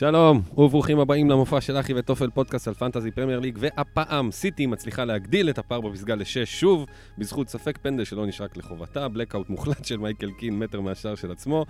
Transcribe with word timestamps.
שלום, 0.00 0.42
וברוכים 0.56 1.00
הבאים 1.00 1.30
למופע 1.30 1.60
של 1.60 1.76
אחי 1.80 1.92
וטופל 1.96 2.30
פודקאסט 2.30 2.68
על 2.68 2.74
Fantasy 2.74 3.10
Premier 3.10 3.40
League, 3.40 3.58
והפעם 3.60 4.30
סיטי 4.30 4.66
מצליחה 4.66 5.04
להגדיל 5.04 5.50
את 5.50 5.58
הפער 5.58 5.80
בפסגה 5.80 6.14
לשש 6.14 6.60
שוב, 6.60 6.86
בזכות 7.18 7.48
ספק 7.48 7.78
פנדל 7.82 8.04
שלא 8.04 8.26
נשרק 8.26 8.56
לחובתה, 8.56 9.08
blackout 9.08 9.50
מוחלט 9.50 9.84
של 9.84 9.96
מייקל 9.96 10.30
קין 10.30 10.58
מטר 10.58 10.80
מהשער 10.80 11.14
של 11.14 11.32
עצמו, 11.32 11.66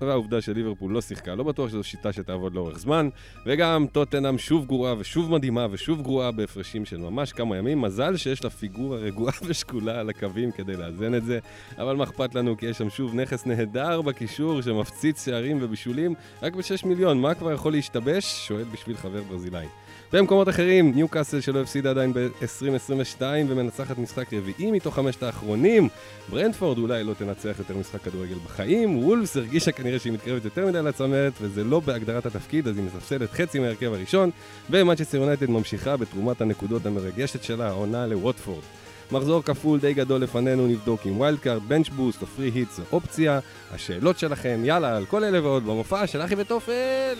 והעובדה 0.00 0.40
שליברפול 0.40 0.92
לא 0.92 1.00
שיחקה, 1.00 1.34
לא 1.34 1.44
בטוח 1.44 1.68
שזו 1.68 1.82
שיטה 1.84 2.12
שתעבוד 2.12 2.54
לאורך 2.54 2.78
זמן, 2.78 3.08
וגם 3.46 3.86
טוטנאם 3.92 4.38
שוב 4.38 4.66
גרועה 4.66 4.94
ושוב 4.98 5.30
מדהימה 5.30 5.66
ושוב 5.70 6.02
גרועה 6.02 6.30
בהפרשים 6.30 6.84
של 6.84 6.96
ממש 6.96 7.32
כמה 7.32 7.56
ימים, 7.56 7.80
מזל 7.80 8.16
שיש 8.16 8.44
לה 8.44 8.50
פיגורה 8.50 8.98
רגועה 8.98 9.34
ושקולה 9.46 10.00
על 10.00 10.10
הקווים 10.10 10.50
כדי 10.50 10.76
לאזן 10.76 11.14
את 11.14 11.24
זה, 11.24 11.38
אבל 11.78 11.96
מה 11.96 12.04
אכפת 12.04 12.34
לנו 12.34 12.56
כי 12.56 12.66
יש 12.66 12.78
שם 12.78 12.90
שוב 12.90 13.14
נכס 13.14 13.46
נהדר 13.46 14.02
בקישור 14.02 14.62
שמפציץ 14.62 15.24
שערים 15.24 15.58
ובישולים, 15.60 16.14
רק 16.42 16.56
ב-6 16.56 16.86
מיליון, 16.86 17.20
מה 17.20 17.34
כבר 17.34 17.51
יכול 17.52 17.72
להשתבש? 17.72 18.46
שואל 18.48 18.64
בשביל 18.72 18.96
חבר 18.96 19.22
ברזילאי. 19.22 19.66
במקומות 20.12 20.48
אחרים, 20.48 20.92
ניו 20.94 21.08
קאסל 21.08 21.40
שלא 21.40 21.60
הפסידה 21.60 21.90
עדיין 21.90 22.12
ב-2022 22.12 23.22
ומנצחת 23.48 23.98
משחק 23.98 24.34
רביעי 24.34 24.70
מתוך 24.70 24.94
חמשת 24.94 25.22
האחרונים. 25.22 25.88
ברנטפורד 26.30 26.78
אולי 26.78 27.04
לא 27.04 27.14
תנצח 27.14 27.54
יותר 27.58 27.76
משחק 27.76 28.02
כדורגל 28.02 28.34
בחיים. 28.44 28.98
וולפס 28.98 29.36
הרגישה 29.36 29.72
כנראה 29.72 29.98
שהיא 29.98 30.12
מתקרבת 30.12 30.44
יותר 30.44 30.66
מדי 30.66 30.82
לצמרת, 30.82 31.32
וזה 31.40 31.64
לא 31.64 31.80
בהגדרת 31.80 32.26
התפקיד, 32.26 32.68
אז 32.68 32.76
היא 32.76 32.86
מספסלת 32.86 33.32
חצי 33.32 33.58
מהרכב 33.58 33.92
הראשון. 33.92 34.30
ומנצ'סטר 34.70 35.18
יונייטד 35.18 35.50
ממשיכה 35.50 35.96
בתרומת 35.96 36.40
הנקודות 36.40 36.86
המרגשת 36.86 37.42
שלה, 37.42 37.68
העונה 37.68 38.06
לווטפורד. 38.06 38.62
מחזור 39.12 39.42
כפול 39.42 39.80
די 39.80 39.94
גדול 39.94 40.20
לפנינו, 40.20 40.66
נבדוק 40.66 41.06
אם 41.06 41.20
wildcard, 41.20 41.62
bench 41.68 41.88
boost 41.88 42.22
או 42.22 42.26
free 42.26 42.50
hit 42.54 42.78
זו 42.78 42.84
אופציה. 42.92 43.40
השאלות 43.74 44.18
שלכם, 44.18 44.60
יאללה, 44.64 44.96
על 44.96 45.06
כל 45.06 45.24
אלה 45.24 45.42
ועוד 45.42 45.64
במופע 45.64 46.06
של 46.06 46.22
אחי 46.22 46.34
וטופל! 46.38 47.14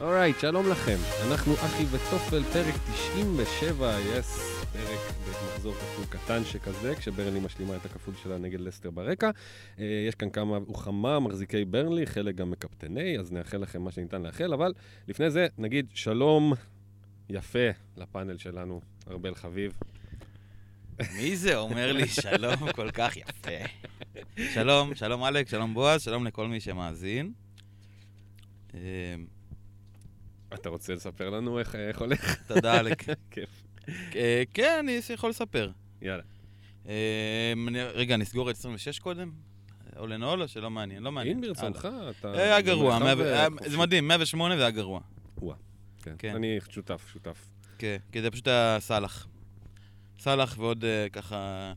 אורייט, 0.00 0.40
שלום 0.40 0.70
לכם. 0.70 0.96
אנחנו 1.28 1.54
אחי 1.54 1.84
וטופל, 1.90 2.42
פרק 2.42 2.74
97, 2.92 4.00
יס, 4.00 4.38
פרק 4.72 5.16
במחזור 5.24 5.74
כפול 5.74 6.04
קטן 6.08 6.44
שכזה, 6.44 6.94
כשברנלי 6.96 7.40
משלימה 7.40 7.76
את 7.76 7.84
הכפול 7.84 8.14
שלה 8.22 8.38
נגד 8.38 8.60
לסטר 8.60 8.90
ברקע. 8.90 9.30
אה, 9.78 10.04
יש 10.08 10.14
כאן 10.14 10.30
כמה 10.30 10.58
וכמה 10.70 11.20
מחזיקי 11.20 11.64
ברנלי, 11.64 12.06
חלק 12.06 12.34
גם 12.34 12.50
מקפטני, 12.50 13.18
אז 13.18 13.32
נאחל 13.32 13.56
לכם 13.56 13.82
מה 13.82 13.90
שניתן 13.90 14.22
לאחל, 14.22 14.52
אבל 14.52 14.72
לפני 15.08 15.30
זה 15.30 15.46
נגיד 15.58 15.86
שלום 15.94 16.52
יפה 17.30 17.68
לפאנל 17.96 18.38
שלנו, 18.38 18.80
ארבל 19.10 19.34
חביב. 19.34 19.72
מי 21.16 21.36
זה 21.36 21.56
אומר 21.56 21.92
לי 21.92 22.08
שלום 22.08 22.72
כל 22.76 22.90
כך 22.90 23.16
יפה? 23.16 23.50
שלום, 24.54 24.94
שלום 24.94 25.24
אלכס, 25.24 25.50
שלום 25.50 25.74
בועז, 25.74 26.02
שלום 26.02 26.26
לכל 26.26 26.48
מי 26.48 26.60
שמאזין. 26.60 27.32
אה, 30.56 30.60
אתה 30.60 30.68
רוצה 30.68 30.94
לספר 30.94 31.30
לנו 31.30 31.58
איך, 31.58 31.74
איך 31.74 31.98
הולך? 32.00 32.36
תודה, 32.46 32.80
אלק. 32.80 33.02
כיף. 33.30 33.62
אה, 34.14 34.42
כן, 34.54 34.76
אני 34.80 35.00
יכול 35.14 35.30
לספר. 35.30 35.70
יאללה. 36.02 36.22
אה, 36.88 37.52
רגע, 37.94 38.16
נסגור 38.16 38.50
את 38.50 38.56
26 38.56 38.98
קודם? 38.98 39.30
או 39.96 40.06
לנעול 40.06 40.42
או 40.42 40.48
שלא 40.48 40.70
מעניין? 40.70 41.02
לא 41.02 41.12
מעניין. 41.12 41.36
אם 41.36 41.42
ברצונך, 41.42 41.88
אתה... 42.20 42.28
הלאה. 42.28 42.42
היה 42.42 42.60
גרוע, 42.60 42.98
אה. 43.02 43.46
זה 43.66 43.76
מדהים, 43.78 44.08
108 44.08 44.56
זה 44.56 44.62
היה 44.62 44.70
גרוע. 44.70 45.00
כן. 46.02 46.14
כן. 46.18 46.34
אני 46.36 46.58
שותף, 46.70 47.08
שותף. 47.12 47.48
כן, 47.78 47.96
כי 48.12 48.22
זה 48.22 48.30
פשוט 48.30 48.48
היה 48.48 48.76
סאלח. 48.80 49.26
סאלח 50.18 50.58
ועוד 50.58 50.84
אה, 50.84 51.06
ככה... 51.12 51.72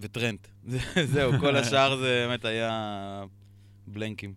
וטרנט. 0.00 0.46
זה- 0.66 0.78
זהו, 1.12 1.32
כל 1.40 1.56
השאר 1.60 1.96
זה 1.96 2.24
באמת 2.28 2.44
היה 2.44 3.24
בלנקים. 3.86 4.34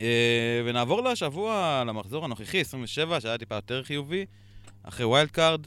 אה, 0.00 0.62
ונעבור 0.64 1.02
לשבוע, 1.02 1.84
למחזור 1.86 2.24
הנוכחי, 2.24 2.60
27, 2.60 3.20
שהיה 3.20 3.38
טיפה 3.38 3.54
יותר 3.54 3.82
חיובי, 3.82 4.26
אחרי 4.82 5.06
wildcard, 5.06 5.66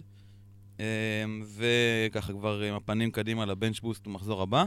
אה, 0.80 0.86
וככה 1.56 2.34
כבר 2.34 2.62
עם 2.62 2.74
הפנים 2.74 3.12
קדימה 3.12 3.46
ל 3.46 3.51
bench 3.51 3.80
boost 3.80 4.08
במחזור 4.08 4.42
הבא. 4.42 4.66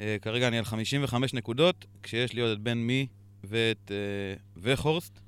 אה, 0.00 0.16
כרגע 0.22 0.48
אני 0.48 0.58
על 0.58 0.64
55 0.64 1.34
נקודות, 1.34 1.86
כשיש 2.02 2.32
לי 2.32 2.40
עוד 2.40 2.50
את 2.50 2.60
בן 2.60 2.78
מי 2.78 3.06
ואת 3.44 3.90
וחורסט. 4.56 5.20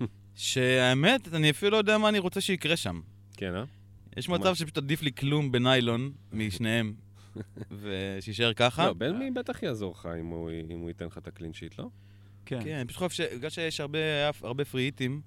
שהאמת, 0.34 1.34
אני 1.34 1.50
אפילו 1.50 1.70
לא 1.70 1.76
יודע 1.76 1.98
מה 1.98 2.08
אני 2.08 2.18
רוצה 2.18 2.40
שיקרה 2.40 2.76
שם. 2.76 3.00
כן, 3.36 3.54
אה? 3.54 3.64
יש? 4.16 4.28
מצב 4.28 4.54
שפשוט 4.54 4.76
עדיף 4.78 5.02
לי 5.02 5.12
כלום 5.12 5.52
בניילון 5.52 6.12
משניהם, 6.32 6.94
ושישאר 7.80 8.52
ככה. 8.52 8.86
לא, 8.86 8.92
בן 8.92 9.11
מי 9.11 9.30
בטח 9.30 9.62
יעזור 9.62 9.94
לך 9.98 10.08
אם 10.70 10.80
הוא 10.80 10.88
ייתן 10.88 11.06
לך 11.06 11.18
את 11.18 11.26
ה 11.26 11.30
clean 11.30 11.52
sheet, 11.52 11.78
לא? 11.78 11.88
כן. 12.46 12.60
כן, 12.64 12.84
פשוט 12.88 12.98
חושב 12.98 13.24
ש... 13.24 13.34
בגלל 13.34 13.50
שיש 13.50 13.80
הרבה, 13.80 13.98
הרבה 14.42 14.64
פרי 14.64 14.82
היטים, 14.82 15.20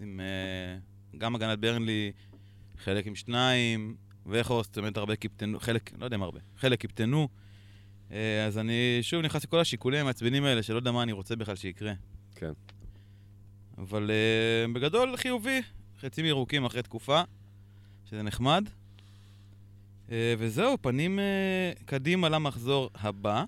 עם 0.00 0.20
אה, 0.20 0.78
גם 1.18 1.34
הגנת 1.34 1.58
ברנלי, 1.58 2.12
חלק 2.78 3.06
עם 3.06 3.14
שניים, 3.14 3.96
וחורסט, 4.26 4.78
באמת 4.78 4.96
הרבה 4.96 5.16
קיפטנו, 5.16 5.60
חלק, 5.60 5.90
לא 5.98 6.04
יודע 6.04 6.16
אם 6.16 6.22
הרבה, 6.22 6.40
חלק 6.56 6.80
קיפטנו. 6.80 7.28
אה, 8.12 8.46
אז 8.46 8.58
אני 8.58 8.98
שוב 9.02 9.22
נכנס 9.22 9.44
לכל 9.44 9.60
השיקולים 9.60 10.00
המעצבנים 10.00 10.44
האלה, 10.44 10.62
שלא 10.62 10.76
יודע 10.76 10.92
מה 10.92 11.02
אני 11.02 11.12
רוצה 11.12 11.36
בכלל 11.36 11.56
שיקרה. 11.56 11.92
כן. 12.34 12.52
אבל 13.78 14.10
אה, 14.10 14.72
בגדול 14.72 15.16
חיובי, 15.16 15.62
חצים 16.00 16.24
ירוקים 16.24 16.64
אחרי 16.64 16.82
תקופה, 16.82 17.22
שזה 18.10 18.22
נחמד. 18.22 18.68
אה, 20.12 20.34
וזהו, 20.38 20.76
פנים 20.80 21.18
אה, 21.18 21.72
קדימה 21.84 22.28
למחזור 22.28 22.90
הבא, 22.94 23.44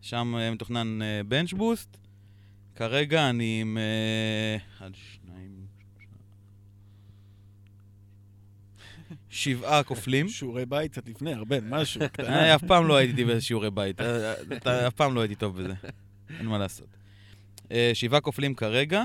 שם 0.00 0.34
מתוכנן 0.52 1.02
אה, 1.02 1.20
bench 1.28 1.52
boost. 1.52 1.96
כרגע 2.76 3.30
אני 3.30 3.58
עם... 3.60 3.78
אה, 3.78 4.56
אחד, 4.76 4.90
שניים. 4.94 5.66
שבעה 9.28 9.82
כופלים. 9.82 10.28
שיעורי 10.28 10.66
בית 10.66 10.92
קצת 10.92 11.08
לפני, 11.08 11.34
הרבה, 11.34 11.56
משהו. 11.60 12.00
אני 12.18 12.54
אף 12.54 12.64
פעם 12.64 12.88
לא 12.88 12.96
הייתי 12.96 13.24
בשיעורי 13.24 13.70
בית, 13.70 14.00
אה, 14.00 14.86
אף 14.86 14.94
פעם 14.94 15.14
לא 15.14 15.20
הייתי 15.20 15.34
טוב 15.34 15.62
בזה, 15.62 15.74
אין 16.38 16.46
מה 16.46 16.58
לעשות. 16.58 16.96
אה, 17.72 17.90
שבעה 17.94 18.20
כופלים 18.20 18.54
כרגע, 18.54 19.02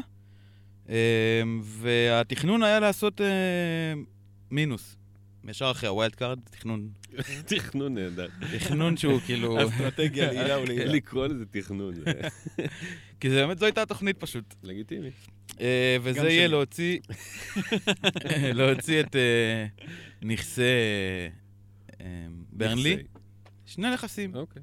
אה, 0.89 1.41
והתכנון 1.63 2.63
היה 2.63 2.79
לעשות 2.79 3.21
אה, 3.21 3.93
מינוס. 4.51 4.97
ישר 5.47 5.71
אחרי 5.71 5.89
ה 5.89 6.15
wildcard, 6.15 6.39
תכנון, 6.51 6.89
תכנון 7.45 7.93
נהדר. 7.93 8.27
תכנון 8.57 8.97
שהוא 8.97 9.19
כאילו... 9.25 9.67
אסטרטגיה 9.69 10.33
לעילה 10.33 10.59
ולעילה. 10.59 10.85
לקרוא 10.85 11.27
לזה 11.27 11.45
תכנון, 11.45 11.93
כי 13.21 13.29
זה 13.29 13.35
באמת, 13.35 13.59
זו 13.59 13.65
הייתה 13.65 13.81
התוכנית 13.81 14.17
פשוט. 14.19 14.55
לגיטימי. 14.63 15.09
אה, 15.61 15.97
וזה 16.01 16.19
יהיה 16.19 16.29
שלי. 16.29 16.47
להוציא... 16.47 16.99
להוציא 18.59 18.99
את 18.99 19.15
אה, 19.15 19.65
נכסי 20.21 20.61
אה, 22.01 22.05
ברנלי. 22.51 22.97
שני 23.65 23.93
נכסים. 23.93 24.35
אוקיי. 24.35 24.61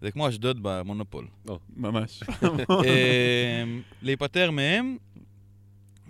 זה 0.00 0.10
כמו 0.10 0.28
אשדוד 0.28 0.58
במונופול. 0.62 1.26
ממש. 1.76 2.22
אמ, 2.86 3.82
להיפטר 4.02 4.50
מהם 4.50 4.96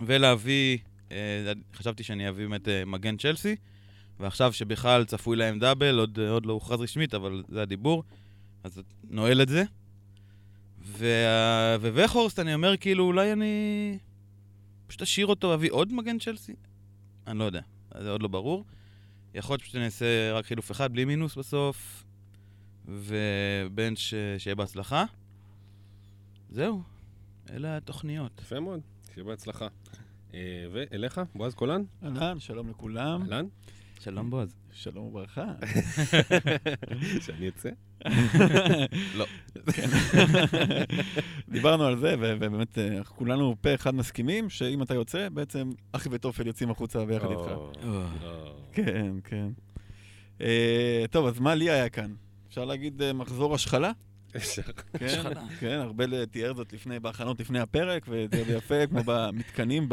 ולהביא, 0.01 0.77
אה, 1.11 1.51
חשבתי 1.73 2.03
שאני 2.03 2.29
אביא 2.29 2.47
באמת 2.47 2.67
אה, 2.67 2.85
מגן 2.85 3.17
צ'לסי, 3.17 3.55
ועכשיו 4.19 4.53
שבכלל 4.53 5.05
צפוי 5.05 5.37
להם 5.37 5.59
דאבל, 5.59 5.99
עוד, 5.99 6.19
עוד 6.19 6.45
לא 6.45 6.53
הוכרז 6.53 6.81
רשמית, 6.81 7.13
אבל 7.13 7.43
זה 7.49 7.61
הדיבור, 7.61 8.03
אז 8.63 8.81
נועל 9.09 9.41
את 9.41 9.49
זה. 9.49 9.63
ווחורסט, 10.87 12.39
אני 12.39 12.53
אומר, 12.53 12.77
כאילו, 12.77 13.03
אולי 13.05 13.33
אני 13.33 13.97
פשוט 14.87 15.01
אשאיר 15.01 15.27
אותו 15.27 15.49
ואביא 15.49 15.71
עוד 15.71 15.93
מגן 15.93 16.19
צ'לסי? 16.19 16.53
אני 17.27 17.39
לא 17.39 17.43
יודע, 17.43 17.61
זה 18.01 18.09
עוד 18.09 18.21
לא 18.21 18.27
ברור. 18.27 18.65
יכול 19.33 19.53
להיות 19.53 19.61
שפשוט 19.61 19.75
אני 19.75 19.85
אעשה 19.85 20.31
רק 20.33 20.45
חילוף 20.45 20.71
אחד, 20.71 20.93
בלי 20.93 21.05
מינוס 21.05 21.35
בסוף, 21.35 22.03
ובנץ' 22.87 23.97
ש- 23.97 24.13
שיהיה 24.37 24.55
בהצלחה. 24.55 25.05
זהו, 26.49 26.81
אלה 27.49 27.77
התוכניות. 27.77 28.41
יפה 28.41 28.59
מאוד, 28.59 28.79
שיהיה 29.13 29.25
בהצלחה. 29.27 29.67
אה, 30.33 30.39
ואליך, 30.71 31.21
בועז 31.35 31.53
קולן? 31.53 31.81
אהלן, 32.03 32.39
שלום 32.39 32.69
לכולם. 32.69 33.21
אהלן? 33.21 33.45
שלום 33.99 34.29
בועז. 34.29 34.55
שלום 34.71 35.05
וברכה. 35.05 35.45
שאני 37.25 37.47
אצא? 37.47 37.69
לא. 39.17 39.25
דיברנו 41.49 41.83
על 41.83 41.97
זה, 41.97 42.15
ובאמת 42.19 42.77
אה, 42.77 42.97
אנחנו 42.97 43.15
כולנו 43.15 43.55
פה 43.61 43.75
אחד 43.75 43.95
מסכימים 43.95 44.49
שאם 44.49 44.81
אתה 44.81 44.93
יוצא, 44.93 45.29
בעצם 45.29 45.69
אחי 45.91 46.09
וטופל 46.11 46.47
יוצאים 46.47 46.71
החוצה 46.71 47.05
ביחד 47.05 47.27
איתך. 47.31 47.51
כן, 48.71 49.15
כן. 49.23 49.47
אה, 50.41 51.05
טוב, 51.11 51.25
אז 51.25 51.39
מה 51.39 51.55
לי 51.55 51.69
היה 51.69 51.89
כאן? 51.89 52.13
אפשר 52.49 52.65
להגיד 52.65 53.01
אה, 53.01 53.13
מחזור 53.13 53.55
השחלה? 53.55 53.91
אפשר. 54.35 54.61
כן. 54.99 55.07
כן, 55.59 55.79
ארבל 55.79 56.25
תיאר 56.25 56.53
זאת 56.53 56.73
לפני, 56.73 56.99
בהכנות 56.99 57.39
לפני 57.39 57.59
הפרק, 57.59 58.05
וזה 58.07 58.53
יפה, 58.53 58.87
כמו 58.87 58.99
במתקנים 59.07 59.89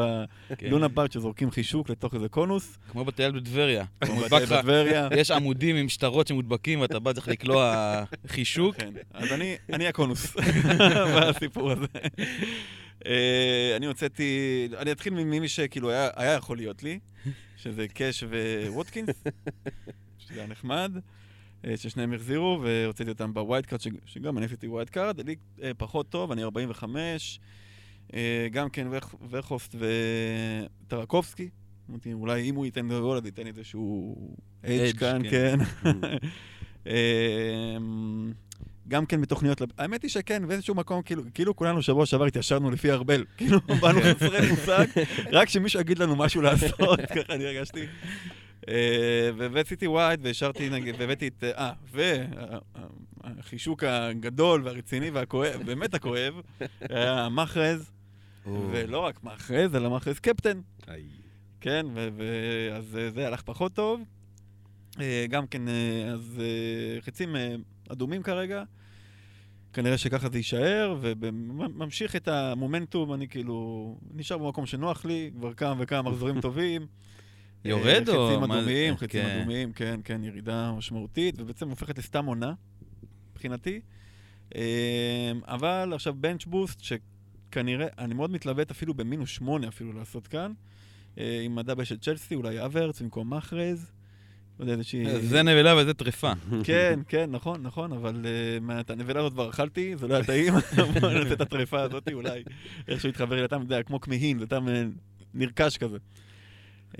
כן. 0.58 0.68
בלונה 0.68 0.88
פארק 0.88 1.12
שזורקים 1.12 1.50
חישוק 1.50 1.90
לתוך 1.90 2.14
איזה 2.14 2.28
קונוס. 2.28 2.78
כמו 2.92 3.04
בטייל 3.04 3.32
בטבריה. 3.40 3.84
כמו 4.04 4.20
לך- 4.26 4.32
בטבריה. 4.32 5.08
יש 5.16 5.30
עמודים 5.30 5.76
עם 5.76 5.88
שטרות 5.88 6.26
שמודבקים, 6.26 6.80
ואתה 6.80 6.98
בא, 6.98 7.12
צריך 7.12 7.28
לקלוע 7.28 7.74
חישוק. 8.26 8.76
כן, 8.76 8.92
אז 9.14 9.32
אני, 9.32 9.56
אני 9.72 9.86
הקונוס 9.88 10.36
בסיפור 11.16 11.70
הזה. 11.70 11.86
אה, 13.06 13.72
אני 13.76 13.86
הוצאתי, 13.86 14.28
אני 14.78 14.92
אתחיל 14.92 15.12
ממי 15.14 15.48
שכאילו 15.48 15.90
היה, 15.90 16.32
יכול 16.34 16.56
להיות 16.56 16.82
לי, 16.82 16.98
שזה 17.56 17.88
קאש 17.88 18.24
וווטקינס, 18.66 19.22
שזה 20.18 20.34
היה 20.40 20.46
נחמד, 20.46 20.92
אה, 20.96 21.00
ששניהם 21.76 22.12
החזירו, 22.12 22.60
והוצאתי 22.62 23.10
אותם 23.10 23.34
ב 23.34 23.66
wildcard, 23.66 23.80
שג- 23.80 23.98
שגם 24.06 24.38
אני 24.38 24.46
עשיתי 24.46 24.66
wildcard, 24.66 25.20
לי 25.26 25.34
אה, 25.62 25.70
פחות 25.76 26.08
טוב, 26.08 26.32
אני 26.32 26.42
45, 26.44 27.40
אה, 28.14 28.46
גם 28.52 28.70
כן 28.70 28.86
וחורסט 29.30 29.74
וטרקובסקי. 30.86 31.48
אמרתי, 31.90 32.12
אולי 32.12 32.50
אם 32.50 32.54
הוא 32.54 32.64
ייתן 32.66 32.88
לי 32.88 33.00
גול, 33.00 33.16
אז 33.16 33.24
ייתן 33.26 33.42
לי 33.42 33.50
איזשהו 33.56 34.16
edge 34.64 34.98
כאן, 34.98 35.22
כן. 35.30 35.58
כן. 35.64 35.90
אמ, 36.86 38.32
גם 38.88 39.06
כן 39.06 39.20
בתוכניות, 39.20 39.62
האמת 39.78 40.02
היא 40.02 40.10
שכן, 40.10 40.48
באיזשהו 40.48 40.74
מקום, 40.74 41.02
כאילו, 41.02 41.22
כאילו 41.34 41.56
כולנו 41.56 41.82
שבוע 41.82 42.06
שעבר 42.06 42.24
התיישרנו 42.24 42.70
לפי 42.70 42.92
ארבל. 42.92 43.24
כאילו, 43.36 43.58
באנו 43.80 44.00
חסרי 44.00 44.50
מושג, 44.50 44.86
רק 45.32 45.48
שמישהו 45.48 45.80
יגיד 45.80 45.98
לנו 45.98 46.16
משהו 46.16 46.42
לעשות, 46.42 47.00
ככה 47.16 47.34
אני 47.34 47.44
הרגשתי. 47.46 47.86
אה, 48.68 49.30
ועשיתי 49.36 49.86
ווייד 49.86 50.20
והשארתי, 50.22 50.70
נגיד, 50.70 50.94
והבאתי 50.98 51.28
את, 51.28 51.44
אה, 51.44 51.72
והחישוק 53.24 53.84
הגדול 53.84 54.62
והרציני 54.64 55.10
והכואב, 55.10 55.62
באמת 55.66 55.94
הכואב, 55.94 56.40
היה 56.80 57.28
מחרז, 57.28 57.90
ולא 58.46 58.98
רק 58.98 59.24
מחרז, 59.24 59.74
אלא 59.74 59.90
מחרז 59.90 60.18
קפטן. 60.18 60.60
כן, 61.60 61.86
אז 62.76 62.98
אה, 62.98 63.10
זה 63.10 63.26
הלך 63.26 63.42
פחות 63.42 63.72
טוב. 63.72 64.00
אה, 65.00 65.26
גם 65.30 65.46
כן, 65.46 65.62
אז 66.12 66.42
חצים 67.00 67.36
אדומים 67.88 68.22
כרגע. 68.22 68.62
כנראה 69.72 69.98
שככה 69.98 70.28
זה 70.28 70.38
יישאר, 70.38 70.96
וממשיך 71.00 72.16
את 72.16 72.28
המומנטום, 72.28 73.12
אני 73.12 73.28
כאילו 73.28 73.96
נשאר 74.14 74.38
במקום 74.38 74.66
שנוח 74.66 75.04
לי, 75.04 75.30
כבר 75.36 75.54
כמה 75.54 75.74
וכמה 75.78 76.10
מחזורים 76.10 76.40
טובים. 76.40 76.86
יורד 77.64 78.08
אה, 78.08 78.16
או 78.16 78.28
חצים? 78.28 78.50
אדומים, 78.50 78.96
חצים 78.96 79.08
כן. 79.08 79.38
אדומים, 79.38 79.72
כן, 79.72 80.00
כן, 80.04 80.24
ירידה 80.24 80.72
משמעותית, 80.72 81.34
ובעצם 81.38 81.68
הופכת 81.68 81.98
לסתם 81.98 82.26
עונה, 82.26 82.52
מבחינתי. 83.32 83.80
אה, 84.54 85.32
אבל 85.44 85.92
עכשיו 85.94 86.14
בנץ' 86.14 86.44
בוסט, 86.44 86.80
שכנראה, 86.80 87.86
אני 87.98 88.14
מאוד 88.14 88.30
מתלבט 88.30 88.70
אפילו 88.70 88.94
במינוס 88.94 89.30
שמונה 89.30 89.68
אפילו 89.68 89.92
לעשות 89.92 90.26
כאן, 90.26 90.52
אה, 91.18 91.40
עם 91.44 91.58
הדאבל 91.58 91.84
של 91.84 91.98
צ'לסי, 91.98 92.34
אולי 92.34 92.64
אברץ 92.64 93.02
במקום 93.02 93.34
מחרז. 93.34 93.92
לא 94.58 94.64
יודע, 94.64 94.72
איזושהי... 94.72 95.20
זה 95.20 95.42
נבלה 95.42 95.76
וזה 95.76 95.94
טרפה. 95.94 96.32
כן, 96.64 97.00
כן, 97.08 97.30
נכון, 97.30 97.62
נכון, 97.62 97.92
אבל 97.92 98.26
אה, 98.70 98.80
את 98.80 98.90
הנבלה 98.90 99.20
הזאת 99.20 99.32
כבר 99.32 99.50
אכלתי, 99.50 99.96
זה 99.96 100.08
לא 100.08 100.14
היה 100.14 100.24
טעים, 100.24 100.54
בוא 101.00 101.10
נעשה 101.10 101.32
את 101.32 101.40
הטרפה 101.40 101.80
הזאת 101.80 102.08
אולי, 102.12 102.42
איכשהו 102.88 103.08
יתחבר 103.08 103.36
לי, 103.36 103.44
אתה 103.44 103.56
יודע, 103.56 103.82
כמו 103.82 104.00
כמהין, 104.00 104.38
זה 104.38 104.46
טעם 104.46 104.68
אה, 104.68 104.84
נרכש 105.34 105.76
כזה. 105.76 105.98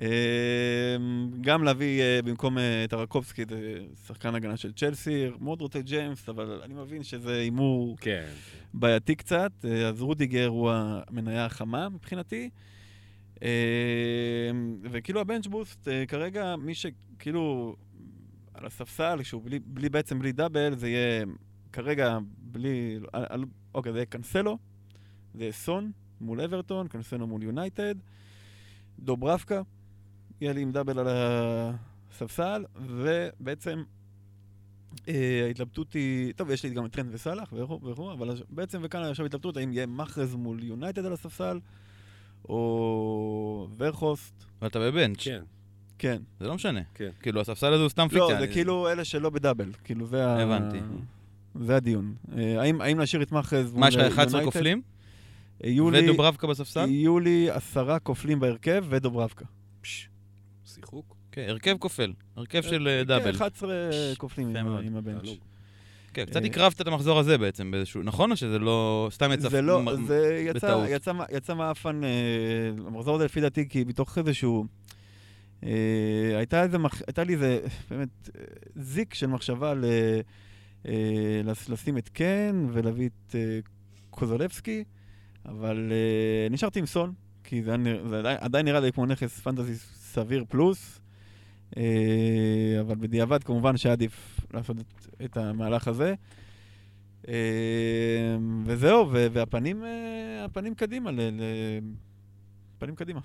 אה, 0.02 0.96
גם 1.40 1.64
להביא 1.64 2.02
אה, 2.02 2.22
במקום 2.24 2.58
אה, 2.58 2.84
טרקובסקי, 2.88 3.44
זה 3.48 3.78
שחקן 4.06 4.34
הגנה 4.34 4.56
של 4.56 4.72
צ'לסי, 4.72 5.26
מאוד 5.40 5.60
רוצה 5.60 5.80
ג'יימס, 5.80 6.28
אבל 6.28 6.60
אני 6.64 6.74
מבין 6.74 7.02
שזה 7.02 7.36
הימור 7.36 7.96
כן. 8.00 8.28
בעייתי 8.74 9.14
קצת, 9.14 9.52
אה, 9.64 9.88
אז 9.88 10.02
רודיגר 10.02 10.46
הוא 10.46 10.70
המניה 10.72 11.44
החמה 11.44 11.88
מבחינתי. 11.88 12.50
אה, 13.42 14.50
וכאילו 14.82 15.20
ה 15.20 15.25
bench 15.25 15.46
boost, 15.46 15.88
כרגע 16.08 16.56
מי 16.56 16.74
שכאילו 16.74 17.76
על 18.54 18.66
הספסל, 18.66 19.22
שהוא 19.22 19.42
בלי, 19.44 19.58
בלי 19.58 19.88
בעצם 19.88 20.18
בלי 20.18 20.32
double, 20.32 20.76
זה 20.76 20.88
יהיה 20.88 21.24
כרגע 21.72 22.18
בלי, 22.38 22.98
אוקיי, 23.74 23.92
זה 23.92 23.98
יהיה 23.98 24.06
קנסלו, 24.06 24.58
זה 25.34 25.42
יהיה 25.42 25.52
סון 25.52 25.92
מול 26.20 26.40
אברטון, 26.40 26.88
קנסלו 26.88 27.26
מול 27.26 27.42
יונייטד, 27.42 27.94
דוברבקה, 28.98 29.62
יהיה 30.40 30.52
לי 30.52 30.60
עם 30.60 30.72
double 30.72 30.98
על 30.98 31.06
הספסל, 31.10 32.64
ובעצם 32.86 33.82
אה, 35.08 35.44
ההתלבטות 35.46 35.92
היא, 35.92 36.32
טוב, 36.36 36.50
יש 36.50 36.62
לי 36.64 36.70
גם 36.70 36.86
את 36.86 36.92
טרנד 36.92 37.14
וסאלח 37.14 37.52
וכו' 37.52 37.80
וכו', 37.84 38.12
אבל 38.12 38.30
בעצם 38.50 38.80
וכאן 38.82 39.02
עכשיו 39.02 39.26
התלבטות, 39.26 39.56
האם 39.56 39.72
יהיה 39.72 39.86
מחרז 39.86 40.34
מול 40.34 40.64
יונייטד 40.64 41.04
על 41.06 41.12
הספסל, 41.12 41.58
או 42.48 43.68
וחורסט, 43.78 44.32
ואתה 44.62 44.78
ב 44.78 44.85
bench. 44.85 45.24
כן. 45.24 45.42
כן. 45.98 46.22
זה 46.40 46.46
לא 46.48 46.54
משנה. 46.54 46.80
כן. 46.94 47.10
כאילו, 47.22 47.40
הספסל 47.40 47.72
הזה 47.72 47.82
הוא 47.82 47.88
סתם 47.88 48.02
פיקציה. 48.08 48.20
לא, 48.20 48.28
זה 48.28 48.38
אני- 48.44 48.52
כאילו 48.52 48.88
אלה 48.88 49.04
שלא 49.04 49.30
בדאבל, 49.30 49.72
כאילו 49.84 50.06
זה 50.06 50.26
ה... 50.26 50.42
הבנתי. 50.42 50.78
זה 51.60 51.76
הדיון. 51.76 52.14
אה, 52.36 52.60
האם, 52.60 52.80
האם 52.80 52.98
להשאיר 52.98 53.22
את 53.22 53.32
מחרז 53.32 53.72
מה, 53.74 53.88
יש 53.88 53.96
לך 53.96 54.12
11 54.12 54.24
יונייטד? 54.40 54.44
כופלים? 54.58 54.82
יהיו 55.64 55.90
לי- 55.90 56.04
ודוברבקה 56.04 56.46
בספסל? 56.46 56.88
יהיו 56.88 57.18
לי 57.20 57.50
עשרה 57.50 57.98
כופלים 57.98 58.40
בהרכב 58.40 58.84
ודוברבקה. 58.88 59.44
פש, 59.80 59.90
שיחוק. 60.00 60.09
כן, 61.44 61.50
הרכב 61.50 61.76
כופל. 61.78 62.12
הרכב 62.36 62.62
של 62.62 62.88
אה, 62.88 63.04
דאבל. 63.04 63.32
כן, 63.32 63.36
11 63.36 63.90
כופלים 64.18 64.56
עם 64.56 64.96
הבנץ'. 64.96 65.38
כן, 66.14 66.24
קצת 66.24 66.42
אה, 66.42 66.46
הקרבת 66.46 66.80
את 66.80 66.86
המחזור 66.86 67.18
הזה 67.18 67.38
בעצם 67.38 67.70
באיזשהו... 67.70 68.02
נכון 68.02 68.30
או 68.30 68.36
שזה 68.36 68.58
לא... 68.58 69.08
סתם 69.12 69.32
יצא... 69.32 69.48
זה 69.48 69.62
לא, 69.62 69.82
זה 70.06 70.46
יצא, 71.30 71.54
מאפן, 71.54 72.04
אה, 72.04 72.10
המחזור 72.86 73.14
הזה 73.14 73.24
לפי 73.24 73.40
דעתי, 73.40 73.68
כי 73.68 73.84
מתוך 73.84 74.18
איזשהו... 74.18 74.64
הייתה, 76.36 76.62
איזה. 76.62 76.76
הייתה 77.06 77.24
לי 77.24 77.34
איזה, 77.34 77.60
באמת, 77.90 78.30
זיק 78.74 79.14
של 79.14 79.26
מחשבה 79.26 79.74
ל... 79.74 79.84
לשים 81.68 81.98
את 81.98 82.08
קן 82.08 82.66
ולהביא 82.72 83.08
את 83.08 83.34
קוזולבסקי, 84.10 84.84
אבל 85.46 85.92
נשארתי 86.50 86.78
עם 86.78 86.86
סון, 86.86 87.12
כי 87.44 87.62
זה, 87.62 87.74
עדיין, 88.40 88.66
נראה 88.66 88.80
לי 88.80 88.92
כמו 88.92 89.06
נכס 89.06 89.40
פנטזי 89.40 89.74
סביר 89.94 90.44
פלוס, 90.48 90.99
אבל 92.80 92.94
בדיעבד 92.94 93.44
כמובן 93.44 93.76
שהיה 93.76 93.92
עדיף 93.92 94.40
לעשות 94.54 94.76
את, 94.78 95.06
את 95.24 95.36
המהלך 95.36 95.88
הזה. 95.88 96.14
אה, 97.28 98.36
וזהו, 98.64 99.10
והפנים 99.12 99.84
אה, 99.84 100.44
הפנים 100.44 100.74
קדימה, 100.74 101.10
פנים 102.80 102.94
קדימה. 102.94 103.20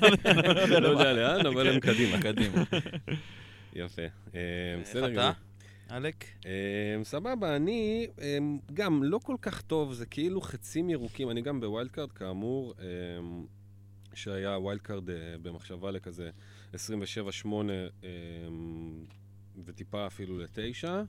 לא 0.82 0.88
יודע 0.88 1.12
לאן, 1.12 1.46
אבל 1.52 1.68
הם 1.68 1.80
קדימה. 1.80 2.22
קדימה. 2.22 2.62
יפה. 3.74 4.02
אה, 4.34 4.40
איך 4.78 4.88
בסדר 4.88 5.12
אתה? 5.12 5.32
גמור. 5.90 6.02
אה, 6.46 7.04
סבבה, 7.04 7.56
אני 7.56 8.06
אה, 8.20 8.38
גם 8.74 9.02
לא 9.02 9.18
כל 9.22 9.36
כך 9.42 9.62
טוב, 9.62 9.92
זה 9.92 10.06
כאילו 10.06 10.40
חצים 10.40 10.90
ירוקים. 10.90 11.30
אני 11.30 11.42
גם 11.42 11.60
ב 11.60 11.90
wildcard, 11.90 12.12
כאמור, 12.12 12.74
אה, 12.80 12.86
שהיה 14.14 14.58
wildcard 14.58 15.10
אה, 15.10 15.16
במחשבה 15.42 15.90
לכזה 15.90 16.30
27-8 16.74 16.76
אה, 18.04 18.08
וטיפה 19.64 20.06
אפילו 20.06 20.38
לתשע. 20.38 21.02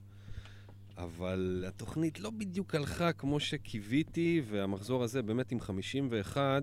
אבל 0.98 1.64
התוכנית 1.68 2.20
לא 2.20 2.30
בדיוק 2.30 2.74
הלכה 2.74 3.12
כמו 3.12 3.40
שקיוויתי, 3.40 4.42
והמחזור 4.44 5.02
הזה 5.02 5.22
באמת 5.22 5.52
עם 5.52 5.60
51, 5.60 6.62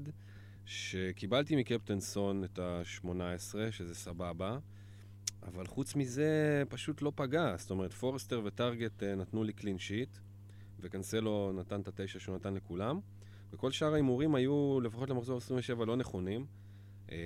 שקיבלתי 0.66 1.56
מקפטן 1.56 2.11
סון 2.11 2.44
את 2.44 2.60
ה-18, 2.60 3.72
שזה 3.72 3.96
סבבה, 3.96 4.58
אבל 5.44 5.68
חוץ 5.68 5.96
מזה 5.96 6.64
פשוט 6.70 7.02
לא 7.02 7.12
פגע. 7.16 7.56
זאת 7.58 7.72
אומרת, 7.72 7.94
פורסטר 7.94 8.42
וטארגט 8.46 9.04
אה, 9.04 9.16
נתנו 9.16 9.44
לי 9.44 9.54
clean 9.54 9.78
sheet, 9.78 10.18
וקנסלו 10.80 11.52
נתן 11.56 11.82
את 11.82 11.88
התשע 11.88 12.20
שהוא 12.20 12.36
נתן 12.36 12.54
לכולם, 12.54 13.00
וכל 13.54 13.72
שאר 13.72 13.94
ההימורים 13.94 14.36
היו, 14.36 14.82
לפחות 14.82 15.10
למחזור 15.10 15.38
27, 15.38 15.86
לא 15.86 15.96
נכונים. 15.96 16.46
אה, 17.12 17.18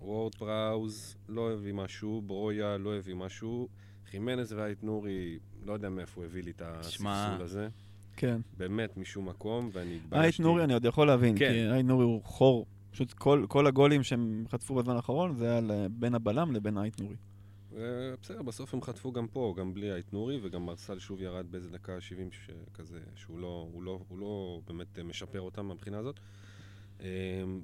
וורד 0.00 0.34
פראוז 0.34 1.16
לא 1.28 1.52
הביא 1.52 1.72
משהו, 1.72 2.22
ברויה 2.26 2.78
לא 2.78 2.96
הביא 2.96 3.14
משהו, 3.14 3.68
חימנז 4.10 4.52
ואית 4.52 4.84
נורי, 4.84 5.38
לא 5.64 5.72
יודע 5.72 5.88
מאיפה 5.88 6.20
הוא 6.20 6.24
הביא 6.24 6.42
לי 6.42 6.50
את 6.50 6.62
הספסול 6.64 7.42
הזה. 7.42 7.68
כן. 8.16 8.40
באמת 8.56 8.96
משום 8.96 9.28
מקום, 9.28 9.70
ואני 9.72 9.96
התביישתי. 9.96 10.16
אייט 10.16 10.40
נורי 10.40 10.64
אני 10.64 10.72
עוד 10.72 10.84
יכול 10.84 11.06
להבין, 11.06 11.38
כן. 11.38 11.52
כי 11.52 11.70
אייט 11.70 11.86
נורי 11.86 12.04
הוא 12.04 12.24
חור. 12.24 12.66
פשוט 12.90 13.12
כל, 13.12 13.46
כל 13.48 13.66
הגולים 13.66 14.02
שהם 14.02 14.44
חטפו 14.48 14.74
בזמן 14.74 14.96
האחרון 14.96 15.34
זה 15.34 15.50
היה 15.50 15.88
בין 15.90 16.14
הבלם 16.14 16.52
לבין 16.52 16.78
אייט 16.78 17.00
נורי. 17.00 17.16
אה, 17.76 18.14
בסדר, 18.22 18.42
בסוף 18.42 18.74
הם 18.74 18.82
חטפו 18.82 19.12
גם 19.12 19.26
פה, 19.28 19.54
גם 19.58 19.74
בלי 19.74 19.90
האית 19.90 20.12
נורי, 20.12 20.38
וגם 20.42 20.66
מרסל 20.66 20.98
שוב 20.98 21.22
ירד 21.22 21.46
באיזה 21.50 21.70
דקה 21.70 22.00
70 22.00 22.28
כזה, 22.74 22.98
שהוא 23.14 23.38
לא, 23.38 23.68
הוא 23.72 23.82
לא, 23.82 24.00
הוא 24.08 24.18
לא 24.18 24.60
באמת 24.66 24.98
משפר 24.98 25.40
אותם 25.40 25.66
מהבחינה 25.66 25.98
הזאת. 25.98 26.20
אה, 27.02 27.06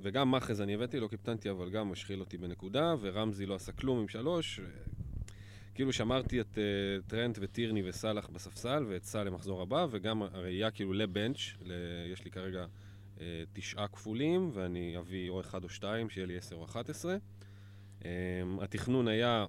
וגם 0.03 0.31
מאחז 0.31 0.61
אני 0.61 0.75
הבאתי, 0.75 1.01
לא 1.01 1.09
קיפטנתי, 1.09 1.51
אבל 1.51 1.71
גם 1.71 1.93
השחיל 1.93 2.21
אותי 2.21 2.37
בנקודה, 2.39 2.95
ורמזי 3.01 3.47
לא 3.47 3.55
עשה 3.55 3.73
כלום 3.73 3.99
עם 4.01 4.09
שלוש. 4.09 4.61
כאילו 5.77 5.93
שמרתי 5.93 6.41
את 6.41 6.55
uh, 6.55 7.11
טרנט 7.11 7.39
וטירני 7.41 7.89
וסאלח 7.89 8.29
בספסל, 8.29 8.85
ואת 8.89 9.05
סאל 9.05 9.27
למחזור 9.27 9.63
הבא, 9.63 9.87
וגם 9.91 10.23
הראייה 10.23 10.71
כאילו 10.71 10.93
לבנץ', 10.93 11.39
ל... 11.63 11.73
יש 12.13 12.25
לי 12.25 12.31
כרגע 12.31 12.67
uh, 13.17 13.21
תשעה 13.53 13.89
כפולים, 13.89 14.51
ואני 14.53 14.99
אביא 14.99 15.31
או 15.31 15.41
אחד 15.41 15.65
או 15.65 15.69
שתיים, 15.69 16.11
שיהיה 16.11 16.27
לי 16.27 16.37
עשר 16.37 16.57
או 16.57 16.65
אחת 16.65 16.91
עשרה. 16.91 17.17
Um, 18.01 18.05
התכנון 18.61 19.09
היה, 19.09 19.47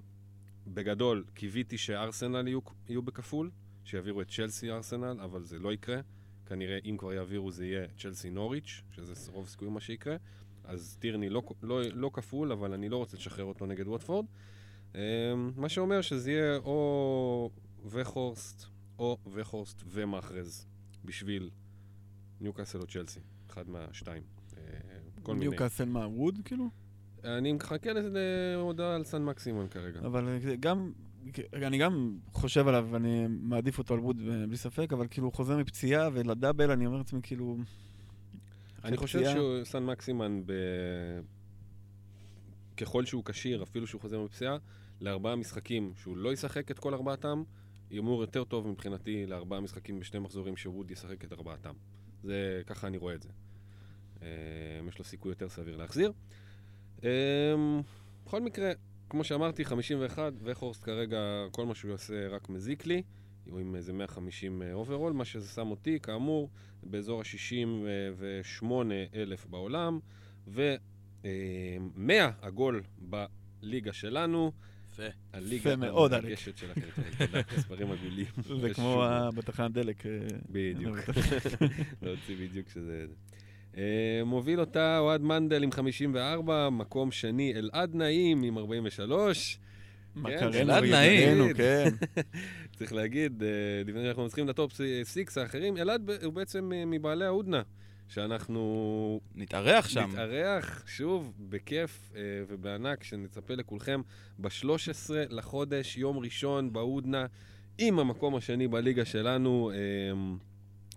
בגדול, 0.68 1.26
קיוויתי 1.34 1.78
שארסנל 1.78 2.48
יהיו, 2.48 2.60
יהיו 2.90 3.02
בכפול, 3.02 3.52
שיעבירו 3.84 4.22
את 4.22 4.30
צ'לסי 4.30 4.72
ארסנל, 4.72 5.20
אבל 5.24 5.44
זה 5.44 5.60
לא 5.60 5.74
יקרה. 5.74 6.00
כנראה, 6.48 6.78
אם 6.86 6.96
כבר 6.98 7.14
יעבירו, 7.14 7.52
זה 7.52 7.66
יהיה 7.66 7.88
צ'לסי 7.98 8.30
נוריץ', 8.30 8.82
שזה 8.92 9.32
רוב 9.32 9.48
סיכויים 9.48 9.74
מה 9.74 9.80
שיקרה. 9.80 10.16
אז 10.64 10.98
טירני 11.00 11.30
לא, 11.30 11.44
לא, 11.62 11.82
לא 11.94 12.10
כפול, 12.14 12.52
אבל 12.52 12.74
אני 12.74 12.90
לא 12.90 12.98
רוצה 12.98 13.18
לשחרר 13.18 13.46
אותו 13.46 13.66
נגד 13.66 13.88
ווטפורד. 13.88 14.26
Um, 14.94 14.98
מה 15.56 15.70
שאומר 15.70 16.02
שזה 16.02 16.32
יהיה 16.32 16.58
או 16.58 17.50
וחורסט, 17.86 18.66
או 19.00 19.18
וחורסט 19.34 19.84
ומאחרז, 19.88 20.68
בשביל 21.06 21.50
ניוקאסל 22.42 22.82
או 22.82 22.88
צ'לסי, 22.88 23.20
אחד 23.50 23.70
מהשתיים. 23.70 24.24
Uh, 24.52 24.56
כל 25.24 25.34
מיני. 25.34 25.50
ניוקאסל 25.50 25.86
מה, 25.86 26.08
ווד 26.08 26.40
כאילו? 26.46 26.70
אני 27.24 27.54
מחכה 27.54 27.90
להודעה 27.94 28.96
על 28.96 29.04
סן 29.04 29.24
מקסימון 29.24 29.68
כרגע. 29.68 30.00
אבל 30.00 30.28
אה, 30.28 30.56
גם, 30.60 30.92
אני 31.54 31.78
גם 31.78 32.18
חושב 32.34 32.68
עליו, 32.68 32.88
ואני 32.92 33.26
מעדיף 33.30 33.78
אותו 33.78 33.94
על 33.94 34.00
ווד 34.00 34.22
אה, 34.30 34.48
בלי 34.48 34.58
ספק, 34.58 34.94
אבל 34.94 35.08
כאילו 35.10 35.28
הוא 35.28 35.34
חוזר 35.34 35.58
מפציעה, 35.58 36.10
ולדאבל 36.14 36.72
אני 36.72 36.86
אומר 36.86 36.98
לעצמי 36.98 37.20
כאילו... 37.24 37.58
אני 38.84 38.98
חושב 38.98 39.20
פציעה. 39.20 39.36
שסן 39.66 39.86
מקסימן, 39.86 40.42
ב... 40.46 40.54
ככל 42.78 43.06
שהוא 43.06 43.24
כשיר, 43.26 43.64
אפילו 43.64 43.88
שהוא 43.88 44.02
חוזר 44.02 44.20
מפציעה, 44.20 44.58
לארבעה 45.02 45.36
משחקים 45.36 45.94
שהוא 45.96 46.18
לא 46.18 46.34
ישחק 46.34 46.72
את 46.72 46.80
כל 46.80 46.94
ארבעתם, 46.94 47.44
יאמור 47.92 48.22
יותר 48.22 48.44
טוב 48.44 48.68
מבחינתי 48.68 49.26
לארבעה 49.26 49.60
משחקים 49.60 50.00
בשני 50.00 50.20
מחזורים 50.20 50.58
שוורד 50.58 50.92
ישחק 50.92 51.24
את 51.26 51.34
ארבעתם. 51.34 51.74
זה, 52.24 52.62
ככה 52.66 52.88
אני 52.88 52.98
רואה 52.98 53.16
את 53.16 53.22
זה. 53.22 53.30
אה, 54.22 54.28
יש 54.88 55.00
לו 55.00 55.06
סיכוי 55.06 55.32
יותר 55.32 55.50
סביר 55.50 55.78
להחזיר. 55.78 56.12
אה, 57.04 57.10
בכל 58.26 58.42
מקרה, 58.42 58.72
כמו 59.10 59.24
שאמרתי, 59.24 59.66
51, 59.66 60.34
וחורסט 60.44 60.84
כרגע, 60.84 61.18
כל 61.52 61.66
מה 61.66 61.76
שהוא 61.76 61.92
יעשה 61.92 62.28
רק 62.28 62.50
מזיק 62.50 62.86
לי. 62.86 63.04
הוא 63.50 63.60
עם 63.60 63.76
איזה 63.76 63.94
150 63.94 64.62
overall, 64.74 65.14
מה 65.14 65.26
שזה 65.26 65.48
שם 65.48 65.72
אותי, 65.72 66.00
כאמור, 66.00 66.50
באזור 66.84 67.22
ה-68 67.22 68.66
אלף 69.16 69.46
בעולם, 69.46 70.00
ו-100 70.48 71.28
עגול 72.42 72.84
בליגה 72.98 73.94
שלנו. 73.94 74.52
יפה. 74.92 75.04
הליגה 75.34 75.76
מאוד. 75.76 76.14
המרגשת 76.14 76.58
שלכם. 76.58 76.82
תודה, 77.18 77.42
מספרים 77.58 77.92
עגולים. 77.92 78.26
זה 78.62 78.74
כמו 78.74 79.04
בתחנת 79.36 79.72
דלק. 79.72 80.06
אה, 80.06 80.12
בדיוק. 80.50 80.98
להוציא 82.02 82.36
בדיוק 82.38 82.70
שזה... 82.70 83.06
אה, 83.78 84.24
מוביל 84.26 84.60
אותה 84.60 85.00
אוהד 85.00 85.22
מנדל 85.22 85.64
עם 85.64 85.72
54, 85.72 86.70
מקום 86.70 87.12
שני 87.12 87.54
אלעד 87.56 87.96
נעים 87.96 88.44
עם 88.44 88.58
43. 88.58 89.60
מכרנו 90.16 90.54
אלעד 90.54 90.84
נעים. 90.84 91.42
וידידנו, 91.42 91.48
כן. 91.58 91.90
צריך 92.76 92.94
להגיד, 92.94 93.44
אה, 93.44 93.48
לפני 93.86 94.04
שאנחנו 94.04 94.26
מצליחים 94.26 94.48
לטופ 94.48 94.72
סיקס 95.04 95.38
האחרים, 95.38 95.78
אלעד 95.78 96.10
הוא 96.24 96.34
בעצם 96.34 96.72
אה, 96.76 96.86
מבעלי 96.86 97.26
ההודנה, 97.26 97.62
שאנחנו 98.08 99.22
נתארח 99.36 99.90
שם. 99.90 100.10
נתארח 100.12 100.84
שוב 100.88 101.34
בכיף 101.50 102.12
ובענק, 102.48 103.04
שנצפה 103.04 103.54
לכולכם 103.54 104.02
ב-13 104.40 105.10
לחודש, 105.30 105.98
יום 105.98 106.18
ראשון 106.18 106.74
בהודנה, 106.74 107.26
עם 107.78 108.00
המקום 108.00 108.36
השני 108.36 108.68
בליגה 108.68 109.06
שלנו, 109.06 109.72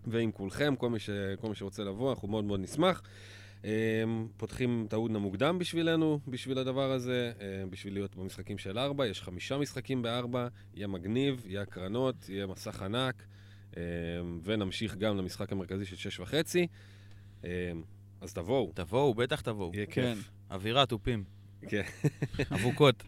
ועם 0.06 0.32
כולכם, 0.32 0.76
כל 0.76 0.90
מי, 0.90 0.98
ש, 0.98 1.10
כל 1.40 1.48
מי 1.48 1.54
שרוצה 1.54 1.84
לבוא, 1.84 2.10
אנחנו 2.12 2.28
מאוד 2.28 2.44
מאוד 2.44 2.60
נשמח. 2.60 3.02
אה, 3.64 3.70
פותחים 4.36 4.84
את 4.88 4.92
ההודנה 4.92 5.18
מוקדם 5.18 5.58
בשבילנו, 5.58 6.20
בשביל 6.28 6.58
הדבר 6.58 6.92
הזה, 6.92 7.32
אה, 7.40 7.66
בשביל 7.70 7.94
להיות 7.94 8.16
במשחקים 8.16 8.58
של 8.58 8.78
ארבע. 8.78 9.06
יש 9.06 9.22
חמישה 9.22 9.58
משחקים 9.58 10.02
בארבע, 10.02 10.48
יהיה 10.74 10.86
מגניב, 10.86 11.42
יהיה 11.46 11.62
הקרנות, 11.62 12.28
יהיה 12.28 12.46
מסך 12.46 12.82
ענק, 12.82 13.26
אה, 13.76 13.82
ונמשיך 14.44 14.96
גם 14.96 15.16
למשחק 15.16 15.52
המרכזי 15.52 15.84
של 15.84 15.96
שש 15.96 16.20
וחצי. 16.20 16.66
אה, 17.44 17.72
אז 18.20 18.32
תבואו, 18.32 18.72
תבואו, 18.74 19.14
בטח 19.14 19.40
תבואו. 19.40 19.70
יהיה 19.74 19.86
כן. 19.86 20.14
כיף. 20.14 20.30
אווירה, 20.50 20.86
תופים. 20.86 21.24
כן. 21.68 21.82
אבוקות. 22.54 23.02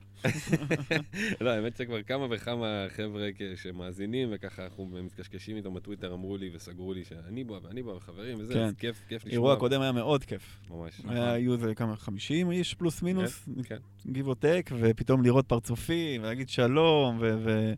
לא, 1.40 1.50
האמת 1.50 1.76
שכבר 1.76 2.02
כמה 2.02 2.26
וכמה 2.30 2.66
חבר'ה 2.96 3.28
שמאזינים, 3.56 4.28
וככה 4.32 4.64
אנחנו 4.64 4.86
מתקשקשים 4.86 5.56
איתם 5.56 5.74
בטוויטר, 5.74 6.14
אמרו 6.14 6.36
לי 6.36 6.50
וסגרו 6.54 6.92
לי 6.92 7.04
שאני 7.04 7.44
בא 7.44 7.58
ואני 7.62 7.82
בא 7.82 7.90
וחברים 7.90 8.38
וזה, 8.40 8.54
כן. 8.54 8.60
אז 8.60 8.74
כיף, 8.74 9.02
כיף 9.08 9.22
לשמוע. 9.24 9.32
אירוע 9.32 9.56
קודם 9.56 9.80
היה 9.80 9.92
מאוד 9.92 10.24
כיף. 10.24 10.60
ממש. 10.70 10.92
היה- 11.08 11.32
היו 11.32 11.52
איזה 11.54 11.74
כמה, 11.74 11.96
50 11.96 12.50
איש 12.50 12.74
פלוס 12.74 13.02
מינוס, 13.02 13.48
כן. 13.64 13.76
give 14.06 14.26
or 14.26 14.34
take, 14.42 14.74
ופתאום 14.80 15.22
לראות 15.22 15.46
פרצופים, 15.48 16.22
ולהגיד 16.22 16.48
שלום, 16.48 17.18
ו... 17.20 17.34
ו... 17.44 17.72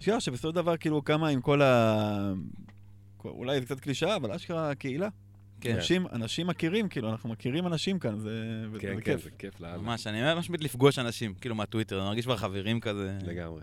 אשכרה 0.00 0.20
שבסופו 0.20 0.48
של 0.48 0.54
דבר, 0.54 0.76
כאילו, 0.76 1.04
כמה 1.04 1.28
עם 1.28 1.40
כל 1.40 1.62
ה... 1.62 2.32
אולי 3.24 3.60
זה 3.60 3.66
קצת 3.66 3.80
קלישאה, 3.80 4.16
אבל 4.16 4.32
אשכרה 4.32 4.74
קהילה. 4.74 5.08
כן. 5.60 5.74
אנשים, 5.74 6.06
אנשים 6.12 6.46
מכירים, 6.46 6.88
כאילו, 6.88 7.10
אנחנו 7.10 7.28
מכירים 7.28 7.66
אנשים 7.66 7.98
כאן, 7.98 8.18
זה, 8.18 8.64
כן, 8.64 8.72
זה 8.72 8.78
כן, 8.80 9.00
כיף. 9.00 9.24
זה 9.24 9.30
כיף 9.38 9.60
ממש, 9.60 10.06
אני 10.06 10.34
ממש 10.34 10.50
מת 10.50 10.60
לפגוש 10.60 10.98
אנשים, 10.98 11.34
כאילו, 11.34 11.54
מהטוויטר, 11.54 11.98
אני 11.98 12.08
מרגיש 12.08 12.24
כבר 12.24 12.36
חברים 12.36 12.80
כזה. 12.80 13.18
לגמרי. 13.26 13.62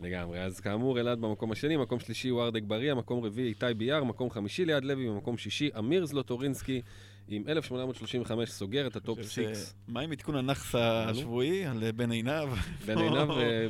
לגמרי. 0.00 0.40
אז 0.40 0.60
כאמור, 0.60 1.00
אלעד 1.00 1.20
במקום 1.20 1.52
השני, 1.52 1.76
מקום 1.76 2.00
שלישי 2.00 2.28
הוא 2.28 2.42
ארדק 2.42 2.62
בריא, 2.62 2.94
מקום 2.94 3.24
רביעי 3.24 3.48
איתי 3.48 3.74
ביאר, 3.76 4.04
מקום 4.04 4.30
חמישי 4.30 4.64
ליד 4.64 4.84
לוי, 4.84 5.08
ומקום 5.08 5.38
שישי 5.38 5.70
אמיר 5.78 6.06
זלוטורינסקי. 6.06 6.82
עם 7.30 7.48
1835 7.48 8.50
סוגר 8.50 8.86
את 8.86 8.96
ה 8.96 9.02
top 9.02 9.22
six. 9.22 9.74
מה 9.88 10.00
עם 10.00 10.12
עדכון 10.12 10.36
הנכס 10.36 10.74
השבועי 10.74 11.66
על 11.66 11.84
אה, 11.84 11.92
בן 11.92 12.10
עינב? 12.10 12.48
בן 12.86 12.98
עינב 12.98 13.30
אה, 13.40 13.66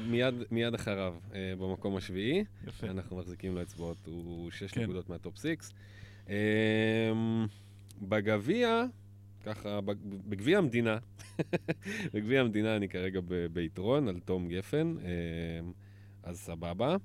מיד 0.51 0.75
אחריו 0.75 1.15
אה, 1.35 1.53
במקום 1.59 1.97
השביעי. 1.97 2.45
יפה. 2.69 2.87
אנחנו 2.87 3.17
מחזיקים 3.17 3.55
לו 3.55 3.63
אצבעות, 3.63 3.97
הוא 4.07 4.51
שש 4.51 4.73
כן. 4.73 4.83
נקודות 4.83 5.09
מה 5.09 5.20
top 5.20 5.37
six. 5.37 5.73
בגביע, 8.03 8.85
ככה, 9.45 9.81
בג- 9.81 10.15
בגביע 10.29 10.59
המדינה, 10.59 10.99
בגביע 12.15 12.41
המדינה 12.41 12.77
אני 12.77 12.89
כרגע 12.89 13.21
ביתרון 13.53 14.09
על 14.09 14.21
תום 14.25 14.49
גפן, 14.49 14.95
אמ, 15.01 15.73
אז 16.23 16.39
סבבה. 16.39 16.97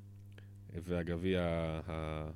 והגביע 0.84 1.42
ה... 1.88 2.30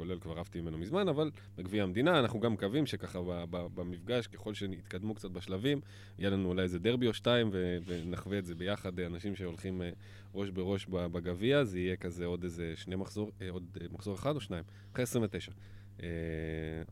כולל 0.00 0.18
כבר 0.18 0.38
עפתי 0.38 0.60
ממנו 0.60 0.78
מזמן, 0.78 1.08
אבל 1.08 1.30
בגביע 1.56 1.82
המדינה 1.82 2.20
אנחנו 2.20 2.40
גם 2.40 2.52
מקווים 2.52 2.86
שככה 2.86 3.18
במפגש, 3.50 4.26
ככל 4.26 4.54
שנתקדמו 4.54 5.14
קצת 5.14 5.30
בשלבים, 5.30 5.80
יהיה 6.18 6.30
לנו 6.30 6.48
אולי 6.48 6.62
איזה 6.62 6.78
דרבי 6.78 7.06
או 7.06 7.14
שתיים 7.14 7.50
ונחווה 7.86 8.38
את 8.38 8.46
זה 8.46 8.54
ביחד, 8.54 9.00
אה, 9.00 9.06
אנשים 9.06 9.36
שהולכים 9.36 9.82
אה, 9.82 9.90
ראש 10.34 10.50
בראש 10.50 10.86
בגביע, 10.86 11.64
זה 11.64 11.78
יהיה 11.78 11.96
כזה 11.96 12.24
עוד 12.24 12.42
איזה 12.42 12.72
שני 12.76 12.96
מחזור, 12.96 13.30
אה, 13.42 13.50
עוד 13.50 13.78
מחזור 13.92 14.14
אחד 14.14 14.34
או 14.34 14.40
שניים? 14.40 14.64
אחרי 14.92 15.02
29. 15.02 15.52
אה, 16.02 16.06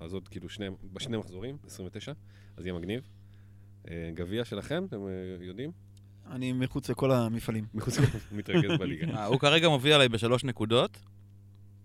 אז 0.00 0.14
עוד 0.14 0.28
כאילו 0.28 0.48
שני, 0.48 0.66
בשני 0.92 1.16
מחזורים, 1.16 1.56
29, 1.66 2.12
אז 2.56 2.66
יהיה 2.66 2.78
מגניב. 2.78 3.08
גביע 4.14 4.44
שלכם, 4.44 4.84
אתם 4.84 5.00
יודעים? 5.40 5.72
אני 6.30 6.52
מחוץ 6.52 6.90
לכל 6.90 7.12
המפעלים. 7.12 7.64
מחוץ 7.74 7.98
מתרכז 8.32 8.70
בליגה. 8.78 9.24
הוא 9.24 9.38
כרגע 9.38 9.68
מוביל 9.68 9.92
עליי 9.92 10.08
בשלוש 10.08 10.44
נקודות, 10.44 10.98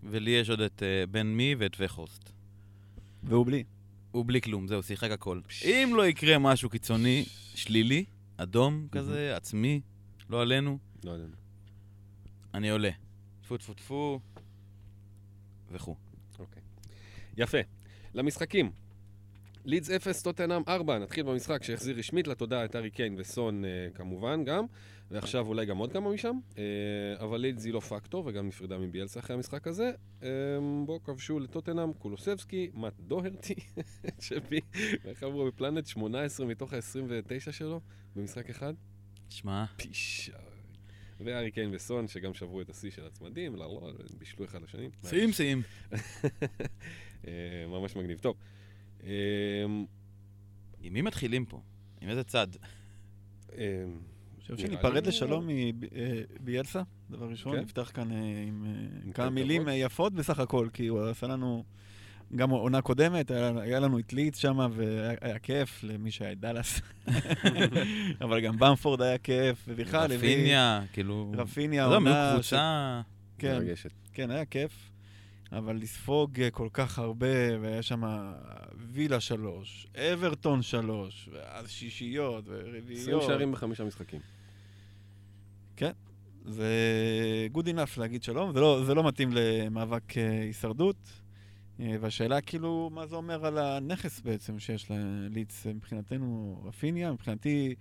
ולי 0.04 0.30
יש 0.30 0.50
עוד 0.50 0.60
את 0.60 0.82
אה, 0.82 1.06
בן 1.06 1.26
מי 1.26 1.54
ואת 1.58 1.76
וחורסט. 1.80 2.30
והוא 3.22 3.46
בלי. 3.46 3.64
הוא 4.10 4.24
בלי 4.26 4.40
כלום, 4.40 4.68
זהו, 4.68 4.82
שיחק 4.82 5.10
הכל. 5.10 5.40
אם 5.64 5.92
לא 5.96 6.06
יקרה 6.06 6.38
משהו 6.38 6.70
קיצוני, 6.70 7.24
שלילי, 7.54 8.04
אדום 8.36 8.88
כזה, 8.92 9.36
עצמי, 9.36 9.80
לא 10.30 10.42
עלינו, 10.42 10.78
לא 11.04 11.10
יודע. 11.10 11.36
אני 12.54 12.70
עולה. 12.70 12.90
טפו 13.42 13.56
טפו 13.56 13.74
טפו, 13.74 14.20
וכו'. 15.72 15.96
אוקיי. 16.38 16.62
יפה. 17.36 17.58
למשחקים. 18.14 18.83
לידס 19.64 19.90
0, 19.90 20.22
טוטנאם 20.22 20.62
4, 20.68 20.98
נתחיל 20.98 21.22
במשחק 21.22 21.62
שהחזיר 21.62 21.98
רשמית 21.98 22.26
לתודעה 22.28 22.64
את 22.64 22.76
ארי 22.76 22.90
קיין 22.90 23.14
וסון 23.18 23.64
אה, 23.64 23.70
כמובן 23.94 24.44
גם, 24.44 24.64
ועכשיו 25.10 25.46
אולי 25.46 25.66
גם 25.66 25.78
עוד 25.78 25.92
כמה 25.92 26.10
משם, 26.10 26.38
אה, 26.58 26.62
אבל 27.18 27.40
לידס 27.40 27.64
היא 27.64 27.72
לא 27.72 27.80
פקטור 27.80 28.22
וגם 28.26 28.48
נפרדה 28.48 28.78
מביאלסה 28.78 29.20
אחרי 29.20 29.36
המשחק 29.36 29.66
הזה. 29.66 29.92
אה, 30.22 30.28
בואו 30.86 31.02
כבשו 31.02 31.40
לטוטנאם 31.40 31.92
קולוסבסקי, 31.92 32.70
מאט 32.74 33.00
דוהרטי, 33.00 33.54
שבי, 34.20 34.60
איך 35.04 35.22
אמרו 35.22 35.46
בפלנט 35.46 35.86
18 35.86 36.46
מתוך 36.46 36.72
ה-29 36.72 37.52
שלו 37.52 37.80
במשחק 38.16 38.50
אחד. 38.50 38.74
שמע, 39.28 39.64
פיש. 39.76 40.30
וארי 41.20 41.50
קיין 41.50 41.70
וסון, 41.74 42.08
שגם 42.08 42.34
שברו 42.34 42.60
את 42.60 42.70
השיא 42.70 42.90
של 42.90 43.06
הצמדים, 43.06 43.56
לא, 43.56 43.80
לא, 43.82 43.92
בישלו 44.18 44.44
אחד 44.44 44.62
לשני. 44.62 44.88
שיאים 45.08 45.32
שיאים. 45.32 45.62
ממש 47.72 47.96
מגניב. 47.96 48.18
טוב. 48.18 48.36
אה, 49.06 49.64
עם 50.82 50.92
מי 50.92 51.02
מתחילים 51.02 51.44
פה? 51.44 51.60
עם 52.00 52.08
איזה 52.08 52.24
צד? 52.24 52.48
אה, 53.58 53.84
חושב 54.44 54.66
שניפרד 54.66 55.06
לשלום 55.06 55.48
מביאלסה, 56.40 56.82
דבר 57.10 57.26
ראשון, 57.26 57.56
כן. 57.56 57.62
נפתח 57.62 57.90
כאן 57.94 58.12
אה, 58.12 58.16
עם 58.48 58.64
אה, 58.66 59.00
עם 59.04 59.12
כמה 59.12 59.30
מילים. 59.30 59.68
אה, 59.68 59.74
יפות 59.74 60.12
בסך 60.12 60.38
הכל, 60.38 60.68
כי 60.72 60.86
הוא 60.86 61.08
עשה 61.08 61.26
לנו 61.26 61.64
גם 62.36 62.50
עונה 62.50 62.80
קודמת, 62.80 63.30
היה 63.30 63.80
לנו 63.80 63.98
את 63.98 64.12
ליץ 64.12 64.38
שם, 64.38 64.70
והיה 64.72 65.14
היה 65.20 65.38
כיף 65.38 65.84
למי 65.84 66.10
שהיה 66.10 66.32
את 66.32 66.40
דאלאס. 66.40 66.80
אבל 68.24 68.40
גם 68.40 68.58
במפורד 68.58 69.02
היה 69.02 69.18
כיף, 69.18 69.64
ובכלל. 69.68 70.12
רפיניה, 70.12 70.82
כאילו... 70.92 71.32
רפיניה, 71.36 71.86
לא, 71.86 71.96
עונה... 71.96 72.32
קבוצה... 72.34 73.00
כן, 73.38 73.54
מרגשת. 73.54 73.90
כן, 74.12 74.30
היה 74.30 74.44
כיף. 74.44 74.90
אבל 75.58 75.76
לספוג 75.76 76.40
אה, 76.40 76.50
כל 76.50 76.68
כך 76.72 76.98
הרבה, 76.98 77.60
והיה 77.60 77.82
שם 77.82 78.02
וילה 78.92 79.20
שלוש, 79.20 79.86
אברטון 79.96 80.62
שלוש, 80.62 81.28
ואז 81.32 81.70
שישיות 81.70 82.44
20 82.44 82.74
ורביעיות. 82.74 83.22
שערים 83.22 83.52
בחמישה 83.52 83.84
משחקים. 83.84 84.20
זה 86.44 86.68
good 87.54 87.66
enough 87.66 88.00
להגיד 88.00 88.22
שלום, 88.22 88.52
זה 88.52 88.60
לא, 88.60 88.82
זה 88.86 88.94
לא 88.94 89.04
מתאים 89.04 89.30
למאבק 89.32 90.18
אה, 90.18 90.40
הישרדות. 90.40 90.96
אה, 91.80 91.96
והשאלה 92.00 92.40
כאילו, 92.40 92.90
מה 92.92 93.06
זה 93.06 93.16
אומר 93.16 93.46
על 93.46 93.58
הנכס 93.58 94.20
בעצם 94.20 94.58
שיש 94.58 94.90
לליץ 94.90 95.66
מבחינתנו, 95.66 96.60
רפיניה, 96.64 97.12
מבחינתי, 97.12 97.74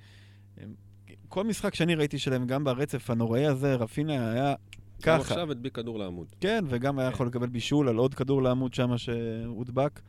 כל 1.30 1.44
משחק 1.44 1.76
שאני 1.76 1.96
ראיתי 1.96 2.20
שלהם, 2.20 2.48
גם 2.48 2.64
ברצף 2.64 3.10
הנוראי 3.10 3.46
הזה, 3.46 3.76
רפיניה 3.76 4.32
היה 4.32 4.56
ככה. 5.04 5.16
עכשיו 5.16 5.52
הדביק 5.52 5.76
כדור 5.76 6.00
לעמוד. 6.00 6.28
כן, 6.40 6.64
וגם 6.70 7.00
היה. 7.00 7.10
יכול 7.10 7.28
לקבל 7.28 7.48
בישול 7.48 7.90
על 7.90 7.96
עוד 7.96 8.14
כדור 8.14 8.44
לעמוד 8.44 8.74
שם 8.74 8.98
שהודבק. 8.98 10.02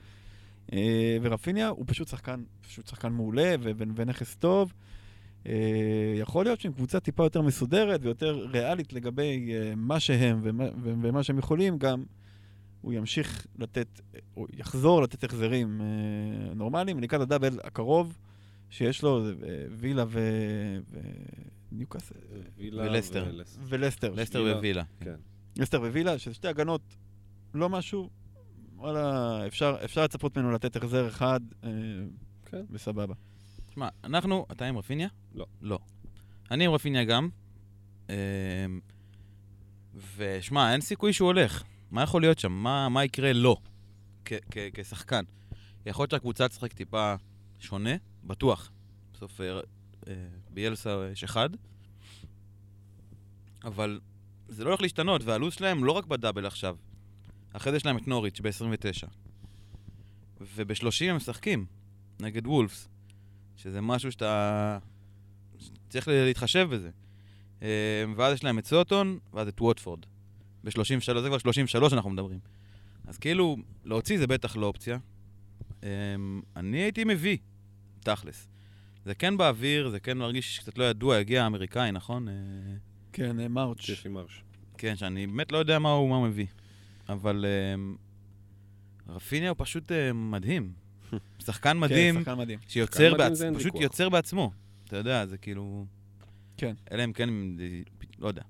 אה, 0.72 1.18
ורפיניה 1.22 1.68
הוא 1.68 1.84
פשוט 1.86 2.08
שחקן, 2.08 2.42
פשוט 2.60 2.86
שחקן 2.86 3.12
מעולה 3.12 3.54
ו- 3.60 3.70
ו- 3.76 3.84
ונכס 3.94 4.36
טוב. 4.36 4.72
אה, 5.46 6.14
יכול 6.16 6.44
להיות 6.44 6.60
שעם 6.60 6.72
קבוצה 6.72 7.00
טיפה 7.00 7.24
יותר 7.24 7.42
מסודרת 7.42 8.00
ויותר 8.02 8.46
ריאלית 8.50 8.92
לגבי 8.92 9.54
אה, 9.54 9.72
מה 9.76 10.00
שהם 10.00 10.40
ומה, 10.42 10.64
ו- 10.64 10.94
ומה 11.02 11.22
שהם 11.22 11.38
יכולים, 11.38 11.78
גם 11.78 12.04
הוא 12.80 12.92
ימשיך 12.92 13.46
לתת, 13.58 14.00
הוא 14.34 14.46
יחזור 14.56 15.02
לתת 15.02 15.24
החזרים 15.24 15.80
נורמליים. 16.54 17.00
לקראת 17.00 17.20
הדאבל 17.20 17.58
הקרוב 17.64 18.18
שיש 18.70 19.02
לו, 19.02 19.24
זה 19.24 19.34
וילה 19.78 20.04
ו- 20.08 20.78
וניוקאסל 20.90 21.53
וילה 22.57 22.83
ולסטר. 22.83 23.25
ולס- 23.31 23.59
ולסטר. 23.62 24.12
לסטר 24.12 24.43
וילה. 24.43 24.59
ווילה. 24.59 24.83
כן. 25.00 25.14
לסטר 25.59 25.81
ווילה, 25.81 26.19
שזה 26.19 26.35
שתי 26.35 26.49
הגנות 26.49 26.97
לא 27.54 27.69
משהו, 27.69 28.11
וואלה, 28.76 29.47
אפשר, 29.47 29.76
אפשר 29.85 30.04
לצפות 30.04 30.38
ממנו 30.38 30.50
לתת 30.52 30.76
החזר 30.76 31.09
אחד, 31.09 31.40
אה, 31.64 31.71
כן. 32.45 32.64
וסבבה. 32.71 33.14
שמע, 33.75 33.88
אנחנו, 34.04 34.47
אתה 34.52 34.64
עם 34.66 34.78
רפיניה? 34.78 35.09
לא. 35.35 35.47
לא. 35.62 35.78
אני 36.50 36.64
עם 36.64 36.73
רפיניה 36.73 37.04
גם. 37.04 37.28
אמ, 38.09 38.14
ושמע, 40.16 40.73
אין 40.73 40.81
סיכוי 40.81 41.12
שהוא 41.12 41.26
הולך. 41.26 41.62
מה 41.90 42.02
יכול 42.02 42.21
להיות 42.23 42.38
שם? 42.38 42.52
מה, 42.52 42.88
מה 42.88 43.04
יקרה 43.04 43.33
לו 43.33 43.57
כשחקן? 44.75 45.25
יכול 45.87 46.02
להיות 46.02 46.11
שהקבוצה 46.11 46.49
תשחק 46.49 46.73
טיפה 46.73 47.14
שונה, 47.59 47.90
בטוח. 48.25 48.73
בסוף 49.14 49.40
אה, 49.40 49.57
אה, 49.57 49.61
ביאלסה 50.50 51.08
יש 51.12 51.25
אחד. 51.25 51.50
אבל 53.64 54.00
זה 54.49 54.64
לא 54.64 54.68
הולך 54.68 54.82
להשתנות, 54.82 55.25
והלו"ז 55.25 55.54
שלהם 55.54 55.84
לא 55.84 55.92
רק 55.92 56.06
בדאבל 56.06 56.46
עכשיו. 56.46 56.76
אחרי 57.52 57.73
זה 57.73 57.76
יש 57.76 57.87
להם 57.87 57.96
את 57.96 58.08
נוריץ' 58.08 58.40
ב-29. 58.40 59.08
וב-30 60.40 61.04
הם 61.08 61.16
משחקים 61.16 61.66
נגד 62.20 62.46
וולפס. 62.46 62.88
שזה 63.56 63.80
משהו 63.80 64.12
שאתה... 64.12 64.78
צריך 65.88 66.08
להתחשב 66.08 66.68
בזה. 66.70 66.90
אה, 67.62 68.04
ואז 68.16 68.34
יש 68.34 68.44
להם 68.44 68.58
את 68.58 68.66
סוטון, 68.66 69.18
ואז 69.32 69.49
את 69.49 69.61
ווטפורד. 69.61 70.00
ב-33, 70.64 71.20
זה 71.20 71.28
כבר 71.28 71.38
33 71.38 71.92
אנחנו 71.92 72.11
מדברים. 72.11 72.38
אז 73.06 73.18
כאילו, 73.18 73.56
להוציא 73.84 74.18
זה 74.18 74.26
בטח 74.26 74.56
לא 74.56 74.66
אופציה. 74.66 74.99
אה, 75.82 75.88
אני 76.56 76.78
הייתי 76.78 77.04
מביא, 77.04 77.38
תכלס. 78.00 78.49
זה 79.05 79.14
כן 79.14 79.37
באוויר, 79.37 79.88
זה 79.88 80.01
כן 80.01 80.19
מרגיש 80.19 80.59
קצת 80.59 80.79
לא 80.79 80.85
ידוע, 80.85 81.17
הגיע 81.17 81.45
האמריקאי, 81.45 81.93
נכון? 81.93 82.29
אה, 82.29 82.35
כן, 83.12 83.40
אה, 83.40 83.49
מרץ'. 83.49 83.90
ג'פי 83.90 84.09
מרש. 84.09 84.45
כן, 84.79 84.97
שאני 84.97 85.27
באמת 85.27 85.53
לא 85.53 85.59
יודע 85.59 85.79
מה 85.79 85.90
הוא, 85.90 86.11
מה 86.11 86.17
הוא 86.17 86.27
מביא. 86.27 86.47
אבל 87.09 87.45
אה, 87.49 87.75
רפיניה 89.14 89.51
הוא 89.51 89.57
פשוט 89.59 89.93
אה, 89.93 90.12
מדהים. 90.12 90.73
שחקן 91.47 91.79
מדהים. 91.79 92.14
כן, 92.14 92.21
שחקן 92.21 92.38
מדהים. 92.38 92.59
שיוצר 92.69 93.14
מדהים 93.14 93.17
בעצ... 93.17 93.38
זה 93.38 93.47
אין 93.47 93.55
פשוט 93.55 93.67
ויכוח. 93.67 93.83
יוצר 93.83 94.09
בעצמו. 94.09 94.53
אתה 94.85 94.97
יודע, 94.97 95.27
זה 95.27 95.38
כאילו... 95.38 95.87
כן. 96.57 96.75
אלא 96.93 97.05
אם 97.05 97.12
כן, 97.12 97.29
לא 98.19 98.29
יודע. 98.29 98.43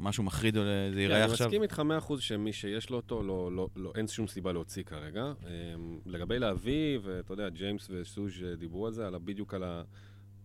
משהו 0.00 0.24
מחריד, 0.24 0.54
זה 0.54 1.00
ייראה 1.00 1.16
כן, 1.16 1.22
אני 1.22 1.32
עכשיו. 1.32 1.46
מסכים 1.46 1.62
איתך 1.62 1.82
100% 2.08 2.20
שמי 2.20 2.52
שיש 2.52 2.90
לו 2.90 2.96
אותו, 2.96 3.22
לא, 3.22 3.52
לא, 3.52 3.68
לא, 3.76 3.92
אין 3.94 4.08
שום 4.08 4.26
סיבה 4.26 4.52
להוציא 4.52 4.82
כרגע. 4.82 5.32
אמ, 5.42 5.98
לגבי 6.06 6.38
להביא, 6.38 6.98
ואתה 7.02 7.32
יודע, 7.32 7.48
ג'יימס 7.48 7.90
וסוז' 7.90 8.32
דיברו 8.58 8.86
על 8.86 8.92
זה, 8.92 9.06
על, 9.06 9.18
בדיוק 9.24 9.54
על 9.54 9.64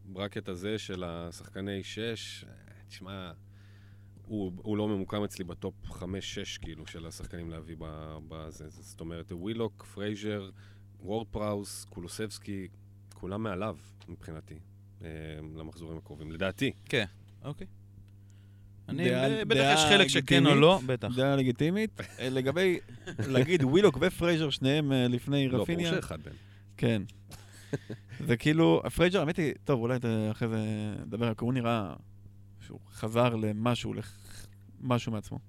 ה 0.06 0.11
bracket 0.11 0.50
הזה 0.50 0.78
של 0.78 1.04
השחקני 1.04 1.84
6. 1.84 2.46
תשמע, 2.88 3.32
הוא, 4.26 4.52
הוא 4.56 4.78
לא 4.78 4.88
ממוקם 4.88 5.24
אצלי 5.24 5.46
ב 5.45 5.53
top 5.53 5.74
5-6, 5.86 6.02
כאילו, 6.62 6.88
של 6.88 7.08
השחקנים 7.08 7.50
להביא 7.50 7.76
בזה. 8.28 8.70
זאת 8.70 9.00
אומרת, 9.00 9.32
ווילוק, 9.32 9.84
פרייזר, 9.94 10.50
וורד 11.00 11.28
פראוס, 11.32 11.86
קולוסבסקי, 11.86 12.68
כולם 13.14 13.44
מעליו, 13.44 13.78
מבחינתי, 14.08 14.60
אמ, 15.02 15.06
למחזורים 15.58 15.98
הקרובים. 15.98 16.32
לדעתי. 16.32 16.72
אוקיי. 17.44 17.68
אני, 18.89 19.10
דעה- 19.10 19.46
בטח 19.46 19.60
דעה 19.60 19.74
יש 19.74 19.80
חלק 19.89 20.08
שכן 20.08 20.46
או. 20.46 20.56
לא, 20.56 20.80
בטח. 20.86 21.08
דעה 21.15 21.36
לגיטימית. 21.36 22.02
אה, 22.20 22.30
לגבי, 22.30 22.80
להגיד 23.28 23.63
ווילוק 23.63 23.98
ופרייזר, 24.02 24.50
שניהם 24.50 24.91
אה, 24.91 25.08
לפני 25.08 25.46
לא, 25.46 25.52
ברור 25.52 25.62
רפיניה. 25.63 25.89
שאחד 25.91 26.17
מהם. 26.26 26.36
כן. 26.78 27.02
זה 28.28 28.38
כאילו, 28.38 28.82
פרייזר, 28.95 29.19
האמת 29.20 29.38
היא, 29.38 29.54
טוב, 29.63 29.82
אולי 29.82 29.98
אחרי 30.32 30.48
זה 30.48 30.58
נדבר 31.06 31.28
על 31.28 31.34
הוא 31.39 31.54
נראה 31.54 31.94
שהוא 32.60 32.80
חזר 32.91 33.36
למשהו, 33.36 33.94
למשהו 34.82 35.12
מעצמו. 35.12 35.39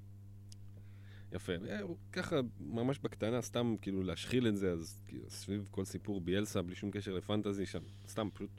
יפה. 1.32 1.52
אה, 1.68 1.78
ככה, 2.12 2.36
ממש 2.60 2.98
בקטנה, 2.98 3.42
סתם 3.42 3.74
כאילו 3.82 4.02
להשחיל 4.02 4.48
את 4.48 4.56
זה, 4.56 4.70
אז 4.72 5.00
כאילו, 5.08 5.24
סביב 5.30 5.68
כל 5.70 5.84
סיפור 5.84 6.20
ביאלסה, 6.20 6.62
בלי 6.62 6.74
שום 6.74 6.90
קשר 6.90 7.14
לפנטזי, 7.14 7.66
שם, 7.66 7.80
סתם 8.08 8.28
פשוט 8.34 8.50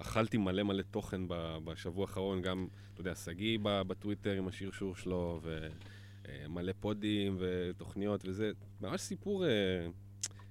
אכלתי 0.00 0.36
מלא 0.36 0.62
מלא 0.62 0.82
תוכן 0.82 1.20
בשבוע 1.64 2.06
האחרון, 2.06 2.42
גם, 2.42 2.66
אתה 2.92 3.00
יודע, 3.00 3.14
שגיא 3.14 3.58
בטוויטר 3.62 4.30
עם 4.30 4.48
השרשור 4.48 4.96
שלו, 4.96 5.40
ומלא 6.24 6.72
פודים 6.80 7.36
ותוכניות 7.40 8.22
וזה, 8.24 8.50
ממש 8.80 9.00
סיפור, 9.00 9.46
אה, 9.46 9.50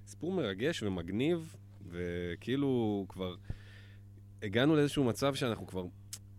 סיפור 0.06 0.32
מרגש 0.32 0.82
ומגניב, 0.82 1.56
וכאילו 1.88 3.04
כבר 3.08 3.34
הגענו 4.42 4.76
לאיזשהו 4.76 5.04
מצב 5.04 5.34
שאנחנו 5.34 5.66
כבר 5.66 5.84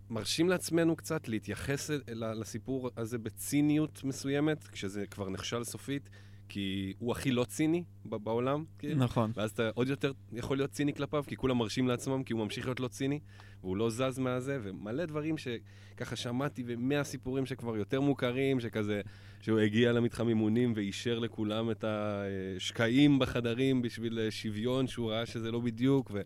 מרשים 0.10 0.50
לעצמנו 0.50 0.96
קצת 0.96 1.28
להתייחס 1.28 1.90
לסיפור 2.08 2.90
הזה 2.98 3.18
בציניות 3.18 4.04
מסוימת, 4.04 4.68
כשזה 4.68 5.08
כבר 5.08 5.30
נכשל 5.30 5.64
סופית, 5.64 6.10
כי 6.52 6.94
הוא 7.00 7.12
הכי 7.12 7.32
לא 7.32 7.44
ציני 7.44 7.84
בעולם, 8.06 8.64
כאילו. 8.80 9.04
נכון. 9.04 9.32
ואז 9.36 9.52
אתה 9.52 9.70
עוד 9.74 9.88
יותר 9.88 10.12
יכול 10.34 10.58
להיות 10.58 10.72
ציני 10.72 10.94
כלפיו, 10.94 11.24
כי 11.28 11.36
כולם 11.36 11.58
מרשים 11.58 11.88
לעצמם, 11.88 12.24
כי 12.24 12.34
הוא 12.34 12.44
ממשיך 12.44 12.66
להיות 12.66 12.80
לא 12.80 12.88
ציני, 12.88 13.20
והוא 13.62 13.78
לא 13.78 13.90
זז 13.90 14.20
מהזה, 14.20 14.60
ומלא 14.64 15.06
דברים 15.06 15.36
שככה 15.38 16.16
שמעתי, 16.16 16.64
ומאה 16.66 17.04
סיפורים 17.04 17.46
שכבר 17.46 17.78
יותר 17.78 18.02
מוכרים, 18.02 18.60
שכזה, 18.60 19.02
שהוא 19.42 19.60
הגיע 19.60 19.92
למתחם 19.92 20.28
אימונים 20.28 20.74
ואישר 20.76 21.20
לכולם 21.20 21.72
את 21.72 21.86
השקעים 21.88 23.20
בחדרים 23.20 23.82
בשביל 23.82 24.30
שוויון, 24.30 24.88
שהוא 24.88 25.12
ראה 25.12 25.26
שזה 25.26 25.52
לא 25.52 25.60
בדיוק, 25.60 26.12
ו... 26.14 26.22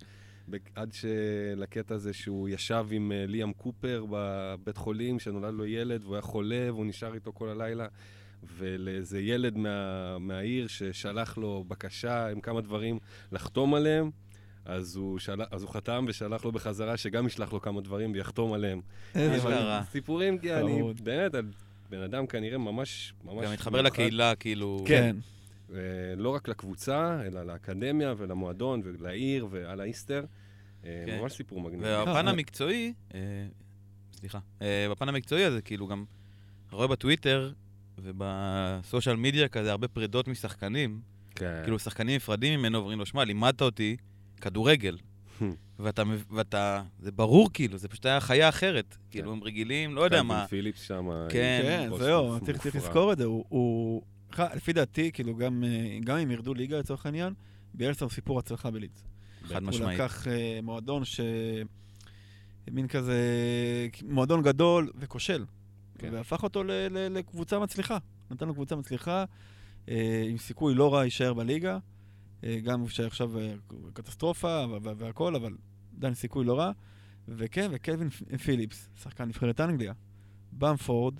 עד 0.76 0.94
שלקטע 0.94 1.96
הזה 1.96 2.14
שהוא 2.14 2.50
ישב 2.50 2.86
עם 2.92 3.12
אה, 3.12 3.26
ליאם 3.28 3.54
קופר 3.54 4.06
בבית 4.10 4.78
חולים, 4.78 5.20
שנולד 5.20 5.54
לו 5.54 5.66
ילד, 5.66 6.04
והוא 6.04 6.16
היה 6.16 6.22
חולה, 6.22 6.66
והוא 6.68 6.86
נשאר 6.86 7.14
איתו 7.14 7.34
כל 7.34 7.50
הלילה. 7.50 7.88
ולאיזה 8.58 9.20
ילד 9.20 9.58
מה, 9.58 10.18
מהעיר 10.20 10.68
ששלח 10.68 11.38
לו 11.38 11.64
בקשה 11.68 12.28
עם 12.28 12.42
כמה 12.42 12.62
דברים 12.62 13.00
לחתום 13.32 13.74
עליהם, 13.74 14.12
אז 14.66 14.96
הוא, 14.96 15.20
של... 15.20 15.42
אז 15.52 15.64
הוא 15.64 15.72
חתם 15.72 16.06
ושלח 16.08 16.46
לו 16.46 16.52
בחזרה 16.52 16.98
שגם 16.98 17.28
ישלח 17.28 17.54
לו 17.54 17.62
כמה 17.62 17.82
דברים 17.82 18.12
ויחתום 18.12 18.54
עליהם. 18.54 18.82
איזה. 19.16 19.48
רע. 19.48 19.84
סיפורים, 19.92 20.38
כי 20.38 20.54
אני. 20.54 20.82
באמת, 21.04 21.32
בן 21.90 22.02
אדם 22.02 22.28
כנראה 22.28 22.58
ממש, 22.58 23.14
ממש... 23.24 23.46
גם 23.46 23.54
מתחבר 23.54 23.82
מיוחד. 23.82 23.94
לקהילה, 23.94 24.36
כאילו... 24.36 24.84
כן. 24.88 25.16
אה, 25.74 25.80
לא 26.18 26.30
רק 26.30 26.48
לקבוצה, 26.48 27.22
אלא 27.26 27.44
לאקדמיה 27.44 28.14
ולמועדון 28.18 28.82
ולעיר 28.84 29.48
ועל 29.50 29.82
האיסטר. 29.82 30.26
אה, 30.86 31.04
כן. 31.06 31.20
ממש 31.22 31.34
סיפור 31.34 31.62
מגניב. 31.62 31.82
והפן 31.84 32.28
אה, 32.28 32.34
המקצועי, 32.34 32.94
אה, 33.14 33.20
סליחה, 34.14 34.40
אה, 34.62 34.88
בפן 34.92 35.10
המקצועי 35.10 35.46
הזה, 35.46 35.62
כאילו 35.62 35.88
גם, 35.88 36.06
אתה 36.68 36.76
רואה 36.76 36.88
בטוויטר 36.88 37.52
ובסושיאל 37.98 39.16
מדיה 39.16 39.48
כזה 39.48 39.72
הרבה 39.72 39.88
פרידות 39.88 40.28
משחקנים, 40.28 41.00
כן. 41.36 41.60
כאילו 41.64 41.80
שחקנים 41.80 42.16
נפרדים 42.16 42.60
ממנו 42.60 42.78
אומרים 42.78 43.00
לו, 43.00 43.06
שמע, 43.06 43.24
לימדת 43.24 43.62
אותי 43.62 43.98
כדורגל. 44.42 44.98
ואתה, 45.80 46.04
ואתה, 46.32 46.84
זה 47.00 47.12
ברור 47.12 47.50
כאילו, 47.54 47.78
זה 47.78 47.88
פשוט 47.88 48.06
היה 48.06 48.20
חיה 48.20 48.50
אחרת. 48.50 48.98
כאילו, 49.12 49.32
הם 49.32 49.44
רגילים, 49.44 49.96
לא 49.96 50.02
יודע 50.02 50.18
קלווין 50.18 50.28
מה. 50.38 50.48
פיליפס 50.48 50.82
שם. 50.82 51.06
כן, 51.30 51.60
כן, 51.64 51.88
ראש 51.92 52.02
זהו. 52.02 52.40
צריך 52.46 52.58
צריך 52.62 52.76
לזכור 52.76 53.14
את 53.14 53.18
זה. 53.18 53.24
הוא- 53.24 53.46
הוא... 53.50 54.02
לפי 54.56 54.74
דעתי, 54.74 55.12
כאילו, 55.12 55.36
גם 55.36 55.64
אה, 55.64 55.98
גם 56.04 56.18
אם 56.18 56.32
ירדו 56.32 56.54
ליגה 56.54 56.80
לצורך 56.80 57.06
העניין, 57.06 57.34
ביאלסה 57.74 58.06
הוא 58.06 58.12
סיפור 58.12 58.40
הצלחה 58.40 58.72
בלידס. 58.72 59.04
חד 59.44 59.62
הוא 59.62 59.70
משמעית. 59.70 60.00
לקח 60.00 60.28
אה, 60.28 60.60
מועדון 60.64 61.06
ש... 61.06 61.20
מין 62.72 62.88
כזה... 62.88 63.18
מועדון 64.08 64.42
גדול 64.44 64.92
וכושל. 65.00 65.46
כן. 65.98 66.14
והפך 66.14 66.44
אותו 66.44 66.64
ל- 66.64 66.72
ל- 66.72 67.18
לקבוצה 67.18 67.60
מצליחה. 67.60 67.98
נתן 68.32 68.48
לו 68.48 68.54
קבוצה 68.54 68.76
מצליחה, 68.76 69.26
אה, 69.90 70.24
עם 70.30 70.38
סיכוי 70.38 70.74
לא 70.76 70.94
רע 70.94 71.02
להישאר 71.02 71.34
בליגה. 71.34 71.78
אה, 72.44 72.60
גם 72.64 72.88
שעכשיו 72.88 73.40
אה, 73.40 73.54
קטסטרופה 73.94 74.48
וה- 74.70 74.78
וה- 74.82 74.94
והכל, 74.98 75.36
אבל 75.36 75.54
עדיין 75.98 76.14
סיכוי 76.14 76.46
לא 76.46 76.60
רע. 76.60 76.72
וכן, 77.28 77.70
וקווין 77.74 78.10
פיליפס, 78.46 78.90
שחקן 79.04 79.24
נבחרת 79.24 79.60
אנגליה. 79.62 79.94
במפורד, 80.54 81.14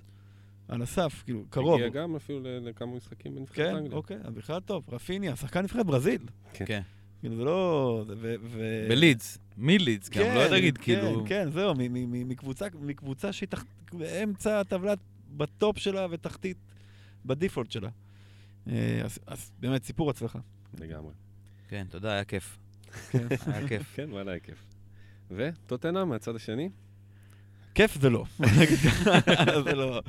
על 0.68 0.82
הסף, 0.82 1.22
כאילו, 1.24 1.44
קרוב. 1.50 1.74
הגיע 1.74 1.88
גם 1.88 2.16
אפילו 2.16 2.40
ל- 2.40 2.68
לכמה 2.68 2.94
משחקים 2.96 3.34
בנבחרת 3.34 3.56
כן, 3.70 3.76
אנגליה. 3.76 3.96
אוקיי, 3.96 4.16
אז 4.24 4.34
בכלל 4.34 4.60
טוב. 4.60 4.84
רפיניה, 4.92 5.36
שחקן 5.36 5.62
נבחרת 5.62 5.86
ברזיל. 5.86 6.22
כן. 6.52 6.82
כאילו, 7.20 7.36
זה 7.36 7.44
לא... 7.44 8.04
ו- 8.08 8.34
ו- 8.42 8.86
בלידס, 8.90 9.38
מלידס 9.56 10.08
גם, 10.08 10.20
לא 10.34 10.48
כן, 10.60 10.70
כאילו... 10.82 11.24
כן, 11.28 11.50
זהו, 11.50 11.74
מ- 11.74 11.78
מ- 11.92 12.10
מ- 12.12 12.28
מקבוצה, 12.28 12.66
מקבוצה 12.80 13.32
שהיא 13.32 13.48
תח... 13.48 13.64
באמצע 13.92 14.60
הטבלה, 14.60 14.94
בטופ 15.36 15.78
שלה 15.78 16.06
ותחתית 16.10 16.56
בדיפולט 17.24 17.70
שלה. 17.70 17.88
אה, 18.68 19.00
אז, 19.26 19.52
באמת, 19.60 19.84
סיפור 19.84 20.10
הצלחה. 20.10 20.38
לגמרי. 20.78 21.12
כן, 21.68 21.86
תודה, 21.90 22.12
היה 22.12 22.24
כיף. 22.24 22.58
כן. 23.10 23.26
היה 23.52 23.68
כיף. 23.68 23.92
כן, 23.94 24.08
וואלה, 24.12 24.30
היה 24.30 24.40
כיף. 24.40 24.64
וטוטנה 25.30 26.04
מהצד 26.04 26.36
השני? 26.36 26.68
כיף 27.74 27.98
זה 28.00 28.10
לא, 28.10 28.24
נגיד 28.40 28.78
זה 29.64 29.74
לא. 29.74 30.02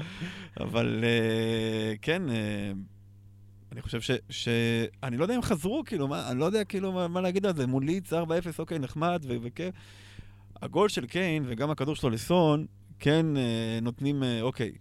אבל 0.59 1.03
אה, 1.03 1.93
כן, 2.01 2.29
אה, 2.29 2.71
אני 3.71 3.81
חושב 3.81 4.01
ש, 4.01 4.11
ש... 4.29 4.47
אני 5.03 5.17
לא 5.17 5.23
יודע 5.23 5.35
אם 5.35 5.41
חזרו, 5.41 5.83
כאילו, 5.85 6.07
מה, 6.07 6.31
אני 6.31 6.39
לא 6.39 6.45
יודע 6.45 6.63
כאילו 6.63 6.91
מה, 6.91 7.07
מה 7.07 7.21
להגיד 7.21 7.45
על 7.45 7.55
זה. 7.55 7.67
מול 7.67 7.85
לידס 7.85 8.13
4-0, 8.13 8.15
אוקיי, 8.59 8.79
נחמד 8.79 9.25
וכיף. 9.43 9.75
הגול 10.61 10.89
של 10.89 11.05
קיין 11.05 11.43
וגם 11.47 11.69
הכדור 11.69 11.95
שלו 11.95 12.09
לסון, 12.09 12.65
כן 12.99 13.37
אה, 13.37 13.79
נותנים, 13.81 14.23
אה, 14.23 14.41
אוקיי, 14.41 14.71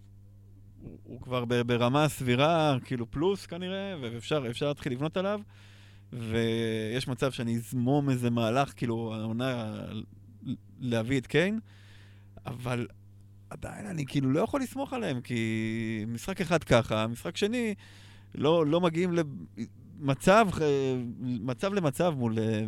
הוא, 0.81 0.97
הוא 1.03 1.21
כבר 1.21 1.45
ב- 1.45 1.61
ברמה 1.61 2.07
סבירה, 2.07 2.77
כאילו 2.85 3.11
פלוס 3.11 3.45
כנראה, 3.45 3.95
ואפשר 4.01 4.43
אפשר 4.49 4.67
להתחיל 4.67 4.91
לבנות 4.91 5.17
עליו. 5.17 5.41
ויש 6.13 7.07
מצב 7.07 7.31
שאני 7.31 7.55
אזמום 7.55 8.09
איזה 8.09 8.29
מהלך, 8.29 8.73
כאילו, 8.75 9.15
העונה 9.15 9.75
להביא 10.79 11.19
את 11.19 11.27
קיין. 11.27 11.59
אבל 12.45 12.87
עדיין 13.49 13.85
אני 13.85 14.05
כאילו 14.05 14.31
לא 14.31 14.39
יכול 14.39 14.61
לסמוך 14.61 14.93
עליהם, 14.93 15.21
כי 15.21 16.05
משחק 16.07 16.41
אחד 16.41 16.63
ככה, 16.63 17.07
משחק 17.07 17.37
שני, 17.37 17.75
לא, 18.37 18.65
לא 18.65 18.81
מגיעים 18.81 19.13
למצב, 19.99 20.47
אה, 20.61 20.95
מצב 21.19 21.73
למצב 21.73 22.13
מול 22.17 22.39
אה, 22.39 22.65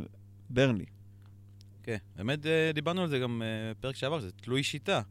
ברנלי. 0.49 0.85
כן, 1.83 1.97
באמת 2.15 2.45
אה, 2.45 2.71
דיברנו 2.73 3.01
על 3.01 3.07
זה 3.07 3.19
גם 3.19 3.41
אה, 3.41 3.73
פרק 3.79 3.95
שעבר, 3.95 4.19
שזה 4.19 4.31
תלוי 4.31 4.63
שיטה. 4.63 5.01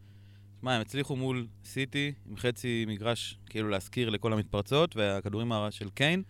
שמע, 0.60 0.74
הם 0.74 0.80
הצליחו 0.80 1.16
מול 1.16 1.46
סיטי 1.64 2.12
עם 2.30 2.36
חצי 2.36 2.84
מגרש, 2.88 3.38
כאילו 3.46 3.68
להזכיר 3.68 4.10
לכל 4.10 4.32
המתפרצות, 4.32 4.96
והכדורים 4.96 5.52
הרע 5.52 5.70
של 5.70 5.90
קיין. 5.90 6.22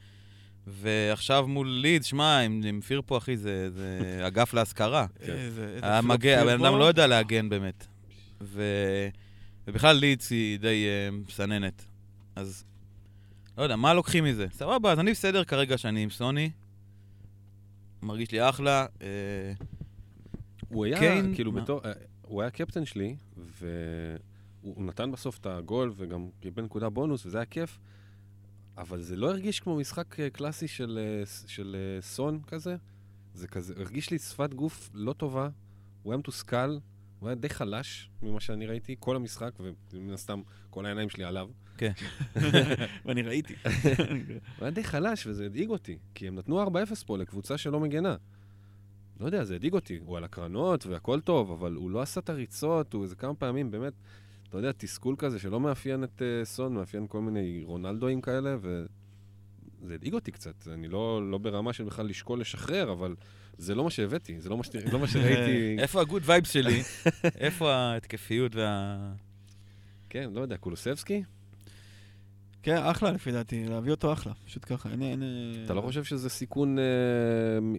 ועכשיו 0.67 1.49
מול 1.49 1.69
לידס, 1.69 2.07
שמע, 2.07 2.38
עם, 2.38 2.61
עם 2.64 2.81
פירפו, 2.81 3.19
אחי, 3.19 3.37
זה, 3.37 3.71
זה 3.71 4.01
אגף 4.27 4.55
להשכרה. 4.55 5.07
המגן, 5.83 6.38
הבן 6.38 6.64
אדם. 6.64 6.79
לא 6.79 6.85
יודע 6.85 7.07
להגן 7.07 7.49
באמת. 7.49 7.87
ו... 8.41 8.62
ובכלל 9.67 9.97
לידס 9.97 10.31
היא 10.31 10.59
די 10.59 10.87
uh, 10.87 11.29
מסננת. 11.29 11.85
אז 12.37 12.64
לא 13.59 13.62
יודע, 13.62 13.77
מה 13.77 13.94
לוקחים 13.94 14.25
מזה? 14.25 14.47
סבבה, 14.53 14.92
אז 14.92 14.99
אני 14.99 15.11
בסדר 15.11 15.44
כרגע 15.44 15.79
שאני 15.79 16.03
עם 16.03 16.11
סוני. 16.11 16.51
מרגיש 18.03 18.33
לי 18.33 18.49
אחלה. 18.49 18.87
אה, 19.03 19.53
הוא 20.68 20.85
היה, 20.85 20.99
קיין, 20.99 21.35
כאילו, 21.35 21.53
מה? 21.53 21.61
בתור... 21.61 21.81
אה, 21.85 21.92
הוא 22.23 22.42
היה 22.42 22.51
קפטן 22.51 22.85
שלי, 22.85 23.16
והוא 23.37 24.85
נתן 24.85 25.12
בסוף 25.12 25.38
את 25.38 25.47
הגול 25.47 25.92
וגם 25.97 26.29
קיבל 26.40 26.62
נקודה 26.62 26.88
בונוס, 26.88 27.27
וזה 27.27 27.38
היה 27.38 27.44
כיף, 27.44 27.79
אבל 28.77 29.03
זה 29.03 29.16
לא 29.16 29.31
הרגיש 29.31 29.61
כמו 29.61 29.77
משחק 29.77 30.21
אה, 30.21 30.31
קלאסי 30.31 30.68
של, 30.68 30.99
של 31.47 31.77
סון 32.01 32.40
כזה. 32.47 32.77
זה 33.35 33.49
כזה, 33.49 33.75
הרגיש 33.77 34.11
לי 34.11 34.18
שפת 34.18 34.55
גוף 34.55 34.90
לא 34.94 35.12
טובה, 35.12 35.49
הוא 36.03 36.12
היה 36.12 36.18
מתוסכל, 36.18 36.79
הוא 37.18 37.29
היה 37.29 37.35
די 37.35 37.49
חלש 37.49 38.11
ממה 38.23 38.40
שאני 38.40 38.66
ראיתי, 38.66 38.97
כל 38.99 39.16
המשחק, 39.16 39.53
ומן 39.92 40.12
הסתם 40.12 40.42
כל 40.71 40.87
העיניים 40.87 41.09
שלי 41.09 41.25
עליו. 41.25 41.49
ואני 43.05 43.23
ראיתי. 43.23 43.55
הוא 43.64 44.41
היה 44.61 44.71
די 44.71 44.85
חלש, 44.85 45.27
וזה 45.27 45.47
הדאיג 45.47 45.71
אותי, 45.71 45.99
כי 46.14 46.29
הם 46.29 46.35
נתנו 46.35 46.64
4-0 46.64 46.69
פה 47.07 47.19
לקבוצה 47.19 47.59
שלא 47.59 47.81
מגנה. 47.81 48.17
לא 49.21 49.27
יודע, 49.27 49.45
זה 49.45 49.55
הדאיג 49.55 49.73
אותי. 49.73 49.99
הוא 50.05 50.17
על 50.17 50.25
הקרנות 50.25 50.87
והכל 50.87 51.21
טוב, 51.21 51.51
אבל 51.51 51.75
הוא 51.75 51.91
לא 51.91 52.03
עשה 52.03 52.21
את 52.21 52.31
הריצות, 52.31 52.93
הוא 52.93 53.03
איזה 53.03 53.17
כמה 53.17 53.35
פעמים 53.35 53.71
באמת, 53.71 53.93
אתה 54.49 54.59
יודע, 54.59 54.73
תסכול 54.77 55.14
כזה 55.19 55.38
שלא 55.38 55.61
מאפיין 55.61 56.05
את 56.05 56.23
uh, 56.23 56.45
סון, 56.45 56.75
מאפיין 56.75 57.07
כל 57.07 57.21
מיני 57.21 57.62
רונלדואים 57.64 58.21
כאלה, 58.21 58.57
וזה 58.61 59.95
הדאיג 59.95 60.14
אותי 60.14 60.33
קצת. 60.33 60.69
אני 60.69 60.88
לא, 60.88 61.31
לא 61.31 61.38
ברמה 61.38 61.73
של 61.73 61.85
בכלל 61.85 62.07
לשקול 62.07 62.41
לשחרר, 62.41 62.93
אבל 62.93 63.17
זה 63.59 63.75
לא 63.75 63.85
מה 63.85 63.91
שהבאתי, 63.91 64.41
זה 64.41 64.49
לא 64.49 64.57
מה, 64.57 64.64
ש... 64.64 64.71
לא 64.93 64.99
מה 64.99 65.09
שראיתי. 65.09 65.77
איפה 65.83 66.01
ה 66.01 66.05
good 66.05 66.23
vibes 66.27 66.51
שלי? 66.51 66.83
איפה 67.47 67.73
ההתקפיות 67.73 68.55
וה... 68.55 68.97
כן, 70.11 70.31
לא 70.33 70.41
יודע, 70.41 70.57
קולוסבסקי? 70.57 71.23
כן, 72.62 72.77
אחלה 72.77 73.11
לפי 73.12 73.33
דעתי, 73.33 73.64
להביא 73.68 73.90
אותו 73.90 74.12
אחלה, 74.12 74.33
פשוט 74.47 74.64
ככה, 74.68 74.90
אין... 74.90 75.03
אין- 75.03 75.23
אתה 75.64 75.75
לא 75.75 75.81
חושב 75.81 76.05
שזה 76.05 76.29
סיכון 76.29 76.79
אה, 76.79 76.85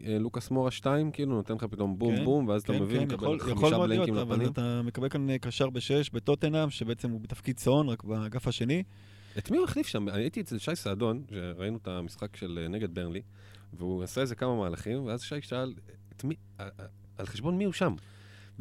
אה, 0.06 0.20
לוקאס 0.20 0.52
מורה 0.52 0.72
2, 0.72 1.12
כאילו, 1.12 1.36
נותן 1.36 1.54
לך 1.56 1.64
פתאום 1.64 2.00
בום 2.00 2.16
כן, 2.16 2.24
בום, 2.24 2.48
ואז 2.48 2.62
אתה 2.62 2.74
כן, 2.74 2.80
מבין, 2.80 3.00
כן, 3.00 3.06
מקבל 3.06 3.16
יכול, 3.16 3.38
יכול 3.38 3.56
חמישה 3.56 3.78
להיות, 3.78 3.90
בלנקים 3.90 4.18
אבל 4.18 4.36
לפנים? 4.36 4.52
אתה 4.52 4.82
מקבל 4.84 5.10
כאן 5.10 5.30
אה, 5.30 5.38
קשר 5.38 5.70
בשש 5.70 6.10
בטוטנאם, 6.10 6.70
שבעצם 6.70 7.10
הוא 7.10 7.22
בתפקיד 7.22 7.60
סון, 7.60 7.90
רק 7.90 8.04
באגף 8.04 8.48
השני. 8.48 8.84
את 9.38 9.52
מי 9.52 9.58
הוא 9.58 9.66
החליף 9.66 9.88
שם? 9.88 10.10
אני 10.10 10.22
הייתי 10.22 10.42
אצל 10.42 10.58
שי 10.58 10.76
סעדון, 10.76 11.24
שראינו 11.32 11.78
את 11.78 11.88
המשחק 11.88 12.36
של 12.36 12.60
אה, 12.62 12.68
נגד 12.68 12.96
ברנלי, 12.96 13.22
והוא 13.74 14.04
עשה 14.04 14.22
איזה 14.22 14.36
כמה 14.36 14.56
מהלכים, 14.56 15.06
ואז 15.06 15.22
שי 15.22 15.42
שאל, 15.42 15.74
מי, 16.24 16.36
אה, 16.60 16.66
אה, 16.80 16.86
על 17.18 17.26
חשבון 17.26 17.58
מי 17.58 17.64
הוא 17.64 17.74
שם? 17.74 17.96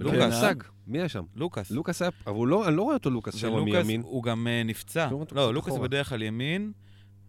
אה? 0.07 0.27
מושג, 0.27 0.55
מי 0.87 0.99
היה 0.99 1.09
שם? 1.09 1.25
לוקאס. 1.37 1.71
לוקאס 1.71 2.03
היה, 2.03 2.11
אבל 2.27 2.37
הוא 2.37 2.49
לא, 2.49 2.69
אני 2.69 2.77
לא 2.77 2.83
רואה 2.83 2.95
אותו 2.95 3.11
לוקאס 3.11 3.35
שם 3.35 3.65
מימין. 3.65 4.01
הוא 4.01 4.23
גם 4.23 4.47
אה, 4.47 4.63
נפצע. 4.65 5.09
לא 5.11 5.25
לא, 5.33 5.55
לוקאס 5.55 5.73
הוא. 5.73 5.83
בדרך 5.83 6.09
כלל 6.09 6.23
ימין, 6.23 6.73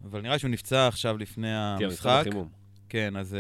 אבל 0.04 0.22
נראה 0.22 0.40
שהוא 0.40 0.52
נפצע 0.52 0.88
עכשיו 0.88 1.18
לפני 1.18 1.48
כן, 1.80 1.86
המשחק. 1.86 2.24
כן, 2.90 3.16
אז 3.16 3.34
אה, 3.34 3.40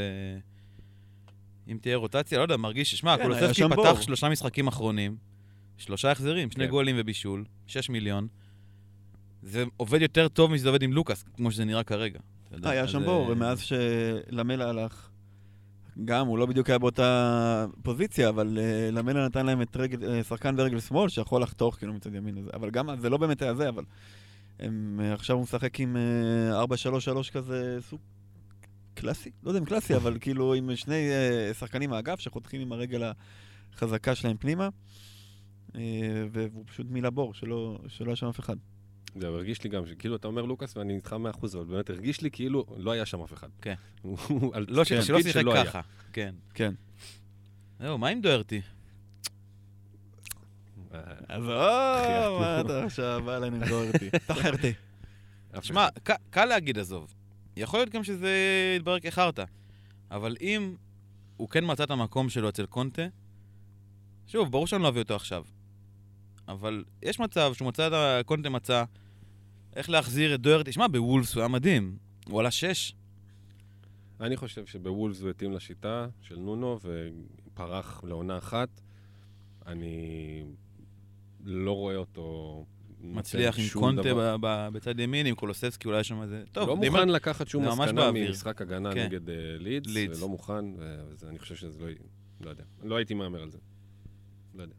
אם 1.71 1.77
תהיה 1.81 1.95
רוטציה, 1.95 2.37
לא 2.37 2.43
יודע, 2.43 2.57
מרגיש, 2.57 2.95
שמע, 2.95 3.17
כן, 3.17 3.23
קולוסבסקי 3.23 3.53
שם 3.53 3.69
פתח 3.69 3.75
בור. 3.75 4.01
שלושה 4.01 4.29
משחקים 4.29 4.67
אחרונים, 4.67 5.17
שלושה 5.77 6.11
החזרים, 6.11 6.51
שני 6.51 6.65
כן. 6.65 6.71
גולים 6.71 6.95
ובישול, 6.99 7.45
שש 7.67 7.89
מיליון. 7.89 8.27
זה 9.41 9.63
עובד 9.77 10.01
יותר 10.01 10.27
טוב 10.27 10.51
משזה 10.51 10.69
עובד 10.69 10.83
עם 10.83 10.93
לוקאס, 10.93 11.23
כמו 11.33 11.51
שזה 11.51 11.65
נראה 11.65 11.83
כרגע. 11.83 12.19
יודע, 12.51 12.69
היה 12.69 12.87
שם 12.87 12.99
אה, 12.99 13.05
בור, 13.05 13.29
ומאז 13.29 13.59
שלמלה 13.59 14.69
הלך, 14.69 15.09
גם, 16.05 16.27
הוא 16.27 16.38
לא 16.38 16.45
בדיוק 16.45 16.69
היה 16.69 16.79
באותה 16.79 17.65
פוזיציה, 17.83 18.29
אבל 18.29 18.57
אה, 18.62 18.91
למלה 18.91 19.25
נתן 19.25 19.45
להם 19.45 19.62
את 19.62 19.77
רגל, 19.77 20.09
אה, 20.09 20.23
שחקן 20.23 20.55
ברגל 20.55 20.79
שמאל, 20.79 21.09
שיכול 21.09 21.41
לחתוך 21.41 21.75
כאילו 21.75 21.93
מצד 21.93 22.15
ימין 22.15 22.38
הזה. 22.38 22.49
אבל 22.53 22.69
גם, 22.69 22.89
זה 22.99 23.09
לא 23.09 23.17
באמת 23.17 23.41
היה 23.41 23.55
זה, 23.55 23.69
אבל 23.69 23.83
הם, 24.59 24.99
אה, 25.03 25.13
עכשיו 25.13 25.35
הוא 25.35 25.43
משחק 25.43 25.79
עם 25.79 25.97
אה, 25.97 26.63
4-3-3 26.63 27.31
כזה, 27.31 27.77
סוג 27.81 27.99
קלאסי? 28.93 29.31
לא 29.43 29.49
יודע 29.49 29.59
אם 29.59 29.65
קלאסי, 29.65 29.95
אבל 29.95 30.17
כאילו 30.21 30.53
עם 30.53 30.75
שני 30.75 31.09
אה, 31.09 31.53
שחקנים 31.53 31.89
מהאגף 31.89 32.19
שחותכים 32.19 32.62
עם 32.62 32.71
הרגל 32.71 33.12
החזקה 33.73 34.15
שלהם 34.15 34.38
פנימה. 34.38 34.69
אה, 35.75 35.81
והוא 36.31 36.63
פשוט 36.67 36.88
מילא 36.89 37.09
בור, 37.09 37.33
שלא 37.33 37.79
היה 38.05 38.15
שם 38.15 38.27
אף 38.27 38.39
אחד. 38.39 38.55
זהו, 39.15 39.36
הרגיש 39.36 39.63
לי 39.63 39.69
גם, 39.69 39.84
כאילו 40.00 40.15
אתה 40.15 40.28
אומר 40.28 40.41
לוקאס 40.41 40.78
ואני 40.78 40.95
איתך 40.95 41.13
מאה 41.13 41.32
אחוז, 41.32 41.56
אבל 41.56 41.65
באמת 41.65 41.89
הרגיש 41.89 42.22
לי 42.22 42.32
כאילו 42.32 42.65
לא 42.78 42.91
היה 42.91 43.06
שם 43.06 43.22
אף 43.22 43.34
אחד. 43.34 43.48
כן. 43.62 43.74
לא, 44.67 44.84
שלא 44.84 45.22
שיחק. 45.22 45.43
ככה. 45.56 45.82
כן. 46.13 46.36
כן. 46.54 46.74
זהו, 47.80 47.98
מה 47.98 48.08
עם 48.08 48.22
דוארטי? 48.22 48.62
אה, 50.93 51.00
עזוב, 51.28 52.41
מה 52.41 52.62
אתה 52.62 52.84
עכשיו 52.84 53.22
בא 53.26 53.38
אלינו 53.38 53.60
לגרור 53.60 53.84
אותי? 53.93 54.10
תחרתי. 54.28 54.74
שמע, 55.62 55.88
קל 56.30 56.45
להגיד 56.45 56.80
עזוב. 56.80 57.13
יכול 57.58 57.80
להיות 57.80 57.89
גם 57.89 58.04
שזה 58.04 58.34
יתברר 58.78 59.00
כחרטא. 59.00 59.43
אבל 60.12 60.36
אם 60.41 60.76
הוא 61.38 61.50
כן 61.50 61.63
מצא 61.67 61.84
את 61.84 61.91
המקום 61.91 62.30
שלו 62.30 62.50
אצל 62.50 62.65
קונטה, 62.65 63.02
שוב, 64.28 64.52
ברור 64.52 64.67
שאני 64.67 64.84
לא 64.84 64.88
אביא 64.88 65.02
אותו 65.02 65.15
עכשיו. 65.15 65.43
אבל 66.49 66.83
יש 67.01 67.19
מצב 67.19 67.51
שהוא 67.53 67.67
מצא 67.67 67.88
את 67.88 67.93
ה... 67.93 68.21
קונטה 68.25 68.49
מצא 68.49 68.83
איך 69.75 69.89
להחזיר 69.89 70.35
את 70.35 70.41
דוארטי. 70.41 70.71
שמע, 70.71 70.88
בוולפס 70.88 71.33
הוא 71.35 71.41
היה 71.41 71.47
מדהים. 71.47 71.97
הוא 72.29 72.39
עלה 72.39 72.51
שש. 72.51 72.93
אני 74.21 74.38
חושב 74.38 74.65
שבוולפס 74.65 75.21
הוא 75.21 75.29
התאים 75.29 75.51
לשיטה 75.53 76.07
של 76.21 76.35
נונו 76.39 76.79
ופרח 77.53 78.03
לעונה 78.03 78.38
אחת. 78.38 78.81
אני 79.65 80.43
לא 81.43 81.71
רואה 81.71 81.95
אותו... 81.95 82.65
מצליח 83.01 83.59
עם 83.59 83.65
קונטה. 83.73 84.13
ב- 84.13 84.35
ב- 84.41 84.69
בצד 84.73 84.99
ימין, 84.99 85.25
עם 85.25 85.35
קולוסבסקי, 85.35 85.88
אולי 85.88 86.03
שם 86.03 86.21
איזה... 86.21 86.43
טוב, 86.51 86.69
לא 86.69 86.75
דיבר- 86.81 86.91
מוכן 86.99 87.09
לקחת 87.09 87.47
שום 87.47 87.67
מסקנה. 87.67 88.12
ממשחק 88.12 88.62
הגנה 88.62 88.93
כן. 88.93 89.05
נגד 89.05 89.29
אה, 89.29 89.35
לידס, 89.59 89.93
לידס. 89.93 90.21
לא 90.21 90.29
מוכן, 90.29 90.65
ואני 91.19 91.39
חושב 91.39 91.55
שזה 91.55 91.79
לא... 91.85 91.88
לא 92.41 92.49
יודע. 92.49 92.63
לא 92.83 92.95
הייתי 92.95 93.13
מהמר 93.13 93.41
על 93.41 93.49
זה. 93.51 93.57
לא 94.55 94.62
יודע. 94.62 94.75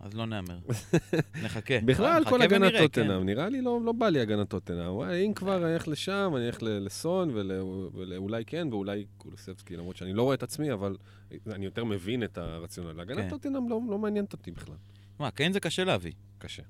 אז 0.00 0.14
לא 0.14 0.26
נהמר. 0.26 0.58
נחכה. 1.44 1.74
בכלל, 1.84 2.24
כל 2.28 2.42
הגנת 2.42 2.72
טוטנאם, 2.78 3.20
כן. 3.20 3.26
נראה 3.26 3.48
לי 3.48 3.62
לא 3.62 3.80
לא 3.84 3.92
בא 3.92 4.08
לי 4.08 4.20
הגנת 4.20 4.48
טוטנאם. 4.48 4.92
וואי, 4.94 5.26
אם 5.26 5.32
כבר, 5.34 5.64
אני 5.64 5.74
אלך 5.74 5.88
לשם, 5.88 6.32
אני 6.36 6.46
אלך 6.46 6.58
לסון, 6.62 7.30
ול- 7.34 7.88
ואולי 7.94 8.44
כן, 8.44 8.68
ואולי 8.70 9.06
קולוסבסקי, 9.16 9.76
למרות 9.76 9.96
שאני 9.96 10.12
לא 10.12 10.22
רואה 10.22 10.34
את 10.34 10.42
עצמי, 10.42 10.72
אבל 10.72 10.96
אני 11.46 11.64
יותר 11.64 11.84
מבין 11.84 12.22
את 12.24 12.38
הרציונל. 12.38 13.00
הגנת 13.00 13.18
כן. 13.18 13.28
טוטנאם 13.30 13.68
לא 13.68 13.80
לא 13.90 13.98
מעניינת 13.98 14.32
אותי 14.32 14.50
בכלל. 14.50 14.76
מה, 15.18 15.30
קיין 15.30 15.52
זה 15.52 15.60
קשה 15.60 15.84
להביא. 15.84 16.12
קשה. 16.38 16.62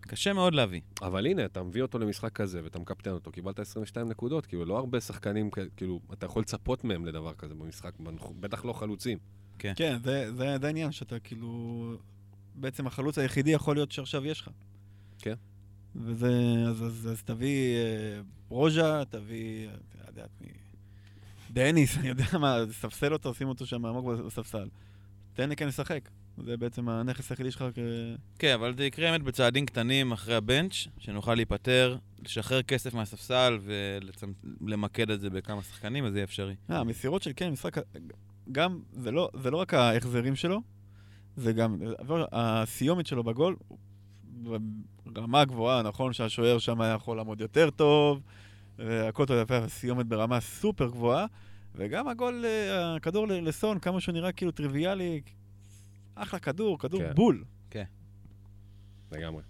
קשה 0.00 0.32
מאוד 0.32 0.54
להביא. 0.54 0.80
אבל 1.02 1.26
הנה, 1.26 1.44
אתה 1.44 1.62
מביא 1.62 1.82
אותו 1.82 1.98
למשחק 1.98 2.32
כזה 2.32 2.60
ואתה 2.64 2.78
מקפטן 2.78 3.10
אותו, 3.10 3.32
קיבלת 3.32 3.58
22 3.58 4.08
נקודות, 4.08 4.46
כאילו, 4.46 4.64
לא 4.64 4.78
הרבה 4.78 5.00
שחקנים, 5.00 5.50
כאילו, 5.76 6.00
אתה 6.12 6.26
יכול 6.26 6.42
לצפות 6.42 6.84
מהם 6.84 7.06
לדבר 7.06 7.34
כזה 7.34 7.54
במשחק, 7.54 7.92
בטח 8.40 8.64
לא 8.64 8.72
חלוצים. 8.72 9.18
כן, 9.58 9.74
זה, 10.04 10.30
זה, 10.36 10.58
זה 10.60 10.66
העניין, 10.66 10.92
שאתה 10.92 11.18
כאילו... 11.18 11.96
בעצם 12.54 12.86
החלוץ 12.86 13.18
היחידי 13.18 13.50
יכול 13.50 13.76
להיות 13.76 13.92
שעכשיו 13.92 14.26
יש 14.26 14.40
לך. 14.40 14.50
כן. 15.18 15.34
וזה... 15.96 16.30
אז, 16.68 16.82
אז, 16.82 17.08
אז 17.12 17.22
תביא 17.22 17.76
אה, 17.76 18.20
רוז'ה, 18.48 19.02
תביא... 19.10 19.68
אתה 19.68 20.10
יודע, 20.10 20.24
מי... 20.40 20.48
דניס, 21.50 21.96
אני 21.98 22.08
יודע 22.08 22.24
מה, 22.40 22.58
ספסל 22.72 23.12
אותו, 23.12 23.34
שים 23.34 23.48
אותו 23.48 23.66
שם 23.66 23.86
עמוק 23.86 24.06
בספסל. 24.26 24.68
תן 25.34 25.48
לי 25.48 25.56
כן 25.56 25.68
לשחק. 25.68 26.08
זה 26.44 26.56
בעצם 26.56 26.88
הנכס 26.88 27.30
היחידי 27.30 27.50
שלך 27.50 27.64
כ... 27.74 27.78
כן, 28.38 28.54
אבל 28.54 28.76
זה 28.76 28.84
יקרה 28.84 29.10
באמת 29.10 29.22
בצעדים 29.22 29.66
קטנים 29.66 30.12
אחרי 30.12 30.34
הבנץ', 30.34 30.74
שנוכל 30.98 31.34
להיפטר, 31.34 31.96
לשחרר 32.22 32.62
כסף 32.62 32.94
מהספסל 32.94 33.58
ולמקד 34.60 35.10
את 35.10 35.20
זה 35.20 35.30
בכמה 35.30 35.62
שחקנים, 35.62 36.04
אז 36.04 36.12
זה 36.12 36.18
יהיה 36.18 36.24
אפשרי. 36.24 36.54
אה, 36.70 36.78
המסירות 36.78 37.22
של 37.22 37.32
קיין, 37.32 37.52
משחק... 37.52 37.76
גם, 38.52 38.80
זה 38.92 39.10
לא, 39.10 39.30
זה 39.42 39.50
לא 39.50 39.56
רק 39.56 39.74
ההחזרים 39.74 40.36
שלו, 40.36 40.60
זה 41.36 41.52
גם... 41.52 41.78
אבל 41.98 42.24
הסיומת 42.32 43.06
שלו 43.06 43.24
בגול, 43.24 43.56
רמה 45.16 45.44
גבוהה, 45.44 45.82
נכון 45.82 46.12
שהשוער 46.12 46.58
שם 46.58 46.80
היה 46.80 46.94
יכול 46.94 47.16
לעמוד 47.16 47.40
יותר 47.40 47.70
טוב, 47.70 48.20
והכל 48.78 49.26
טוב 49.26 49.36
יפה, 49.42 49.56
הסיומת 49.56 50.06
ברמה 50.06 50.40
סופר 50.40 50.88
גבוהה, 50.88 51.26
וגם 51.74 52.08
הגול, 52.08 52.44
אה, 52.44 52.96
הכדור 52.96 53.26
לסון, 53.28 53.78
כמה 53.78 54.00
שהוא 54.00 54.12
נראה 54.12 54.32
כאילו 54.32 54.52
טריוויאלי, 54.52 55.20
אחלה 56.14 56.40
כדור, 56.40 56.78
כדור 56.78 57.00
כן. 57.00 57.14
בול. 57.14 57.44
לגמרי. 59.12 59.42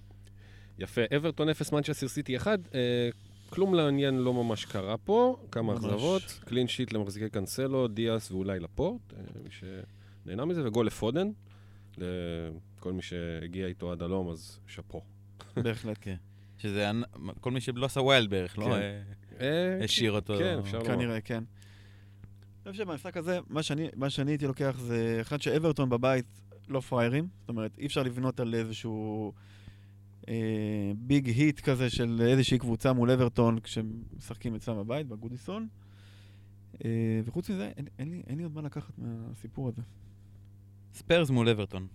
יפה, 0.78 1.00
אברטון 1.16 1.48
0, 1.48 1.72
מנצ'סטר 1.72 2.08
סיטי 2.08 2.36
1. 2.36 2.58
אה, 2.74 3.08
כלום 3.50 3.74
לעניין 3.74 4.14
לא 4.18 4.34
ממש 4.34 4.64
קרה 4.64 4.96
פה, 4.96 5.36
כמה 5.50 5.72
ממש. 5.72 5.84
אכזבות. 5.84 6.22
clean 6.44 6.68
sheet 6.68 6.92
למחזיקי 6.92 7.30
קאנסלו, 7.30 7.88
דיאס 7.88 8.30
ואולי 8.30 8.60
לפורט, 8.60 9.00
אה, 9.12 9.22
מי 9.44 9.50
שנהנה 9.50 10.44
מזה, 10.44 10.66
וגול 10.66 10.86
לפודן. 10.86 11.30
לכל 11.98 12.92
מי 12.92 13.02
שהגיע 13.02 13.66
איתו 13.66 13.92
עד 13.92 14.02
הלום, 14.02 14.30
אז 14.30 14.58
שאפו. 14.66 15.02
בהחלט. 15.56 15.98
כן. 16.00 16.16
שזה 16.58 16.90
כל 17.40 17.50
מי 17.50 17.60
שלא 17.60 17.86
עשה 17.86 18.00
wild 18.00 18.30
בערך, 18.30 18.58
לא 18.58 18.64
כן. 18.64 18.72
אה, 18.72 19.02
אה, 19.40 19.84
השאיר 19.84 20.12
אותו. 20.12 20.38
כן, 20.38 20.58
אפשר 20.58 20.78
לומר. 20.78 20.94
כנראה, 20.94 21.20
כן. 21.20 21.44
אני 22.66 22.72
חושב 22.72 22.84
שבמשחק 22.84 23.16
הזה, 23.16 23.38
מה 23.48 23.62
שאני, 23.62 23.88
מה 23.96 24.10
שאני 24.10 24.30
הייתי 24.30 24.46
לוקח 24.46 24.76
זה 24.78 25.18
אחד 25.20 25.42
שאברטון 25.42 25.88
בבית 25.88 26.26
לא 26.68 26.80
פראיירים. 26.80 27.28
זאת 27.40 27.48
אומרת, 27.48 27.78
אי 27.78 27.86
אפשר 27.86 28.02
לבנות 28.02 28.40
על 28.40 28.54
איזשהו 28.54 29.32
אה, 30.28 30.92
big 30.96 31.28
hit 31.28 31.60
כזה 31.60 31.90
של 31.90 32.22
איזושהי 32.26 32.58
קבוצה 32.58 32.92
מול 32.92 33.10
אברטון 33.10 33.60
כשמשחקים 33.60 34.54
אצלם 34.54 34.78
בבית, 34.78 35.06
בגודיסון. 35.06 35.68
וחוץ 37.24 37.50
מזה, 37.50 37.72
אין 37.98 38.36
לי 38.38 38.42
עוד 38.42 38.54
מה 38.54 38.62
לקחת 38.62 38.98
מהסיפור 38.98 39.68
הזה. 39.68 39.82
ספרס 40.94 41.30
מול 41.30 41.48
אברטון, 41.48 41.86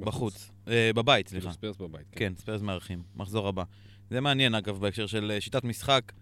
בחוץ. 0.00 0.50
אה, 0.68 0.90
בבית, 0.94 1.28
סליחה. 1.28 1.52
ספרס 1.52 1.76
בבית. 1.76 2.06
כן, 2.12 2.32
ספרס 2.36 2.62
מארחים, 2.62 3.02
מחזור 3.16 3.48
הבא. 3.48 3.62
זה 4.10 4.20
מעניין, 4.20 4.54
אגב, 4.54 4.80
בהקשר 4.80 5.06
של 5.06 5.30
אה, 5.30 5.40
שיטת 5.40 5.64
משחק. 5.64 6.12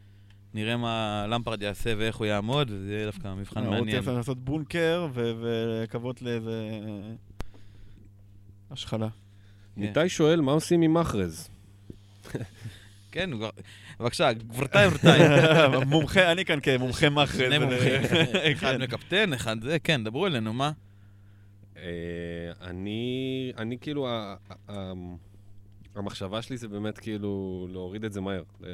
נראה 0.55 0.77
מה 0.77 1.27
למפרד 1.29 1.62
יעשה 1.62 1.92
ואיך 1.99 2.16
הוא 2.16 2.27
יעמוד, 2.27 2.70
וזה 2.70 2.92
יהיה 2.92 3.07
דווקא 3.07 3.35
מבחן 3.35 3.64
הוא 3.64 3.70
מעניין. 3.70 4.03
צריך 4.03 4.16
לעשות 4.16 4.44
בונקר 4.44 5.09
ולקוות 5.14 6.23
לאיזה 6.23 6.70
השחלה. 8.70 9.09
ניתאי 9.77 10.09
שואל, 10.09 10.40
מה 10.40 10.53
עושים 10.53 10.83
עם 10.83 10.94
מחרז? 10.94 11.49
כן, 13.12 13.33
הוא 13.33 13.49
בבקשה, 14.01 14.33
גברתיי 14.33 14.87
ורבותיי. 14.87 15.85
מומחה, 15.87 16.33
אני 16.33 16.44
כאן 16.44 16.61
כמומחה 16.61 17.11
מחרז. 17.11 17.38
שני 17.38 17.59
מומחים. 17.59 18.03
אחד 18.53 18.75
כן. 18.77 18.83
מקפטן, 18.83 19.33
אחד 19.33 19.62
זה, 19.62 19.79
כן, 19.79 20.05
דברו 20.05 20.27
אלינו, 20.27 20.53
מה? 20.53 20.73
אה, 21.85 21.88
אני, 22.68 23.12
אני 23.59 23.79
כאילו, 23.79 24.09
ה- 24.09 24.37
ה- 24.68 24.92
המחשבה 25.94 26.42
שלי 26.42 26.57
זה 26.57 26.68
באמת 26.68 26.99
כאילו 26.99 27.66
להוריד 27.70 28.05
את 28.05 28.12
זה 28.12 28.20
מהר. 28.20 28.42
ל- 28.61 28.66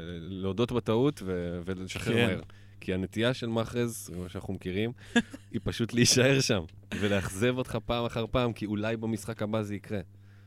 להודות 0.42 0.72
בטעות 0.72 1.22
ו- 1.24 1.60
ולשחרר 1.64 2.14
כן. 2.14 2.26
מהר. 2.26 2.40
כי 2.80 2.94
הנטייה 2.94 3.34
של 3.34 3.46
מאחז, 3.46 4.10
כמו 4.14 4.28
שאנחנו 4.28 4.54
מכירים, 4.54 4.92
היא 5.52 5.60
פשוט 5.64 5.92
להישאר 5.94 6.40
שם 6.40 6.62
ולאכזב 7.00 7.58
אותך 7.58 7.78
פעם 7.86 8.04
אחר 8.04 8.24
פעם, 8.30 8.52
כי 8.52 8.66
אולי 8.66 8.96
במשחק 8.96 9.42
הבא 9.42 9.62
זה 9.62 9.74
יקרה. 9.74 10.00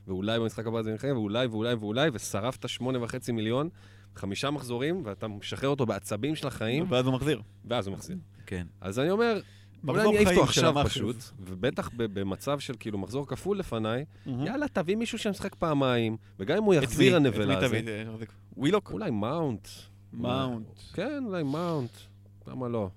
ואולי 0.08 0.40
במשחק 0.40 0.68
הבא 0.68 0.82
זה 0.82 0.92
יקרה, 0.92 1.14
ואולי 1.14 1.46
ואולי 1.48 1.74
ואולי, 1.74 2.10
ושרפת 2.14 2.70
שמונה 2.70 3.04
וחצי 3.04 3.32
מיליון, 3.32 3.70
חמישה 4.16 4.52
מחזורים, 4.52 5.02
ואתה 5.06 5.28
משחרר 5.28 5.70
אותו 5.70 5.86
בעצבים 5.86 6.36
של 6.36 6.48
החיים, 6.48 6.86
ואז 6.90 7.06
הוא 7.06 7.14
מחזיר. 7.14 7.42
ואז 7.66 7.88
הוא 7.88 7.94
מחזיר. 7.96 8.18
כן. 8.46 8.68
אז 8.82 9.00
אני 9.00 9.10
אומר, 9.10 9.40
אולי 9.88 10.02
אני 10.02 10.18
אעיף 10.18 10.28
אותו 10.30 10.44
עכשיו. 10.44 10.74
פשוט, 10.86 11.16
ובטח 11.40 11.90
במצב 11.96 12.60
של 12.60 12.74
כאילו 12.80 12.98
מחזור 12.98 13.28
כפול 13.28 13.60
לפניי. 13.60 14.06
יאללה, 14.26 14.68
תביא 14.68 14.96
מישהו 14.96 15.18
שמשחק 15.18 15.56
פעמיים, 15.56 16.18
וגם 16.40 16.58
אם 16.58 16.64
הוא 16.64 16.74
את 16.74 16.80
מי? 16.80 16.84
יחזיר 16.84 17.12
את 17.12 17.22
הנבלה 17.22 17.46
מי 17.60 17.68
תביא? 17.68 17.88
אה, 17.88 18.04
ווילוק? 18.58 18.92
אולי 18.92 19.12
מאונט. 19.12 19.68
מאונט. 20.14 20.68
כן, 20.94 21.24
אולי 21.26 21.44
מאונט. 21.44 21.92
למה 22.48 22.68
לא? 22.68 22.90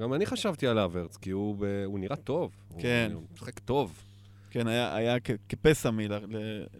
גם 0.00 0.14
אני 0.14 0.26
חשבתי 0.26 0.66
על 0.66 0.78
הברץ, 0.78 1.16
כי 1.16 1.30
הוא 1.30 1.56
נראה 1.98 2.16
טוב. 2.16 2.52
כן. 2.78 3.10
הוא 3.14 3.22
משחק 3.34 3.58
טוב. 3.58 4.02
כן, 4.50 4.66
היה- 4.66 4.94
היה 4.96 5.20
כ- 5.20 5.30
כפסע 5.48 5.90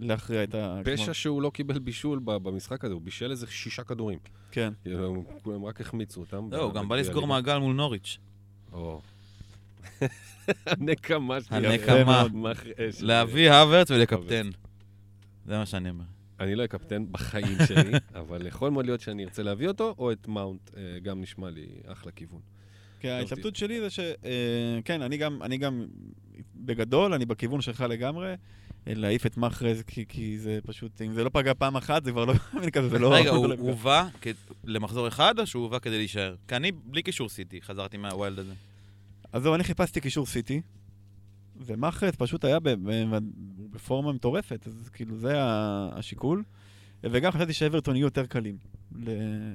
מלהכריע 0.01 0.45
את 0.45 0.55
ה... 0.55 0.81
כפסע 0.85 1.15
שהוא 1.15 1.43
לא 1.43 1.51
קיבל 1.51 1.79
בישול 1.79 2.21
במשחק 2.25 2.85
הזה, 2.85 2.95
הוא 2.95 3.03
בישל 3.03 3.31
איזה 3.31 3.47
שישה 3.47 3.85
כדורים. 3.85 4.19
כן. 4.51 4.73
כאילו, 4.83 5.25
הם 5.47 5.65
רק 5.65 5.81
החמיצו 5.81 6.21
אותם. 6.21 6.49
לא, 6.53 6.63
הוא 6.63 6.73
גם 6.75 6.89
בא 6.89 6.97
לסגור. 6.97 7.27
מה 7.27 7.43
גם 7.43 7.59
מול 7.59 7.75
נוריץ'. 7.75 8.19
או. 8.73 9.01
הנקמה 10.67 11.41
שלי. 11.41 11.67
הנקמה. 11.67 12.25
אש. 12.53 13.03
להביא 13.03 13.51
הברץ 13.51 13.91
ולקפטן. 13.91 14.51
זה 15.47 15.59
מה 15.59 15.67
שאני 15.67 15.91
אומר. 15.91 16.05
אני 16.41 16.55
לא 16.55 16.65
אקפטן 16.65 17.05
בחיים 17.11 17.59
שלי, 17.69 17.93
אבל 18.21 18.47
יכול 18.47 18.71
מאוד 18.71 18.87
להיות 18.87 19.01
שאני 19.01 19.25
ארצה 19.25 19.43
להביא 19.43 19.69
אותו, 19.69 19.95
או 19.99 20.13
את 20.13 20.29
מאונט, 20.29 20.71
אה, 20.77 20.99
גם 21.03 21.21
נשמע 21.21 21.51
לי 21.51 21.67
אחלה 21.87 22.13
כיוון. 22.13 22.41
כן, 23.01 23.09
ההתלבטות 23.09 23.57
שלי 23.57 23.81
זה 23.81 23.91
ש... 23.91 23.99
אה, 23.99 24.79
כן, 24.85 25.03
אני 25.03 25.17
גם, 25.17 25.43
אני 25.43 25.57
גם, 25.57 25.87
בגדול, 26.57 27.15
אני 27.15 27.27
בכיוון 27.27 27.61
שלך 27.61 27.81
לגמרי, 27.81 28.35
אה, 28.87 28.95
להעיף 28.95 29.27
את 29.27 29.37
מחרז, 29.37 29.83
כי, 29.83 30.05
כי 30.09 30.39
זה 30.39 30.59
פשוט, 30.67 31.03
אם 31.03 31.13
זה 31.13 31.25
לא 31.25 31.31
פגע 31.33 31.53
פעם 31.55 31.77
אחת, 31.77 32.05
זה 32.05 32.11
כבר 32.11 32.25
לא 32.25 32.35
מאמין 32.55 32.71
כזה, 32.71 32.89
זה 32.89 32.99
לא... 32.99 33.15
רגע, 33.15 33.31
הוא 33.37 33.47
לא 33.47 33.55
יפגע. 33.55 33.67
הובא 33.67 34.09
למחזור 34.65 35.09
אחד, 35.09 35.39
או 35.39 35.47
שהוא 35.47 35.63
הובא 35.63 35.79
כדי 35.79 35.99
להישאר? 35.99 36.35
כי 36.49 36.57
אני 36.57 36.73
בלי 36.73 37.03
קישור 37.03 37.29
סיטי, 37.29 37.63
חזרתי 37.63 37.97
מה 37.97 38.11
wild 38.11 38.39
הזה. 38.39 38.53
אז 39.37 39.43
זהו, 39.43 39.55
אני 39.55 39.65
חיפשתי 39.65 40.01
קישור 40.01 40.27
סיטי, 40.27 40.61
ומחרז 41.57 42.15
פשוט 42.15 42.45
היה 42.45 42.59
בפורמה 43.71 44.13
מטורפת, 44.13 44.67
אז 44.67 44.89
כאילו 44.93 45.17
זה 45.17 45.33
השיקול. 45.93 46.43
וגם 47.03 47.33
חשבתי 47.33 47.53
שאברטון 47.53 47.97
יהיו 47.97 48.07
יותר 48.07 48.27
קלים 48.27 48.59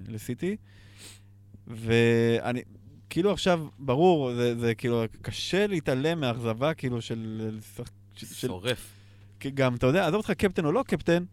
לסיטי. 0.08 0.56
ואני, 1.68 2.62
כאילו 3.10 3.32
עכשיו, 3.32 3.68
ברור, 3.80 4.34
זה, 4.34 4.60
זה 4.60 4.76
כאילו 4.76 5.04
קשה 5.22 5.68
להתעלם 5.68 6.20
מהאכזבה 6.20 6.74
כאילו 6.74 7.02
של... 7.02 7.50
של, 8.16 8.26
של 8.26 8.48
שורף. 8.48 8.94
כי 9.40 9.52
גם, 9.52 9.76
אתה 9.76 9.88
יודע, 9.88 10.08
עזוב 10.08 10.18
אותך 10.18 10.32
קפטן 10.32 10.66
או 10.66 10.72
לא 10.72 10.84
קפטן, 10.88 11.24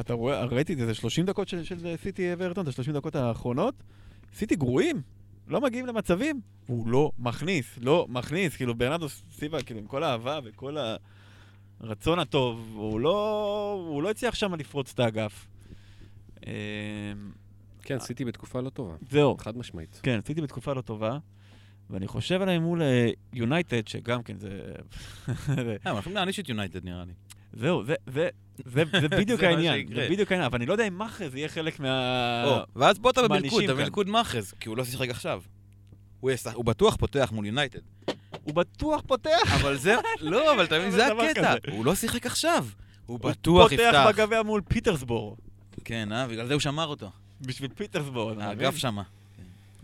אתה 0.00 0.14
רואה, 0.14 0.44
ראיתי 0.44 0.72
את 0.72 0.78
זה, 0.78 0.86
זה 0.86 0.94
30 0.94 1.26
דקות 1.26 1.48
של, 1.48 1.64
של 1.64 1.94
סיטי 2.02 2.34
ואברטון, 2.38 2.64
זה 2.66 2.72
30 2.72 2.94
דקות 2.94 3.16
האחרונות, 3.16 3.74
סיטי 4.34 4.56
גרועים, 4.56 5.02
לא 5.48 5.60
מגיעים 5.60 5.86
למצבים, 5.86 6.40
הוא 6.66 6.88
לא 6.88 7.10
מכניס, 7.18 7.78
לא 7.80 8.06
מכניס, 8.08 8.56
כאילו 8.56 8.74
ברנרדו 8.74 9.08
סיבה, 9.08 9.62
כאילו 9.62 9.80
עם 9.80 9.86
כל 9.86 10.02
האהבה 10.02 10.40
וכל 10.44 10.76
הרצון 11.80 12.18
הטוב, 12.18 12.70
הוא 12.74 13.00
לא, 13.00 13.84
הוא 13.88 14.02
לא 14.02 14.10
הצליח 14.10 14.34
שם 14.34 14.54
לפרוץ 14.54 14.92
את 14.92 15.00
האגף. 15.00 15.46
אמ, 16.46 16.52
כן, 17.82 17.98
סיטי 17.98 18.24
בתקופה 18.24 18.60
לא 18.60 18.70
טובה, 18.70 18.94
זהו. 19.10 19.36
חד 19.38 19.56
משמעית. 19.58 20.00
כן, 20.02 20.20
סיטי 20.26 20.40
בתקופה 20.40 20.72
לא 20.72 20.80
טובה, 20.80 21.18
ואני 21.90 22.06
חושב 22.06 22.42
עליהם 22.42 22.62
מול 22.62 22.82
אה, 22.82 23.10
יונייטד, 23.32 23.88
שגם 23.88 24.22
כן 24.22 24.38
זה... 24.38 24.48
אה, 25.28 25.76
הם 25.84 25.92
הולכים 25.92 26.14
להעניש 26.14 26.40
את 26.40 26.48
יונייטד 26.48 26.84
נראה 26.84 27.04
לי. 27.04 27.12
זהו, 27.56 27.84
זה, 27.84 27.94
זה, 28.06 28.28
זה, 28.64 28.82
זה 29.00 29.08
בדיוק 29.08 29.40
זה 29.40 29.48
העניין. 29.48 29.86
זה 29.94 30.06
בדיוק 30.10 30.32
העניין, 30.32 30.46
אבל 30.46 30.56
אני 30.58 30.66
לא 30.66 30.72
יודע 30.72 30.86
אם 30.86 30.94
מאחז 30.98 31.34
יהיה 31.34 31.48
חלק 31.48 31.80
מה... 31.80 32.44
או, 32.44 32.58
ואז 32.76 32.98
פה 32.98 33.10
אתה 33.10 33.22
במלכוד, 33.28 33.62
אתה. 33.64 33.74
במלכוד 33.74 34.08
מאחז, 34.08 34.54
כי 34.60 34.68
הוא 34.68 34.76
לא 34.76 34.84
שיחק 34.84 35.08
עכשיו. 35.10 35.42
הוא 36.20 36.30
ישח- 36.30 36.54
הוא 36.54 36.64
בטוח 36.64 36.96
פותח 36.96 37.28
מול 37.32 37.46
יונייטד. 37.46 37.78
הוא 38.44 38.54
בטוח 38.54 39.02
פותח. 39.06 39.52
אבל 39.60 39.76
זה, 39.76 39.94
לא, 40.20 40.52
אבל 40.54 40.64
אתה 40.64 40.78
מבין, 40.78 40.90
זה 40.90 41.06
הקטע. 41.06 41.54
הוא 41.70 41.84
לא 41.84 41.94
שיחק 41.94 42.26
עכשיו. 42.26 42.66
הוא 43.06 43.20
בטוח 43.20 43.62
פותח 43.70 43.72
יפתח. 43.82 44.06
בגביע 44.08 44.42
מול 44.42 44.60
פיטרסבורו. 44.68 45.36
כן, 45.84 46.12
אה? 46.12 46.26
בגלל 46.26 46.46
זה 46.46 46.52
הוא 46.54 46.60
שמר 46.60 46.86
אותו. 46.86 47.10
בשביל 47.40 47.70
פיטרסבורו. 47.74 48.32
האגף 48.40 48.76
שמה. 48.76 49.02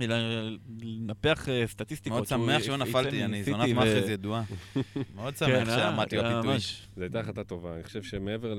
ל- 0.00 0.58
לנפח 0.82 1.48
אה, 1.48 1.66
סטטיסטיקות. 1.66 2.16
מאוד 2.16 2.26
שמח 2.26 2.62
שלא 2.62 2.76
נפלתי, 2.76 3.24
אני 3.24 3.40
מסיטי 3.40 3.50
זונת 3.56 3.68
מאחז 3.76 4.08
ידועה. 4.08 4.42
מאוד 5.16 5.36
שמח 5.36 5.48
כן, 5.48 5.68
אה, 5.68 5.76
שעמדתי 5.78 6.16
בפיתוי. 6.18 6.58
זו 6.96 7.02
הייתה 7.02 7.20
החלטה 7.20 7.44
טובה. 7.44 7.74
אני 7.74 7.82
חושב 7.82 8.02
שמעבר 8.02 8.54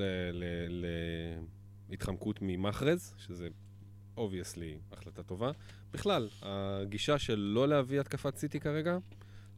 להתחמקות 1.90 2.40
ממחרז, 2.42 3.16
שזה 3.18 3.48
obviously 4.18 4.78
החלטה 4.92 5.24
טובה, 5.24 5.52
בכלל, 5.94 6.30
הגישה 6.42 7.18
של 7.20 7.40
לא 7.40 7.68
להביא 7.68 8.00
התקפת 8.00 8.38
סיטי 8.38 8.60
כרגע, 8.60 8.98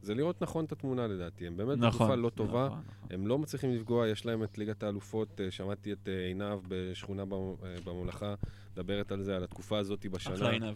זה 0.02 0.14
לראות 0.14 0.42
נכון 0.42 0.64
את 0.64 0.72
התמונה 0.72 1.06
לדעתי. 1.06 1.46
הם 1.46 1.56
באמת 1.56 1.78
בתקופה 1.78 2.04
נכון. 2.04 2.18
לא 2.20 2.30
טובה. 2.30 2.66
נכון, 2.66 2.78
נכון. 2.78 3.06
הם 3.10 3.26
לא 3.26 3.38
מצליחים 3.38 3.74
לפגוע, 3.74 4.08
יש 4.08 4.26
להם 4.26 4.42
את 4.44 4.58
ליגת 4.58 4.82
האלופות, 4.82 5.40
אה, 5.40 5.50
שמעתי 5.50 5.92
את 5.92 6.08
אה, 6.08 6.26
עינב 6.26 6.58
בשכונה 6.68 7.24
במ- 7.24 7.34
אה, 7.64 7.76
בממלכה, 7.84 8.34
מדברת 8.72 9.12
על 9.12 9.22
זה, 9.22 9.36
על 9.36 9.44
התקופה 9.44 9.78
הזאת 9.78 10.06
בשנה. 10.06 10.34
אחלה 10.34 10.50
עינב. 10.50 10.74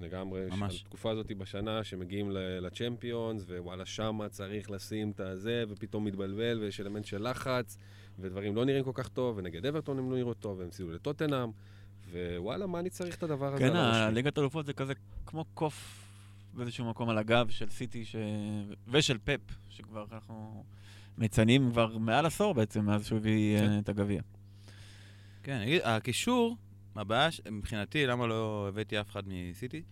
לגמרי, 0.00 0.46
ממש. 0.50 0.82
התקופה 0.82 1.10
הזאת 1.10 1.32
בשנה 1.38 1.84
שמגיעים 1.84 2.30
ל 2.30 2.40
Champions, 2.40 3.42
ווואלה, 3.42 3.86
שמה 3.86 4.28
צריך 4.28 4.70
לשים 4.70 5.10
את 5.10 5.20
הזה, 5.20 5.64
ופתאום 5.68 6.04
מתבלבל, 6.04 6.58
ויש 6.60 6.80
אלמנט 6.80 7.04
של 7.04 7.30
לחץ, 7.30 7.78
ודברים 8.18 8.56
לא 8.56 8.64
נראים 8.64 8.84
כל 8.84 8.90
כך 8.94 9.08
טוב, 9.08 9.38
ונגד 9.38 9.66
אברטון 9.66 9.98
הם 9.98 10.10
לא 10.10 10.16
נראו 10.16 10.34
טוב, 10.34 10.58
והם 10.58 10.68
הפסידו 10.68 10.90
לטוטנאם, 10.90 11.50
ווואלה, 12.12 12.66
מה 12.66 12.80
אני 12.80 12.90
צריך 12.90 13.16
את 13.16 13.22
הדבר 13.22 13.54
הזה 13.54 13.58
כן? 13.64 13.76
הליגת 13.76 14.38
האלופות 14.38 14.66
זה 14.66 14.72
כזה 14.72 14.92
כמו 15.26 15.44
קוף 15.54 16.04
באיזשהו 16.54 16.90
מקום 16.90 17.08
על 17.08 17.18
הגב 17.18 17.50
של 17.50 17.68
סיטי 17.70 18.04
ש... 18.04 18.16
ושל 18.88 19.18
פפ, 19.24 19.40
שכבר 19.68 20.04
אנחנו 20.12 20.64
מציינים 21.18 21.70
כבר 21.70 21.98
מעל 21.98 22.26
עשור 22.26 22.54
בעצם, 22.54 22.84
מאז 22.84 23.06
שהוא 23.06 23.18
הביא 23.18 23.58
כן. 23.58 23.70
אה, 23.70 23.78
את 23.78 23.88
הגביע. 23.88 24.22
כן, 25.42 25.56
אני 25.56 25.78
הקישור, 26.98 27.16
הבעיה, 27.16 27.30
ש- 27.30 27.40
מבחינתי, 27.50 28.06
למה 28.06 28.26
לא 28.26 28.66
הבאתי 28.68 29.00
אף 29.00 29.10
אחד 29.10 29.22
מסיטי? 29.26 29.82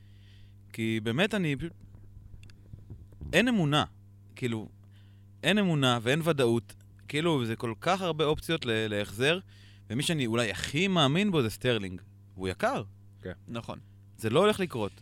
כי 0.72 1.00
באמת 1.02 1.34
אני 1.34 1.56
פשוט... 1.56 1.72
אין 3.32 3.48
אמונה. 3.48 3.84
כאילו, 4.36 4.68
אין 5.42 5.58
אמונה 5.58 5.98
ואין 6.02 6.20
ודאות. 6.24 6.74
כאילו, 7.08 7.44
זה 7.46 7.56
כל 7.56 7.74
כך 7.80 8.00
הרבה 8.02 8.24
אופציות 8.24 8.66
ל- 8.66 8.70
להחזר, 8.88 9.38
ומי 9.90 10.02
שאני 10.02 10.26
אולי 10.26 10.50
הכי 10.50 10.88
מאמין 10.88 11.30
בו 11.30 11.42
זה 11.42 11.50
סטרלינג. 11.50 12.00
הוא 12.34 12.48
יקר, 12.48 12.82
נכון. 13.48 13.78
זה 14.18 14.30
לא 14.30 14.40
הולך 14.40 14.60
לקרות. 14.60 14.92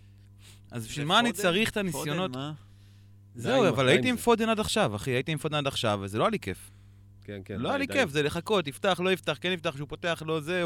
אז 0.70 0.86
בשביל 0.86 1.06
מה 1.06 1.20
אני 1.20 1.32
צריך 1.32 1.70
את 1.70 1.76
הניסיונות? 1.76 2.32
פודן, 2.32 2.38
מה? 2.44 2.52
זהו, 3.34 3.62
די, 3.62 3.68
אבל 3.68 3.88
הייתי 3.88 4.08
עם. 4.10 4.16
פודן 4.16 4.48
עד 4.48 4.60
עכשיו, 4.60 4.96
אחי, 4.96 5.10
הייתי 5.10 5.32
עם 5.32 5.38
פודן 5.38 5.56
עד 5.56 5.66
עכשיו, 5.66 5.98
וזה 6.02 6.18
לא 6.18 6.24
היה 6.24 6.30
לי 6.30 6.38
כיף. 6.38 6.70
כן, 7.24 7.40
כן. 7.44 7.54
לא 7.56 7.62
די, 7.62 7.68
היה 7.68 7.78
לי 7.78 7.86
די. 7.86 7.92
כיף, 7.92 8.10
זה 8.10 8.22
לחכות, 8.22 8.66
יפתח, 8.66 9.00
לא 9.04 9.12
יפתח, 9.12 9.38
כן 9.40 9.52
יפתח, 9.52 9.74
כשהוא 9.74 9.88
פותח, 9.88 10.22
לא 10.26 10.40
זה, 10.40 10.62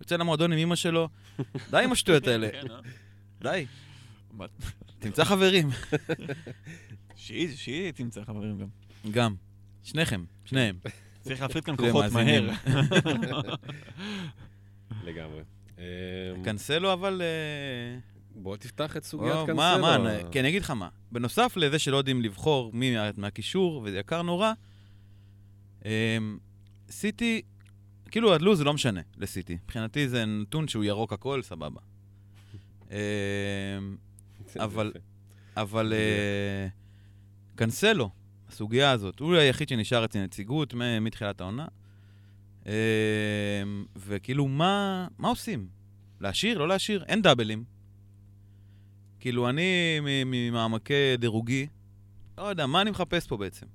יוצא 0.00 0.16
למועדון 0.16 0.52
עם 0.52 0.58
אמא 0.58 0.76
שלו. 0.76 1.08
די 1.70 1.84
עם 1.84 1.92
השטויות 1.92 2.26
האלה, 2.26 2.48
כן, 2.52 2.70
אה? 2.70 2.80
די. 3.42 3.66
תמצא 4.98 5.24
חברים. 5.24 5.68
שהיא, 7.16 7.56
שהיא 7.56 7.90
תמצא 7.90 8.24
חברים 8.24 8.58
גם. 8.58 8.66
גם. 9.10 9.34
שניכם, 9.82 10.24
שניהם. 10.44 10.78
צריך 11.20 11.42
להפריד 11.42 11.64
כאן 11.64 11.76
כוחות. 11.76 12.04
מהר. 12.12 12.50
לגמרי. 15.04 15.42
אמ, 15.78 15.82
קנסלו 16.44 16.92
אבל... 16.92 17.22
אה, 17.22 17.98
בוא 18.40 18.56
תפתח 18.56 18.96
את 18.96 19.04
סוגיית 19.04 19.34
קנסלו. 19.46 19.54
מה, 19.56 19.98
מה, 19.98 19.98
כן, 20.32 20.40
אני 20.40 20.48
אגיד 20.48 20.62
לך 20.62 20.70
מה. 20.70 20.88
בנוסף 21.12 21.52
לזה 21.56 21.78
שלא 21.78 21.96
יודעים 21.96 22.22
לבחור 22.22 22.70
מי 22.74 22.94
מה- 22.96 23.10
מהקישור, 23.16 23.82
וזה 23.84 23.98
יקר 23.98 24.22
נורא, 24.22 24.52
אמ, 25.84 26.38
סיטי, 26.90 27.42
כאילו 28.10 28.34
הלו"ז 28.34 28.58
זה 28.58 28.64
לא 28.64 28.74
משנה 28.74 29.00
לסיטי. 29.16 29.58
מבחינתי 29.64 30.08
זה 30.08 30.24
נתון 30.24 30.68
שהוא 30.68 30.84
ירוק 30.84 31.12
הכל, 31.12 31.42
סבבה. 31.42 31.80
אמ, 32.90 32.96
אבל-. 34.56 34.92
אבל 35.56 35.92
אה, 35.92 36.68
קנסלו, 37.54 38.10
הסוגיה 38.48 38.90
הזאת, 38.90 39.18
הוא 39.18 39.34
היחיד 39.34 39.68
שנשאר 39.68 40.04
אצל 40.04 40.22
נציגות 40.22 40.74
מתחילת 41.00 41.40
העונה. 41.40 41.66
אה, 42.66 42.72
וכאילו, 43.96 44.48
מה, 44.48 45.08
מה 45.18 45.28
עושים? 45.28 45.68
להשאיר? 46.20 46.58
לא 46.58 46.68
להשאיר? 46.68 47.04
אין 47.08 47.22
דאבלים. 47.22 47.64
כאילו, 49.20 49.48
אני 49.48 49.98
ממעמקי 50.26 51.16
דירוגי, 51.18 51.66
לא 52.38 52.42
יודע, 52.42 52.66
מה 52.66 52.82
אני 52.82 52.90
מחפש 52.90 53.26
פה 53.26 53.36
בעצם? 53.36 53.66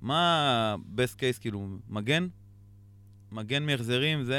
מה 0.00 0.76
best 0.96 1.14
case, 1.14 1.40
כאילו, 1.40 1.68
מגן? 1.88 2.28
מגן 3.36 3.66
מהחזרים, 3.66 4.24
זה... 4.24 4.38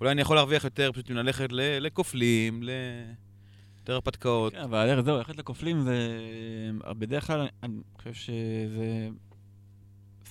אולי 0.00 0.12
אני 0.12 0.20
יכול 0.20 0.36
להרוויח 0.36 0.64
יותר 0.64 0.92
פשוט 0.92 1.10
אם 1.10 1.16
ללכת 1.16 1.52
ל- 1.52 1.78
לכופלים, 1.78 2.62
ל... 2.62 2.70
יותר 3.78 3.92
הרפתקאות. 3.92 4.52
כן, 4.52 4.58
אבל 4.58 5.02
זהו, 5.04 5.16
ללכת 5.16 5.36
לכופלים 5.36 5.80
זה... 5.80 6.18
בדרך 6.98 7.26
כלל, 7.26 7.48
אני 7.62 7.74
חושב 7.96 8.14
שזה... 8.14 9.08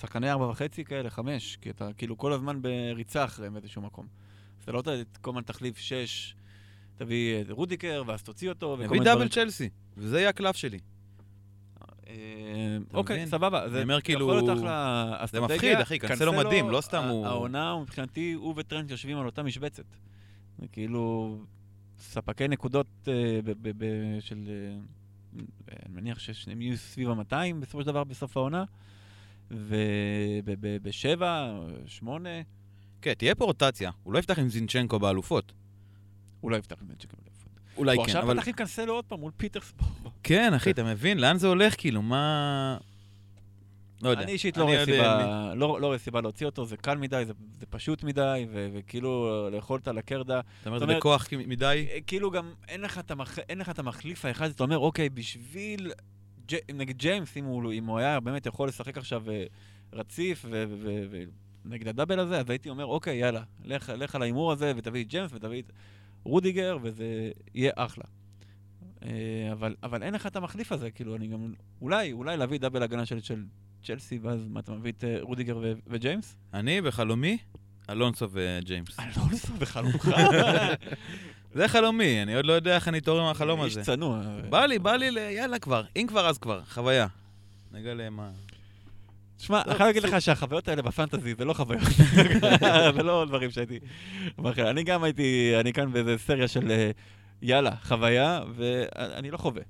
שחקני 0.00 0.30
ארבע 0.30 0.44
וחצי 0.44 0.84
כאלה, 0.84 1.10
חמש, 1.10 1.56
כי 1.60 1.70
אתה 1.70 1.92
כאילו 1.96 2.18
כל 2.18 2.32
הזמן 2.32 2.62
בריצה 2.62 3.24
אחריהם 3.24 3.54
באיזשהו 3.54 3.82
מקום. 3.82 4.06
אז 4.58 4.62
אתה 4.62 4.72
לא 4.72 4.82
כל 5.20 5.30
הזמן 5.30 5.42
תחליף 5.42 5.78
שש, 5.78 6.34
תביא 6.96 7.40
את 7.40 7.50
רודיקר, 7.50 8.02
ואז 8.06 8.22
תוציא 8.22 8.48
אותו, 8.48 8.66
וכל 8.66 8.84
נביא 8.84 8.90
מיני 8.90 9.04
דאבל 9.04 9.14
דברים. 9.14 9.28
צ'לסי, 9.28 9.68
וזה 9.96 10.18
יהיה 10.18 10.28
הקלף 10.28 10.56
שלי. 10.56 10.78
אוקיי? 12.94 13.26
סבבה. 13.26 13.68
זה 13.68 13.82
אומר, 13.82 14.00
כאילו, 14.00 14.26
זה. 15.26 15.40
מפחיד, 15.40 15.78
אחי, 15.80 15.98
קנסלו 15.98 16.32
מדהים, 16.32 16.70
לא 16.70 16.80
סתם 16.80 17.04
הוא- 17.08 17.26
העונה, 17.26 17.76
מבחינתי, 17.82 18.32
הוא 18.32 18.54
וטרנט 18.56 18.90
יושבים 18.90 19.18
על 19.18 19.26
אותה 19.26 19.42
משבצת. 19.42 19.84
כאילו 20.72 21.38
ספקי 21.98 22.48
נקודות 22.48 22.86
אה, 23.08 23.40
של... 24.20 24.48
אה, 24.48 24.78
אני 25.86 25.94
מניח 25.94 26.18
ששניהם 26.18 26.62
יהיו 26.62 26.76
סביב 26.76 27.10
ה-200 27.10 27.34
בסופו 27.60 27.80
של 27.80 27.86
דבר 27.86 28.04
בסוף 28.04 28.36
העונה. 28.36 28.64
ובשבע, 29.50 31.58
שמונה, 31.86 32.28
כן, 33.02 33.14
תהיה 33.14 33.34
פה 33.34 33.44
רוטציה. 33.44 33.90
הוא 34.02 34.12
לא 34.12 34.18
יפתח 34.18 34.38
עם 34.38 34.48
זינצ'נקו 34.48 34.98
באלופות. 34.98 35.52
הוא 36.40 36.50
לא 36.50 36.56
יפתח 36.56 36.76
עם 36.82 36.88
באליפות. 36.88 37.27
אולי 37.78 37.96
כן, 37.96 38.02
עכשיו 38.02 38.22
אבל... 38.22 38.34
פתח 38.36 38.48
עם 38.48 38.54
קנסלו 38.54 38.94
עוד 38.94 39.04
פעם 39.04 39.20
מול 39.20 39.32
פיטרסבורג. 39.36 39.92
כן, 40.22 40.54
אחי, 40.54 40.70
אתה 40.70 40.84
מבין? 40.84 41.18
לאן 41.18 41.36
זה 41.38 41.46
הולך? 41.46 41.74
כאילו, 41.78 42.02
מה... 42.02 42.76
לא 44.02 44.08
יודע. 44.08 44.22
אני 44.22 44.32
אישית 44.32 44.56
לא 44.56 44.64
רואה 44.64 44.84
סיבה, 44.84 45.52
לא 45.54 45.80
לא 45.80 45.86
רואה 45.86 45.98
סיבה 45.98 46.20
להוציא 46.20 46.46
אותו, 46.46 46.64
זה 46.64 46.76
קל 46.76 46.96
מדי, 46.98 47.22
זה 47.26 47.32
זה 47.60 47.66
פשוט 47.70 48.04
מדי, 48.04 48.46
ו- 48.52 48.68
וכאילו 48.74 49.28
לאכול 49.52 49.80
את 49.82 49.88
הלקרדה. 49.88 50.40
אתה 50.60 50.68
אומר, 50.70 50.78
זה 50.78 50.86
בכוח 50.86 51.28
מדי? 51.32 51.86
אה, 51.90 51.98
כאילו 52.06 52.30
גם 52.30 52.52
אין 52.68 52.80
לך 52.80 52.98
את 52.98 53.10
המח- 53.10 53.38
אין 53.48 53.58
לך 53.58 53.68
את 53.68 53.78
המחליף 53.78 54.24
האחד, 54.24 54.50
אתה 54.50 54.64
אומר, 54.64 54.78
אוקיי, 54.78 55.08
בשביל... 55.08 55.92
ג'- 56.52 56.72
נגיד 56.74 56.98
ג'יימס, 56.98 57.36
אם 57.36 57.44
הוא 57.44 57.72
אם 57.72 57.86
הוא 57.86 57.98
היה 57.98 58.20
באמת 58.20 58.46
יכול 58.46 58.68
לשחק 58.68 58.98
עכשיו 58.98 59.30
אה, 59.30 59.44
רציף 59.92 60.44
ו- 60.50 60.64
ו- 61.10 61.24
הדאבל 61.88 62.18
הזה, 62.20 62.40
אז 62.40 62.50
הייתי 62.50 62.70
אומר, 62.70 62.86
אוקיי, 62.86 63.16
יאללה, 63.16 63.42
לך 63.64 63.92
לך 63.96 64.14
על 64.14 64.22
ההימור 64.22 64.52
הזה 64.52 64.72
ותביא 64.76 65.02
את 65.04 65.08
ג'יימס 65.08 65.30
ותביא 65.34 65.62
את 65.62 65.72
רודיגר, 66.28 66.78
וזה 66.82 67.04
יהיה 67.54 67.72
אחלה. 67.76 68.04
אה, 69.02 69.08
אבל, 69.52 69.74
אבל 69.82 70.02
אין 70.02 70.14
לך 70.14 70.26
את 70.26 70.36
המחליף 70.36 70.72
הזה, 70.72 70.90
כאילו, 70.90 71.16
אני 71.16 71.26
גם... 71.26 71.52
אולי, 71.80 72.12
אולי 72.12 72.36
להביא 72.36 72.58
דאבל 72.58 72.82
הגנה 72.82 73.06
של, 73.06 73.20
של 73.20 73.44
צ'לסי, 73.84 74.18
ואז 74.22 74.40
מה, 74.48 74.60
אתה 74.60 74.72
מביא 74.72 74.92
את 74.92 75.04
אה, 75.04 75.16
רודיגר 75.20 75.56
ו- 75.62 75.72
וג'יימס? 75.86 76.36
אני 76.54 76.80
בחלומי, 76.80 77.38
אלונסו 77.90 78.28
וג'יימס. 78.32 78.98
אני 78.98 79.08
אסע 79.32 79.52
בחלומך. 79.58 80.10
זה 81.54 81.68
חלומי, 81.68 82.22
אני 82.22 82.34
עוד 82.34 82.46
לא 82.46 82.52
יודע 82.52 82.74
איך 82.74 82.88
אני 82.88 82.98
אתעורר 82.98 83.24
מהחלום 83.24 83.60
הזה. 83.60 83.80
איש 83.80 83.86
צנוע. 83.86 84.22
בא 84.50 84.66
לי, 84.66 84.78
בא 84.78 84.96
לי, 84.96 85.10
ל- 85.10 85.18
יאללה 85.18 85.58
כבר. 85.58 85.84
אם 85.96 86.06
כבר, 86.08 86.28
אז 86.28 86.38
כבר. 86.38 86.62
חוויה. 86.64 87.06
נגלה 87.72 88.10
מה... 88.10 88.30
תשמע, 89.38 89.62
אני 89.66 89.74
חייב 89.74 89.86
להגיד 89.86 90.02
לך 90.02 90.22
שהחוויות 90.22 90.68
האלה 90.68 90.82
בפנטזי 90.82 91.34
זה 91.38 91.44
לא 91.44 91.52
חוויות. 91.52 91.82
זה 92.96 93.02
לא 93.02 93.24
דברים 93.28 93.50
שהייתי... 93.50 93.78
אני 94.58 94.82
גם 94.82 95.04
הייתי, 95.04 95.52
אני 95.60 95.72
כאן 95.72 95.92
באיזה 95.92 96.18
סריה 96.18 96.48
של 96.48 96.70
אה, 96.70 96.90
יאללה, 97.42 97.70
חוויה, 97.82 98.42
ואני 98.54 99.30
לא 99.30 99.36
חווה. 99.36 99.62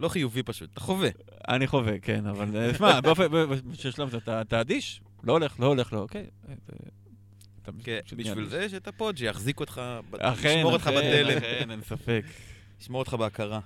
לא 0.00 0.08
חיובי 0.08 0.42
פשוט, 0.42 0.70
אתה 0.72 0.80
חווה. 0.80 1.08
אני 1.48 1.66
חווה, 1.66 1.98
כן, 1.98 2.26
אבל 2.26 2.56
אה, 2.56 2.74
שמע, 2.74 3.00
באופן, 3.00 3.26
בשלב 3.64 4.14
אתה 4.26 4.60
אדיש, 4.60 5.00
לא 5.24 5.32
הולך, 5.32 5.60
לא 5.60 5.66
הולך, 5.66 5.92
לא, 5.92 5.98
אוקיי. 5.98 6.26
אה, 6.48 6.54
כן, 7.84 7.98
בשביל 8.16 8.46
זה 8.46 8.62
יש 8.62 8.74
את 8.74 8.88
הפוד 8.88 9.16
שיחזיק 9.16 9.60
אותך, 9.60 9.82
אכן, 10.18 10.56
ישמור 10.58 10.72
אותך 10.72 10.86
אכן, 10.86 10.96
בתלם, 10.96 11.38
אכן, 11.38 11.70
אין 11.70 11.82
ספק, 11.82 12.24
ישמור 12.80 12.98
אותך 12.98 13.14
בהכרה. 13.14 13.60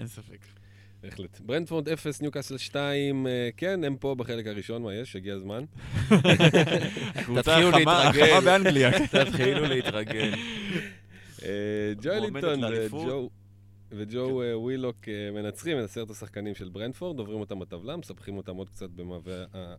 אין 0.00 0.06
ספק. 0.06 0.59
בהחלט. 1.02 1.40
ברנטפורד 1.40 1.88
0, 1.88 2.20
ניוקאסל 2.20 2.58
2, 2.58 3.26
אה, 3.26 3.48
כן, 3.56 3.84
הם 3.84 3.96
פה 3.96 4.14
בחלק 4.14 4.46
הראשון, 4.46 4.82
מה 4.82 4.94
יש? 4.94 5.16
הגיע 5.16 5.34
הזמן. 5.34 5.64
תתחילו 7.36 7.70
להתרגל. 7.70 8.22
החמה 8.22 8.40
באנגליה. 8.44 8.90
תתחילו 9.24 9.66
להתרגל. 9.66 10.34
אה, 11.42 11.92
לאליפות. 12.56 13.06
וג'ו... 13.06 13.30
וג'ו 13.92 14.42
אה, 14.42 14.58
ווילוק 14.58 14.96
אה, 15.08 15.30
מנצחים 15.30 15.78
את 15.78 15.84
עשרת 15.84 16.10
השחקנים 16.10 16.54
של 16.54 16.68
ברנדפורד, 16.68 17.18
עוברים 17.18 17.40
אותם 17.40 17.58
בטבלה, 17.58 17.96
מסבכים 17.96 18.36
אותם 18.36 18.56
עוד 18.56 18.68
קצת 18.68 18.90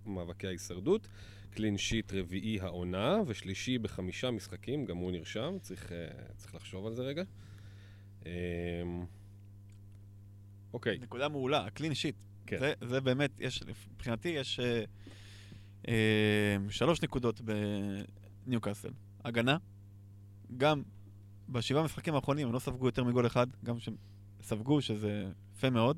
במאבקי 0.05 0.47
ההישרדות. 0.47 1.07
קלין 1.53 1.77
שיט 1.77 2.13
רביעי 2.13 2.59
העונה, 2.61 3.17
ושלישי 3.27 3.77
בחמישה 3.77 4.31
משחקים, 4.31 4.85
גם 4.85 4.97
הוא 4.97 5.11
נרשם, 5.11 5.57
צריך, 5.61 5.91
אה, 5.91 6.07
צריך 6.37 6.55
לחשוב 6.55 6.85
על 6.85 6.93
זה 6.93 7.03
רגע. 7.03 7.23
אה, 10.71 10.73
אוקיי, 10.73 10.97
נקודה 10.97 11.29
מעולה, 11.29 11.65
הקלין 11.65 11.93
שיט. 11.93 12.15
כן. 12.45 12.59
זה, 12.59 12.73
זה 12.81 13.01
באמת, 13.01 13.31
יש, 13.39 13.63
מבחינתי 13.93 14.29
יש 14.29 14.59
אה, 14.59 14.83
אה, 15.87 16.57
שלוש 16.69 17.01
נקודות 17.01 17.41
בניוקאסל. 18.45 18.91
הגנה, 19.25 19.57
גם 20.57 20.83
בשבעה 21.49 21.83
משחקים 21.83 22.15
האחרונים 22.15 22.47
הם 22.47 22.53
לא 22.53 22.59
ספגו 22.59 22.85
יותר 22.85 23.03
מגול 23.03 23.27
אחד, 23.27 23.47
גם 23.63 23.79
שהם 23.79 23.95
ספגו, 24.41 24.81
שזה 24.81 25.31
יפה 25.55 25.69
מאוד. 25.69 25.97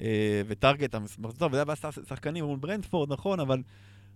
אה, 0.00 0.42
וטארגט, 0.46 0.94
המחזור, 0.94 1.48
וזה 1.52 1.62
היה 1.62 1.92
שחקנים 2.08 2.44
מול 2.44 2.58
ברנדפורד, 2.58 3.12
נכון, 3.12 3.40
אבל 3.40 3.62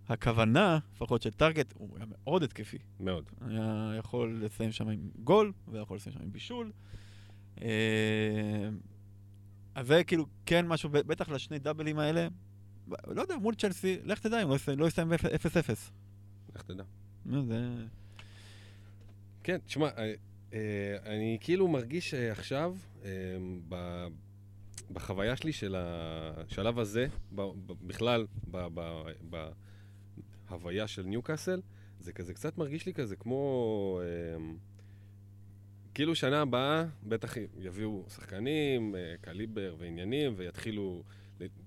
הכוונה, 0.09 0.79
לפחות 0.95 1.23
של 1.23 1.31
טארגט, 1.31 1.75
הוא 1.77 1.97
היה 1.97 2.07
מאוד 2.09 2.43
התקפי. 2.43 2.79
מאוד. 3.01 3.25
היה 3.41 3.95
יכול 3.99 4.41
לסיים 4.43 4.73
שם 4.73 4.89
עם 4.89 5.11
גול, 5.25 5.53
והיה 5.69 5.83
יכול 5.83 5.97
לסיים 5.97 6.15
שם 6.15 6.23
עם 6.23 6.33
בישול. 6.33 6.73
אז 9.75 9.87
זה 9.87 10.05
כאילו 10.05 10.27
כן 10.47 10.66
משהו, 10.66 10.91
בטח 10.91 11.29
לשני 11.29 11.59
דאבלים 11.59 11.99
האלה, 11.99 12.29
לא 13.07 13.23
יודע, 13.23 13.37
מול 13.37 13.55
צ'לסי, 13.55 13.99
לך 14.05 14.18
תדע 14.18 14.43
אם 14.43 14.49
לא 14.49 14.55
יסיים- 14.55 14.79
לא 14.79 14.87
יסיים 14.87 15.09
ב-0-0. 15.09 15.91
איך 16.55 16.62
תדע? 16.62 16.85
זה... 17.27 17.68
כן, 19.45 19.59
תשמע, 19.66 19.89
אה, 19.99 20.14
אה, 20.53 20.59
אני 21.05 21.39
כאילו 21.41 21.68
מרגיש 21.68 22.14
אה, 22.14 22.33
עכשיו, 22.33 22.77
בחוויה 24.93 25.37
שלי 25.37 25.53
של 25.53 25.75
השלב 25.79 26.79
הזה, 26.79 27.07
בכלל, 27.87 28.27
בהוויה 30.51 30.87
של 30.89 31.03
ניוקאסל, 31.03 31.61
זה 32.01 32.12
כזה 32.12 32.35
קצת 32.35 32.59
מרגיש 32.59 32.87
לי 32.87 32.95
כזה 32.95 33.16
כמו... 33.16 34.01
כאילו 35.95 36.14
שנה 36.14 36.40
הבאה 36.40 36.84
בטח 37.03 37.34
יביאו 37.59 38.05
שחקנים, 38.14 38.95
אה, 38.97 39.14
קליבר 39.20 39.74
ועניינים, 39.78 40.34
ויתחילו 40.36 41.03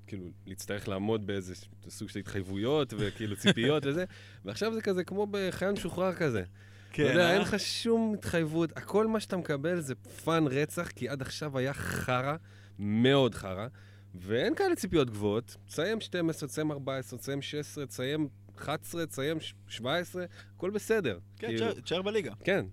כאילו 0.08 0.26
להצטרך 0.46 0.88
לעמוד 0.88 1.28
באיזה 1.28 1.54
סוג 1.90 2.10
של 2.10 2.20
התחייבויות 2.20 2.94
וכאילו 2.98 3.36
ציפיות 3.36 3.86
וזה, 3.86 4.06
ועכשיו 4.46 4.74
זה 4.74 4.82
כזה 4.82 5.04
כמו 5.04 5.28
בחייל 5.32 5.72
משוחרר 5.72 6.14
כזה. 6.14 6.44
כן, 6.92 7.04
אתה 7.04 7.12
יודע, 7.12 7.26
אה? 7.26 7.34
אין 7.34 7.42
לך 7.42 7.60
שום 7.60 8.14
התחייבות, 8.14 8.78
הכל 8.78 9.08
מה 9.08 9.20
שאתה 9.20 9.38
מקבל 9.38 9.80
זה 9.80 9.96
fun 9.96 10.48
רצח, 10.48 10.88
כי 10.92 11.10
עד 11.10 11.22
עכשיו 11.22 11.58
היה 11.58 11.74
חרא, 11.74 12.36
מאוד 12.80 13.36
חרא, 13.36 13.68
ואין 14.16 14.56
כאלה 14.56 14.76
ציפיות 14.76 15.10
גבוהות. 15.10 15.56
תסיים 15.68 16.02
12, 16.02 16.50
תסיים 16.50 16.72
14, 16.72 17.20
תסיים 17.20 17.42
16, 17.42 17.86
תסיים 17.86 18.28
11, 18.58 19.06
תסיים 19.06 19.40
ש- 19.40 19.54
17, 19.68 20.26
הכל 20.56 20.70
בסדר. 20.70 21.20
כן, 21.40 21.48
כאילו, 21.48 21.74
תשאר 21.74 22.02
בליגה. 22.02 22.34
כן. 22.44 22.66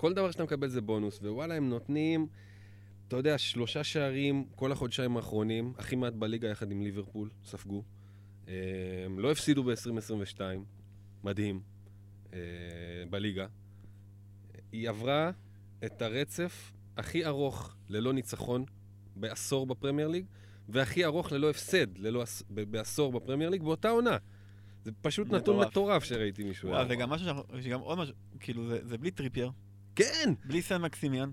כל 0.00 0.14
דבר 0.14 0.30
שאתה 0.30 0.44
מקבל 0.44 0.68
זה 0.68 0.80
בונוס, 0.80 1.18
ווואלה, 1.18 1.54
הם 1.54 1.68
נותנים, 1.68 2.26
אתה 3.08 3.16
יודע, 3.16 3.38
שלושה 3.38 3.84
שערים 3.84 4.44
כל 4.54 4.72
החודשיים 4.72 5.16
האחרונים, 5.16 5.72
הכי 5.78 5.96
מעט 5.96 6.12
בליגה 6.12 6.48
יחד 6.48 6.70
עם 6.70 6.82
ליברפול, 6.82 7.30
ספגו. 7.44 7.84
אה, 8.48 8.54
הם 9.04 9.18
לא 9.18 9.32
הפסידו 9.32 9.64
ב-2022, 9.64 10.40
מדהים, 11.24 11.60
אה, 12.32 12.38
בליגה. 13.10 13.46
היא 14.72 14.88
עברה 14.88 15.30
את 15.84 16.02
הרצף 16.02 16.72
הכי 16.96 17.26
ארוך 17.26 17.76
ללא 17.88 18.12
ניצחון 18.12 18.64
בעשור 19.16 19.66
בפרמייר 19.66 20.08
ליג, 20.08 20.24
והכי 20.68 21.04
ארוך 21.04 21.32
ללא 21.32 21.50
הפסד 21.50 21.98
ללא, 21.98 22.24
בעשור 22.50 23.12
בפרמייר 23.12 23.50
ליג 23.50 23.62
באותה 23.62 23.88
עונה. 23.88 24.16
זה 24.84 24.90
פשוט 25.02 25.30
נתון 25.30 25.60
מטורף. 25.60 26.04
שראיתי 26.04 26.44
מישהו. 26.44 26.68
וואו, 26.68 26.88
זה 26.88 26.96
גם 26.96 27.10
משהו 27.10 27.26
שאנחנו, 27.26 27.58
יש 27.58 27.66
גם 27.66 27.80
עוד 27.80 27.98
משהו, 27.98 28.14
כאילו 28.40 28.68
זה, 28.68 28.78
זה 28.82 28.98
בלי 28.98 29.10
טריפייר, 29.10 29.50
כן! 30.04 30.32
בלי 30.44 30.62
סן 30.62 30.82
מקסימיאן, 30.82 31.30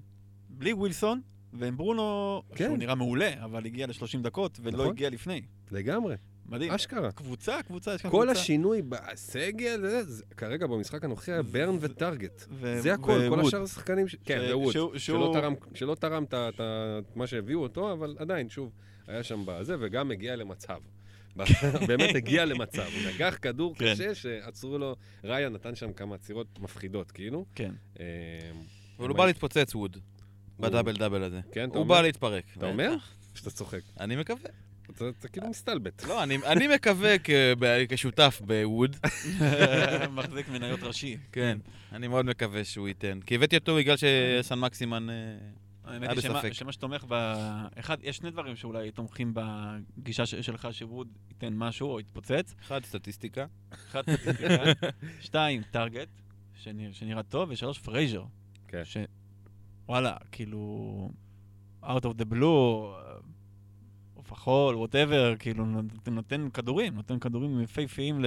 בלי 0.50 0.74
ווילסון, 0.74 1.22
ועם 1.54 1.78
ברונו, 1.78 2.42
כן. 2.56 2.66
שהוא 2.66 2.78
נראה 2.78 2.96
מעולה, 2.96 3.44
אבל 3.44 3.66
הגיע 3.66 3.88
ל-30 3.88 4.20
דקות 4.22 4.60
ולא 4.64 4.78
נכון. 4.78 4.88
הגיע 4.94 5.10
לפני. 5.10 5.42
לגמרי, 5.72 6.16
מדהים. 6.46 6.72
אשכרה. 6.72 7.12
קבוצה, 7.12 7.64
קבוצה, 7.68 7.94
יש 7.96 8.02
כאן 8.02 8.12
כל 8.12 8.24
קבוצה. 8.26 8.40
השינוי 8.42 8.82
בסגל, 8.82 9.80
זה, 9.82 10.04
זה, 10.04 10.24
כרגע 10.38 10.68
במשחק 10.68 11.04
הנוכחי 11.04 11.32
היה 11.32 11.42
ברן 11.44 11.78
וטארגט. 11.80 12.46
ו- 12.52 12.80
זה 12.82 12.94
הכל, 12.94 13.20
כל. 13.30 13.40
השאר 13.40 13.64
השחקנים... 13.64 14.08
ש... 14.08 14.16
כן, 14.26 14.40
ש- 14.48 14.52
וווד. 14.52 14.74
שהוא- 14.74 14.98
שלא 14.98 15.30
תרם, 15.34 15.54
שלא 15.74 15.96
תרם 15.96 16.24
את 16.24 16.62
מה 17.16 17.28
שהביאו 17.28 17.60
אותו, 17.64 17.92
אבל 17.94 18.16
עדיין, 18.20 18.50
שוב, 18.50 18.72
היה 19.08 19.24
שם 19.24 19.44
בזה, 19.46 19.76
וגם 19.80 20.12
הגיע 20.12 20.36
למצב. 20.36 20.78
באמת 21.88 22.16
הגיע 22.16 22.46
למצב. 22.46 22.86
הוא 22.96 23.14
נגח 23.14 23.38
כדור 23.42 23.76
כן. 23.76 23.94
קשה 23.94 24.16
שעצרו 24.16 24.78
לו, 24.78 24.96
ראיה 25.24 25.50
נתן 25.50 25.76
שם 25.76 25.94
כמה 25.94 26.16
עצירות 26.16 26.60
מפחידות, 26.60 27.12
כאילו. 27.12 27.46
כן. 27.56 27.72
אה, 28.00 28.06
אבל 29.00 29.10
הוא 29.10 29.18
בא 29.18 29.26
להתפוצץ, 29.26 29.76
ווד, 29.76 29.98
בדאבל 30.60 30.96
דאבל 30.98 31.24
הזה. 31.24 31.40
כן, 31.52 31.70
אתה 31.70 31.78
הוא 31.78 31.84
אומר? 31.84 31.96
בא 31.96 32.02
להתפרק. 32.02 32.44
אתה 32.58 32.66
אומר? 32.66 32.96
שאתה 33.36 33.50
צוחק. 33.52 33.82
אני 34.00 34.16
מקווה. 34.16 34.50
אתה 34.96 35.06
אתה 35.20 35.28
כאילו 35.28 35.50
מסתלבט. 35.50 36.04
לא, 36.04 36.24
אני- 36.24 36.38
אני 36.46 36.68
מקווה 36.68 37.16
כשותף 37.90 38.42
בווד. 38.46 38.96
מחזיק 40.16 40.50
מניות 40.50 40.80
ראשי. 40.84 41.18
כן, 41.32 41.58
אני 41.92 42.08
מאוד 42.08 42.26
מקווה 42.26 42.64
שהוא 42.64 42.88
ייתן. 42.88 43.20
כי 43.26 43.36
הבאתי 43.36 43.58
אותו 43.58 43.76
בגלל 43.76 43.96
שסן 43.98 44.60
מקסימן... 44.60 45.08
אה, 45.88 45.94
האמת 45.94 46.10
היא 46.10 46.20
שמה-. 46.22 46.42
שמה 46.54 46.72
שתומך 46.72 47.06
ב... 47.08 47.14
אחד, 47.80 47.98
יש 48.02 48.18
שני 48.18 48.32
דברים 48.32 48.56
שאולי 48.56 48.92
תומכים 48.92 49.34
בגישה 49.98 50.26
ש- 50.26 50.36
שלך 50.36 50.68
שווד 50.72 51.08
ייתן 51.30 51.54
משהו 51.54 51.90
או 51.90 52.00
יתפוצץ. 52.00 52.56
אחד, 52.62 52.86
סטטיסטיקה. 52.86 53.46
אחד, 53.74 54.02
סטטיסטיקה. 54.10 54.56
שתיים, 55.26 55.62
טארגט, 55.72 56.08
שנרא- 56.54 56.92
שנראה 56.94 57.24
טוב, 57.24 57.50
ושלוש, 57.52 57.80
פרייזר. 57.80 58.24
כן. 58.68 58.82
ש... 58.86 58.98
וואלה, 59.88 60.18
כאילו... 60.32 61.10
out 61.84 62.02
of 62.04 62.22
the 62.22 62.34
blue, 62.34 62.44
עוף 64.14 64.32
החול, 64.32 64.76
whatever, 64.76 65.34
כאילו 65.40 65.66
נותן, 66.12 66.50
כדורים, 66.50 66.96
נותן 66.96 67.20
כדורים 67.20 67.62
יפהפיים 67.62 68.22
ל... 68.22 68.26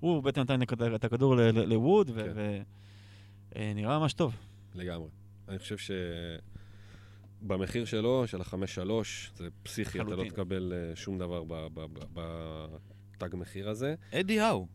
הוא 0.00 0.22
בעצם 0.22 0.40
נתן 0.40 0.62
את 0.94 1.04
הכדור 1.04 1.36
ל- 1.36 1.40
ל- 1.40 1.64
לווד, 1.64 2.10
כן. 2.10 2.32
ונראה 3.56 3.98
ממש 3.98 4.12
טוב. 4.12 4.36
לגמרי. 4.74 5.08
אני 5.48 5.58
חושב 5.58 5.76
ש... 5.78 5.90
במחיר 7.48 7.84
שלו, 7.84 8.26
של 8.26 8.40
החמש 8.40 8.74
שלוש, 8.74 9.30
זה 9.36 9.48
פסיכי, 9.62 10.00
אתה 10.00 10.08
לא. 10.10 10.24
תקבל 10.28 10.72
אה, 10.76 10.96
שום 10.96 11.18
דבר 11.18 11.44
ב- 11.44 11.66
ב- 11.74 11.86
ב- 12.12 12.66
בתג 13.16 13.36
מחיר 13.36 13.68
הזה. 13.68 13.94
אדי 14.14 14.40
האו, 14.40 14.66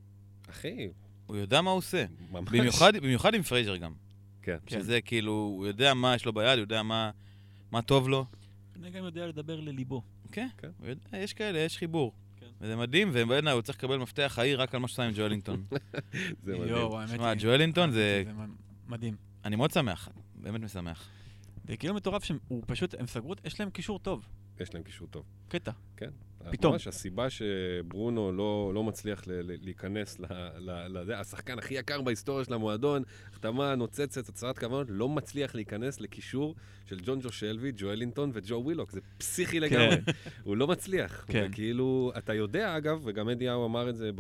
אחי, 0.50 0.88
הוא 1.26 1.38
יודע 1.38 1.62
מה 1.62 1.72
הוא 1.72 1.78
עושה. 1.78 2.06
ממש. 2.32 2.50
במיוחד, 2.50 2.98
במיוחד 2.98 3.34
עם 3.34 3.42
פרייזר 3.42 3.76
גם. 3.78 3.94
כן. 4.42 4.58
שזה 4.68 5.02
כאילו, 5.02 5.32
הוא 5.32 5.68
יודע 5.68 5.94
מה 5.94 6.16
יש 6.16 6.26
לו 6.26 6.34
ביד, 6.34 6.58
הוא 6.58 6.64
יודע 6.64 6.84
מה, 6.84 7.12
מה 7.72 7.82
טוב 7.82 8.10
לו. 8.10 8.26
אני 8.76 8.90
גם 8.90 9.04
יודע 9.06 9.28
לדבר 9.28 9.60
לליבו. 9.60 10.02
כן, 10.32 10.48
כן. 10.58 10.70
יודע, 10.84 11.18
יש 11.18 11.34
כאלה, 11.34 11.60
יש 11.60 11.78
חיבור. 11.78 12.14
כן. 12.40 12.46
וזה 12.62 12.76
מדהים, 12.76 13.10
ובעיניי 13.14 13.54
הוא 13.54 13.62
צריך 13.62 13.78
לקבל 13.78 13.98
מפתח 13.98 14.36
העיר 14.38 14.62
רק 14.62 14.76
על 14.76 14.82
מה 14.82 14.88
שעשה 14.88 15.04
עם 15.04 15.12
ג'ואלינגטון. 15.16 15.64
זה 15.72 15.78
מדהים. 16.58 16.68
יואו, 16.68 17.00
האמת 17.00 17.10
שמע, 17.10 17.30
היא- 17.30 17.40
ג'ואלינטון 17.42 17.92
זה... 17.92 18.24
מדהים. 18.88 19.16
אני 19.46 19.56
מאוד 19.56 19.72
שמח, 19.72 20.10
באמת 20.36 20.62
משמח. 20.62 21.10
זה 21.68 21.78
כאילו 21.78 21.94
מטורף 21.94 22.24
שהוא 22.24 22.64
פשוט, 22.68 22.96
הם 23.00 23.08
סגרו, 23.08 23.34
יש 23.46 23.60
להם 23.60 23.70
קישור 23.70 24.00
טוב. 24.00 24.28
יש 24.60 24.74
להם 24.74 24.84
קישור 24.84 25.08
טוב. 25.08 25.26
קטע. 25.48 25.72
כן. 25.98 26.10
פתאום. 26.52 26.74
ממש 26.74 26.88
הסיבה 26.88 27.28
שברונו 27.30 28.32
לא, 28.32 28.72
לא 28.74 28.84
מצליח 28.84 29.28
ל- 29.28 29.32
ל- 29.32 29.58
להיכנס 29.62 30.20
ל... 30.20 30.26
ל, 30.58 30.98
ל 30.98 31.06
זה, 31.06 31.20
השחקן 31.20 31.60
הכי 31.60 31.74
יקר 31.74 32.02
בהיסטוריה 32.02 32.46
של 32.46 32.54
המועדון, 32.54 33.04
החתמה 33.32 33.76
נוצצת, 33.76 34.30
הצהרת 34.30 34.60
כוונות, 34.60 34.88
לא 34.90 35.10
מצליח 35.10 35.56
להיכנס 35.56 36.02
לקישור 36.02 36.56
של 36.86 37.00
ג'ון 37.06 37.20
ג'ו 37.20 37.32
שלוי, 37.32 37.72
ג'ואלינטון 37.76 38.32
וג'ו 38.34 38.62
ווילוק. 38.64 38.92
זה 38.92 39.00
פסיכי 39.18 39.60
לגמרי. 39.60 39.96
הוא 40.44 40.58
לא 40.58 40.68
מצליח. 40.68 41.26
כן. 41.28 41.48
וכאילו, 41.52 42.12
אתה 42.18 42.34
יודע, 42.34 42.78
אגב, 42.78 43.02
וגם 43.04 43.30
אדי 43.30 43.50
האו 43.50 43.66
אמר 43.66 43.90
את 43.90 43.96
זה 43.96 44.12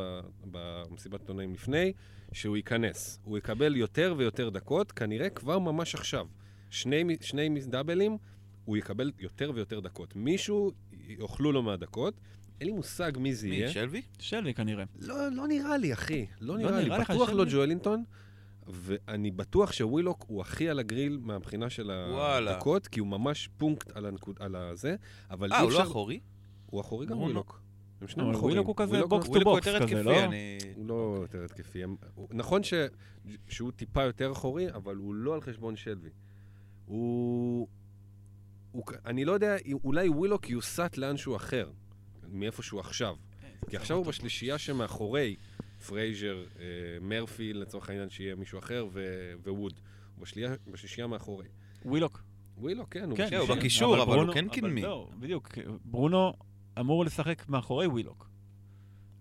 במסיבת 0.51 1.19
עיתונאים 1.21 1.53
לפני, 1.53 1.93
שהוא 2.33 2.57
ייכנס. 2.57 3.19
הוא 3.23 3.37
יקבל 3.37 3.75
יותר 3.75 4.13
ויותר 4.17 4.49
דקות, 4.49 4.91
כנראה 4.91 5.29
כבר 5.29 5.59
ממש 5.59 5.95
עכשיו. 5.95 6.27
שני, 6.71 7.03
שני 7.21 7.49
דאבלים, 7.67 8.17
הוא 8.65 8.77
יקבל 8.77 9.11
יותר 9.19 9.51
ויותר 9.55 9.79
דקות. 9.79 10.15
מישהו, 10.15 10.71
יאכלו 11.07 11.51
לו 11.51 11.61
מהדקות, 11.61 12.13
אין 12.59 12.67
לי 12.67 12.73
מושג 12.73 13.11
מי 13.17 13.35
זה 13.35 13.47
יהיה. 13.47 13.67
מי, 13.67 13.73
שלוי? 13.73 14.01
שלוי 14.19 14.53
כנראה. 14.53 14.83
לא, 14.99 15.31
לא 15.31 15.47
נראה 15.47 15.77
לי, 15.77 15.93
אחי. 15.93 16.25
לא 16.41 16.57
נראה 16.57 16.79
לי. 16.79 16.85
נראה 16.85 16.97
לך 16.97 17.11
בטוח 17.11 17.29
לא? 17.29 17.45
ג'ואלינטון, 17.51 18.03
ואני 18.67 19.31
בטוח 19.31 19.71
שווילוק 19.71 20.25
הוא 20.27 20.41
הכי 20.41 20.69
על 20.69 20.79
הגריל 20.79 21.19
מהבחינה 21.21 21.69
של. 21.69 21.91
הדקות, 21.91 22.87
כי 22.87 22.99
הוא 22.99 23.07
ממש 23.07 23.49
פונקט 23.57 23.91
על, 23.97 24.05
הנקוד, 24.05 24.35
על 24.39 24.55
הזה, 24.55 24.95
אבל 25.29 25.53
אה, 25.53 25.59
הוא 25.59 25.71
לא 25.71 25.79
אפשר... 25.79 25.89
אחורי? 25.89 26.19
הוא 26.65 26.81
אחורי 26.81 27.05
גם 27.05 27.11
ברונו. 27.11 27.25
ווילוק. 27.25 27.61
הם 28.01 28.07
שניהם 28.07 28.29
אבל 28.29 28.37
אחוריים. 28.37 28.57
ווילוק 28.57 28.67
הוא 28.67 28.85
כזה 28.85 29.05
box 29.05 29.27
to 29.27 29.39
box 29.39 29.67
כזה, 29.67 30.03
לא? 30.03 30.25
הוא 30.75 30.87
לא 30.87 31.17
יותר 31.21 31.43
התקפי. 31.45 31.81
נכון. 32.31 32.61
שהוא 33.47 33.71
טיפה 33.71 34.03
יותר 34.03 34.31
אחורי, 34.31 34.71
אבל 34.73 34.95
הוא 34.95 35.15
לא 35.15 35.33
על 35.33 35.41
חשבון 35.41 35.75
שלוי. 35.75 36.09
הוא... 36.95 37.67
הוא... 38.71 38.83
אני 39.05 39.25
לא 39.25 39.31
יודע, 39.31 39.55
אולי 39.83 40.09
ווילוק 40.09 40.49
יוסט 40.49 40.97
לאנשהו 40.97 41.35
אחר, 41.35 41.71
מאיפה 42.27 42.63
שהוא 42.63 42.79
עכשיו. 42.79 43.15
כי 43.69 43.77
עכשיו 43.77 43.97
הוא 43.97 44.05
בשלישייה 44.05 44.57
שמאחורי 44.57 45.35
פרייזר, 45.87 46.43
אה, 46.59 46.65
מרפי, 47.01 47.53
לצורך 47.53 47.89
העניין 47.89 48.09
שיהיה 48.09 48.35
מישהו 48.35 48.59
אחר, 48.59 48.85
ו- 48.91 49.33
וווד. 49.43 49.73
הוא 50.15 50.21
בשלישייה, 50.21 50.55
בשלישייה 50.71 51.07
מאחורי. 51.07 51.47
ווילוק. 51.85 52.23
ווילוק, 52.57 52.89
כן, 52.93 53.09
הוא 53.09 53.17
כן, 53.17 53.23
הוא 53.23 53.29
בשלישייה. 53.31 53.57
בקישור, 53.59 53.95
אבל 54.03 54.05
הוא 54.07 54.15
ברונו- 54.15 54.33
כן 54.33 54.47
קדמי. 54.49 54.81
זהו, 54.81 55.09
בדיוק. 55.19 55.49
ברונו 55.85 56.33
אמור 56.79 57.05
לשחק 57.05 57.49
מאחורי 57.49 57.87
ווילוק. 57.87 58.29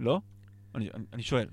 לא? 0.00 0.20
אני 0.74 0.88
אני 1.12 1.22
שואל. 1.22 1.48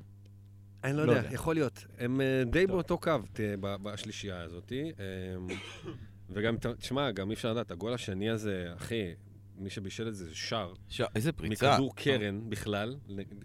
אני 0.84 0.93
לא 0.97 1.05
לא 1.05 1.11
יודע, 1.11 1.22
יודע. 1.24 1.34
יכול 1.36 1.55
להיות. 1.55 1.86
הם 1.97 2.22
אה, 2.22 2.43
די 2.51 2.63
טוב. 2.68 2.72
באותו 2.76 2.97
קו 2.97 3.11
ב- 3.59 3.76
בשלישייה 3.84 4.41
הזאת. 4.41 4.72
וגם, 6.30 6.57
ת- 6.57 6.65
תשמע, 6.65 7.11
גם 7.11 7.30
אי 7.30 7.34
אפשר 7.36 7.51
לדעת, 7.51 7.71
הגול 7.71 7.93
השני 7.93 8.30
הזה, 8.30 8.69
אחי, 8.78 9.03
מי 9.57 9.69
שבישל 9.69 10.07
את 10.07 10.15
זה 10.15 10.25
זה 10.25 10.36
שער, 10.36 10.73
ש- 10.89 11.01
איזה 11.15 11.32
פריצה. 11.32 11.71
מכדור 11.71 11.95
קרן 11.95 12.49
בכלל, 12.49 12.95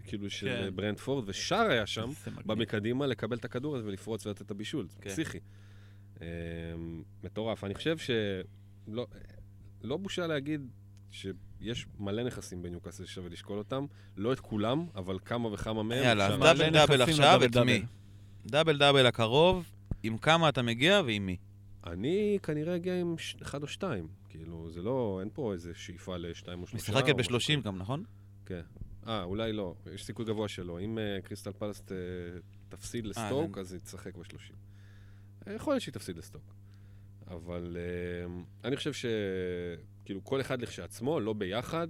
כאילו 0.03 0.29
של 0.29 0.47
כן. 0.47 0.75
ברנדפורד, 0.75 1.29
ושער 1.29 1.69
היה 1.71 1.85
שם. 1.85 2.09
במקדימה, 2.45 3.07
לקבל 3.07 3.37
את 3.37 3.45
הכדור 3.45 3.75
הזה 3.75 3.87
ולפרוץ 3.87 4.25
ולתת 4.25 4.41
את 4.41 4.51
הבישול. 4.51 4.87
זה 4.87 5.01
כן. 5.01 5.09
פסיכי. 5.09 5.39
אה, 6.21 6.27
מטורף. 7.23 7.63
אני 7.63 7.73
חושב 7.73 7.97
שלא 7.97 9.07
לא 9.81 9.97
בושה 9.97 10.27
להגיד 10.27 10.61
שיש 11.11 11.87
מלא 11.99 12.23
נכסים 12.23 12.61
בניוקאסל 12.61 13.05
ששווה 13.05 13.29
לשקול 13.29 13.57
אותם, 13.57 13.85
לא 14.17 14.33
את 14.33 14.39
כולם, 14.39 14.85
אבל 14.95 15.17
כמה 15.25 15.53
וכמה 15.53 15.83
מהם. 15.83 16.03
יאללה, 16.03 16.27
אז 16.27 16.39
דאבל 16.39 16.69
דאבל 16.69 17.01
עכשיו, 17.01 17.41
את. 17.45 17.57
מי? 17.57 17.83
דאבל 18.45 18.77
דאבל 18.77 19.05
הקרוב, 19.05 19.71
עם 20.03 20.17
כמה 20.17 20.49
אתה 20.49 20.61
מגיע 20.61 21.01
ועם 21.05 21.25
מי. 21.25 21.37
אני 21.87 22.39
כנראה 22.43 22.75
אגיע 22.75 22.99
עם 23.01 23.17
ש- 23.17 23.35
אחד 23.41 23.61
או 23.61 23.67
שתיים. 23.67 24.07
כאילו, 24.29 24.71
זה 24.71 24.81
לא, 24.81 25.17
אין 25.19 25.29
פה 25.33 25.53
איזה 25.53 25.71
שאיפה 25.73 26.17
לשתיים 26.17 26.61
או 26.61 26.67
שלושה. 26.67 26.91
משחקת 26.91 27.09
או 27.13 27.17
משהו 27.17 27.33
ב-30 27.37 27.39
כזה. 27.59 27.67
גם, 27.69 27.77
נכון? 27.77 28.03
כן. 28.45 28.61
אה, 29.07 29.23
אולי 29.23 29.53
לא. 29.53 29.75
יש 29.93 30.05
סיכוי 30.05 30.25
גבוה 30.25 30.47
שלא. 30.47 30.79
אם 30.79 30.99
אה, 30.99 31.21
קריסטל 31.23 31.51
פלס 31.51 31.81
ת- 31.81 31.91
תפסיד 32.69 33.05
לסטוק, 33.05 33.55
זה- 33.55 33.61
אז 33.61 33.73
היא 33.73 33.81
תשחק 33.81 34.15
ב-30. 34.17 34.53
יכול 35.55 35.73
להיות 35.73 35.81
שהיא 35.81 35.93
תפסיד 35.93 36.17
לסטוק. 36.17 36.53
אבל 37.27 37.77
אה, 37.79 38.33
אני 38.67 38.75
חושב 38.75 38.91
שכאילו 38.93 40.23
כל 40.23 40.41
אחד 40.41 40.61
לכשעצמו, 40.61 41.19
לא 41.19 41.33
ביחד. 41.33 41.87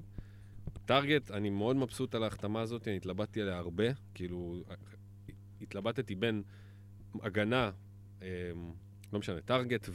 טארגט, 0.85 1.31
אני 1.31 1.49
מאוד 1.49 1.75
מבסוט 1.75 2.15
על 2.15 2.23
ההחתמה 2.23 2.61
הזאת, 2.61 2.87
אני 2.87 2.97
התלבטתי 2.97 3.41
עליה 3.41 3.57
הרבה. 3.57 3.83
כאילו, 4.13 4.63
התלבטתי 5.61 6.15
בין 6.15 6.43
הגנה, 7.21 7.71
אה, 8.21 8.27
לא 9.13 9.19
משנה, 9.19 9.41
טארגט 9.41 9.89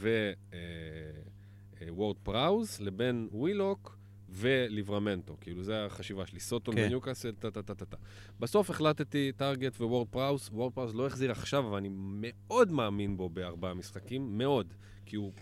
וורד 1.89 2.17
פראוז, 2.23 2.79
לבין 2.81 3.27
ווילוק 3.31 3.97
וליברמנטו. 4.29 5.37
כאילו, 5.41 5.63
זו 5.63 5.73
החשיבה 5.73 6.25
שלי. 6.25 6.39
סוטון 6.39 6.75
כן. 6.75 6.85
וניוקאסל, 6.85 7.31
טה-טה-טה-טה. 7.31 7.97
בסוף 8.39 8.69
החלטתי 8.69 9.31
טארגט 9.37 9.75
וורד 9.81 10.07
פראוז. 10.07 10.49
וורד 10.53 10.73
פראוז 10.73 10.95
לא 10.95 11.07
החזיר 11.07 11.31
עכשיו, 11.31 11.67
אבל 11.67 11.77
אני 11.77 11.89
מאוד 11.91 12.71
מאמין 12.71 13.17
בו 13.17 13.29
בארבעה 13.29 13.73
משחקים, 13.73 14.37
מאוד. 14.37 14.73
כי 15.05 15.15
הוא 15.15 15.33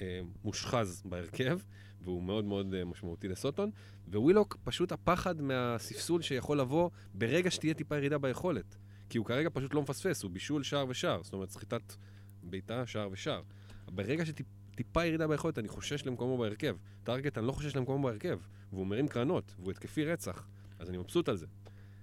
אה, 0.00 0.20
מושחז 0.44 1.02
בהרכב, 1.04 1.58
והוא 2.00 2.22
מאוד 2.22 2.44
מאוד 2.44 2.74
אה, 2.74 2.84
משמעותי 2.84 3.28
לסוטון. 3.28 3.70
ווילוק, 4.08 4.56
פשוט 4.64 4.92
הפחד 4.92 5.40
מהספסול 5.40 6.22
שיכול 6.22 6.60
לבוא 6.60 6.90
ברגע 7.14 7.50
שתהיה 7.50 7.74
טיפה 7.74 7.96
ירידה 7.96 8.18
ביכולת. 8.18 8.76
כי 9.08 9.18
הוא 9.18 9.26
כרגע 9.26 9.48
פשוט 9.52 9.74
לא 9.74 9.82
מפספס, 9.82 10.22
הוא 10.22 10.30
בישול 10.30 10.62
שער 10.62 10.84
ושער. 10.88 11.22
זאת 11.22 11.32
אומרת, 11.32 11.50
סחיטת 11.50 11.96
בעיטה, 12.42 12.86
שער 12.86 13.08
ושער. 13.12 13.42
ברגע 13.88 14.24
שטיפה 14.26 15.04
ירידה 15.04 15.28
ביכולת, 15.28 15.58
אני 15.58 15.68
חושש 15.68 16.06
למקומו 16.06 16.38
בהרכב. 16.38 16.76
טארגט, 17.04 17.38
אני 17.38 17.46
לא 17.46 17.52
חושש 17.52 17.76
למקומו 17.76 18.04
בהרכב. 18.08 18.38
והוא 18.72 18.86
מרים 18.86 19.08
קרנות, 19.08 19.54
והוא 19.58 19.70
התקפי 19.70 20.04
רצח. 20.04 20.48
אז 20.78 20.88
אני 20.88 20.98
מבסוט 20.98 21.28
על 21.28 21.36
זה. 21.36 21.46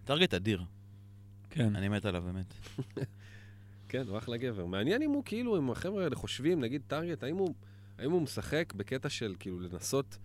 טרגט 0.03 0.33
אדיר, 0.33 0.63
כן. 1.49 1.75
אני 1.75 1.89
מת 1.89 2.05
עליו 2.05 2.21
באמת. 2.21 2.53
כן, 3.89 4.07
הוא 4.07 4.17
אחלה 4.17 4.37
גבר. 4.37 4.65
מעניין 4.65 5.01
אם 5.01 5.11
הוא 5.11 5.23
כאילו, 5.25 5.57
אם 5.57 5.71
החבר'ה 5.71 6.03
האלה 6.03 6.15
חושבים, 6.15 6.61
נגיד 6.61 6.81
טארגט, 6.87 7.23
האם 7.23 7.37
הוא, 7.37 7.53
האם 7.97 8.11
הוא 8.11 8.21
משחק 8.21 8.73
בקטע 8.73 9.09
של 9.09 9.35
כאילו 9.39 9.59
לנסות 9.59 10.17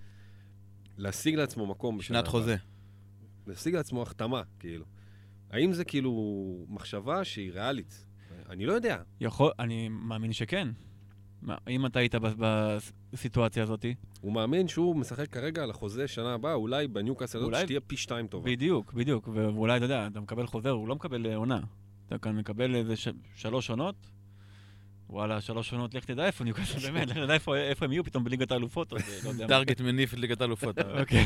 להשיג 0.97 1.35
לעצמו 1.35 1.67
מקום 1.67 2.03
שנת? 2.03 2.27
חוזה. 2.27 2.57
להשיג 3.47 3.75
לעצמו 3.75 4.03
החתמה, 4.03 4.43
כאילו. 4.59 4.85
האם 5.51 5.73
זה 5.73 5.85
כאילו 5.85 6.67
מחשבה 6.69 7.25
שהיא 7.25 7.53
ריאלית? 7.53 8.07
אני 8.53 8.67
לא 8.67 8.73
יודע. 8.73 8.97
יכול, 9.21 9.51
אני 9.59 9.89
מאמין 9.89 10.33
שכן. 10.33 10.69
מה, 11.43 11.57
אם 11.69 11.87
אתה 11.87 11.99
היית 11.99 12.15
בסיטואציה 13.13 13.63
הזאת, 13.63 13.85
הוא 14.21 14.33
מאמין 14.33 14.69
שהוא 14.69 14.97
משחק 14.97 15.29
כרגע 15.29 15.63
על 15.63 15.71
החוזה 15.71 16.09
שנה 16.09 16.35
הבאה, 16.35 16.55
אולי 16.55 16.89
בניוקאסל 16.89 17.39
הזאת 17.39 17.49
אולי- 17.49 17.63
שתהיה 17.63 17.81
פי 17.81 17.97
שתיים 17.97 18.27
טובה. 18.27 18.51
בדיוק, 18.51 18.93
בדיוק. 18.93 19.29
ואולי, 19.35 19.77
אתה 19.77 19.85
יודע, 19.85 20.07
אתה 20.07 20.21
מקבל 20.21 20.47
חוזר, 20.47 20.71
הוא 20.71 20.89
לא 20.89 20.95
מקבל 20.95 21.27
אה, 21.27 21.37
עונה. 21.37 21.61
אתה 22.07 22.19
כאן 22.19 22.37
מקבל 22.37 22.75
איזה 22.75 22.97
ש- 22.97 23.09
שלוש 23.35 23.71
עונות, 23.71 23.95
וואלה, 25.11 25.41
שלוש 25.41 25.73
עונות, 25.73 25.95
לך 25.95 26.05
תדע 26.05 26.27
איפה 26.27 26.45
ניוקאסל, 26.45 26.79
באמת, 26.93 27.09
לך 27.09 27.17
תדע 27.17 27.35
איפה 27.35 27.57
איפה 27.57 27.85
הם 27.85 27.93
יהיו 27.93 28.05
פתאום 28.05 28.25
בליגת 28.25 28.53
האלופות, 28.53 28.93
או 28.93 28.99
זה, 28.99 29.43
לא. 29.43 29.47
טרגט 29.47 29.81
מניף 29.81 30.15
את 30.15 30.19
ליגת 30.19 30.41
האלופות. 30.41 30.79
אוקיי. 31.01 31.25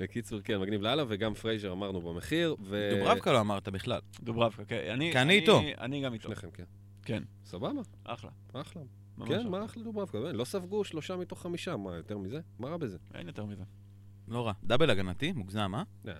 בקיצור, 0.00 0.40
כן, 0.40 0.58
מגניב 0.60 0.82
לאללה, 0.82 1.04
וגם 1.08 1.34
פרייזר 1.34 1.72
אמרנו 1.72 2.00
במחיר, 2.00 2.56
ו... 2.64 2.90
דוברבקה 2.98 3.32
לא 3.32 3.40
אמרת 3.40 3.68
בכלל. 3.68 4.00
דוברבקה, 4.22 4.64
כן. 4.64 4.90
אני 4.92 5.12
כי 5.12 5.18
אני 5.18 5.22
אני- 5.22 5.34
איתו. 5.34 5.60
אני 5.80 6.00
גם 6.04 6.12
איתו. 6.14 6.28
שניכם, 6.28 6.50
כן. 6.50 6.64
כן. 7.02 7.22
סבבה, 7.44 7.70
אחלה. 8.04 8.30
אחלה. 8.52 8.82
כן. 9.26 9.48
מה 9.48 9.64
אחלה 9.64 9.84
דוברבקה, 9.84 10.18
לא 10.18 10.44
ספגו 10.44 10.84
שלושה 10.84 11.16
מתוך 11.16 11.42
חמישה, 11.42 11.76
מה, 11.76 11.96
יותר 11.96 12.18
מזה? 12.18 12.40
מה 12.58 12.68
רע 12.68 12.76
בזה? 12.76 12.98
אין 13.14 13.26
יותר 13.26 13.44
מזה. 13.44 13.62
לא 14.28 14.46
רע. 14.46 14.52
דאבל 14.64 14.90
הגנתי, 14.90 15.32
מוגזם, 15.32 15.72
אה? 15.74 15.82
לא. 16.04 16.12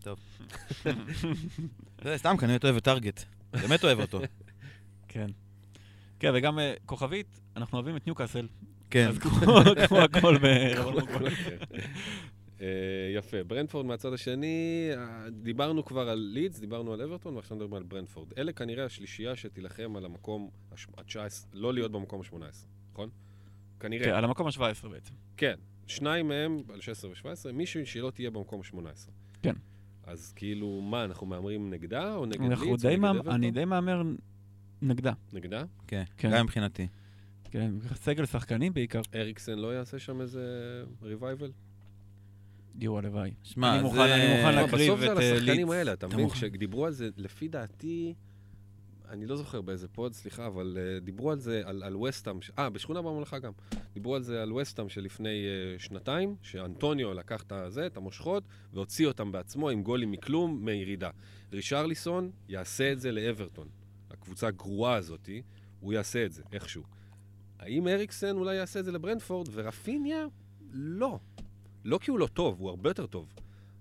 טוב. 0.00 0.18
זה 2.04 2.16
סתם, 2.18 2.36
כי 2.38 2.44
אני 2.44 2.52
באמת 2.52 2.64
אוהב 2.64 2.76
את 2.76 2.84
טרגט. 2.84 3.24
באמת 3.52 3.84
אוהב 3.84 4.00
אותו. 4.00 4.20
כן. 5.08 5.26
כן, 6.18 6.30
וגם 6.34 6.58
אה, 6.58 6.74
כוכבית, 6.86 7.40
אנחנו 7.56 7.78
אוהבים 7.78 7.96
את 7.96 8.06
ניוקאסל. 8.06 8.48
כן. 8.90 9.08
אז 9.08 9.18
כמו 9.18 9.98
הכל 10.00 10.38
ב... 10.38 10.46
אה, 12.60 12.66
יפה. 13.14 13.44
ברנפורד 13.44 13.86
מהצד 13.86 14.12
השני, 14.12 14.88
אה, 14.96 15.30
דיברנו 15.30 15.84
כבר 15.84 16.08
על 16.08 16.18
לידס, 16.18 16.58
דיברנו 16.58 16.92
על 16.92 17.02
אברטון, 17.02 17.36
ועכשיו 17.36 17.56
נדבר 17.56 17.76
על 17.76 17.82
ברנפורד. 17.82 18.32
אלה 18.38 18.52
כנראה 18.52 18.84
השלישייה 18.84 19.36
שתילחם 19.36 19.96
על 19.96 20.04
המקום 20.04 20.50
ה-19, 20.72 21.16
לא 21.52 21.74
להיות 21.74 21.92
במקום 21.92 22.20
ה-18, 22.20 22.36
נכון? 22.92 23.08
כן, 23.08 23.88
כנראה. 23.88 24.18
על 24.18 24.24
המקום 24.24 24.46
ה-17 24.46 24.88
בעצם. 24.88 25.14
כן. 25.36 25.54
שניים 25.86 26.28
מהם 26.28 26.62
על 26.72 26.80
16 26.80 27.10
ו-17, 27.10 27.52
מישהו 27.52 27.86
שלא 27.86 28.10
תהיה 28.10 28.30
במקום 28.30 28.60
ה-18. 28.60 29.10
כן. 29.42 29.54
אז 30.06 30.32
כאילו, 30.36 30.80
מה, 30.80 31.04
אנחנו 31.04 31.26
מהמרים 31.26 31.70
נגדה 31.70 32.14
או 32.14 32.26
נגד 32.26 32.40
לידס? 32.40 32.84
אני 33.28 33.50
די 33.50 33.64
מהמר 33.64 34.02
נגדה. 34.82 35.12
נגדה? 35.32 35.64
כן, 35.86 36.02
כן. 36.16 36.30
גם 36.32 36.44
מבחינתי. 36.44 36.88
כן, 37.50 37.74
סגל 37.94 38.26
שחקנים 38.26 38.74
בעיקר. 38.74 39.00
אריקסן 39.14 39.58
לא 39.58 39.74
יעשה 39.74 39.98
שם 39.98 40.20
איזה 40.20 40.42
ריווייבל? 41.02 41.50
יואו, 42.80 42.98
הלוואי. 42.98 43.34
שמע, 43.42 43.74
אני 43.74 43.82
מוכן- 43.82 43.96
זה... 43.96 44.14
אני 44.14 44.36
מוכן 44.36 44.54
לא, 44.54 44.60
להקריב 44.62 44.82
בסוף 44.90 45.00
זה 45.00 45.10
על 45.10 45.16
את, 45.16 45.22
אה, 45.22 45.34
השחקנים. 45.34 45.70
האלה, 45.70 45.92
אתה 45.92 46.06
מבין? 46.06 46.28
כשדיברו 46.28 46.86
על 46.86 46.92
זה, 46.92 47.08
לפי 47.16 47.48
דעתי, 47.48 48.14
אני 49.08 49.26
לא 49.26 49.36
זוכר 49.36 49.60
באיזה 49.60 49.88
פוד, 49.88 50.12
סליחה, 50.12 50.46
אבל 50.46 50.76
uh, 51.00 51.04
דיברו 51.04 51.30
על 51.30 51.38
זה, 51.38 51.62
על, 51.64 51.82
על 51.82 51.96
וסטאם, 51.96 52.42
ש- 52.42 52.50
אה, 52.58 52.70
בשכונה 52.70 53.02
בממלכה 53.02 53.38
גם. 53.38 53.52
דיברו 53.94 54.14
על 54.16 54.22
זה 54.22 54.42
על 54.42 54.52
וסטאם 54.52 54.88
שלפני 54.88 55.44
uh, 55.78 55.82
שנתיים, 55.82 56.36
שאנטוניו 56.42 57.14
לקח 57.14 57.42
את 57.42 57.52
הזה, 57.52 57.86
את 57.86 57.96
המושכות, 57.96 58.42
והוציא 58.72 59.06
אותם 59.06 59.32
בעצמו 59.32 59.68
עם 59.70 59.82
גולים 59.82 60.10
מכלום, 60.10 60.64
מירידה. 60.64 61.10
רישרליסון 61.52 62.30
יעשה 62.48 62.92
את 62.92 63.00
זה 63.00 63.12
לאברטון. 63.12 63.68
הקבוצה 64.10 64.46
הגרועה 64.46 64.94
הזאתי, 64.94 65.42
הוא 65.80 65.92
יעשה 65.92 66.24
את 66.26 66.32
זה, 66.32 66.42
איכשהו. 66.52 66.82
האם 67.58 67.88
אריקסן 67.88 68.36
אולי 68.36 68.54
יעשה 68.54 68.80
את 68.80 68.84
זה 68.84 68.92
לברנדפורד, 68.92 69.48
ורפיניה? 69.52 70.26
לא. 70.72 71.18
לא 71.84 71.98
כי 71.98 72.10
הוא 72.10 72.18
לא 72.18 72.26
טוב, 72.26 72.60
הוא 72.60 72.70
הרבה 72.70 72.90
יותר 72.90 73.06
טוב. 73.06 73.32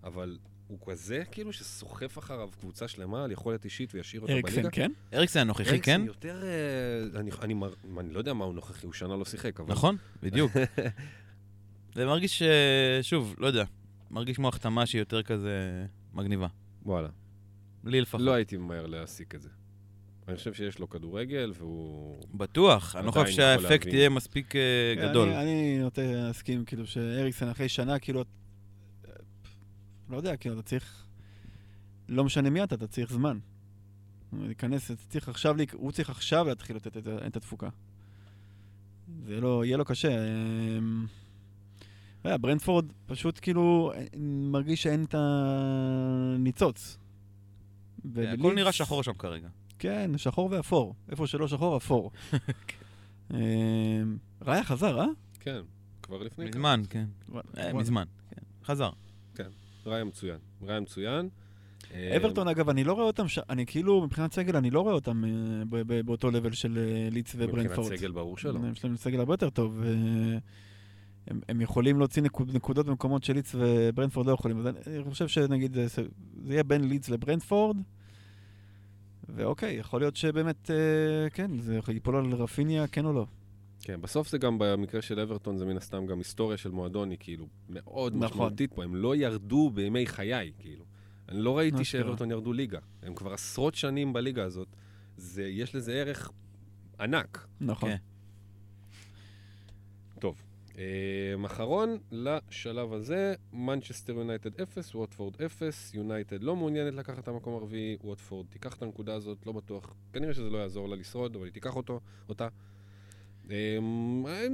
אבל 0.03 0.37
הוא 0.67 0.79
כזה, 0.87 1.23
כאילו, 1.31 1.53
שסוחף 1.53 2.17
אחריו 2.17 2.49
קבוצה 2.59 2.87
שלמה 2.87 3.23
על 3.23 3.31
יכולת 3.31 3.65
אישית 3.65 3.95
וישאיר 3.95 4.21
אותו 4.21 4.33
אריקסן, 4.33 4.53
בליגה. 4.55 4.69
כן? 4.69 4.91
אריקסן 5.13 5.39
הנוכחי, 5.39 5.69
אריקסן 5.69 5.91
כן? 5.91 6.01
יותר... 6.05 6.43
אה, 6.43 7.19
אני, 7.19 7.31
אני, 7.41 7.53
מר- 7.53 7.73
אני 7.97 8.13
לא 8.13 8.17
יודע 8.17 8.33
מה 8.33 8.45
הוא 8.45 8.53
נוכחי, 8.53 8.85
הוא 8.85 8.93
שנה 8.93 9.15
לא 9.15 9.25
שיחק, 9.25 9.59
אבל... 9.59 9.71
נכון, 9.71 9.97
בדיוק. 10.23 10.51
זה 11.95 12.05
מרגיש, 12.05 12.41
אה, 12.41 12.99
שוב, 13.01 13.35
לא 13.37 13.47
יודע, 13.47 13.63
מרגיש 14.11 14.35
כמו 14.35 14.47
החתמה 14.47 14.85
שהיא 14.85 15.01
יותר 15.01 15.23
כזה 15.23 15.85
מגניבה. 16.13 16.47
וואלה. 16.85 17.09
לי 17.83 18.01
לפחות. 18.01 18.21
לא 18.21 18.31
הייתי 18.33 18.57
ממהר 18.57 18.85
להסיק 18.85 19.35
את 19.35 19.41
זה. 19.41 19.49
אני 20.27 20.37
חושב 20.37 20.53
שיש 20.53 20.79
לו 20.79 20.89
כדורגל, 20.89 21.51
והוא... 21.57 22.23
בטוח, 22.33 22.95
אני 22.95 23.05
לא 23.05 23.11
חושב 23.11 23.31
שהאפקט. 23.31 23.85
יהיה 23.85 24.09
מספיק 24.09 24.55
אה, 24.55 25.09
גדול. 25.09 25.29
אני, 25.29 25.79
נוטה 25.79 26.01
להסכים, 26.01 26.65
כאילו, 26.65 26.87
שאריקסן 26.87 27.47
אחרי 27.47 27.69
שנה, 27.69 27.99
כאילו, 27.99 28.23
לא 30.09 30.17
יודע, 30.17 30.37
כאילו, 30.37 30.55
אתה 30.55 30.63
צריך, 30.63 31.05
לא 32.09 32.23
משנה 32.23 32.49
מי 32.49 32.63
אתה, 32.63 32.75
אתה 32.75 32.87
צריך 32.87 33.13
זמן. 33.13 33.39
להיכנס, 34.33 34.91
אתה 34.91 35.01
צריך 35.09 35.29
עכשיו, 35.29 35.55
הוא 35.73 35.91
צריך 35.91 36.09
עכשיו 36.09 36.45
להתחיל 36.47 36.75
לתת 36.75 36.97
את, 37.27 37.37
התפוקה. 37.37 37.69
זה 39.25 39.41
לא, 39.41 39.65
יהיה 39.65 39.77
לו 39.77 39.85
קשה. 39.85 40.25
לא 42.25 42.29
יודע, 42.29 42.37
ברנדפורד 42.37 42.85
פשוט 43.05 43.39
כאילו 43.41 43.91
מרגיש 44.51 44.83
שאין 44.83 45.03
את 45.03 45.15
הניצוץ. 45.17 46.97
הכל 48.15 48.55
נראה 48.55 48.71
שחור 48.71 49.03
שם 49.03 49.13
כרגע. 49.13 49.47
כן, 49.83 50.11
שחור 50.17 50.49
ואפור. 50.51 50.95
איפה 51.09 51.27
שלא 51.27 51.47
שחור, 51.47 51.77
אפור. 51.77 52.11
אמ, 53.33 53.37
ראיה 54.41 54.63
חזר, 54.63 54.99
אה? 54.99 55.05
כן, 55.39 55.61
כבר 56.01 56.23
לפני... 56.23 56.45
מזמן, 56.45 56.81
כן. 56.89 57.05
אה. 57.57 57.73
מזמן, 57.73 58.03
כן. 58.29 58.41
חזר. 58.65 58.89
ראיה 59.85 60.03
מצוין. 60.03 60.37
ראיה 60.61 60.79
מצוין. 60.79 61.29
אה, 61.93 62.17
אברטון, 62.17 62.47
אגב, 62.47 62.69
אני 62.69 62.83
לא 62.83 62.93
רואה 62.93 63.05
אותם, 63.05 63.27
ש... 63.27 63.39
אני 63.49 63.65
כאילו, 63.65 64.01
מבחינת 64.01 64.33
סגל, 64.33 64.55
אני 64.55 64.69
לא 64.69 64.81
רואה 64.81 64.93
אותם 64.93 65.25
אה, 65.25 65.29
ב- 65.69 65.93
ב- 65.93 66.05
באותו 66.05 66.31
לבל 66.31 66.51
של 66.51 66.77
אה, 66.77 67.09
ליץ 67.11 67.35
וברנדפורד. 67.35 67.79
מבחינת 67.79 67.99
סגל 67.99 68.11
ברור 68.11 68.37
שלא. 68.37 68.59
יש 68.71 68.83
להם 68.83 68.97
סגל 68.97 69.19
הרבה 69.19 69.33
יותר 69.33 69.49
טוב. 69.49 69.83
אה, 69.83 69.89
הם, 71.27 71.39
הם 71.49 71.61
יכולים 71.61 71.99
להוציא 71.99 72.21
נקוד, 72.21 72.55
נקודות 72.55 72.85
במקומות 72.85 73.23
שליץ 73.23 73.55
וברנדפורד 73.55 74.27
לא 74.27 74.31
יכולים. 74.31 74.59
אז 74.59 74.67
אני 74.67 74.77
אני 74.87 75.09
חושב 75.09 75.27
שנגיד 75.27 75.73
זה, 75.73 75.87
זה 75.87 76.03
יהיה 76.45 76.63
בין 76.63 76.87
ליץ 76.87 77.09
לברנדפורד, 77.09 77.77
ואוקיי, 79.29 79.75
יכול 79.75 80.01
להיות 80.01 80.15
שבאמת, 80.15 80.71
אה, 80.71 81.29
כן, 81.29 81.59
זה 81.59 81.79
ייפול 81.87 82.15
על 82.15 82.33
רפיניה, 82.33 82.87
כן 82.87 83.05
או 83.05 83.13
לא. 83.13 83.25
כן, 83.81 84.01
בסוף 84.01 84.29
זה 84.29 84.37
גם 84.37 84.57
במקרה 84.59 85.01
של 85.01 85.19
אברטון, 85.19 85.57
זה 85.57 85.65
מן 85.65 85.77
הסתם 85.77 86.05
גם 86.05 86.17
היסטוריה 86.17 86.57
של 86.57 86.71
מועדון, 86.71 87.09
היא 87.09 87.17
כאילו 87.19 87.47
מאוד 87.69 88.13
נכון. 88.15 88.27
משמעותית 88.27 88.73
פה. 88.73 88.83
הם 88.83 88.95
לא 88.95 89.15
ירדו 89.15 89.71
בימי 89.73 90.05
חיי, 90.05 90.51
כאילו. 90.59 90.85
אני 91.29 91.39
לא 91.41 91.57
ראיתי 91.57 91.81
אשכרה. 91.81 92.01
שאברטון 92.01 92.31
ירדו 92.31 92.53
ליגה. 92.53 92.79
הם 93.03 93.15
כבר 93.15 93.33
עשרות 93.33 93.75
שנים 93.75 94.13
בליגה 94.13 94.43
הזאת. 94.43 94.67
זה, 95.17 95.43
יש 95.43 95.75
לזה 95.75 95.93
ערך 95.93 96.31
ענק. 96.99 97.47
נכון. 97.61 97.89
כן. 97.89 97.95
טוב, 100.73 100.81
אה, 100.81 101.45
אחרון 101.45 101.97
לשלב 102.11 102.93
הזה, 102.93 103.33
מנצ'סטר 103.53 104.13
יונייטד 104.13 104.61
0, 104.61 104.95
ווטפורד 104.95 105.41
0, 105.41 105.93
יונייטד 105.93 106.43
לא 106.43 106.55
מעוניינת 106.55 106.93
לקחת 106.93 107.19
את 107.19 107.27
המקום 107.27 107.55
הרביעי, 107.55 107.97
ווטפורד 108.03 108.45
תיקח 108.49 108.75
את 108.75 108.81
הנקודה 108.81 109.13
הזאת, 109.13 109.45
לא 109.45 109.51
בטוח, 109.51 109.93
כנראה 110.13 110.33
שזה 110.33 110.49
לא 110.49 110.57
יעזור 110.57 110.89
לה 110.89 110.95
לשרוד, 110.95 111.35
אבל 111.35 111.45
היא 111.45 111.53
תיקח 111.53 111.75
אותו, 111.75 111.99
אותה. 112.29 112.47
אה, 113.51 113.77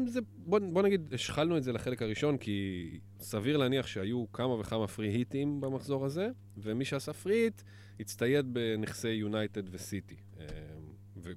זה, 0.08 0.20
בוא, 0.38 0.60
בוא 0.74 0.82
נגיד, 0.82 1.14
השחלנו 1.14 1.58
את 1.58 1.64
זה 1.64 1.74
לחלק 1.74 2.02
הראשון, 2.02 2.38
כי 2.38 2.90
סביר 3.20 3.58
להניח 3.58 3.88
שהיו 3.88 4.32
כמה 4.34 4.54
וכמה 4.54 4.88
free 4.88 5.08
hit 5.08 5.40
ים 5.40 5.62
במחזור 5.62 6.06
הזה, 6.06 6.30
ומי 6.58 6.86
שעשה 6.86 7.14
free 7.14 7.36
hit 7.36 7.62
הצטייד 8.00 8.54
בנכסי 8.54 9.10
יונייטד 9.10 9.64
וסיטי, 9.74 10.16
אה, 10.40 10.46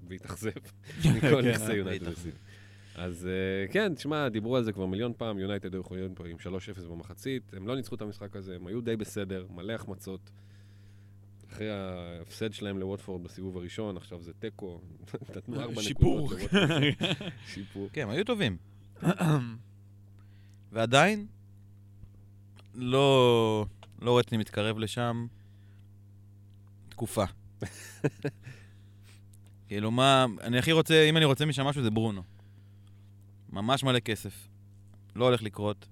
והתאכזב 0.08 0.50
מכל 1.16 1.42
כן, 1.42 1.50
נכסי? 1.50 1.74
יונייטד. 1.74 2.08
וסיטי. 2.08 2.38
אז 2.94 3.28
uh, 3.28 3.72
כן, 3.72 3.94
תשמע, 3.94 4.28
דיברו 4.28 4.56
על 4.56 4.64
זה 4.64 4.72
כבר 4.72 4.86
מיליון 4.86 5.12
פעם, 5.16 5.38
יונייטד 5.38 5.74
היו 5.74 5.80
יכולים 5.80 6.14
פה 6.14 6.24
עם 6.26 6.36
3-0 6.36 6.88
במחצית, 6.88 7.42
הם 7.54 7.68
לא 7.68 7.76
ניצחו 7.76 7.94
את 7.94 8.02
המשחק 8.02 8.36
הזה, 8.36 8.54
הם 8.54 8.66
היו 8.66 8.80
די 8.80 8.96
בסדר, 8.96 9.46
מלא 9.50 9.72
החמצות. 9.72 10.30
אחרי 11.52 11.70
ההפסד 11.70 12.52
שלהם 12.52 12.78
לווטפורד 12.78 13.22
בסיבוב 13.22 13.56
הראשון, 13.56 13.96
עכשיו 13.96 14.22
זה 14.22 14.32
תיקו, 14.32 14.80
נתנו 15.36 15.60
ארבע 15.60 15.82
שיפור. 15.82 16.24
נקודות 16.24 16.52
לווטפורד. 16.52 17.30
שיפור. 17.54 17.88
כן, 17.92 18.08
היו 18.10 18.24
טובים. 18.24 18.56
ועדיין, 20.72 21.26
לא, 22.74 23.66
לא 24.02 24.10
רואה 24.10 24.22
אותי 24.22 24.36
מתקרב 24.36 24.78
לשם 24.78 25.26
תקופה. 26.88 27.24
כאילו, 29.68 29.90
מה, 29.90 30.26
אני 30.40 30.58
הכי 30.58 30.72
רוצה, 30.72 31.06
אם 31.08 31.16
אני 31.16 31.24
רוצה 31.24 31.46
משם 31.46 31.66
משהו 31.66 31.82
זה 31.82 31.90
ברונו. 31.90 32.31
ממש 33.52 33.84
מלא 33.84 33.98
כסף. 34.00 34.48
לא 35.16 35.24
הולך 35.24 35.42
לקרות. 35.42 35.88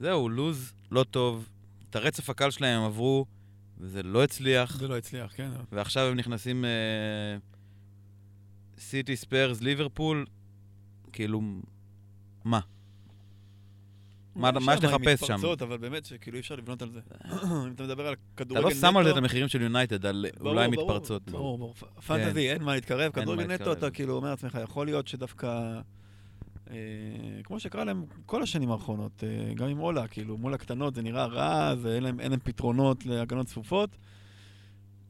זהו, 0.00 0.28
לוז 0.28 0.72
לא 0.90 1.04
טוב. 1.10 1.48
את 1.90 1.96
הרצף 1.96 2.30
הקל 2.30 2.50
שלהם 2.50 2.80
הם 2.80 2.86
עברו, 2.86 3.26
וזה 3.78 4.02
לא 4.02 4.24
הצליח. 4.24 4.76
זה 4.78 4.88
לא 4.88 4.96
הצליח, 4.98 5.32
כן. 5.36 5.50
ועכשיו 5.72 6.06
הם 6.06 6.16
נכנסים 6.16 6.64
אה, 6.64 6.70
סיטי, 8.78 9.16
ספיירס, 9.16 9.60
ליברפול, 9.60 10.26
כאילו, 11.12 11.40
מה? 12.44 12.60
מה- 14.34 14.50
מה 14.52 14.74
יש 14.74 14.84
לחפש 14.84 15.20
שם? 15.20 15.34
מתפרצות, 15.34 15.62
אבל 15.62 15.76
באמת 15.76 16.04
שכאילו 16.04 16.34
אי 16.36 16.40
אפשר 16.40 16.54
לבנות 16.56 16.82
על 16.82 16.90
זה. 16.92 17.00
אם 17.66 17.72
אתה 17.74 17.82
מדבר 17.84 18.06
על 18.06 18.12
אתה 18.12 18.44
כדורגל 18.44 18.64
לא 18.64 18.74
שם 18.74 18.96
על 18.96 19.04
זה 19.04 19.10
את 19.10 19.14
נטו- 19.14 19.18
המחירים 19.18 19.48
של 19.48 19.62
יונייטד, 19.62 20.06
על 20.06 20.26
אולי 20.40 20.68
מתפרצות. 20.68 21.30
ברור, 21.30 21.58
ברור. 21.58 21.74
פ- 21.74 22.00
פנטזי, 22.06 22.50
אין 22.50 22.62
מה 22.62 22.74
להתקרב, 22.74 23.12
כדורגל 23.12 23.46
נטו. 23.54 23.72
אתה 23.72 23.90
כאילו 23.90 24.16
אומר 24.16 24.30
לעצמך, 24.30 24.58
יכול 24.62 24.86
להיות 24.86 25.08
שדווקא... 25.08 25.80
אה, 26.70 27.42
כמו 27.44 27.60
שקרה 27.60 27.84
להם 27.84 28.04
כל 28.26 28.42
השנים 28.42 28.70
האחרונות, 28.70 29.24
אה, 29.24 29.54
גם 29.54 29.68
עם 29.68 29.80
אולה, 29.80 30.08
כאילו, 30.08 30.38
מול 30.38 30.54
הקטנות 30.54 30.94
זה 30.94 31.02
נראה 31.02 31.26
רע, 31.26 31.74
ואין 31.82 32.02
להם, 32.02 32.20
אין 32.20 32.30
להם 32.30 32.40
פתרונות 32.44 33.06
להגנות 33.06 33.46
צפופות. 33.46 33.90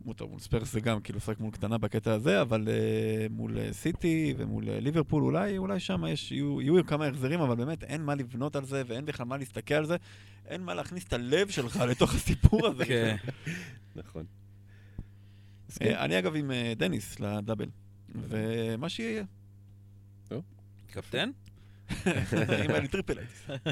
מול 0.05 0.15
טוב, 0.15 0.31
מול 0.31 0.41
ספרס 0.41 0.73
זה 0.73 0.81
גם 0.81 1.01
כאילו 1.01 1.17
לשחק 1.17 1.41
מול 1.41 1.51
קטנה 1.51 1.79
בקטע 1.79 2.13
הזה, 2.13 2.41
אבל 2.43 2.69
אה, 2.69 3.27
מול 3.31 3.73
סיטי 3.73 4.35
ומול 4.37 4.65
ליברפול, 4.71 5.23
אולי, 5.23 5.59
אולי 5.59 5.81
שם 5.81 6.05
יש, 6.09 6.33
יהיו, 6.33 6.63
יהיו 6.63 6.87
כמה 6.87 7.07
החזרים, 7.07 7.41
אבל 7.41 7.55
באמת 7.55 7.85
אין 7.85 8.03
מה 8.03 8.15
לבנות 8.15 8.57
על 8.57 8.65
זה, 8.65 8.83
ואין 8.87 9.05
בכלל 9.05 9.27
מה 9.27 9.37
להסתכל 9.37 9.75
על 9.75 9.87
זה, 9.87 9.97
אין 10.47 10.63
מה 10.63 10.75
להכניס 10.75 11.05
את 11.05 11.13
הלב 11.13 11.49
שלך 11.49 11.77
לתוך 11.91 12.15
הסיפור 12.15 12.67
הזה. 12.67 12.87
כן. 12.87 13.17
נכון. 13.97 14.25
אני 15.81 16.19
אגב 16.19 16.37
עם 16.37 16.51
דניס 16.77 17.21
ל 17.21 17.27
double, 17.27 17.69
ומה 18.15 18.89
שיהיה, 18.89 19.25
קפטן? 20.93 21.31
אם 22.65 22.71
לי 22.71 22.89
triple 22.89 23.19
הייתי. 23.19 23.63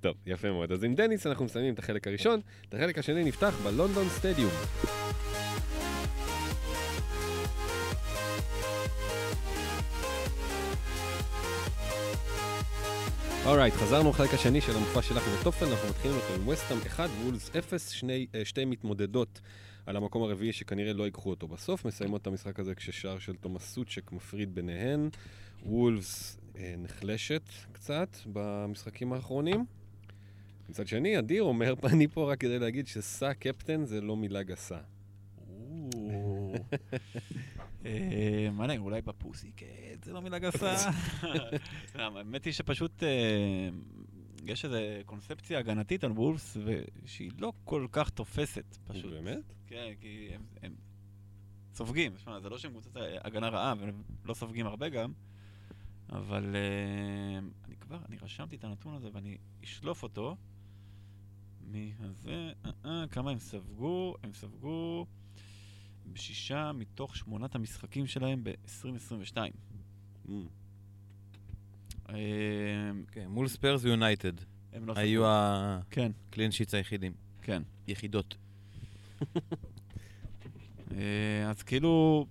טוב, 0.00 0.14
יפה 0.26 0.50
מאוד. 0.50 0.72
אז 0.72 0.84
עם 0.84 0.94
דניס 0.94 1.26
אנחנו 1.26 1.44
מסיימים 1.44 1.74
את 1.74 1.78
החלק 1.78 2.06
הראשון. 2.06 2.40
את 2.68 2.74
החלק 2.74 2.98
השני 2.98 3.24
נפתח 3.24 3.54
בלונדון 3.64 4.08
סטדיום. 4.08 4.50
אורייט, 13.46 13.74
חזרנו 13.74 14.10
לחלק 14.10 14.34
השני 14.34 14.60
של 14.60 14.76
המופע 14.76 15.02
שלך 15.02 15.22
וטופל, 15.40 15.66
אנחנו 15.66 15.88
מתחילים 15.88 16.16
אותו 16.16 16.34
עם 16.34 16.48
וסטאם 16.48 16.78
1 16.86 17.10
וולס 17.24 17.50
0, 17.56 17.90
שני, 17.90 18.26
אה, 18.34 18.44
שתי 18.44 18.64
מתמודדות 18.64 19.40
על 19.86 19.96
המקום 19.96 20.22
הרביעי 20.22 20.52
שכנראה 20.52 20.92
לא 20.92 21.04
ייקחו 21.04 21.30
אותו 21.30 21.48
בסוף, 21.48 21.84
מסיימות 21.84 22.22
את 22.22 22.26
המשחק 22.26 22.60
הזה 22.60 22.74
כששער 22.74 23.18
של 23.18 23.36
תומאס 23.36 23.74
סוצ'ק 23.74 24.12
מפריד 24.12 24.54
ביניהן. 24.54 25.08
וולס 25.62 26.38
אה, 26.56 26.74
נחלשת 26.78 27.42
קצת 27.72 28.16
במשחקים 28.32 29.12
האחרונים. 29.12 29.64
מצד 30.68 30.86
שני, 30.86 31.18
אדיר 31.18 31.42
אומר, 31.42 31.74
אני 31.92 32.08
פה 32.08 32.32
רק 32.32 32.40
כדי 32.40 32.58
להגיד 32.58 32.86
שסע 32.86 33.34
קפטן 33.34 33.84
זה 33.84 34.00
לא 34.00 34.16
מילה 34.16 34.42
גסה. 34.42 34.78
אה, 37.86 38.48
מה 38.52 38.66
נגיד, 38.66 38.80
אולי 38.80 39.02
בפוסי, 39.02 39.52
כן, 39.56 39.66
זה 40.04 40.12
לא 40.12 40.22
מילה 40.22 40.38
גסה. 40.38 40.90
לא, 41.94 42.02
האמת 42.18 42.44
היא 42.44 42.52
שפשוט 42.52 43.02
אה, 43.02 43.68
יש 44.46 44.64
איזו 44.64 44.76
קונספציה 45.06 45.58
הגנתית 45.58 46.04
על 46.04 46.12
וולפס, 46.12 46.56
שהיא 47.04 47.30
לא 47.38 47.52
כל 47.64 47.86
כך 47.92 48.10
תופסת, 48.10 48.76
פשוט. 48.86 49.12
באמת? 49.12 49.52
כן, 49.66 49.92
כי 50.00 50.28
הם, 50.62 50.74
סופגים, 51.74 52.12
זה 52.42 52.48
לא 52.48 52.58
שהם 52.58 52.70
קבוצת 52.70 52.90
הגנה 53.24 53.48
רעה, 53.48 53.74
והם 53.80 54.02
לא 54.24 54.34
סופגים 54.34 54.66
הרבה 54.66 54.88
גם, 54.88 55.12
אבל 56.12 56.56
אה, 56.56 57.38
אני 57.66 57.76
כבר, 57.76 57.98
אני 58.08 58.16
רשמתי 58.22 58.56
את 58.56 58.64
הנתון 58.64 58.94
הזה 58.94 59.08
ואני 59.12 59.38
אשלוף 59.64 60.02
אותו. 60.02 60.36
מהזה, 61.70 62.52
אה, 62.64 62.70
אה, 62.84 63.04
כמה 63.10 63.30
הם 63.30 63.38
ספגו? 63.38 64.14
הם 64.22 64.34
ספגו 64.34 65.06
בשישה 66.12 66.72
מתוך 66.72 67.16
שמונת 67.16 67.54
המשחקים 67.54 68.06
שלהם 68.06 68.44
ב-2022. 68.44 69.36
Mm. 70.26 70.30
אה, 72.08 72.14
כן, 73.12 73.26
מול 73.28 73.48
ספרס 73.48 73.84
ויונייטד. 73.84 74.32
הם 74.72 74.86
לא 74.86 74.92
היו 74.96 75.22
ספגו. 75.22 75.90
כן, 75.90 76.12
ה 76.28 76.32
clean 76.32 76.50
sheets 76.50 76.74
היחידים. 76.74 77.12
כן. 77.42 77.62
יחידות. 77.88 78.36
אז 81.48 81.62
כאילו, 81.62 82.26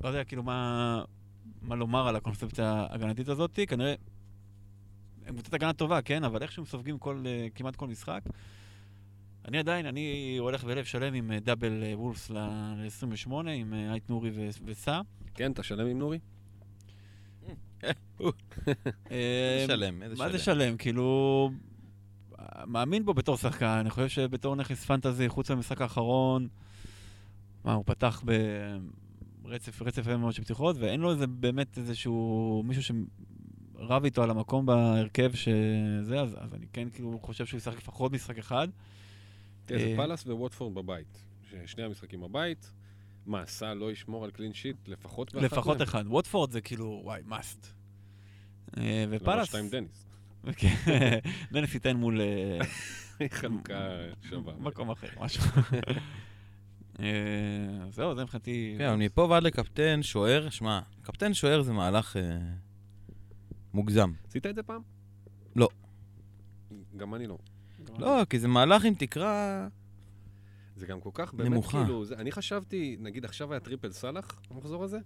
לא 0.00 0.08
יודע 0.08 0.24
כאילו 0.24 0.42
מה, 0.42 1.04
מה 1.68 1.74
לומר 1.76 2.08
על 2.08 2.16
הקונספציה 2.16 2.86
ההגנתית 2.90 3.28
הזאת, 3.28 3.58
כנראה 3.68 3.94
הם 5.26 5.34
קבוצת 5.34 5.54
הגנה 5.54 5.72
טובה, 5.72 6.02
כן, 6.02 6.24
אבל 6.24 6.42
איכשהו 6.42 6.60
הם 6.60 6.66
סופגים 6.66 6.98
כל, 6.98 7.24
אה, 7.26 7.46
כמעט 7.54 7.76
כל 7.76 7.86
משחק. 7.86 8.20
אני 9.48 9.58
עדיין, 9.58 9.86
אני 9.86 10.36
הולך 10.38 10.64
בלב 10.64 10.84
שלם 10.84 11.14
עם 11.14 11.32
אה, 11.32 11.40
דאבל 11.40 11.82
אה, 11.82 11.98
וולפס 11.98 12.30
ל-28, 12.30 13.32
עם 13.32 13.74
אייט 13.74 14.08
נורי 14.08 14.30
וסע. 14.64 15.00
כן, 15.34 15.52
אתה 15.52 15.62
שלם 15.62 15.86
עם 15.86 15.98
נורי? 15.98 16.18
שלם, 19.66 20.02
איזה 20.02 20.16
שלם. 20.16 20.24
מה 20.26 20.32
זה 20.32 20.38
שלם? 20.38 20.76
כאילו, 20.76 21.50
מאמין 22.66 23.04
בו 23.04 23.14
בתור 23.14 23.36
שחקן, 23.36 23.66
אני 23.66 23.90
חושב 23.90 24.08
שבתור 24.08 24.56
נכס 24.56 24.84
פנטזי, 24.84 25.28
חוץ 25.28 25.50
מהמשחק 25.50 25.80
האחרון, 25.80 26.48
מה, 27.64 27.72
הוא 27.72 27.84
פתח 27.86 28.22
ברצף, 28.24 29.07
רצף 29.48 29.98
יפה 29.98 30.16
מאוד 30.16 30.32
של 30.34 30.42
פתיחות, 30.42 30.76
ואין 30.78 31.00
לו 31.00 31.10
איזה 31.10 31.26
באמת 31.26 31.78
איזשהו 31.78 32.62
מישהו 32.66 32.82
שרב 32.82 34.04
איתו 34.04 34.22
על 34.22 34.30
המקום 34.30 34.66
בהרכב 34.66 35.34
שזה, 35.34 36.20
אז, 36.20 36.36
אז 36.38 36.54
אני 36.54 36.66
כן 36.72 36.90
כאילו 36.90 37.18
חושב 37.22 37.46
שהוא 37.46 37.58
ישחק 37.58 37.76
לפחות 37.76 38.12
משחק 38.12 38.38
אחד. 38.38 38.68
תראה, 39.64 39.80
זה 39.80 39.86
אה, 39.86 39.96
פאלאס 39.96 40.26
וווטפורד 40.26 40.74
בבית. 40.74 41.24
שני 41.66 41.82
המשחקים 41.82 42.20
בבית. 42.20 42.72
מה, 43.26 43.46
סא 43.46 43.74
לא 43.74 43.92
ישמור 43.92 44.24
על 44.24 44.30
clean 44.30 44.52
sheet 44.52 44.76
לפחות 44.88 45.34
באחת 45.34 45.44
לפחות? 45.44 45.82
אחד. 45.82 46.04
ווטפורד 46.06 46.50
זה 46.50 46.60
כאילו, 46.60 47.00
וואי, 47.04 47.22
must. 47.26 47.66
אה, 48.78 49.04
ופאלאס, 49.10 49.46
שאתה 49.46 49.58
עם 49.58 49.68
דניס. 49.68 50.06
כן, 50.56 50.74
דניס 51.52 51.74
ייתן 51.74 51.96
מול... 51.96 52.20
אה, 52.20 52.58
חלוקה 53.38 53.90
שווה. 54.28 54.54
מקום 54.58 54.90
אחר, 54.90 55.08
משהו. 55.20 55.42
אה, 57.00 57.90
זהו, 57.90 58.14
זה 58.14 58.22
מבחינתי... 58.22 58.74
כן, 58.78 58.88
אבל 58.88 58.96
מפה 58.96 59.22
ועד 59.30 59.42
לקפטן, 59.42 60.02
שוער, 60.02 60.50
שמע, 60.50 60.80
קפטן 61.02 61.34
שוער 61.34 61.62
זה 61.62 61.72
מהלך 61.72 62.16
אה, 62.16 62.38
מוגזם. 63.74 64.12
עשית 64.28 64.46
את 64.46 64.54
זה 64.54 64.62
פעם? 64.62 64.82
לא. 65.56 65.68
גם 66.96 67.14
אני 67.14 67.26
לא. 67.26 67.38
לא, 67.98 68.24
כי 68.30 68.38
זה 68.38 68.48
מהלך 68.48 68.84
עם 68.84 68.94
תקרה... 68.94 69.68
זה 70.76 70.86
גם 70.86 71.00
כל 71.00 71.10
כך 71.14 71.34
באמת 71.34 71.50
נמוכה. 71.50 71.84
כאילו, 71.84 72.04
זה, 72.04 72.14
אני 72.14 72.32
חשבתי, 72.32 72.96
נגיד 73.00 73.24
עכשיו 73.24 73.52
היה 73.52 73.60
triple 73.60 73.92
סאלח, 73.92 74.40
המחזור 74.50 74.84
הזה, 74.84 74.98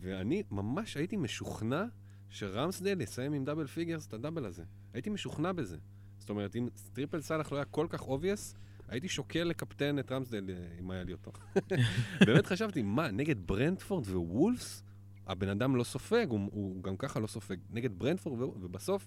ואני 0.00 0.42
ממש 0.50 0.96
הייתי 0.96 1.16
משוכנע 1.16 1.84
שרמסדל 2.28 3.00
יסיים 3.00 3.32
עם 3.32 3.44
double 3.44 3.66
figures 3.66 4.06
את 4.06 4.12
ה 4.12 4.17
double 4.17 4.44
הזה. 4.44 4.64
הייתי 4.92 5.10
משוכנע 5.10 5.52
בזה. 5.52 5.76
זאת 6.18 6.30
אומרת, 6.30 6.56
אם 6.56 6.68
triple 6.92 7.20
סאלח 7.20 7.52
לא 7.52 7.56
היה 7.56 7.64
כל 7.64 7.86
כך 7.90 8.02
obvious, 8.02 8.54
הייתי 8.90 9.08
שוקל 9.08 9.44
לקפטן 9.44 9.98
את 9.98 10.12
רמסדל 10.12 10.50
אה, 10.50 10.54
אם 10.80 10.90
היה 10.90 11.04
לי 11.04 11.12
אותו. 11.12 11.32
באמת 12.26 12.46
חשבתי, 12.46 12.82
מה, 12.82 13.10
נגד 13.10 13.46
ברנטפורד 13.46 14.06
ווולפס? 14.08 14.82
הבן 15.26 15.48
אדם 15.48 15.76
לא 15.76 15.84
סופג, 15.84 16.26
הוא, 16.28 16.40
הוא 16.52 16.82
גם 16.82 16.96
ככה 16.96 17.20
לא 17.20 17.26
סופג. 17.26 17.56
נגד 17.70 17.98
ברנדפורד, 17.98 18.40
ובסוף, 18.40 19.06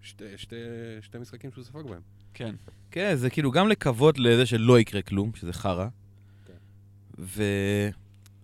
שתי, 0.00 0.24
שתי, 0.36 0.56
שתי 1.00 1.18
משחקים 1.18 1.52
שהוא 1.52 1.64
ספג 1.64 1.82
בהם. 1.82 2.00
כן. 2.34 2.54
כן, 2.90 3.14
זה 3.16 3.30
כאילו 3.30 3.50
גם 3.50 3.68
לקוות 3.68 4.18
לזה 4.18 4.46
שלא 4.46 4.80
יקרה 4.80 5.02
כלום, 5.02 5.34
שזה 5.34 5.52
חרא. 5.52 5.88
כן. 6.46 6.52
ו... 7.18 7.42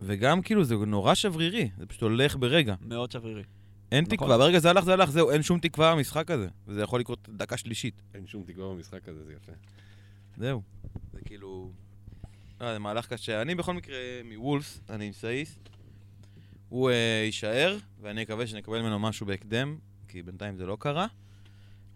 וגם 0.01 0.43
כאילו 0.43 0.64
זה 0.64 0.74
נורא 0.74 1.14
שברירי, 1.14 1.70
זה 1.79 1.87
פשוט 1.87 2.03
הולך 2.03 2.37
ברגע. 2.37 2.74
מאוד 2.81 3.12
שברירי. 3.12 3.43
אין 3.93 4.05
נכון. 4.05 4.16
תקווה, 4.16 4.39
ברגע 4.39 4.59
זה 4.59 4.70
הלך, 4.70 4.85
זה 4.85 4.93
הלך, 4.93 5.11
זהו, 5.11 5.31
אין 5.31 5.43
שום 5.43 5.59
תקווה 5.59 5.95
במשחק 5.95 6.31
הזה. 6.31 6.49
וזה 6.66 6.83
יכול 6.83 7.01
לקרות 7.01 7.29
דקה 7.33 7.57
שלישית. 7.57 8.03
אין 8.14 8.26
שום 8.26 8.43
תקווה 8.43 8.74
במשחק 8.74 9.09
הזה, 9.09 9.24
זה 9.24 9.33
יפה. 9.33 9.53
זהו. 10.39 10.62
זה 11.12 11.20
כאילו... 11.24 11.72
לא, 12.61 12.72
זה 12.72 12.78
מהלך 12.78 13.12
קשה. 13.12 13.43
אני 13.43 13.55
בכל 13.55 13.74
מקרה 13.74 13.97
מוולפס, 14.24 14.80
אני 14.91 15.07
עם 15.07 15.12
סאיס. 15.12 15.59
הוא 16.68 16.91
אה, 16.91 17.22
יישאר, 17.24 17.76
ואני 18.01 18.22
מקווה 18.22 18.47
שנקבל 18.47 18.82
ממנו 18.82 18.99
משהו 18.99 19.26
בהקדם, 19.26 19.78
כי 20.09 20.22
בינתיים 20.22 20.57
זה 20.57 20.66
לא 20.66 20.76
קרה. 20.80 21.07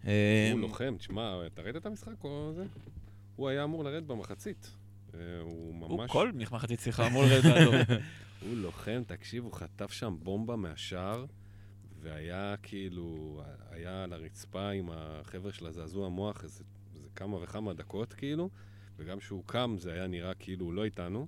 אה, 0.07 0.49
הוא 0.51 0.59
לוחם, 0.59 0.95
תשמע, 0.97 1.47
אתה 1.47 1.61
ראית 1.61 1.75
את 1.75 1.85
המשחק 1.85 2.23
או 2.23 2.51
זה? 2.55 2.65
הוא 3.35 3.49
היה 3.49 3.63
אמור 3.63 3.83
לרדת 3.83 4.03
במחצית. 4.03 4.71
אה, 5.13 5.19
הוא 5.41 5.75
הוא 5.79 5.99
ממש... 5.99 6.11
כל 6.11 6.31
מחצית 6.51 6.79
שיחה 6.79 7.07
אמור 7.07 7.23
לרדת 7.23 7.43
באדום. 7.43 7.75
הוא 8.41 8.55
לוחם, 8.55 9.03
תקשיב, 9.07 9.43
הוא 9.43 9.53
חטף 9.53 9.91
שם 9.91 10.17
בומבה 10.23 10.55
מהשער, 10.55 11.25
והיה 12.01 12.55
כאילו, 12.63 13.41
היה 13.69 14.03
על 14.03 14.13
הרצפה 14.13 14.69
עם 14.69 14.89
החבר'ה 14.93 15.53
של 15.53 15.67
הזעזוע 15.67 16.05
המוח 16.05 16.43
איזה, 16.43 16.63
איזה 16.63 16.72
כמה 17.15 17.37
וכמה 17.43 17.73
דקות 17.73 18.13
כאילו, 18.13 18.49
וגם 18.97 19.19
כשהוא 19.19 19.43
קם 19.45 19.75
זה 19.79 19.93
היה 19.93 20.07
נראה 20.07 20.33
כאילו 20.33 20.65
הוא 20.65 20.73
לא 20.73 20.85
איתנו, 20.85 21.27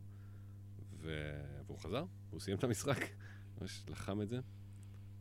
ו... 1.01 1.31
והוא 1.67 1.79
חזר, 1.79 2.05
הוא 2.29 2.39
סיים 2.39 2.57
את 2.57 2.63
המשחק. 2.63 3.05
ממש 3.61 3.83
לחם 3.89 4.21
את 4.21 4.29
זה. 4.29 4.39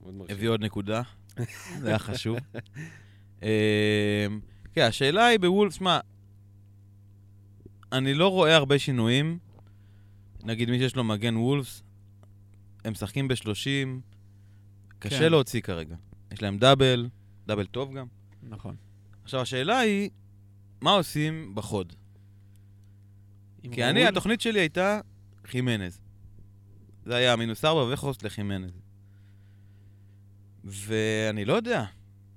מאוד 0.03 0.15
מרשים. 0.15 0.37
הביא 0.37 0.49
עוד 0.49 0.65
נקודה, 0.65 1.03
זה 1.81 1.89
היה 1.89 1.99
חשוב. 1.99 2.37
אה, 3.43 4.27
כן, 4.73 4.83
השאלה 4.83 5.27
היא 5.27 5.39
בוולפס, 5.39 5.75
שמע, 5.75 6.01
אני 7.93 8.15
לא 8.15 8.29
רואה 8.29 8.57
הרבה 8.57 8.79
שינויים. 8.79 9.39
נגיד 10.45 10.71
מי 10.71 10.79
שיש 10.79 10.97
לו 10.97 11.05
מגן 11.05 11.37
וולפס, 11.37 11.83
הם 12.85 12.93
משחקים 12.93 13.29
ב-30, 13.29 13.47
קשה 14.99 15.19
כן. 15.19 15.31
להוציא 15.31 15.61
כרגע. 15.61 15.97
יש 16.33 16.43
להם 16.43 16.59
דאבל, 16.59 17.09
דאבל 17.47 17.67
טוב 17.67 17.95
גם. 17.95 18.07
נכון. 18.43 18.77
עכשיו, 19.25 19.41
השאלה 19.41 19.79
היא, 19.79 20.11
מה 20.81 20.91
עושים 20.91 21.55
בחוד? 21.55 21.93
כי 23.73 23.85
אני, 23.85 24.07
התוכנית 24.07 24.41
שלי 24.41 24.61
הייתה 24.61 25.01
חימנז. 25.47 26.01
זה 27.05 27.17
היה 27.17 27.37
מינוס 27.37 27.65
ארבע 27.65 27.93
וחוסט 27.93 28.23
לחימנז. 28.23 28.71
ואני 30.65 31.45
לא 31.45 31.53
יודע, 31.53 31.85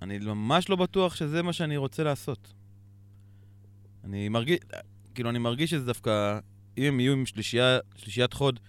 אני 0.02 0.18
ממש 0.18 0.70
לא 0.70 0.76
בטוח 0.76 1.16
שזה 1.16 1.44
מה 1.44 1.54
שאני 1.54 1.78
רוצה 1.78 2.04
לעשות. 2.04 2.54
אני 4.04 4.30
מרגיש, 4.30 4.60
כאילו, 5.16 5.30
אני 5.30 5.40
מרגיש 5.40 5.70
שזה 5.70 5.86
דווקא, 5.86 6.40
אם 6.78 6.84
הם 6.84 7.00
יהיו 7.00 7.14
עם 7.14 7.26
שלישייה, 7.26 7.80
שלישיית 7.96 8.34
חוד 8.34 8.60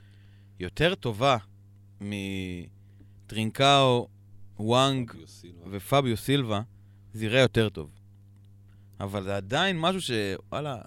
יותר 0.61 0.95
טובה 0.95 1.37
מטרינקאו, 2.01 4.09
וואנג. 4.59 5.13
ופביו 5.71 6.17
סילבה, 6.17 6.61
זה 7.13 7.25
יראה 7.25 7.41
יותר 7.41 7.69
טוב. 7.69 7.98
אבל 9.01 9.23
זה 9.23 9.37
עדיין 9.37 9.81
משהו 9.81 10.01
ש... 10.01 10.11
וואלה, 10.53 10.81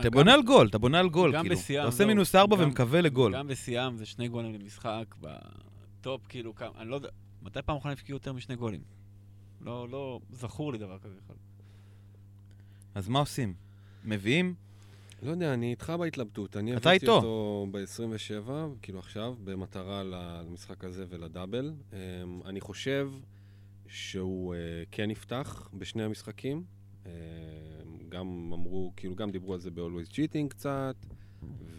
אתה 0.00 0.10
בונה 0.10 0.34
על 0.34 0.42
גול, 0.42 0.66
אתה 0.68 0.78
בונה 0.78 0.98
על 0.98 1.08
גול, 1.08 1.40
כאילו. 1.40 1.56
בשיאם, 1.56 1.80
אתה 1.80 1.86
עושה 1.86 2.04
לא, 2.04 2.08
מינוס 2.08 2.34
ארבע 2.34 2.56
ומקווה 2.58 3.00
לגול. 3.00 3.34
גם 3.34 3.48
בשיאם 3.48 3.96
זה 3.96 4.06
שני 4.06 4.28
גולים 4.28 4.54
למשחק, 4.54 5.14
בטופ, 5.20 6.26
כאילו, 6.28 6.54
כמה, 6.54 6.70
אני 6.78 6.88
לא 6.88 6.94
יודע, 6.94 7.08
מתי 7.42 7.62
פעם 7.62 7.76
אחרונה 7.76 7.92
הבקיעו 7.92 8.16
יותר 8.16 8.32
משני 8.32 8.56
גולים? 8.56 8.80
לא, 9.60 9.88
לא 9.88 10.20
זכור 10.32 10.72
לי 10.72 10.78
דבר 10.78 10.98
כזה 10.98 11.14
בכלל. 11.24 11.36
אז 12.94 13.08
מה 13.08 13.18
עושים? 13.18 13.54
מביאים? 14.04 14.54
לא 15.22 15.30
יודע, 15.30 15.54
אני 15.54 15.70
איתך 15.70 15.92
בהתלבטות. 15.98 16.56
אני 16.56 16.76
אתה 16.76 16.90
הבאתי 16.90 17.04
איתו. 17.04 17.16
אותו 17.16 17.66
ב-27, 17.70 18.50
כאילו 18.82 18.98
עכשיו, 18.98 19.34
במטרה 19.44 20.02
למשחק 20.04 20.84
הזה 20.84 21.04
ולדאבל. 21.08 21.72
אמ, 21.92 21.96
אני 22.44 22.60
חושב 22.60 23.10
שהוא 23.88 24.54
אה, 24.54 24.58
כן 24.90 25.10
יפתח 25.10 25.70
בשני 25.74 26.02
המשחקים. 26.02 26.64
אמ, 27.06 27.10
גם 28.08 28.50
אמרו, 28.52 28.92
כאילו, 28.96 29.16
גם 29.16 29.30
דיברו 29.30 29.54
על 29.54 29.60
זה 29.60 29.70
ב-Always 29.70 30.10
Cheating 30.10 30.48
קצת, 30.48 30.96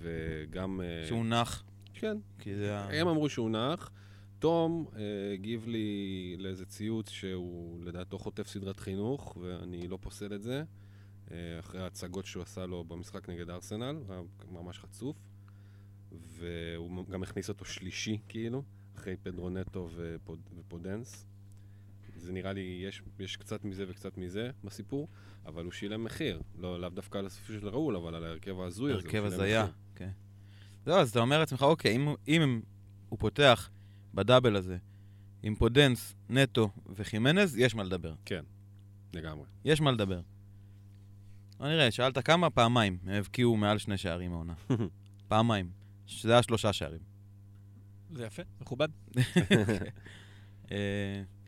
וגם... 0.01 0.81
אה, 0.81 1.07
שהוא 1.07 1.25
נח, 1.25 1.63
כן, 1.93 2.17
כי 2.39 2.55
זה 2.55 2.77
ה... 2.77 2.99
הם 2.99 3.07
אמרו 3.07 3.29
שהוא 3.29 3.49
נח. 3.49 3.91
תום 4.39 4.85
אה, 4.95 5.33
הגיב 5.33 5.67
לי 5.67 6.35
לאיזה 6.39 6.65
ציוץ 6.65 7.09
שהוא 7.09 7.83
לדעתו 7.83 8.19
חוטף 8.19 8.47
סדרת 8.47 8.79
חינוך, 8.79 9.37
ואני 9.41 9.87
לא 9.87 9.97
פוסל 10.01 10.33
את 10.35 10.41
זה. 10.41 10.63
אה, 11.31 11.59
אחרי 11.59 11.81
ההצגות 11.81 12.25
שהוא 12.25 12.43
עשה 12.43 12.65
לו 12.65 12.83
במשחק 12.83 13.29
נגד 13.29 13.49
ארסנל, 13.49 13.95
הוא 13.95 14.13
היה 14.13 14.21
ממש 14.51 14.79
חצוף. 14.79 15.17
והוא 16.11 17.05
גם 17.05 17.23
הכניס 17.23 17.49
אותו 17.49 17.65
שלישי, 17.65 18.17
כאילו, 18.27 18.63
אחרי 18.95 19.15
פדרו 19.23 19.61
נטו 19.61 19.89
ופוד, 19.95 20.39
ופודנס. 20.55 21.28
זה 22.19 22.31
נראה 22.31 22.53
לי, 22.53 22.81
יש, 22.87 23.01
יש 23.19 23.37
קצת 23.37 23.65
מזה 23.65 23.85
וקצת 23.87 24.17
מזה 24.17 24.49
בסיפור, 24.63 25.07
אבל 25.45 25.63
הוא 25.63 25.71
שילם 25.71 26.03
מחיר. 26.03 26.41
לא, 26.57 26.81
לאו 26.81 26.89
דווקא 26.89 27.17
על 27.17 27.25
הסופי 27.25 27.53
של 27.53 27.67
ראול, 27.67 27.95
אבל 27.95 28.15
על 28.15 28.23
ההרכב 28.23 28.59
ההזוי 28.59 28.93
הזה. 28.93 29.01
הרכב 29.05 29.23
הזיה. 29.25 29.67
כן. 29.95 30.09
זהו, 30.85 30.95
אז 30.95 31.09
אתה 31.09 31.19
אומר 31.19 31.39
לעצמך, 31.39 31.61
אוקיי, 31.61 31.95
אם, 31.95 32.07
אם 32.27 32.61
הוא 33.09 33.19
פותח 33.19 33.69
ב 34.13 34.19
double 34.19 34.55
הזה 34.55 34.77
עם 35.43 35.55
פודנס, 35.55 36.15
נטו 36.29 36.69
וחימנז, 36.95 37.57
יש 37.57 37.75
מה 37.75 37.83
לדבר. 37.83 38.13
לגמרי. 39.13 39.45
יש 39.65 39.81
מה 39.81 39.91
לדבר. 39.91 40.21
בוא 41.57 41.67
נראה, 41.67 41.91
שאלת 41.91 42.25
כמה? 42.25 42.49
פעמיים. 42.49 42.97
הם 43.03 43.09
הבקיעו 43.13 43.57
מעל 43.57 43.77
שני 43.77 43.97
שערים 43.97 44.33
העונה. 44.33 44.53
פעמיים. 45.27 45.71
שזה 46.05 46.31
היה 46.31 46.43
שלושה 46.43 46.73
שערים. 46.73 47.01
זה 48.11 48.25
יפה, 48.25 48.43
מכובד. 48.61 48.87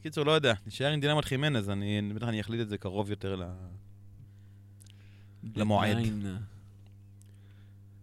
קיצור, 0.02 0.26
לא 0.26 0.32
יודע, 0.32 0.54
נשאר 0.68 0.88
עם 0.88 0.99
דילמת 0.99 1.26
חימנז, 1.26 1.70
אני 1.70 2.14
בטח 2.16 2.28
אני 2.28 2.41
אחליט 2.41 2.62
את 2.62 2.70
זה 2.70 2.78
קרוב 2.78 3.10
יותר 3.10 3.36
ל... 3.36 3.43
למועד. 5.56 5.97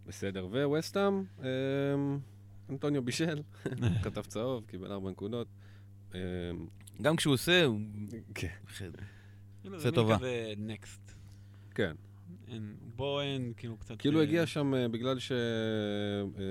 בסדר, 0.07 0.47
וווסטאם, 0.47 1.25
אמ, 1.41 2.19
אנטוניו 2.71 3.03
בישל, 3.03 3.43
חטף 4.05 4.27
צהוב, 4.27 4.65
קיבל 4.67 4.93
ארבע 4.93 5.11
נקודות. 5.11 5.47
אה, 6.15 6.21
גם 7.03 7.17
כשהוא 7.17 7.35
עושה, 7.35 7.65
הוא... 7.65 7.81
כן. 8.35 8.49
זה 9.77 9.85
מין 9.85 9.95
טובה. 9.95 10.17
כזה 10.17 10.53
נקסט. 10.57 11.13
כן. 11.75 11.95
אין, 12.49 12.77
בו 12.97 13.21
אין, 13.21 13.53
כאילו 13.57 13.77
קצת... 13.77 13.99
כאילו 13.99 14.19
אה, 14.19 14.25
הגיע 14.25 14.47
שם, 14.47 14.75
אה, 14.75 14.89
בגלל 14.89 15.17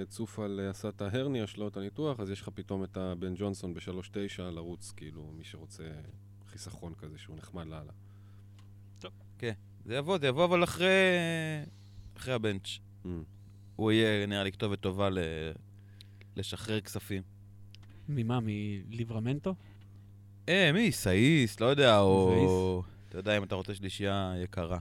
שצופל 0.08 0.60
עשה 0.70 0.90
את 0.90 1.02
ההרניה 1.02 1.48
שלו, 1.48 1.68
את 1.68 1.78
הניתוח, 1.78 2.20
אז 2.20 2.30
יש 2.30 2.42
לך 2.42 2.50
פתאום 2.50 2.84
את 2.84 2.98
הבן 2.98 3.34
ג'ונסון 3.38 3.74
ב-3.9 3.74 4.42
לרוץ, 4.42 4.94
כאילו, 4.98 5.32
מי 5.38 5.44
שרוצה 5.44 5.84
חיסכון 6.48 6.94
כזה 6.98 7.18
שהוא 7.18 7.38
נחמד 7.38 7.68
לאללה. 7.68 7.92
זה 9.88 9.96
יבוא, 9.96 10.18
זה 10.18 10.28
יבוא, 10.28 10.46
אבל 10.46 10.64
אחרי... 10.64 10.88
אחרי 12.18 12.34
ה 12.34 12.41
bench. 12.41 12.80
Mm. 13.06 13.08
הוא 13.76 13.92
יהיה, 13.92 14.26
נראה 14.26 14.44
לי, 14.44 14.52
כתובת 14.52 14.80
טובה 14.80 15.10
ל... 15.10 15.18
לשחרר 16.36 16.82
כספים. 16.82 17.24
ממה? 18.10 18.40
מליברמנטו? 18.42 19.56
אה, 20.50 20.72
מי? 20.74 20.92
סאיס, 20.92 21.60
לא 21.60 21.66
יודע, 21.66 22.00
או... 22.00 22.32
סאיס. 22.34 22.94
אתה 23.10 23.18
יודע, 23.18 23.38
אם 23.38 23.44
אתה 23.44 23.56
רוצה 23.56 23.76
שלישייה 23.76 24.34
יקרה. 24.44 24.80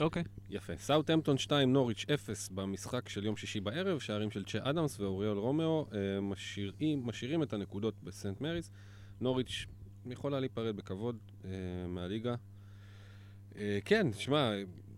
אוקיי. 0.00 0.22
יפה. 0.50 0.76
סאוטהמפטון 0.76 1.38
2, 1.38 1.72
נוריץ' 1.72 2.04
0 2.14 2.48
במשחק 2.48 3.08
של 3.08 3.24
יום 3.24 3.36
שישי 3.36 3.60
בערב, 3.60 3.98
שערים 3.98 4.30
של 4.30 4.44
צ'ה 4.44 4.58
אדמס 4.70 5.00
ואוריול 5.00 5.38
רומאו 5.38 5.86
אה, 5.92 6.20
משאירים, 6.20 7.06
משאירים 7.06 7.42
את 7.42 7.52
הנקודות 7.52 7.94
בסנט 8.04 8.40
מריס. 8.40 8.70
נוריץ' 9.20 9.66
יכולה 10.06 10.40
להיפרד 10.40 10.76
בכבוד 10.76 11.16
אה, 11.44 11.50
מהליגה. 11.88 12.34
אה, 13.56 13.78
כן, 13.84 14.06
שמע, 14.12 14.52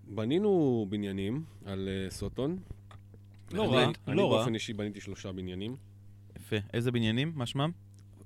בנינו 0.08 0.86
בניינים 0.88 1.44
על 1.64 1.88
אה, 1.88 2.10
סוטון. 2.10 2.58
לא 3.52 3.64
אני- 3.64 3.72
רע, 3.76 3.90
אני 4.08 4.16
לא 4.16 4.32
רע. 4.32 4.36
באופן 4.38 4.54
אישי 4.54 4.72
בניתי 4.72 5.00
שלושה 5.00 5.32
בניינים. 5.32 5.76
יפה. 6.36 6.56
איזה 6.72 6.90
בניינים? 6.92 7.32
מה 7.34 7.46
שמם? 7.46 7.70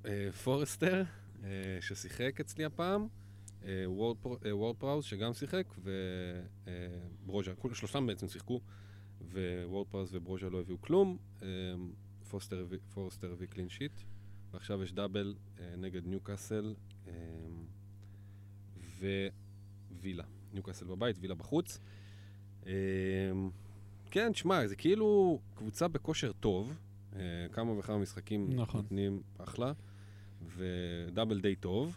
אה, 0.07 0.33
פורסטר, 0.45 1.03
אה, 1.45 1.49
ששיחק 1.81 2.41
אצלי 2.41 2.64
הפעם, 2.64 3.07
וורד 3.87 4.17
אה, 4.47 4.75
פראוס, 4.79 5.05
שגם 5.05 5.33
שיחק, 5.35 5.67
וברוז'ה, 7.25 7.55
כולם 7.55 7.75
שלושתם 7.75 8.07
בעצם 8.07 8.29
שיחקו, 8.29 8.61
וורד 9.65 9.87
פראוס 9.87 10.11
וברוז'ה 10.13 10.49
לא 10.51 10.61
הביאו 10.61 10.81
כלום. 10.81 11.19
אה, 11.43 11.47
פורסטר 12.31 12.67
הביא- 13.33 13.47
קלין 13.51 13.69
שיט, 13.69 13.93
ועכשיו 14.53 14.83
יש 14.83 14.93
דאבל 14.93 15.35
אה, 15.61 15.75
נגד 15.77 16.07
ניוקאסל 16.07 16.75
אה, 17.09 17.13
ווילה. 20.01 20.25
ניוקאסל 20.55 20.85
בבית, 20.87 21.17
וילה 21.21 21.35
בחוץ. 21.35 21.79
אה, 22.67 22.73
כן, 24.11 24.35
שמע, 24.35 24.67
זה 24.67 24.77
כאילו 24.77 25.41
קבוצה 25.55 25.89
בכושר 25.89 26.33
טוב, 26.33 26.79
אה, 27.17 27.21
כמה 27.53 27.73
וכמה 27.79 27.99
משחקים 27.99 28.51
נכון. 28.53 28.81
נותנים 28.81 29.23
אחלה, 29.39 29.73
ודאבל 30.57 31.41
די 31.41 31.57
טוב, 31.57 31.97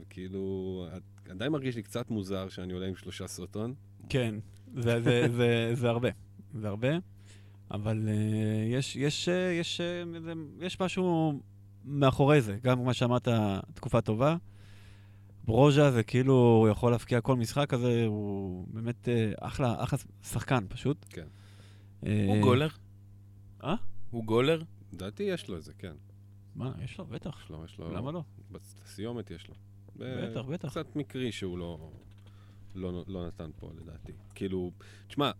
וכאילו, 0.00 0.86
עדיין 1.30 1.52
מרגיש 1.52 1.76
לי 1.76 1.82
קצת 1.82 2.10
מוזר 2.10 2.48
שאני 2.48 2.72
עולה 2.72 2.86
עם 2.86 2.96
שלושה 2.96 3.26
סרטון. 3.26 3.74
כן, 4.08 4.34
זה, 4.74 5.02
זה, 5.02 5.28
זה, 5.36 5.70
זה 5.74 5.88
הרבה. 5.88 6.08
זה 6.54 6.68
הרבה, 6.68 6.88
אבל 7.70 8.08
uh, 8.08 8.74
יש, 8.74 8.96
יש, 8.96 9.28
uh, 9.28 9.32
יש, 9.60 9.80
uh, 9.80 10.20
זה, 10.20 10.32
יש 10.60 10.80
משהו 10.80 11.32
מאחורי 11.84 12.40
זה. 12.40 12.58
גם 12.62 12.84
מה 12.84 12.94
שאמרת, 12.94 13.28
תקופה 13.74 14.00
טובה. 14.00 14.36
ברוז'ה 15.44 15.90
זה 15.90 16.02
כאילו, 16.02 16.34
הוא 16.34 16.68
יכול 16.68 16.92
להפקיע 16.92 17.20
כל 17.20 17.36
משחק 17.36 17.70
כזה, 17.70 18.04
הוא 18.06 18.66
באמת 18.70 19.08
uh, 19.08 19.44
אחלה, 19.46 19.82
אחלה 19.82 19.98
שחקן 20.22 20.64
פשוט. 20.68 21.06
כן. 21.08 21.26
אה, 22.06 22.24
הוא 22.28 22.42
גולר. 22.42 22.68
אה? 23.64 23.74
הוא 24.10 24.24
גולר? 24.24 24.62
לדעתי 24.92 25.22
יש 25.22 25.48
לו 25.48 25.56
את 25.56 25.62
זה, 25.62 25.72
כן. 25.78 25.94
מה, 26.54 26.72
יש 26.84 26.98
לו, 26.98 27.06
בטח. 27.06 27.40
יש 27.44 27.50
לו, 27.50 27.64
יש 27.64 27.78
לו... 27.78 27.92
למה 27.92 28.12
לא? 28.12 28.22
בסיומת 28.50 29.30
יש 29.30 29.48
לו. 29.48 29.54
בטח, 30.00 30.40
בטח. 30.40 30.68
קצת 30.68 30.96
מקרי 30.96 31.32
שהוא 31.32 31.58
לא, 31.58 31.90
לא, 32.74 33.04
לא 33.06 33.26
נתן 33.26 33.50
פה, 33.56 33.70
לדעתי. 33.80 34.12
כאילו, 34.34 34.70
תשמע, 35.08 35.30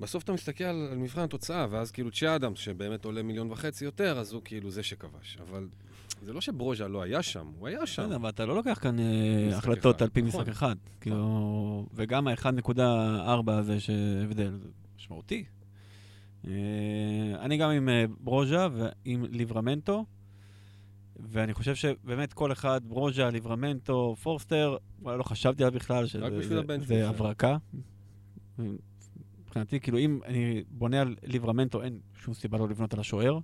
בסוף 0.00 0.24
אתה 0.24 0.32
מסתכל 0.32 0.64
על, 0.64 0.88
על 0.92 0.98
מבחן 0.98 1.20
התוצאה, 1.20 1.66
ואז 1.70 1.90
כאילו 1.90 2.10
צ'ה 2.10 2.36
אדמס, 2.36 2.58
שבאמת 2.58 3.04
עולה 3.04 3.22
מיליון 3.22 3.50
וחצי 3.50 3.84
יותר, 3.84 4.18
אז 4.18 4.32
הוא 4.32 4.42
כאילו 4.44 4.70
זה 4.70 4.82
שכבש. 4.82 5.38
אבל 5.40 5.68
זה 6.22 6.32
לא 6.32 6.40
ברוז'ה 6.56 6.88
לא 6.88 7.02
היה 7.02 7.22
שם, 7.22 7.46
הוא 7.58 7.68
היה 7.68 7.86
שם. 7.86 8.02
בסדר, 8.02 8.16
אבל 8.16 8.28
אתה 8.28 8.46
לא 8.46 8.56
לוקח 8.56 8.78
כאן 8.82 8.98
אה, 8.98 9.56
החלטות 9.56 9.96
אחד. 9.96 10.02
על 10.02 10.10
פי 10.10 10.22
נכון. 10.22 10.40
משחק 10.40 10.52
אחד. 10.52 10.76
כאילו, 11.00 11.86
וגם 11.94 12.28
ה-1.4 12.28 13.50
הזה 13.52 13.80
שהבדל, 13.80 14.58
זה 14.62 14.68
משמעותי. 14.96 15.44
אה, 16.46 16.52
אני 17.40 17.56
גם 17.56 17.70
עם 17.70 17.88
אה, 17.88 18.04
ברוז'ה 18.20 18.68
ועם 18.72 19.24
ליברמנטו, 19.30 20.04
ואני 21.18 21.54
חושב 21.54 21.74
שבאמת 21.74 22.32
כל 22.32 22.52
אחד, 22.52 22.80
ברוז'ה, 22.84 23.30
ליברמנטו, 23.30 24.16
פורסטר, 24.22 24.76
לא 25.02 25.22
חשבתי 25.22 25.62
עליו 25.62 25.74
בכלל, 25.74 26.06
שזה. 26.06 26.26
הברקה. 27.08 27.56
מבחינתי, 29.38 29.80
כאילו, 29.80 29.98
אם 29.98 30.20
אני 30.24 30.62
בונה 30.70 31.00
על 31.00 31.16
ליברמנטו, 31.22 31.82
אין 31.82 31.98
שום 32.14 32.34
סיבה 32.34 32.58
לא 32.58 32.68
לבנות 32.68 32.94
על 32.94 33.00
השוער. 33.00 33.38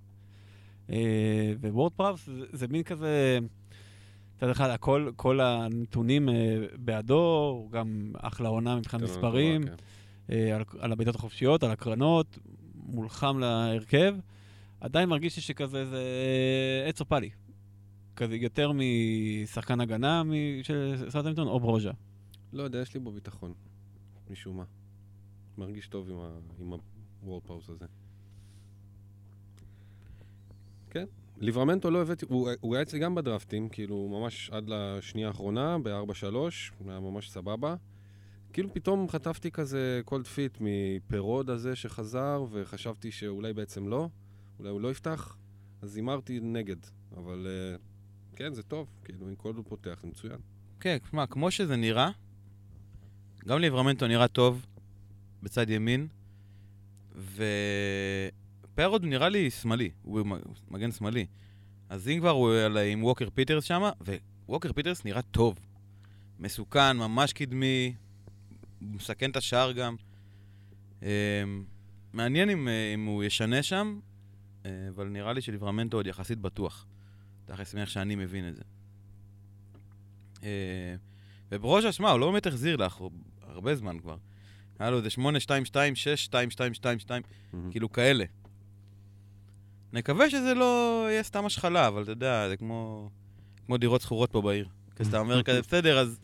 אה, 0.90 1.52
וורד 1.60 1.92
פראוס 1.92 2.26
זה, 2.26 2.44
זה 2.52 2.68
מין 2.68 2.82
כזה, 2.82 3.38
מצד 4.36 4.48
אחד, 4.48 4.70
הכל, 4.70 5.10
כל 5.16 5.40
הנתונים 5.40 6.28
אה, 6.28 6.34
בעדו, 6.76 7.52
הוא 7.60 7.70
גם 7.70 8.12
אחלה 8.18 8.48
עונה 8.48 8.76
מבחינת 8.76 9.02
מספרים, 9.02 9.62
כן. 9.62 9.74
אה, 10.30 10.56
על, 10.56 10.62
על 10.78 10.92
הבעיטות 10.92 11.14
החופשיות, 11.14 11.62
על 11.62 11.70
הקרנות, 11.70 12.38
מולחם 12.74 13.38
להרכב. 13.38 14.14
עדיין 14.80 15.08
מרגיש 15.08 15.36
לי 15.36 15.42
שכזה 15.42 15.86
זה 15.86 16.04
עץ 16.86 17.00
או 17.00 17.06
פאלי. 17.06 17.30
כזה 18.16 18.36
יותר 18.36 18.72
משחקן 18.74 19.80
הגנה 19.80 20.22
של 20.62 20.94
סאות'המפטון 21.08 21.48
או 21.48 21.60
ברוז'ה. 21.60 21.90
לא 22.52 22.62
יודע, 22.62 22.78
יש 22.78 22.94
לי 22.94 23.00
בו 23.00 23.12
ביטחון, 23.12 23.52
משום 24.30 24.56
מה. 24.56 24.64
מרגיש 25.58 25.88
טוב 25.88 26.10
עם, 26.10 26.20
ה, 26.20 26.38
עם 26.58 26.72
הוורד 27.20 27.42
פראוס 27.42 27.70
הזה. 27.70 27.84
כן, 30.90 31.04
ליברמנטו 31.38 31.90
לא 31.90 32.02
הבאתי, 32.02 32.26
הוא, 32.28 32.50
הוא 32.60 32.74
היה 32.74 32.82
אצלי 32.82 32.98
גם 32.98 33.14
בדרפטים, 33.14 33.68
כאילו 33.68 34.08
ממש 34.08 34.50
עד 34.50 34.64
לשנייה 34.68 35.28
האחרונה, 35.28 35.78
ב-4-3, 35.78 36.34
הוא 36.78 36.90
היה 36.90 37.00
ממש 37.00 37.30
סבבה. 37.30 37.76
כאילו 38.52 38.74
פתאום 38.74 39.08
חטפתי 39.08 39.50
כזה 39.50 40.00
cold 40.04 40.26
feet 40.26 40.58
מפרוד 40.60 41.50
הזה 41.50 41.76
שחזר, 41.76 42.44
וחשבתי 42.50 43.10
שאולי 43.10 43.52
בעצם 43.52 43.88
לא, 43.88 44.08
אולי 44.58 44.70
הוא 44.70 44.80
לא 44.80 44.90
יפתח, 44.90 45.36
אז 45.82 45.96
הימרתי 45.96 46.40
נגד, 46.40 46.76
אבל 47.16 47.46
אה, 47.46 47.76
כן, 48.36 48.54
זה 48.54 48.62
טוב, 48.62 48.88
כאילו 49.04 49.28
אם 49.28 49.34
קולד 49.34 49.56
הוא 49.56 49.64
פותח, 49.68 49.98
זה 50.02 50.08
מצוין. 50.08 50.36
כן, 50.80 50.96
שמע, 51.10 51.26
כמו 51.26 51.50
שזה 51.50 51.76
נראה, 51.76 52.10
גם 53.48 53.58
ליברמנטו 53.58 54.06
נראה 54.06 54.28
טוב 54.28 54.66
בצד 55.42 55.70
ימין, 55.70 56.06
ופרוד 58.74 59.04
נראה 59.04 59.28
לי 59.28 59.50
שמאלי, 59.50 59.90
הוא 60.02 60.26
מגן 60.70 60.92
שמאלי. 60.92 61.26
אז 61.88 62.08
אם 62.08 62.18
כבר 62.20 62.30
הוא 62.30 62.52
על- 62.54 62.76
עם 62.78 63.04
ווקר 63.04 63.28
פיטרס 63.34 63.64
שם, 63.64 63.82
וווקר 64.48 64.72
פיטרס 64.72 65.04
נראה 65.04 65.22
טוב. 65.22 65.58
מסוכן, 66.38 66.96
ממש 66.96 67.32
קדמי, 67.32 67.94
מסכן 68.80 69.30
את 69.30 69.36
השער 69.36 69.72
גם. 69.72 69.96
אמ, 71.02 71.08
מעניין 72.12 72.50
אם, 72.50 72.68
אה, 72.68 72.94
אם 72.94 73.04
הוא 73.04 73.24
ישנה 73.24 73.62
שם, 73.62 73.98
אה, 74.66 74.70
אבל 74.88 75.08
נראה 75.08 75.32
לי 75.32 75.40
שליברמנטו 75.40 75.96
עוד 75.96 76.06
יחסית 76.06 76.38
בטוח. 76.38 76.86
תכלס 77.44 77.74
מאיך 77.74 77.90
שאני 77.90 78.14
מבין 78.14 78.48
את 78.48 78.56
זה. 78.56 78.62
אה, 80.42 80.94
וברוז'ה, 81.52 81.92
שמע, 81.92 82.10
הוא 82.10 82.20
לא 82.20 82.30
באמת 82.30 82.46
החזיר 82.46 82.76
לך, 82.76 82.94
הוא 82.94 83.10
הרבה 83.42 83.74
זמן 83.74 83.98
כבר. 83.98 84.16
היה 84.78 84.90
לו 84.90 84.98
איזה 84.98 85.10
8, 85.10 85.40
2, 85.40 85.64
2, 85.64 85.94
6, 85.94 86.24
2, 86.24 86.50
2, 86.50 86.74
2, 86.74 86.98
2, 86.98 87.22
כאילו 87.70 87.92
כאלה. 87.92 88.24
נקווה 89.92 90.30
שזה 90.30 90.54
לא 90.54 91.06
יהיה 91.10 91.22
סתם 91.22 91.46
השחלה, 91.46 91.88
אבל 91.88 92.02
אתה 92.02 92.12
יודע, 92.12 92.48
זה 92.48 92.56
כמו, 92.56 93.10
כמו 93.66 93.76
דירות 93.76 94.00
שכורות 94.00 94.32
פה 94.32 94.42
בעיר. 94.42 94.68
כי 94.96 95.02
אתה 95.02 95.18
אומר 95.18 95.42
כזה, 95.42 95.62
בסדר, 95.62 95.98
אז 95.98 96.20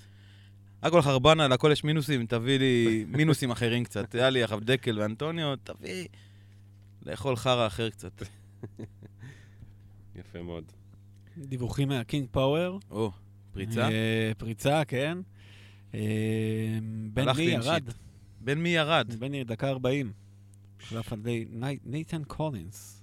הכל 0.83 1.03
חרבנה, 1.03 1.49
להכל 1.49 1.71
יש 1.73 1.85
מינוסים, 1.85 2.27
תביא 2.27 2.59
לי 2.59 3.05
מינוסים 3.19 3.51
אחרים 3.51 3.85
קצת. 3.85 4.15
היה 4.15 4.31
לי 4.31 4.43
דקל 4.61 4.99
ואנטוניו, 4.99 5.55
תביא 5.65 6.09
לאכול 7.03 7.37
חרא 7.37 7.67
אחר 7.67 7.91
קצת. 7.91 8.23
יפה 10.17 10.43
מאוד. 10.43 10.80
דיווחים 11.39 11.89
מהקינג 11.89 12.27
פאוור. 12.31 12.81
או, 12.91 13.13
פריצה. 13.53 13.89
אה, 13.89 14.33
פריצה, 14.39 14.83
כן. 14.85 15.19
אה, 15.95 16.79
בן 17.13 17.29
מי 17.37 17.43
ירד? 17.43 17.83
shit. 17.87 17.95
בן 18.41 18.63
מי 18.63 18.69
ירד? 18.69 19.15
בן 19.19 19.31
מי, 19.33 19.45
דקה 19.45 19.69
40. 19.69 20.13
חלף 20.81 21.13
על 21.13 21.19
ידי 21.19 21.45
ני- 21.51 21.79
נייתן 21.85 22.25
קולינס. 22.25 23.03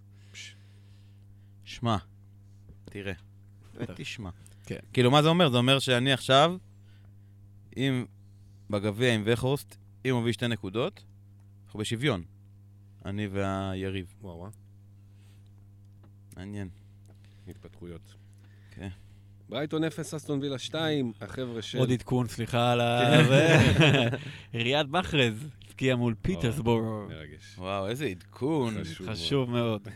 שמע, 1.64 1.98
תראה. 2.86 3.14
תשמע. 3.96 4.30
כן. 4.66 4.80
כאילו, 4.94 5.12
מה 5.12 5.22
זה 5.22 5.28
אומר? 5.30 5.50
זה 5.50 5.58
אומר 5.58 5.80
שאני 5.80 6.14
עכשיו, 6.14 6.58
אם 7.78 8.06
בגביע 8.70 9.14
עם 9.14 9.24
וכורסט, 9.26 9.76
אם 10.06 10.14
הוא 10.14 10.22
מביא 10.22 10.34
שתי 10.34 10.48
נקודות, 10.48 11.04
אנחנו 11.66 11.80
בשוויון. 11.80 12.24
אני 13.06 13.28
והיריב. 13.28 14.14
וואו, 14.22 14.38
וואו. 14.38 14.50
מעניין. 16.38 16.70
התפתחויות. 17.48 18.16
כן. 19.48 19.54
ברייטון 19.56 19.84
0, 19.84 20.14
אסטון 20.14 20.40
וילה 20.42 20.58
2, 20.58 21.12
החבר'ה 21.22 21.62
של... 21.62 21.78
עוד 21.78 21.92
עדכון, 21.92 22.28
סליחה 22.28 22.72
על 22.72 22.82
ה... 22.82 23.24
זה. 23.28 23.58
עיריית 24.54 24.88
בחרז 24.88 25.48
הפקיעה 25.78 25.96
מול 25.96 26.16
פיטרסבורג. 26.22 26.84
מרגש. 27.10 27.56
וואו, 27.58 27.88
איזה 27.88 28.06
עדכון. 28.06 28.74
חשוב 28.84 29.08
מאוד. 29.08 29.12
חשוב 29.16 29.50
מאוד. 29.50 29.88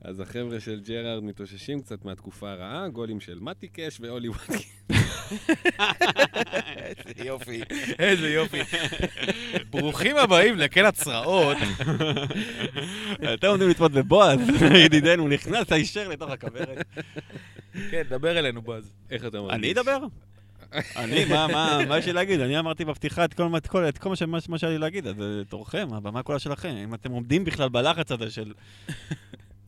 אז 0.00 0.20
החבר'ה 0.20 0.60
של 0.60 0.80
ג'רארד 0.84 1.24
מתאוששים 1.24 1.80
קצת 1.80 2.04
מהתקופה 2.04 2.50
הרעה, 2.50 2.88
גולים 2.88 3.20
של 3.20 3.38
מתי 3.40 3.68
קאש 3.68 4.00
ואולי 4.00 4.28
וואטקין. 4.28 4.58
איזה 7.06 7.24
יופי, 7.24 7.60
איזה 7.98 8.28
יופי. 8.30 8.58
ברוכים 9.70 10.16
הבאים 10.16 10.58
לקן 10.58 10.84
הצרעות. 10.84 11.56
אתם 13.34 13.46
עומדים 13.46 13.68
לצפות 13.68 13.92
בבועז, 13.92 14.40
ידידנו, 14.84 15.28
נכנס 15.28 15.72
הישר 15.72 16.08
לתוך 16.08 16.30
הכוורת. 16.30 16.84
כן, 17.90 18.02
דבר 18.08 18.38
אלינו, 18.38 18.62
בועז. 18.62 18.92
איך 19.10 19.24
אתה 19.24 19.40
מרגיש? 19.40 19.54
אני 19.56 19.72
אדבר? 19.72 19.98
אני, 20.96 21.24
מה, 21.24 21.46
מה, 21.46 21.78
מה 21.88 21.98
יש 21.98 22.06
לי 22.06 22.12
להגיד? 22.12 22.40
אני 22.40 22.58
אמרתי 22.58 22.84
בפתיחה 22.84 23.24
את 23.24 23.34
כל 23.34 23.48
כל- 23.66 23.88
את 23.88 23.98
כל 23.98 24.12
מה 24.48 24.58
שהיה 24.58 24.72
לי 24.72 24.78
להגיד, 24.78 25.06
אז 25.06 25.16
זה 25.16 25.42
תורכם, 25.48 25.88
הבמה 25.92 26.22
כולה 26.22 26.38
שלכם. 26.38 26.68
אם 26.84 26.94
אתם 26.94 27.10
עומדים 27.12 27.44
בכלל 27.44 27.68
בלחץ 27.68 28.12
הזה 28.12 28.30
של... 28.30 28.52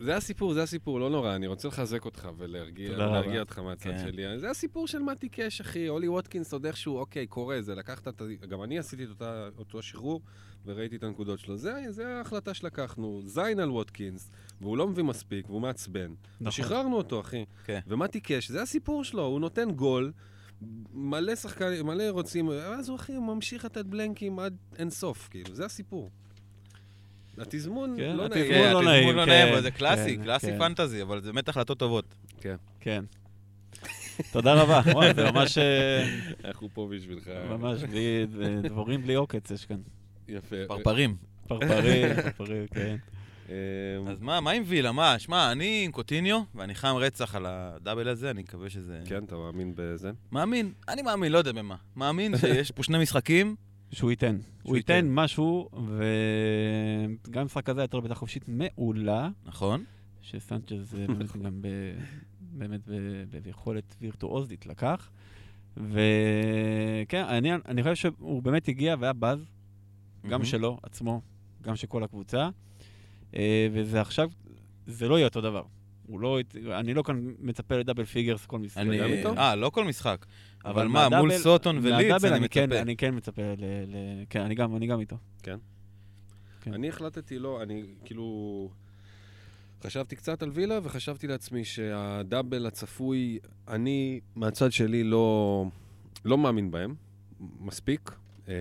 זה 0.00 0.16
הסיפור, 0.16 0.54
זה 0.54 0.62
הסיפור, 0.62 1.00
לא 1.00 1.10
נורא, 1.10 1.34
אני 1.34 1.46
רוצה 1.46 1.68
לחזק 1.68 2.04
אותך 2.04 2.28
ולהרגיע 2.38 3.40
אותך 3.40 3.58
מהצד 3.58 3.90
כן. 3.90 3.98
שלי. 3.98 4.38
זה 4.38 4.50
הסיפור 4.50 4.86
של 4.88 4.98
מתי 4.98 5.28
קאש, 5.28 5.60
אחי, 5.60 5.88
אולי 5.88 6.08
ווטקינס 6.08 6.52
עוד 6.52 6.66
איכשהו, 6.66 6.98
אוקיי, 6.98 7.26
קורה, 7.26 7.62
זה 7.62 7.74
לקחת 7.74 8.08
את 8.08 8.20
ה... 8.20 8.24
גם 8.46 8.62
אני 8.62 8.78
עשיתי 8.78 9.04
את 9.04 9.08
אותה- 9.08 9.48
אותו 9.58 9.82
שחרור 9.82 10.20
וראיתי 10.66 10.96
את 10.96 11.02
הנקודות 11.02 11.38
שלו. 11.38 11.56
זה, 11.56 11.74
זה 11.88 12.16
ההחלטה 12.16 12.54
שלקחנו, 12.54 13.22
זין 13.26 13.60
על 13.60 13.70
ווטקינס, 13.70 14.30
והוא 14.60 14.76
לא 14.76 14.88
מביא 14.88 15.04
מספיק, 15.04 15.50
והוא 15.50 15.60
מעצבן. 15.60 16.14
נכון. 16.34 16.48
ושחררנו 16.48 16.96
אותו, 16.96 17.20
אחי. 17.20 17.44
כן. 17.64 17.80
ומתי 17.86 18.20
קאש, 18.20 18.50
זה 18.50 18.62
הסיפור 18.62 19.04
שלו, 19.04 19.22
הוא 19.24 19.40
נותן 19.40 19.70
גול, 19.70 20.12
מלא 20.92 21.34
שחקנים, 21.36 21.86
מלא 21.86 22.08
רוצים, 22.10 22.48
ואז 22.48 22.88
הוא, 22.88 22.96
אחי, 22.96 23.18
ממשיך 23.18 23.64
לתת 23.64 23.86
בלנקים 23.86 24.38
עד 24.38 24.56
אין 24.78 24.90
סוף, 24.90 25.28
כאילו, 25.28 25.54
זה 25.54 25.64
הסיפור. 25.64 26.10
התזמון 27.38 27.94
כן, 27.96 28.16
לא 28.16 28.24
התזמון 28.26 28.42
נעים. 28.42 28.52
כן, 28.52 28.72
לא 28.72 28.78
התזמון 28.78 28.84
נעים, 28.84 29.16
לא 29.16 29.24
כן, 29.24 29.28
נעים, 29.30 29.52
אבל 29.52 29.62
זה 29.62 29.70
קלאסי, 29.70 30.16
כן, 30.16 30.22
קלאסי 30.22 30.46
כן. 30.46 30.58
פנטזי, 30.58 31.02
אבל 31.02 31.20
זה 31.22 31.32
באמת 31.32 31.48
החלטות 31.48 31.78
טובות. 31.78 32.14
כן. 32.80 33.04
תודה 34.32 34.54
רבה. 34.62 34.80
וואי, 34.94 35.14
זה 35.14 35.30
ממש... 35.30 35.58
אה, 35.58 36.04
אנחנו 36.44 36.68
פה 36.74 36.88
בשבילך. 36.92 37.30
ממש, 37.50 37.82
בלי- 37.82 38.26
זה 38.36 38.60
דבורים 38.62 39.02
בלי 39.02 39.14
עוקץ 39.14 39.50
יש 39.50 39.64
כאן. 39.66 39.76
יפה. 40.28 40.56
פרפרים. 40.68 41.16
פרפרים, 41.48 42.08
פרפרים, 42.22 42.66
כן. 42.74 42.96
אה, 43.50 43.54
אז 44.10 44.20
מה, 44.20 44.40
מה 44.40 44.50
עם 44.50 44.62
וילה? 44.66 44.92
מה, 44.92 45.18
שמע, 45.18 45.52
אני 45.52 45.82
עם 45.84 45.92
קוטיניו, 45.92 46.40
ואני 46.54 46.74
חם 46.74 46.94
רצח 46.98 47.34
על 47.34 47.46
הדאבל 47.48 48.08
הזה, 48.08 48.30
אני 48.30 48.42
מקווה 48.42 48.70
שזה... 48.70 49.00
כן, 49.04 49.24
אתה 49.24 49.36
מאמין 49.36 49.72
בזה? 49.76 50.10
מאמין, 50.32 50.72
אני 50.88 51.02
מאמין, 51.02 51.32
לא 51.32 51.38
יודע 51.38 51.52
במה. 51.52 51.76
מאמין 51.96 52.36
שיש 52.38 52.70
פה 52.70 52.82
שני 52.82 52.98
משחקים, 52.98 53.56
שהוא 53.94 54.10
ייתן. 54.10 54.36
הוא 54.62 54.76
ייתן. 54.76 55.06
משהו, 55.08 55.70
וגם 57.26 57.42
המשחק 57.42 57.68
הזה 57.68 57.80
הייתה 57.80 57.96
לו 57.96 58.02
בעיטה 58.02 58.14
חופשית 58.14 58.44
מעולה, 58.48 59.28
נכון? 59.44 59.84
שסנצ'ז 60.22 60.94
אה, 60.94 61.06
באמת 61.14 61.36
גם 61.36 61.62
ב... 61.62 61.68
באמת 62.40 62.80
ביכולת 63.42 63.96
וירטואוזית 64.00 64.66
לקח. 64.66 65.10
וכן, 65.76 67.24
אני, 67.28 67.54
אני 67.54 67.82
חושב 67.82 67.94
שהוא 67.94 68.42
באמת 68.42 68.68
הגיע 68.68 68.96
והיה 68.98 69.12
באז, 69.12 69.38
גם. 70.28 70.44
שלו 70.44 70.78
עצמו, 70.82 71.20
גם 71.62 71.76
של 71.76 71.86
כל 71.86 72.04
הקבוצה, 72.04 72.48
אה, 73.36 73.68
וזה 73.72 74.00
עכשיו, 74.00 74.30
זה 74.86 75.08
לא 75.08 75.14
יהיה 75.14 75.26
אותו 75.26 75.40
דבר. 75.40 75.62
הוא 76.06 76.20
לא, 76.20 76.38
אני 76.72 76.94
לא 76.94 77.02
כאן 77.02 77.34
מצפה 77.38 77.76
ל 77.76 77.80
double 77.80 78.04
figures 78.04 78.46
כל 78.46 78.58
משחק. 78.58 78.82
אה, 79.38 79.54
לא 79.56 79.70
כל 79.70 79.84
משחק. 79.84 80.26
אבל 80.64 80.88
מה, 80.88 81.08
מול 81.08 81.32
סוטון 81.32 81.76
מהדאבל 81.76 82.32
אני 82.32 82.48
כן, 82.48 82.64
מצפה. 82.64 82.80
אני 82.80 82.96
כן 82.96 83.14
מצפה 83.14 83.42
ל... 83.42 83.64
ל 83.64 83.96
כן, 84.30 84.40
אני 84.40 84.54
גם, 84.54 84.76
אני 84.76 84.86
גם 84.86 85.00
איתו. 85.00 85.16
כן. 85.42 85.58
אני 86.66 86.88
החלטתי 86.88 87.38
לא, 87.38 87.62
אני 87.62 87.82
כאילו... 88.04 88.68
חשבתי 89.84 90.16
קצת 90.16 90.42
על 90.42 90.50
וילה 90.50 90.78
וחשבתי 90.82 91.26
לעצמי 91.26 91.64
שהדאבל 91.64 92.66
הצפוי, 92.66 93.38
אני 93.68 94.20
מהצד 94.36 94.72
שלי 94.72 95.04
לא, 95.04 95.64
לא 96.24 96.38
מאמין 96.38 96.70
בהם 96.70 96.94
מספיק. 97.60 98.10
אמ, 98.48 98.52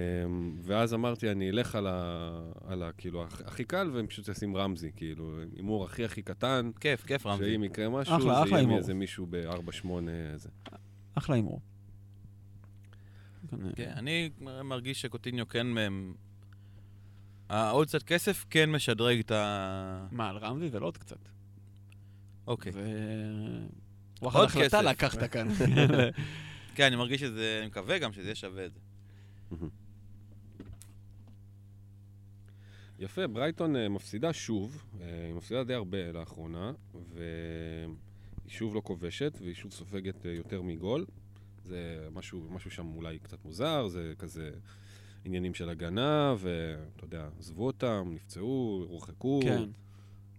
ואז 0.61 0.93
אמרתי, 0.93 1.31
אני 1.31 1.49
אלך 1.49 1.75
על 1.75 1.87
ה... 1.87 2.29
על 2.67 2.83
ה 2.83 2.91
כאילו, 2.97 3.25
הכ- 3.27 3.47
הכי 3.47 3.63
קל, 3.63 3.89
ופשוט 3.93 4.29
אשים 4.29 4.57
רמזי, 4.57 4.91
כאילו, 4.95 5.31
הימור 5.55 5.85
הכי 5.85 6.05
הכי 6.05 6.21
קטן, 6.21 6.71
כיף, 6.79 7.05
כיף 7.05 7.25
רמזי. 7.25 7.51
שאם 7.51 7.63
יקרה 7.63 7.89
משהו, 7.89 8.15
אחלה, 8.15 8.35
זה 8.35 8.43
אחלה 8.43 8.57
יהיה. 8.57 8.67
מאיזה 8.67 8.93
מישהו 8.93 9.27
ב-4-8, 9.29 9.87
איזה. 10.33 10.49
אחלה 11.15 11.35
הימור. 11.35 11.61
כן, 13.75 13.91
אני 13.95 14.29
מרגיש 14.63 15.01
שקוטיניו 15.01 15.47
כן... 15.47 15.67
מ- 15.67 16.13
העוד 17.49 17.87
קצת 17.87 18.03
כסף 18.03 18.45
כן 18.49 18.71
משדרג 18.71 19.19
את 19.19 19.31
ה... 19.31 20.07
מה, 20.11 20.29
על 20.29 20.37
רמזי 20.37 20.69
זה 20.69 20.79
לא 20.79 20.85
עוד 20.85 20.97
קצת. 20.97 21.29
אוקיי. 22.47 22.71
זה... 22.71 22.81
וואחד 24.21 24.43
החלטה. 24.43 24.81
לקחת 24.81 25.23
כאן. 25.33 25.47
כן, 26.75 26.83
אני 26.83 26.95
מרגיש 26.95 27.21
שזה... 27.21 27.57
אני 27.59 27.67
מקווה 27.67 27.99
גם 27.99 28.13
שזה 28.13 28.23
יהיה 28.23 28.35
שווה 28.35 28.65
את 28.65 28.73
זה. 28.73 28.79
יפה, 32.99 33.27
ברייטון 33.27 33.75
אה, 33.75 33.89
מפסידה 33.89 34.33
שוב, 34.33 34.85
אה, 35.01 35.25
היא 35.25 35.33
מפסידה 35.33 35.63
די 35.63 35.73
הרבה 35.73 36.11
לאחרונה, 36.11 36.71
והיא 37.13 37.95
שוב 38.47 38.75
לא 38.75 38.81
כובשת, 38.83 39.37
והיא 39.41 39.55
שוב 39.55 39.71
סופגת 39.71 40.25
אה, 40.25 40.31
יותר 40.31 40.61
מגול. 40.61 41.05
זה 41.63 42.07
משהו, 42.13 42.47
משהו 42.51 42.71
שם 42.71 42.93
אולי 42.95 43.19
קצת 43.19 43.45
מוזר, 43.45 43.87
זה 43.87 44.13
כזה 44.19 44.51
עניינים 45.25 45.53
של 45.53 45.69
הגנה, 45.69 46.35
ואתה 46.37 47.03
יודע, 47.03 47.29
עזבו 47.39 47.65
אותם, 47.65 48.11
נפצעו, 48.13 48.85
הורחקו, 48.89 49.39
כן. 49.43 49.63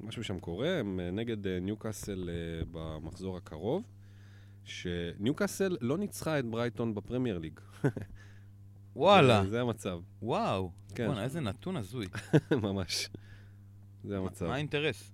משהו 0.00 0.24
שם 0.24 0.40
קורה, 0.40 0.78
הם 0.78 1.00
אה, 1.00 1.10
נגד 1.10 1.46
אה, 1.46 1.60
ניוקאסל 1.60 2.30
אה, 2.30 2.64
במחזור 2.72 3.36
הקרוב, 3.36 3.82
שניוקאסל 4.64 5.76
לא 5.80 5.98
ניצחה 5.98 6.38
את 6.38 6.44
ברייטון 6.44 6.94
בפרמייר 6.94 7.38
ליג. 7.38 7.60
וואלה, 8.96 9.46
זה, 9.46 9.60
המצב, 9.60 10.00
וואו. 10.22 10.70
כן. 10.94 11.06
בואנה, 11.06 11.24
איזה 11.24 11.40
נתון 11.40 11.76
הזוי. 11.76 12.06
ממש. 12.62 13.08
זה 14.04 14.18
המצב. 14.18 14.46
מה 14.46 14.54
האינטרס? 14.54 15.12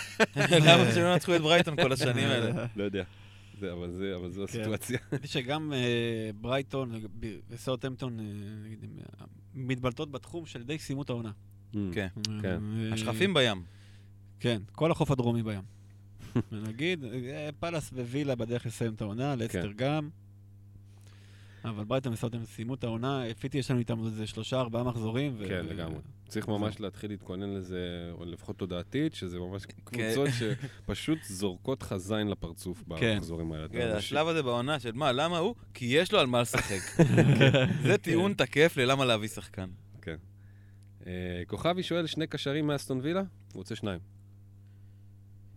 למה 0.66 0.92
שהם 0.94 1.04
לא 1.04 1.16
נצחו 1.16 1.36
את 1.36 1.40
ברייטון 1.40 1.76
כל 1.76 1.92
השנים 1.92 2.28
האלה? 2.28 2.66
לא 2.76 2.84
יודע. 2.84 3.04
זה, 3.60 3.72
אבל, 3.72 3.90
זה, 3.90 4.16
אבל 4.16 4.30
זו 4.30 4.44
הסיטואציה. 4.44 4.98
ראיתי 5.12 5.28
שגם 5.28 5.72
אה, 5.72 6.30
ברייטון 6.40 6.92
וסאוטהמפטון 7.48 8.20
אה, 8.20 8.24
אה, 9.20 9.26
מתבלטות 9.54 10.10
בתחום 10.10 10.46
של 10.46 10.62
די 10.62 10.78
סיימו 10.78 11.02
את 11.02 11.10
העונה. 11.10 11.30
כן. 11.72 12.08
כן. 12.42 12.60
אה, 12.76 12.92
הכפכפים 12.92 13.34
בים. 13.34 13.62
כן, 14.40 14.62
כל 14.72 14.90
החוף 14.90 15.10
הדרומי 15.10 15.42
בים. 15.42 15.62
נגיד, 16.68 17.04
פאלאס, 17.60 17.92
וילה 17.92 18.34
בדרך 18.34 18.66
לסיים 18.66 18.94
את 18.94 19.00
העונה, 19.00 19.36
לסטר 19.36 19.62
כן. 19.62 19.76
גם. 19.76 20.08
אבל 21.66 21.84
ברייטון 21.84 22.12
וסאוטהמפטון 22.12 22.54
סיימו 22.54 22.74
את 22.74 22.84
העונה, 22.84 23.24
הפיתי 23.24 23.58
יש 23.58 23.70
לנו 23.70 23.80
איתם 23.80 24.04
איזה 24.04 24.26
שלושה, 24.26 24.60
ארבעה 24.60 24.82
מחזורים. 24.82 25.34
ו- 25.38 25.48
כן, 25.48 25.66
לגמרי. 25.66 25.98
צריך 26.28 26.48
ממש 26.48 26.80
להתחיל 26.80 27.10
להתכונן 27.10 27.54
לזה, 27.54 28.10
או 28.12 28.24
לפחות 28.24 28.56
תודעתית, 28.56 29.14
שזה 29.14 29.38
ממש 29.38 29.66
כן. 29.66 29.74
קבוצות 29.84 30.28
שפשוט 30.38 31.18
זורקות 31.24 31.82
לך 31.82 31.96
זין 31.96 32.28
לפרצוף 32.28 32.84
כן. 32.98 33.14
במחזורים 33.14 33.52
האלה. 33.52 33.68
כן, 33.68 33.92
השלב 33.96 34.28
הזה 34.28 34.42
בעונה 34.42 34.80
של 34.80 34.92
מה, 34.92 35.12
למה 35.12 35.38
הוא? 35.38 35.54
כי 35.74 35.84
יש 35.84 36.12
לו 36.12 36.18
על 36.18 36.26
מה 36.26 36.40
לשחק. 36.40 37.04
זה 37.86 37.98
טיעון 37.98 38.34
תקף 38.34 38.76
ללמה 38.76 39.04
להביא 39.04 39.28
שחקן. 39.28 39.68
אה, 41.06 41.42
כוכבי 41.46 41.82
שואל, 41.82 42.06
שני 42.06 42.26
קשרים 42.26 42.66
מאסטון 42.66 43.00
וילה? 43.02 43.20
הוא 43.20 43.26
רוצה 43.54 43.76
שניים. 43.76 44.15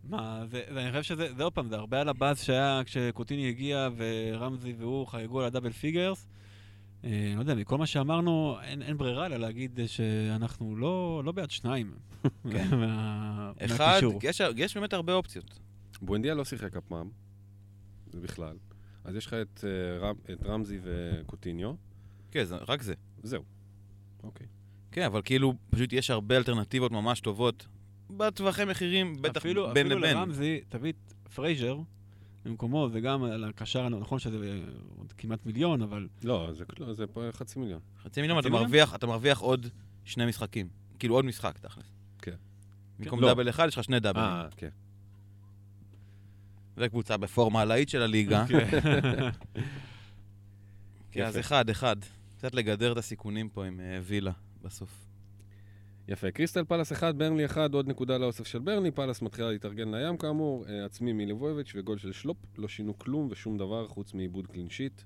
מה, 0.10 0.44
זה, 0.52 0.62
זה, 0.74 0.82
אני 0.84 0.92
חושב 0.92 1.04
שזה, 1.04 1.34
זה 1.38 1.44
עוד 1.44 1.54
פעם, 1.54 1.68
זה 1.70 1.76
הרבה 1.76 2.02
על 2.02 2.10
הבאז 2.10 2.42
שהיה 2.44 2.82
כשקוטיני 2.86 3.50
הגיע 3.50 3.90
ורמזי 3.98 4.74
והוא 4.78 5.08
חגגו 5.08 5.40
על 5.40 5.46
ה 5.46 5.49
double 5.49 5.72
figures. 5.72 6.28
אה, 7.04 7.34
לא 7.36 7.40
יודע, 7.40 7.56
מכל 7.56 7.78
מה 7.78 7.86
שאמרנו, 7.86 8.58
אין, 8.64 8.82
אין 8.82 8.98
ברירה 8.98 9.26
אלא 9.26 9.38
להגיד 9.38 9.80
שאנחנו 9.88 10.76
לא, 10.76 11.22
לא 11.26 11.32
בעד 11.32 11.52
שניים. 11.52 11.94
כן. 12.52 12.68
מה, 12.78 13.52
אחד. 13.66 14.00
יש- 14.24 14.42
יש 14.56 14.78
באמת 14.78 14.94
הרבה 14.94 15.14
אופציות. 15.14 15.60
בואנדיה 16.02 16.34
לא 16.36 16.46
שיחק 16.46 16.76
הפעם, 16.78 17.10
זה 18.14 18.20
בכלל. 18.20 18.58
אז 19.04 19.16
יש 19.16 19.26
לך 19.26 19.34
את, 19.34 19.64
אה, 19.68 20.00
רם, 20.08 20.16
את 20.34 20.44
רמזי 20.44 20.80
וקוטיניו, 20.84 21.74
כן, 22.32 22.44
זה- 22.44 22.58
רק 22.68 22.82
זה. 22.82 22.94
זהו. 23.24 23.44
אוקיי. 24.24 24.48
כן, 24.92 25.06
אבל 25.06 25.22
כאילו, 25.26 25.54
פשוט 25.70 25.94
יש 25.94 26.10
הרבה 26.10 26.38
אלטרנטיבות 26.38 26.92
ממש 26.92 27.20
טובות. 27.20 27.68
בטווחי 28.18 28.66
מחירים, 28.66 29.22
בטח 29.22 29.38
אפילו, 29.38 29.74
בין 29.74 29.86
אפילו 29.86 30.00
לבין. 30.00 30.18
לרמזי, 30.18 30.62
תביא 30.70 30.92
את 30.92 31.14
פרייזר 31.34 31.78
במקומו, 32.46 32.90
וגם 32.92 33.24
על 33.24 33.44
הקשר, 33.44 33.90
נכון 33.90 34.20
שזה 34.20 34.38
עוד 34.98 35.14
כמעט 35.14 35.46
מיליון, 35.46 35.82
אבל 35.82 36.08
לא, 36.24 36.50
זה, 36.54 36.64
לא, 36.80 36.94
זה 36.94 37.08
פה 37.08 37.22
חצי 37.34 37.60
מיליון. 37.60 37.80
חצי 38.04 38.22
מיליון, 38.22 38.38
חצי 38.38 38.48
אתה 38.48 38.50
מיליון? 38.50 38.66
מרוויח, 38.70 38.96
אתה 38.96 39.08
מרוויח 39.08 39.40
עוד 39.40 39.68
שני 40.04 40.26
משחקים. 40.26 40.68
כאילו 41.00 41.16
עוד 41.16 41.26
משחק, 41.26 41.58
תכלס. 41.58 41.92
כן. 42.22 42.36
במקום 43.00 43.20
לא. 43.22 43.28
דאבל 43.28 43.50
אחד, 43.50 43.68
יש 43.68 43.78
לך 43.78 43.84
שני 43.84 44.00
דאבלים. 44.00 44.26
אה, 44.26 44.48
כן. 44.58 44.70
וקבוצה 46.78 47.18
בפורמה 47.18 47.62
הלהיט 47.62 47.90
של 47.90 48.02
הליגה. 48.02 48.46
כן, 51.12 51.24
אז 51.26 51.36
יפה. 51.36 51.40
אחד, 51.40 51.70
אחד. 51.70 51.96
קצת 52.38 52.54
לגדר 52.56 52.92
את 52.92 52.98
הסיכונים 52.98 53.50
פה 53.50 53.66
עם 53.66 53.80
אה, 53.80 54.00
וילה 54.04 54.32
בסוף. 54.62 55.09
יפה, 56.12 56.32
קריסטל 56.32 56.64
פלס 56.64 56.92
1, 56.92 57.16
ברנלי 57.16 57.46
1, 57.46 57.74
עוד 57.74 57.88
נקודה 57.88 58.18
לאוסף 58.18 58.48
של 58.48 58.60
ברנלי, 58.60 58.92
פלס 58.92 59.22
מתחילה 59.22 59.52
להתארגן 59.52 59.96
לים 59.96 60.18
כאמור, 60.18 60.66
אה, 60.70 60.86
עצמי 60.86 61.14
מליבוביץ' 61.14 61.72
וגול 61.76 61.98
של 61.98 62.12
שלופ, 62.12 62.38
לא 62.58 62.68
שינו 62.68 63.00
כלום 63.00 63.28
ושום 63.32 63.58
דבר 63.58 63.88
חוץ 63.88 64.14
מעיבוד 64.14 64.48
קלין 64.48 64.70
שיט, 64.70 65.02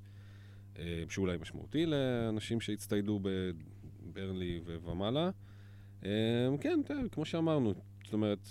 שאולי 1.10 1.38
משמעותי 1.38 1.86
לאנשים 1.86 2.62
שהצטיידו 2.62 3.20
בברנלי 3.22 4.62
ומעלה. 4.66 5.30
אה, 6.06 6.10
כן, 6.62 6.80
תראה, 6.86 7.02
כמו 7.12 7.26
שאמרנו, 7.26 7.74
זאת 8.04 8.14
אומרת, 8.14 8.50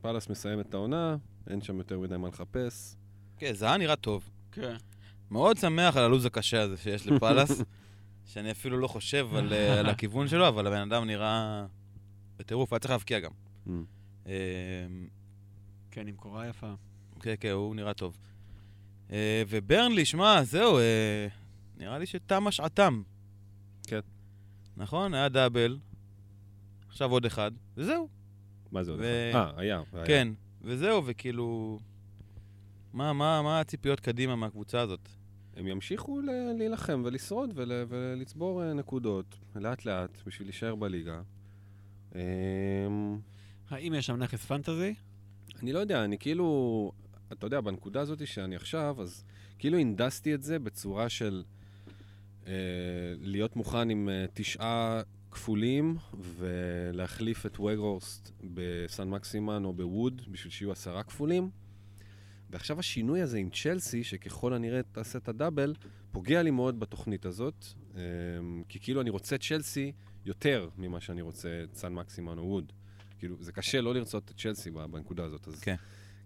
פלס 0.00 0.28
מסיים 0.28 0.60
את 0.60 0.74
העונה, 0.74 1.16
אין 1.50 1.60
שם 1.60 1.78
יותר 1.78 1.98
מדי 1.98 2.16
מה 2.16 2.28
לחפש. 2.28 2.96
כן, 3.38 3.52
זה 3.52 3.66
היה 3.66 3.76
נראה 3.76 3.96
טוב. 3.96 4.30
כן. 4.52 4.76
מאוד 5.30 5.56
שמח 5.56 5.96
על 5.96 6.04
הלו"ז 6.04 6.26
הקשה 6.26 6.60
הזה 6.60 6.76
שיש 6.76 7.06
לפאלאס, 7.06 7.50
שאני 8.28 8.50
אפילו 8.50 8.78
לא 8.78 8.88
חושב 8.88 9.28
על, 9.34 9.52
אה, 9.52 9.80
על 9.80 9.86
הכיוון 9.86 10.28
שלו, 10.28 10.48
אבל 10.48 10.66
הבן 10.66 10.92
אדם 10.92 11.04
נראה 11.04 11.66
בטירוף, 12.36 12.72
היה 12.72 12.80
צריך 12.80 12.90
להבקיע 12.90 13.20
גם. 13.20 13.30
Mm. 13.66 13.70
אה, 14.26 14.32
כן, 15.90 16.08
עם 16.08 16.16
קורה 16.16 16.48
יפה. 16.48 16.74
כן, 17.20 17.34
כן, 17.40 17.50
הוא 17.50 17.74
נראה 17.76 17.94
טוב. 17.94 18.18
אה, 19.10 19.42
וברנלי, 19.48 20.04
שמע, 20.04 20.42
זהו, 20.42 20.78
אה, 20.78 21.26
נראה 21.76 21.98
לי 21.98 22.06
שתם 22.06 22.46
השעתם. 22.46 23.02
כן. 23.86 24.00
נכון? 24.76 25.14
היה 25.14 25.28
דאבל, 25.28 25.78
עכשיו 26.88 27.10
עוד 27.10 27.24
אחד, 27.24 27.50
וזהו. 27.76 28.08
מה 28.72 28.84
זה 28.84 28.90
עוד 28.90 29.00
ו- 29.02 29.30
אחד? 29.30 29.38
אה, 29.38 29.60
היה. 29.60 29.82
היה. 29.92 30.06
כן, 30.06 30.28
וזהו, 30.62 31.02
וכאילו... 31.06 31.78
מה, 32.92 33.12
מה, 33.12 33.42
מה 33.42 33.60
הציפיות 33.60 34.00
קדימה 34.00 34.36
מהקבוצה 34.36 34.80
הזאת? 34.80 35.08
הם 35.58 35.66
ימשיכו 35.66 36.20
להילחם 36.58 37.02
ולשרוד 37.04 37.50
ול- 37.54 37.84
ולצבור 37.88 38.62
אה, 38.62 38.72
נקודות, 38.74 39.24
לאט-לאט, 39.56 40.18
בשביל 40.26 40.48
להישאר 40.48 40.74
בליגה. 40.74 41.20
אמ, 42.14 42.20
האם 43.70 43.94
יש 43.94 44.06
שם 44.06 44.16
נכס 44.16 44.44
פנטזי? 44.44 44.94
אני 45.62 45.72
לא 45.72 45.78
יודע, 45.78 46.04
אני 46.04 46.18
כאילו, 46.18 46.92
אתה 47.32 47.46
יודע, 47.46 47.60
בנקודה 47.60 48.00
הזאת 48.00 48.26
שאני 48.26 48.56
עכשיו, 48.56 48.96
אז 49.02 49.24
כאילו 49.58 49.78
הנדסתי 49.78 50.34
את 50.34 50.42
זה 50.42 50.58
בצורה 50.58 51.08
של 51.08 51.44
אה, 52.46 52.52
להיות 53.20 53.56
מוכן 53.56 53.90
עם 53.90 54.08
אה, 54.08 54.26
תשעה 54.34 55.00
כפולים 55.30 55.96
ולהחליף 56.38 57.46
את 57.46 57.60
וגורסט 57.60 58.30
בסן 58.54 59.08
מקסימן 59.10 59.64
או 59.64 59.72
בווד 59.72 60.22
בשביל 60.30 60.52
שיהיו 60.52 60.72
עשרה 60.72 61.02
כפולים. 61.02 61.50
ועכשיו 62.50 62.78
השינוי 62.78 63.22
הזה 63.22 63.38
עם 63.38 63.50
צ'לסי, 63.50 64.04
שככל 64.04 64.54
הנראה 64.54 64.82
תעשה 64.82 65.18
את 65.18 65.28
הדאבל, 65.28 65.74
פוגע 66.12 66.42
לי 66.42 66.50
מאוד 66.50 66.80
בתוכנית 66.80 67.26
הזאת, 67.26 67.66
אה, 67.96 68.02
כי 68.68 68.80
כאילו 68.80 69.00
אני 69.00 69.10
רוצה 69.10 69.38
צ'לסי 69.38 69.92
יותר 70.24 70.68
ממה 70.76 71.00
שאני 71.00 71.22
רוצה 71.22 71.60
את 71.64 71.76
סן 71.76 71.92
מקסימן 71.92 72.38
או 72.38 72.44
ווד. 72.44 72.72
כאילו, 73.18 73.36
זה 73.40 73.52
קשה 73.52 73.80
לא 73.80 73.94
לרצות 73.94 74.30
את 74.30 74.40
צ'לסי 74.40 74.70
בנקודה 74.70 75.24
הזאת. 75.24 75.48
אז 75.48 75.60
כן. 75.60 75.76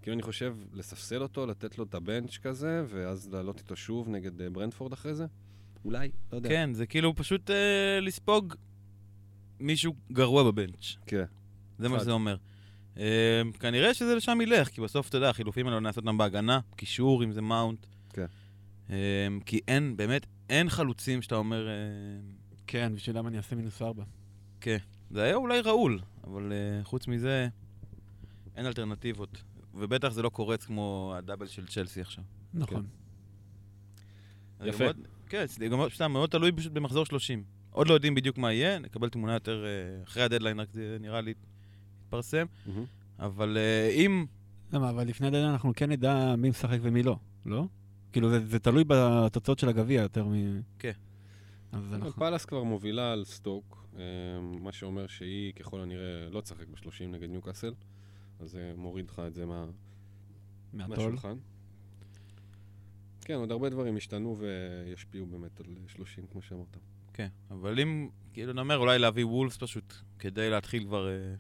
כאילו, 0.03 0.15
אני 0.15 0.23
חושב 0.23 0.57
לספסל 0.73 1.23
אותו, 1.23 1.47
לתת 1.47 1.79
לו 1.79 1.85
את 1.85 1.95
הבנץ' 1.95 2.39
כזה, 2.39 2.85
ואז 2.89 3.29
לעלות 3.29 3.59
איתו 3.59 3.77
שוב 3.77 4.09
נגד 4.09 4.41
אה, 4.43 4.51
ברנדפורד 4.51 4.93
אחרי 4.93 5.15
זה? 5.15 5.27
אולי, 5.85 6.11
לא 6.33 6.37
יודע. 6.37 6.49
כן, 6.49 6.75
זה 6.75 6.87
כאילו 6.87 7.17
פשוט 7.17 7.51
אה, 7.51 8.01
לספוג 8.01 8.55
מישהו 9.61 9.95
גרוע 10.13 10.51
בבנץ'. 10.51 10.97
כן. 11.07 11.25
זה 11.79 11.89
מה 11.89 11.97
אחד. 11.97 12.03
שזה 12.03 12.13
אומר. 12.13 12.37
אה, 12.99 13.43
כנראה 13.61 13.95
שזה 13.95 14.15
לשם 14.15 14.41
ילך, 14.41 14.69
כי 14.69 14.81
בסוף, 14.81 15.09
אתה 15.09 15.17
יודע, 15.17 15.31
החילופים 15.31 15.67
האלה 15.67 15.81
נעשות 15.81 16.05
אותם 16.05 16.19
בהגנה, 16.19 16.61
קישור, 16.77 17.25
אם 17.25 17.33
זה 17.33 17.43
מאונט. 17.43 17.87
כן. 18.13 18.27
אה, 18.91 18.97
כי 19.47 19.61
אין, 19.69 19.97
באמת, 19.97 20.27
אין 20.51 20.69
חלוצים 20.69 21.23
שאתה 21.23 21.35
אומר... 21.35 21.69
אה, 21.69 21.73
כן, 22.67 22.93
בשבילם 22.95 23.27
אני 23.27 23.37
אעשה 23.37 23.57
מינוס 23.57 23.83
ארבע. 23.83 24.05
זה 25.11 25.23
היה 25.23 25.35
אולי 25.35 25.61
ראול, 25.61 26.01
אבל 26.25 26.53
אה, 26.53 26.85
חוץ 26.85 27.09
מזה, 27.09 27.49
אין 28.57 28.67
אלטרנטיבות. 28.67 29.43
ובטח 29.75 30.09
זה 30.09 30.23
לא 30.23 30.29
קורץ 30.29 30.65
כמו 30.65 31.15
הדאבל 31.17 31.47
של 31.47 31.67
צ'לסי 31.67 32.01
עכשיו. 32.01 32.25
נכון. 32.55 32.87
יפה. 34.65 34.85
כן, 35.29 35.47
זה 35.47 35.69
גם 35.69 35.81
סתם 35.95 36.13
מאוד 36.13 36.31
תלוי 36.31 36.53
פשוט 36.53 36.73
במחזור 36.73 37.07
30. 37.07 37.45
עוד 37.71 37.89
לא 37.89 37.95
יודעים 37.95 38.15
בדיוק 38.15 38.39
מה 38.39 38.53
יהיה, 38.53 38.79
נקבל 38.79 39.09
תמונה 39.09 39.33
יותר 39.33 39.65
אה, 39.65 40.03
אחרי 40.05 40.23
הדדליין, 40.23 40.61
רק 40.61 40.69
זה 40.73 40.97
נראה 41.01 41.21
לי 41.21 41.35
יתפרסם. 42.13 42.47
אבל 43.19 43.57
אה, 43.57 43.89
אם... 43.89 44.27
למה, 44.73 44.91
אבל 44.91 45.07
לפני 45.07 45.27
הדדליין 45.27 45.51
אנחנו 45.51 45.73
כן 45.77 45.91
נדע 45.91 46.37
מי 46.37 46.51
משחק 46.51 46.79
ומי 46.83 47.03
לא, 47.03 47.17
לא? 47.47 47.67
כאילו, 48.13 48.31
זה, 48.31 48.47
זה 48.47 48.59
תלוי 48.59 48.85
בתוצאות 48.87 49.59
של 49.59 49.69
הגביע 49.69 50.03
יותר 50.03 50.25
מ... 50.25 50.61
כן. 50.79 50.93
אז 51.73 51.93
נכון. 51.93 52.13
פאלאס 52.13 52.45
כבר 52.45 52.63
מובילה 52.63 53.13
על 53.13 53.25
סטוק, 53.25 53.87
אה, 53.97 54.03
מה 54.61 54.73
שאומר 54.73 55.07
שהיא 55.07 55.53
ככל 55.53 55.81
הנראה 55.81 56.31
לא 56.31 56.41
תשחק 56.41 56.69
ב-30 56.69 57.07
נגד 57.09 57.31
ניוקאסל, 57.31 57.75
אז 58.41 58.51
זה 58.51 58.73
מוריד 58.77 59.11
לך 59.11 59.23
את 59.27 59.35
זה 59.35 59.47
מה... 59.47 59.67
מהשולחן. 60.73 61.37
כן, 63.25 63.35
עוד 63.35 63.51
הרבה 63.51 63.69
דברים 63.69 63.97
ישתנו 63.97 64.37
וישפיעו 64.39 65.27
באמת 65.27 65.61
על 65.61 65.67
30, 65.87 66.27
כמו 66.33 66.43
שאמרת. 66.43 66.77
כן, 67.13 67.29
אבל 67.51 67.81
אם, 67.81 68.09
כאילו 68.33 68.53
נאמר, 68.53 68.77
אולי 68.77 68.99
להביא 68.99 69.25
וולפס 69.25 69.57
פשוט, 69.57 69.95
כדי 70.19 70.51
להתחיל 70.51 70.85
כבר 70.85 71.09
אה, 71.09 71.35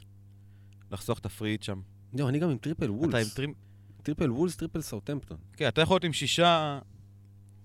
לחסוך 0.92 1.18
את 1.18 1.26
ה 1.26 1.31
free 1.31 1.49
hit 1.49 1.62
שם. 1.62 1.80
לא, 2.18 2.28
אני 2.28 2.38
גם 2.38 2.50
עם 2.50 2.58
triple 2.58 2.84
אתה 2.84 2.92
עם 2.92 2.98
וולפס. 2.98 3.34
טרימ... 3.34 3.52
triple 4.02 4.30
וולפס, 4.30 4.56
triple 4.56 4.80
סאוטמפטון. 4.80 5.36
כן, 5.56 5.68
אתה 5.68 5.80
יכול 5.80 5.94
להיות 5.94 6.04
עם 6.04 6.12
שישה... 6.12 6.78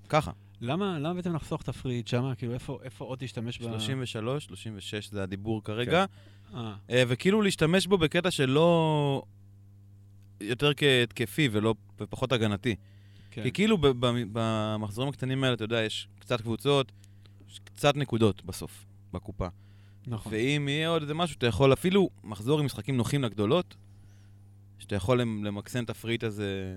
ככה, 0.09 0.32
למה, 0.61 0.99
למה 0.99 1.13
בעצם 1.13 1.36
לחסוך 1.36 1.61
את 1.61 1.69
ה 1.70 1.74
free 1.74 1.93
hit 1.93 2.08
שמה? 2.07 2.36
כאילו, 2.36 2.53
איפה, 2.53 2.80
איפה 2.84 3.05
עוד 3.05 3.19
תשתמש 3.19 3.57
ב... 3.57 3.63
33, 3.63 4.45
36 4.45 5.11
זה 5.11 5.23
הדיבור 5.23 5.63
כרגע. 5.63 6.05
אה, 6.53 6.75
אה, 6.89 7.03
וכאילו 7.07 7.41
להשתמש 7.41 7.88
בו 7.88 7.97
בקטע 7.97 8.32
שלא... 8.32 9.21
יותר 10.41 10.73
כהתקפי 10.73 11.49
ולא... 11.51 11.75
ופחות 11.99 12.32
הגנתי. 12.32 12.75
כן. 13.32 13.43
כי 13.43 13.51
כאילו 13.51 13.78
ב- 13.78 13.88
ב- 13.88 14.23
במחזורים 14.32 15.09
הקטנים 15.09 15.43
האלה, 15.43 15.53
אתה 15.53 15.63
יודע, 15.63 15.82
יש 15.84 16.07
קצת 16.19 16.41
קבוצות, 16.41 16.91
יש 17.49 17.59
קצת 17.59 17.95
נקודות 17.95 18.45
בסוף, 18.45 18.86
בקופה. 19.13 19.47
נכון. 20.08 20.32
ואם 20.34 20.68
יהיה 20.70 20.89
עוד 20.89 21.01
איזה 21.01 21.14
משהו, 21.14 21.38
אתה 21.38 21.47
יכול 21.47 21.74
אפילו 21.74 22.10
מחזור 22.24 22.60
עם 22.60 22.66
משחקים 22.66 22.97
נוחים 22.97 23.24
לגדולות, 23.24 23.76
שאתה 24.80 24.95
יכול 24.95 25.22
למ- 25.22 25.43
למקסם 25.43 25.84
את 25.84 25.89
הפריט 25.89 26.24
הזה 26.24 26.74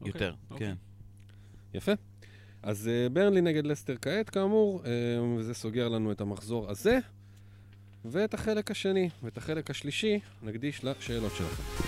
אוקיי, 0.00 0.08
יותר, 0.12 0.34
אוקיי. 0.50 0.68
כן. 0.68 0.74
יפה. 1.74 1.92
אז 2.62 2.90
uh, 3.06 3.12
ברנלי 3.12 3.40
נגד 3.40 3.66
לסטר 3.66 3.94
כעת, 4.02 4.30
כאמור, 4.30 4.82
uh, 4.82 4.86
וזה 5.38 5.54
סוגר 5.54 5.88
לנו 5.88 6.12
את 6.12 6.20
המחזור 6.20 6.70
הזה, 6.70 6.98
ואת 8.04 8.34
החלק 8.34 8.70
השני, 8.70 9.08
ואת 9.22 9.38
החלק 9.38 9.70
השלישי 9.70 10.20
נקדיש 10.42 10.84
לשאלות 10.84 11.32
שלכם. 11.36 11.81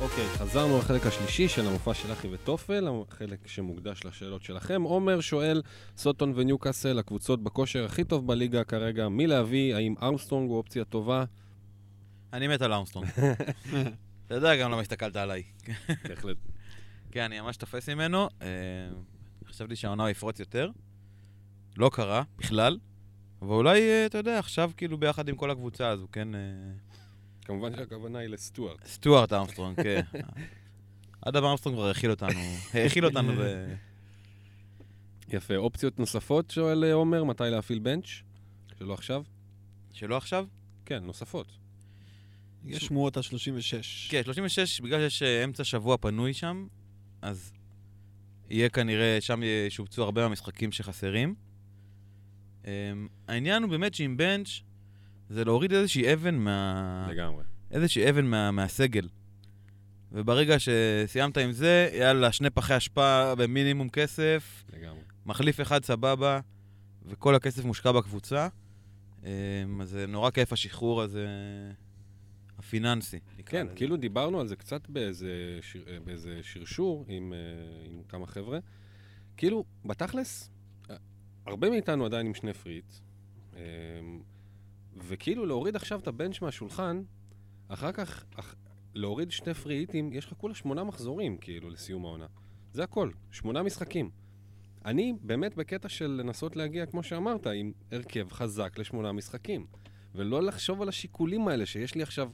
אוקיי, 0.00 0.28
חזרנו 0.28 0.78
לחלק 0.78 1.06
השלישי 1.06 1.48
של 1.48 1.66
המופע 1.66 1.94
של 1.94 2.12
אחי 2.12 2.28
וטופל, 2.32 2.88
החלק 3.08 3.46
שמוקדש 3.46 4.04
לשאלות 4.04 4.42
שלכם. 4.42 4.82
עומר 4.82 5.20
שואל, 5.20 5.62
סוטון 5.96 6.32
וניוקאסל, 6.36 6.98
הקבוצות 6.98 7.42
בכושר 7.42 7.84
הכי 7.84 8.04
טוב 8.04 8.26
בליגה 8.26 8.64
כרגע, 8.64 9.08
מי 9.08 9.26
להביא? 9.26 9.74
האם 9.74 9.94
ארמסטרונג 10.02 10.50
הוא 10.50 10.58
אופציה 10.58 10.84
טובה? 10.84 11.24
אני 12.32 12.48
מת 12.48 12.62
על 12.62 12.72
ארמסטרונג. 12.72 13.08
אתה 14.26 14.34
יודע 14.34 14.56
גם 14.56 14.70
למה 14.70 14.80
הסתכלת 14.80 15.16
עליי. 15.16 15.42
בהחלט. 16.08 16.36
כן, 17.12 17.22
אני 17.22 17.40
ממש 17.40 17.56
תופס 17.56 17.88
ממנו. 17.88 18.28
אה, 18.42 18.48
חשבתי 19.46 19.76
שהעונה 19.76 20.02
הוא 20.02 20.10
יפרוץ 20.10 20.40
יותר. 20.40 20.70
לא 21.76 21.90
קרה, 21.92 22.22
בכלל. 22.38 22.78
אבל 23.42 23.50
אולי, 23.50 23.80
אה, 23.80 24.06
אתה 24.06 24.18
יודע, 24.18 24.38
עכשיו 24.38 24.70
כאילו 24.76 24.98
ביחד 24.98 25.28
עם 25.28 25.36
כל 25.36 25.50
הקבוצה, 25.50 25.92
הוא 25.92 26.08
כן... 26.12 26.28
כמובן 27.44 27.76
שהכוונה 27.76 28.18
היא 28.18 28.28
לסטוארט. 28.28 28.86
סטוארט 28.86 29.32
ארמסטרונג, 29.32 29.82
כן. 29.82 30.00
אדם 31.28 31.44
ארמסטרונג 31.44 31.78
כבר 31.78 31.86
האכיל 31.86 32.10
אותנו, 32.10 32.40
האכיל 32.74 33.04
אותנו 33.04 33.32
ב... 33.32 33.74
יפה. 35.28 35.56
אופציות 35.56 35.98
נוספות, 35.98 36.50
שואל 36.50 36.84
אה, 36.84 36.92
עומר, 36.92 37.24
מתי 37.24 37.44
להפעיל 37.50 37.78
בנץ'? 37.78 38.06
שלא 38.78 38.94
עכשיו? 38.94 39.22
שלא 39.92 40.16
עכשיו? 40.16 40.46
כן, 40.84 41.04
נוספות. 41.04 41.46
יש 42.64 42.84
שמועות 42.84 43.16
על 43.16 43.22
36. 43.22 44.08
כן, 44.10 44.22
36, 44.24 44.80
בגלל 44.80 45.08
שיש 45.08 45.22
אה, 45.22 45.44
אמצע 45.44 45.64
שבוע 45.64 45.96
פנוי 45.96 46.34
שם, 46.34 46.66
אז 47.22 47.52
יהיה 48.50 48.68
כנראה, 48.68 49.18
שם 49.20 49.40
ישובצו 49.66 50.02
הרבה 50.02 50.22
מהמשחקים 50.22 50.72
שחסרים. 50.72 51.34
Um, 52.62 52.66
העניין 53.28 53.62
הוא 53.62 53.70
באמת 53.70 53.94
שעם 53.94 54.16
בנץ' 54.16 54.48
זה 55.32 55.44
להוריד 55.44 55.72
איזושהי 55.72 56.12
אבן 56.12 56.34
מה... 56.34 57.06
לגמרי. 57.10 57.44
איזושהי 57.70 58.10
אבן 58.10 58.24
מה, 58.24 58.50
מהסגל. 58.50 59.08
וברגע 60.12 60.56
שסיימת 60.58 61.38
עם 61.38 61.52
זה, 61.52 61.90
יאללה, 61.92 62.32
שני 62.32 62.50
פחי 62.50 62.76
אשפה 62.76 63.34
במינימום 63.34 63.88
כסף, 63.88 64.64
לגמרי. 64.72 65.00
מחליף 65.26 65.60
אחד 65.60 65.84
סבבה, 65.84 66.40
וכל 67.06 67.34
הכסף 67.34 67.64
מושקע 67.64 67.92
בקבוצה. 67.92 68.48
אמ, 69.24 69.80
אז 69.80 69.88
זה 69.88 70.06
נורא 70.06 70.30
כיף 70.30 70.52
השחרור 70.52 71.02
הזה, 71.02 71.26
הפיננסי. 72.58 73.18
כן, 73.46 73.66
לזה. 73.66 73.74
כאילו 73.74 73.96
דיברנו 73.96 74.40
על 74.40 74.48
זה 74.48 74.56
קצת 74.56 74.88
באיזה, 74.88 75.58
שיר, 75.60 75.84
אה, 75.88 75.98
באיזה 76.04 76.38
שרשור 76.42 77.04
עם, 77.08 77.32
אה, 77.32 77.38
עם 77.90 78.02
כמה 78.08 78.26
חבר'ה. 78.26 78.58
כאילו, 79.36 79.64
בתכלס, 79.84 80.50
אה, 80.90 80.96
הרבה 81.46 81.70
מאיתנו 81.70 82.06
עדיין 82.06 82.26
עם 82.26 82.34
שני 82.34 82.52
פריט, 82.52 82.92
אה, 83.56 83.60
וכאילו 84.96 85.46
להוריד 85.46 85.76
עכשיו 85.76 86.00
את 86.00 86.08
הבנץ' 86.08 86.40
מהשולחן, 86.40 87.02
אחר 87.68 87.92
כך 87.92 88.24
אח, 88.34 88.54
להוריד 88.94 89.30
שני 89.30 89.54
פריטים, 89.54 90.12
יש 90.12 90.26
לך 90.26 90.32
כולה 90.32 90.54
שמונה 90.54 90.84
מחזורים, 90.84 91.36
כאילו, 91.36 91.70
לסיום 91.70 92.04
העונה. 92.04 92.26
זה 92.72 92.84
הכל, 92.84 93.10
שמונה 93.30 93.62
משחקים. 93.62 94.10
אני 94.84 95.14
באמת 95.22 95.54
בקטע 95.54 95.88
של 95.88 96.20
לנסות 96.24 96.56
להגיע, 96.56 96.86
כמו 96.86 97.02
שאמרת, 97.02 97.46
עם 97.46 97.72
הרכב 97.92 98.28
חזק 98.30 98.78
לשמונה 98.78 99.12
משחקים. 99.12 99.66
ולא 100.14 100.42
לחשוב 100.42 100.82
על 100.82 100.88
השיקולים 100.88 101.48
האלה, 101.48 101.66
שיש 101.66 101.94
לי 101.94 102.02
עכשיו 102.02 102.30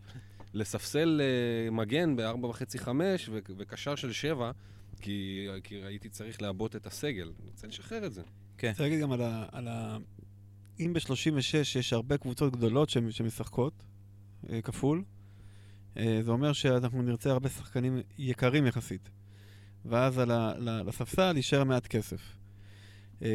לספסל 0.54 1.20
uh, 1.20 1.70
מגן 1.70 2.16
ב-4.5-5 2.16 2.88
ו- 3.30 3.38
וקשר 3.56 3.94
של 3.94 4.12
7, 4.12 4.50
כי, 5.00 5.48
כי 5.64 5.74
הייתי 5.74 6.08
צריך 6.08 6.42
לעבות 6.42 6.76
את 6.76 6.86
הסגל. 6.86 7.32
אני 7.40 7.50
רוצה 7.50 7.66
לשחרר 7.66 8.06
את 8.06 8.12
זה. 8.12 8.22
צריך 8.58 8.80
להגיד 8.80 9.00
גם 9.00 9.12
על 9.12 9.22
ה... 9.22 9.46
על 9.52 9.68
ה... 9.68 9.96
אם 10.80 10.92
ב-36 10.92 11.08
יש 11.78 11.92
הרבה 11.92 12.16
קבוצות 12.16 12.52
גדולות 12.52 12.90
שמ- 12.90 13.10
שמשחקות, 13.10 13.84
אה, 14.50 14.62
כפול, 14.62 15.04
אה, 15.96 16.18
זה 16.22 16.30
אומר 16.30 16.52
שאנחנו 16.52 17.02
נרצה 17.02 17.30
הרבה 17.30 17.48
שחקנים 17.48 17.98
יקרים 18.18 18.66
יחסית. 18.66 19.10
ואז 19.84 20.18
על 20.18 20.30
ה- 20.30 20.52
ל- 20.58 20.88
לספסל 20.88 21.36
יישאר 21.36 21.64
מעט 21.64 21.86
כסף. 21.86 22.20
אה, 23.22 23.28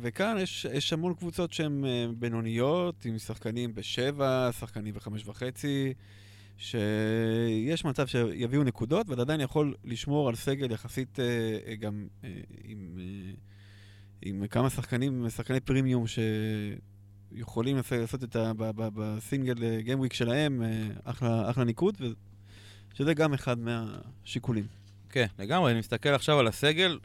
וכאן 0.00 0.36
יש, 0.40 0.66
יש 0.72 0.92
המון 0.92 1.14
קבוצות 1.14 1.52
שהן 1.52 1.84
בינוניות, 2.18 3.04
עם 3.04 3.18
שחקנים 3.18 3.74
בשבע, 3.74 4.50
שחקנים 4.58 4.94
בחמש 4.94 5.26
וחצי, 5.26 5.94
שיש 6.56 7.84
מצב 7.84 8.06
שיביאו 8.06 8.64
נקודות, 8.64 9.08
ואתה 9.08 9.20
עדיין 9.22 9.40
יכול 9.40 9.74
לשמור 9.84 10.28
על 10.28 10.34
סגל 10.34 10.70
יחסית 10.72 11.18
גם 11.80 12.06
עם, 12.64 12.98
עם 14.22 14.46
כמה 14.46 14.70
שחקנים, 14.70 15.30
שחקני 15.30 15.60
פרימיום 15.60 16.04
שיכולים 16.06 17.76
לעשות- 18.00 18.24
את 18.24 18.36
ה... 18.36 18.52
ב- 18.54 18.70
ב- 18.82 18.88
בסינגל 18.94 19.54
גיים 19.80 19.98
וויק 19.98 20.12
שלהם, 20.12 20.62
אה, 20.62 20.88
אחלה, 21.04 21.50
אחלה 21.50 21.64
ניקוד, 21.64 21.96
ו- 22.00 22.06
שזה 22.94 23.14
גם 23.14 23.34
אחד 23.34 23.56
מהשיקולים. 23.58 24.66
כן, 25.10 25.26
לגמרי, 25.38 25.70
אני 25.72 25.78
מסתכל 25.78 26.08
עכשיו 26.08 26.38
על 26.38 26.46
הסגל, 26.46 26.98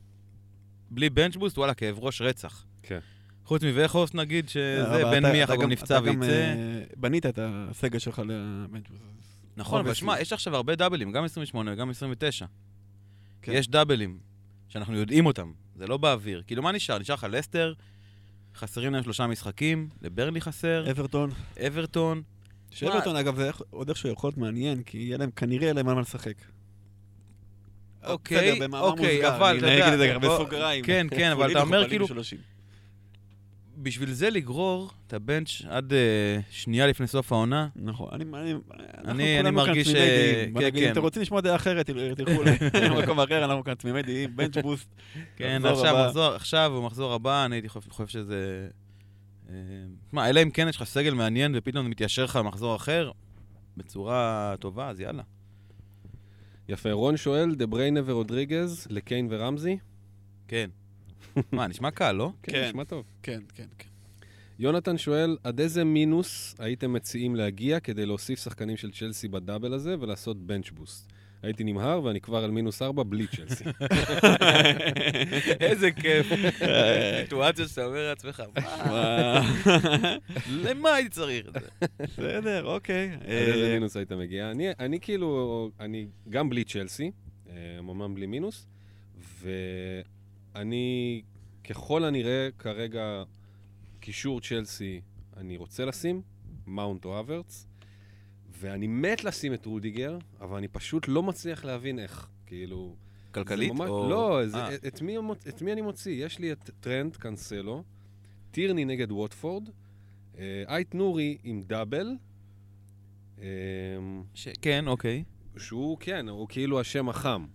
בלי 0.91 1.09
בנץ' 1.09 1.35
בוסט, 1.35 1.57
וואלה, 1.57 1.73
כאב 1.73 1.99
ראש 1.99 2.21
רצח. 2.21 2.65
כן. 2.83 2.99
חוץ 3.45 3.63
מווכהורסט 3.63 4.15
נגיד, 4.15 4.49
שזה 4.49 4.85
אבל 4.85 5.03
בן 5.11 5.25
אתה- 5.25 5.31
מי 5.33 5.43
אחר 5.43 5.55
גם 5.55 5.69
נפצע 5.69 5.97
אתה 5.97 6.05
גם, 6.07 6.19
ויצא. 6.21 6.31
אה, 6.33 6.83
בנית 6.97 7.25
את 7.25 7.39
הסגל 7.41 7.99
שלך 7.99 8.21
לבנצ'בוס. 8.25 8.99
נכון, 9.57 9.79
אבל. 9.79 9.93
שמע, 9.93 10.19
יש 10.19 10.33
עכשיו 10.33 10.55
הרבה 10.55 10.75
דאבלים, 10.75 11.11
גם 11.11 11.23
28 11.23 11.73
וגם 11.73 11.89
29. 11.89 12.45
כן. 13.41 13.51
יש 13.55 13.67
דאבלים, 13.67 14.19
שאנחנו 14.67 14.95
יודעים 14.95 15.25
אותם, 15.25 15.51
זה 15.75 15.87
לא 15.87 15.97
באוויר. 15.97 16.41
כאילו, 16.47 16.63
מה 16.63 16.71
נשאר? 16.71 16.99
נשאר 16.99 17.15
לך 17.15 17.27
לסטר, 17.29 17.73
חסרים 18.55 18.93
להם 18.93 19.03
שלושה 19.03 19.27
משחקים, 19.27 19.89
לברלי 20.01 20.41
חסר, 20.41 20.91
אברטון. 20.91 21.29
אברטון. 21.67 22.21
שמע, 22.71 22.91
אברטון, 22.91 23.15
אגב, 23.15 23.35
זה 23.35 23.49
עוד 23.69 23.89
איכשהו 23.89 24.09
יכול 24.09 24.27
להיות 24.27 24.37
מעניין, 24.37 24.83
כי 24.83 24.97
יהיה 24.97 25.17
להם, 25.17 25.31
כנראה 25.31 25.63
יהיה 25.63 25.73
להם 25.73 25.87
על 25.87 25.95
מה 25.95 26.01
לשחק. 26.01 26.33
אוקיי, 28.03 28.61
אוקיי, 28.79 29.27
אבל 29.35 29.47
אני 29.49 29.57
אתה 29.59 29.87
אגיד 29.87 29.93
יודע, 29.93 30.15
את 30.15 30.21
זה 30.21 30.27
בוא- 30.27 30.37
בסוגריים. 30.39 30.85
כן, 30.85 31.07
כן, 31.11 31.31
אבל 31.31 31.51
אתה 31.51 31.61
אומר 31.61 31.89
כאילו. 31.89 32.07
בשביל 33.77 34.11
זה 34.11 34.29
לגרור 34.29 34.91
את 35.07 35.13
הבנץ' 35.13 35.61
עד 35.69 35.93
אה, 35.93 36.39
שנייה 36.49 36.87
לפני 36.87 37.07
סוף 37.07 37.31
העונה, 37.31 37.67
נכון, 37.75 38.07
אני, 38.11 38.23
אני, 38.33 38.53
אני 39.05 39.37
כולנו 39.37 39.43
כאן 39.43 39.53
מרגיש 39.55 39.87
תמימי 39.87 39.99
ש- 40.61 40.63
כן, 40.63 40.71
כן. 40.79 40.85
אם 40.85 40.91
אתם 40.91 41.01
רוצים 41.01 41.21
לשמוע 41.21 41.41
דעה 41.41 41.55
אחרת, 41.55 41.85
תל- 41.85 42.15
תלכו 42.15 42.41
למקום 42.89 43.19
אחר, 43.19 43.45
אנחנו 43.45 43.63
כאן 43.63 43.73
תמימי 43.73 44.01
דעים, 44.01 44.35
בנץ' 44.35 44.57
בוסט. 44.57 44.87
כן, 45.37 45.61
מחזור 45.61 45.71
עכשיו. 45.85 46.05
מחזור, 46.07 46.25
עכשיו 46.33 46.71
במחזור 46.77 47.13
הבא, 47.13 47.45
אני 47.45 47.55
הייתי 47.55 47.69
חושב, 47.69 47.89
חושב 47.91 48.07
שזה... 48.07 48.67
אה, 49.49 49.53
מה, 50.11 50.29
אלא 50.29 50.41
אם 50.43 50.49
כן 50.49 50.67
יש 50.69 50.75
לך 50.75 50.83
סגל 50.83 51.13
מעניין 51.13 51.51
ופתאום 51.57 51.83
זה 51.85 51.89
מתיישר 51.89 52.23
לך 52.23 52.35
במחזור 52.35 52.75
אחר, 52.75 53.11
בצורה 53.77 54.53
טובה, 54.59 54.89
אז 54.89 54.99
יאללה. 54.99 55.23
יפה, 56.69 56.91
רון 56.91 57.17
שואל, 57.17 57.55
דה 57.55 57.65
בריינה 57.67 57.99
ורודריגז 58.05 58.87
לקיין 58.89 59.27
ורמזי? 59.31 59.77
כן. 60.47 60.69
מה, 61.51 61.67
נשמע 61.67 61.91
קל, 61.91 62.11
לא? 62.11 62.31
כן, 62.43 62.51
כן. 62.51 62.67
נשמע 62.67 62.83
טוב. 62.83 63.05
כן, 63.23 63.39
כן, 63.55 63.67
כן. 63.77 63.89
יונתן 64.59 64.97
שואל, 64.97 65.37
עד 65.43 65.59
איזה 65.59 65.83
מינוס 65.83 66.55
הייתם 66.59 66.93
מציעים 66.93 67.35
להגיע 67.35 67.79
כדי 67.79 68.05
להוסיף 68.05 68.39
שחקנים 68.39 68.77
של 68.77 68.91
צ'לסי 68.91 69.27
בדאבל 69.27 69.73
הזה 69.73 69.95
ולעשות 69.99 70.37
בנץ' 70.37 70.69
בוסט? 70.69 71.11
הייתי 71.43 71.63
נמהר 71.63 72.03
ואני 72.03 72.21
כבר 72.21 72.43
על 72.43 72.51
מינוס 72.51 72.81
ארבע 72.81 73.03
בלי 73.03 73.27
צ'לסי. 73.27 73.63
איזה 75.67 75.91
כיף. 75.91 76.27
סיטואציה 77.23 77.67
שאתה 77.67 77.85
אומר 77.85 78.09
לעצמך, 78.09 78.43
מה? 78.85 79.41
למה 80.63 80.93
הייתי 80.93 81.09
צריך 81.09 81.47
את 81.47 81.53
זה? 81.53 81.87
בסדר, 81.99 82.65
אוקיי. 82.65 83.11
עד 83.13 83.29
איזה 83.29 83.67
אה, 83.67 83.73
מינוס 83.73 83.97
היית 83.97 84.11
מגיע? 84.11 84.51
אני, 84.51 84.67
אני 84.79 84.99
כאילו, 84.99 85.69
אני 85.79 86.07
גם 86.29 86.49
בלי 86.49 86.63
צ'לסי, 86.63 87.11
אה, 87.49 87.81
ממש 87.81 88.11
בלי 88.13 88.25
מינוס, 88.25 88.67
ואני 90.55 91.21
ככל 91.63 92.03
הנראה 92.03 92.49
כרגע 92.59 93.23
קישור 93.99 94.41
צ'לסי 94.41 95.01
אני 95.37 95.57
רוצה 95.57 95.85
לשים, 95.85 96.21
מאונט 96.67 97.05
או 97.05 97.19
האברץ, 97.19 97.67
ואני 98.59 98.87
מת 98.87 99.23
לשים 99.23 99.53
את 99.53 99.65
רודיגר, 99.65 100.17
אבל 100.41 100.57
אני 100.57 100.67
פשוט 100.67 101.07
לא 101.07 101.23
מצליח 101.23 101.65
להבין 101.65 101.99
איך, 101.99 102.27
כאילו... 102.45 102.95
כלכלית? 103.31 103.67
זה 103.73 103.79
ממש, 103.79 103.89
או- 103.89 104.09
לא, 104.09 104.41
זה, 104.47 104.57
אה, 104.57 104.75
את, 104.75 105.01
מי, 105.01 105.17
את 105.49 105.61
מי 105.61 105.73
אני 105.73 105.81
מוציא? 105.81 106.25
יש 106.25 106.39
לי 106.39 106.51
את 106.51 106.69
טרנד, 106.79 107.15
קאנסלו, 107.15 107.83
טירני 108.51 108.85
נגד 108.85 109.11
ווטפורד, 109.11 109.69
אה, 110.37 110.63
אית-נורי 110.67 111.37
עם 111.43 111.61
double, 111.61 112.07
אה, 113.41 113.45
ש- 114.33 114.47
כן, 114.61 114.87
אוקיי. 114.87 115.23
שהוא, 115.57 115.97
כן, 115.99 116.29
הוא 116.29 116.47
כאילו 116.49 116.79
השם 116.79 117.09
החם, 117.09 117.45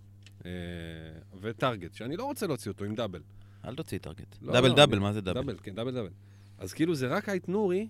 וטארגט, 1.41 1.95
שאני 1.95 2.17
לא 2.17 2.25
רוצה 2.25 2.47
להוציא 2.47 2.71
אותו 2.71 2.85
עם 2.85 2.95
double. 2.95 3.23
אל 3.65 3.75
תוציא 3.75 3.99
טארגט. 3.99 4.37
לא, 4.43 4.53
double 4.53 4.69
לא, 4.69 4.75
double, 4.77 4.93
אני- 4.95 5.03
מה 5.03 5.12
זה 5.12 5.21
double? 5.20 5.41
double, 5.41 5.57
כן, 5.62 5.75
double 5.74 5.95
double. 5.95 6.11
אז 6.59 6.73
כאילו 6.73 6.95
זה 6.95 7.07
רק 7.09 7.29
אית-נורי, 7.28 7.89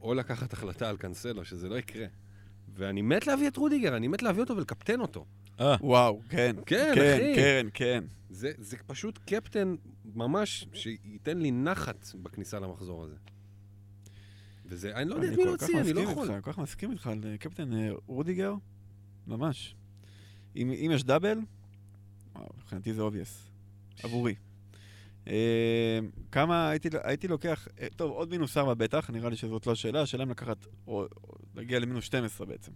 או 0.00 0.14
לקחת 0.14 0.52
החלטה 0.52 0.88
על 0.88 0.96
קאנסלו, 0.96 1.44
שזה 1.44 1.68
לא 1.68 1.78
יקרה. 1.78 2.06
ואני 2.74 3.02
מת 3.02 3.26
להביא 3.26 3.48
את 3.48 3.56
רודיגר, 3.56 3.96
אני 3.96 4.08
מת 4.08 4.22
להביא 4.22 4.40
אותו 4.42 4.56
ולקפטן 4.56 5.00
אותו. 5.00 5.24
אה, 5.60 5.76
וואו, 5.80 6.20
כן. 6.28 6.56
כן, 6.66 6.92
כן, 6.94 7.12
אחי. 7.16 7.34
כן, 7.36 7.66
כן. 7.74 8.04
זה, 8.30 8.50
זה 8.58 8.76
פשוט 8.86 9.18
קפטן 9.26 9.74
ממש 10.14 10.66
שייתן 10.72 11.38
לי 11.38 11.50
נחת 11.50 12.06
בכניסה 12.22 12.60
למחזור 12.60 13.04
הזה. 13.04 13.14
וזה, 14.66 14.94
אני 14.96 15.08
לא 15.10 15.14
יודע 15.14 15.32
את 15.32 15.36
מי 15.36 15.44
להוציא, 15.44 15.80
אני 15.80 15.92
לא 15.92 16.00
יכול. 16.00 16.30
איתך, 16.30 16.44
כל 16.44 16.52
כך 16.52 16.58
מסכים 16.58 16.90
איתך 16.90 17.06
על 17.06 17.20
אה, 17.26 17.38
קפטן 17.38 17.72
אה, 17.72 17.90
רודיגר, 18.06 18.54
ממש. 19.26 19.74
אם 20.56 20.70
אם 20.70 20.90
יש 20.94 21.04
double, 21.04 21.38
מבחינתי 22.56 22.94
זה 22.94 23.02
obvious. 23.02 23.50
עבורי. 24.02 24.34
אה, 25.28 25.98
כמה 26.32 26.68
הייתי 26.68 26.88
הייתי 27.02 27.28
לוקח, 27.28 27.68
אה, 27.80 27.86
טוב, 27.96 28.10
עוד 28.10 28.30
מינוס 28.30 28.56
ארבע 28.56 28.74
בטח, 28.74 29.10
נראה 29.10 29.30
לי 29.30 29.36
שזאת 29.36 29.66
לא 29.66 29.72
השאלה, 29.72 30.02
השאלה 30.02 30.24
אם 30.24 30.30
לקחת, 30.30 30.66
או 30.86 31.06
או 31.24 31.34
להגיע 31.54 31.78
למינוס 31.78 32.04
12 32.04 32.46
בעצם. 32.46 32.72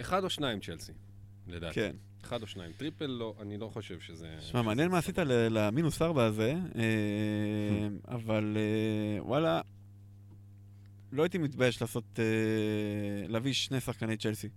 אחד 0.00 0.24
או 0.24 0.30
שניים 0.30 0.60
צ'לסי, 0.60 0.92
לדעתי. 1.46 1.74
כן. 1.74 1.96
אחד 2.24 2.42
או 2.42 2.46
שניים. 2.46 2.72
triple 2.72 3.06
לא, 3.06 3.34
אני 3.40 3.58
לא 3.58 3.68
חושב 3.68 4.00
שזה... 4.00 4.36
שמע, 4.40 4.62
מעניין 4.62 4.90
מה 4.90 4.98
עשית 4.98 5.18
למינוס 5.28 6.02
ארבע 6.02 6.24
הזה, 6.24 6.54
אה, 6.78 7.88
אבל 8.16 8.56
אה, 8.56 9.24
וואלה, 9.24 9.60
לא 11.12 11.22
הייתי 11.22 11.38
מתבייש 11.38 11.80
לעשות, 11.80 12.04
אה, 12.18 13.28
להביא 13.28 13.52
שני 13.52 13.80
שחקני 13.80 14.16
צ'לסי. 14.16 14.48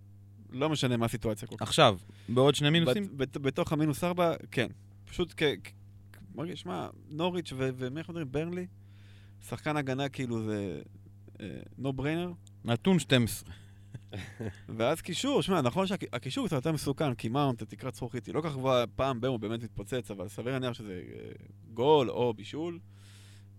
לא 0.51 0.69
משנה 0.69 0.97
מה 0.97 1.05
הסיטואציה 1.05 1.47
כל 1.47 1.55
כך. 1.57 1.61
עכשיו, 1.61 1.97
בעוד 2.29 2.55
שני 2.55 2.69
מינוסים? 2.69 3.03
בת- 3.03 3.11
בת- 3.17 3.37
בתוך 3.37 3.73
המינוס 3.73 4.03
ארבע, 4.03 4.33
כן. 4.51 4.67
פשוט 5.05 5.33
כ... 5.37 5.43
מרגיש, 6.35 6.65
מה, 6.65 6.89
נוריץ' 7.09 7.53
ומי 7.57 7.97
אנחנו 7.99 8.13
מדברים? 8.13 8.31
ברנלי? 8.31 8.67
שחקן 9.49 9.77
הגנה 9.77 10.09
כאילו 10.09 10.43
זה 10.43 10.81
נו 11.77 11.93
בריינר. 11.93 12.31
נתון 12.65 12.99
12. 12.99 13.53
ואז 14.77 15.01
קישור, 15.01 15.41
שמע, 15.41 15.61
נכון 15.61 15.87
שהקישור 15.87 16.47
קצת 16.47 16.55
יותר 16.55 16.71
מסוכן, 16.71 17.13
כי 17.13 17.29
מאונט, 17.29 17.61
התקרת 17.61 17.95
זכוכית 17.95 18.25
היא 18.25 18.35
לא 18.35 18.41
כך 18.41 18.51
גבוהה, 18.53 18.87
פעם 18.87 19.21
ב 19.21 19.25
הוא 19.25 19.39
באמת 19.39 19.63
מתפוצץ, 19.63 20.11
אבל 20.11 20.27
סביר 20.27 20.53
להניח 20.53 20.73
שזה 20.73 21.01
אה, 21.13 21.31
גול 21.73 22.09
או 22.09 22.33
בישול. 22.33 22.79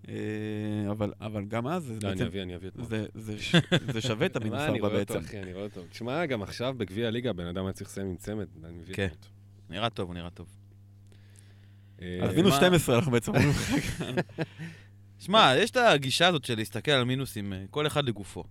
אה, 0.08 0.14
אבל, 0.90 1.12
אבל 1.20 1.44
גם 1.44 1.66
אז, 1.66 1.84
זה 1.84 1.92
לא, 2.02 2.08
אני 2.08 2.14
בעצם, 2.14 2.26
אביא, 2.26 2.42
אני 2.42 2.56
אביא 2.56 2.68
את 2.68 2.74
זה, 2.88 3.06
זה, 3.92 4.00
שווה 4.00 4.26
את 4.26 4.36
המינוס 4.36 4.58
מה, 4.60 4.66
אני 4.68 4.76
ארבע 4.78 4.88
רואה 4.88 5.00
אותו, 5.00 5.14
בעצם. 5.14 5.26
אחי, 5.26 5.42
אני 5.42 5.52
רואה 5.52 5.64
אותו. 5.64 5.80
תשמע, 5.90 6.26
גם 6.26 6.42
עכשיו 6.42 6.74
בגביע 6.78 7.06
הליגה, 7.06 7.32
בן 7.32 7.46
אדם 7.46 7.64
היה 7.64 7.72
צריך 7.72 7.90
לסיים 7.90 8.06
עם 8.06 8.16
צמד, 8.16 8.46
אני 8.64 8.78
מביא 8.78 8.94
כן. 8.94 9.08
נראה 9.70 9.90
טוב, 9.90 10.06
הוא 10.08 10.14
נראה 10.14 10.30
טוב. 10.30 10.46
אה, 12.02 12.18
אז 12.22 12.34
מינוס 12.34 12.50
מה- 12.52 12.56
12 12.58 12.96
אנחנו 12.96 13.12
בעצם 13.12 13.32
אומרים 13.32 13.50
לך 13.50 13.70
כאן. 13.98 14.14
שמע, 15.18 15.52
יש 15.56 15.70
את 15.70 15.76
הגישה 15.76 16.26
הזאת 16.28 16.44
של 16.44 16.56
להסתכל 16.56 16.90
על 16.90 17.04
מינוסים, 17.04 17.52
אה, 17.52 17.64
כל 17.70 17.86
אחד 17.86 18.04
לגופו. 18.04 18.44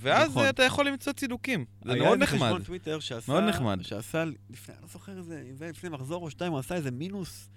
ואז 0.00 0.30
נכון. 0.30 0.44
אה, 0.44 0.50
אתה 0.50 0.62
יכול 0.62 0.86
למצוא 0.88 1.12
צידוקים. 1.12 1.64
זה 1.84 1.92
היה 1.92 2.02
מאוד 2.02 2.22
איזה 2.22 2.34
נחמד. 2.34 2.46
חשבון 2.48 2.62
טוויטר 2.62 3.00
שעשה, 3.00 3.32
מאוד 3.32 3.44
נחמד. 3.44 3.78
שעשה 3.82 4.24
לפני, 4.50 4.74
אני 4.74 4.82
לא 4.82 4.88
זוכר 4.88 5.18
איזה, 5.18 5.42
אם 5.50 5.56
זה 5.56 5.64
היה 5.64 5.72
לפני 5.72 5.90
מחזור 5.90 6.22
או 6.24 6.30
שתיים, 6.30 6.52
הוא 6.52 6.58
עשה 6.58 6.74
איזה 6.74 6.90
מינוס 6.90 7.48
אה, 7.50 7.56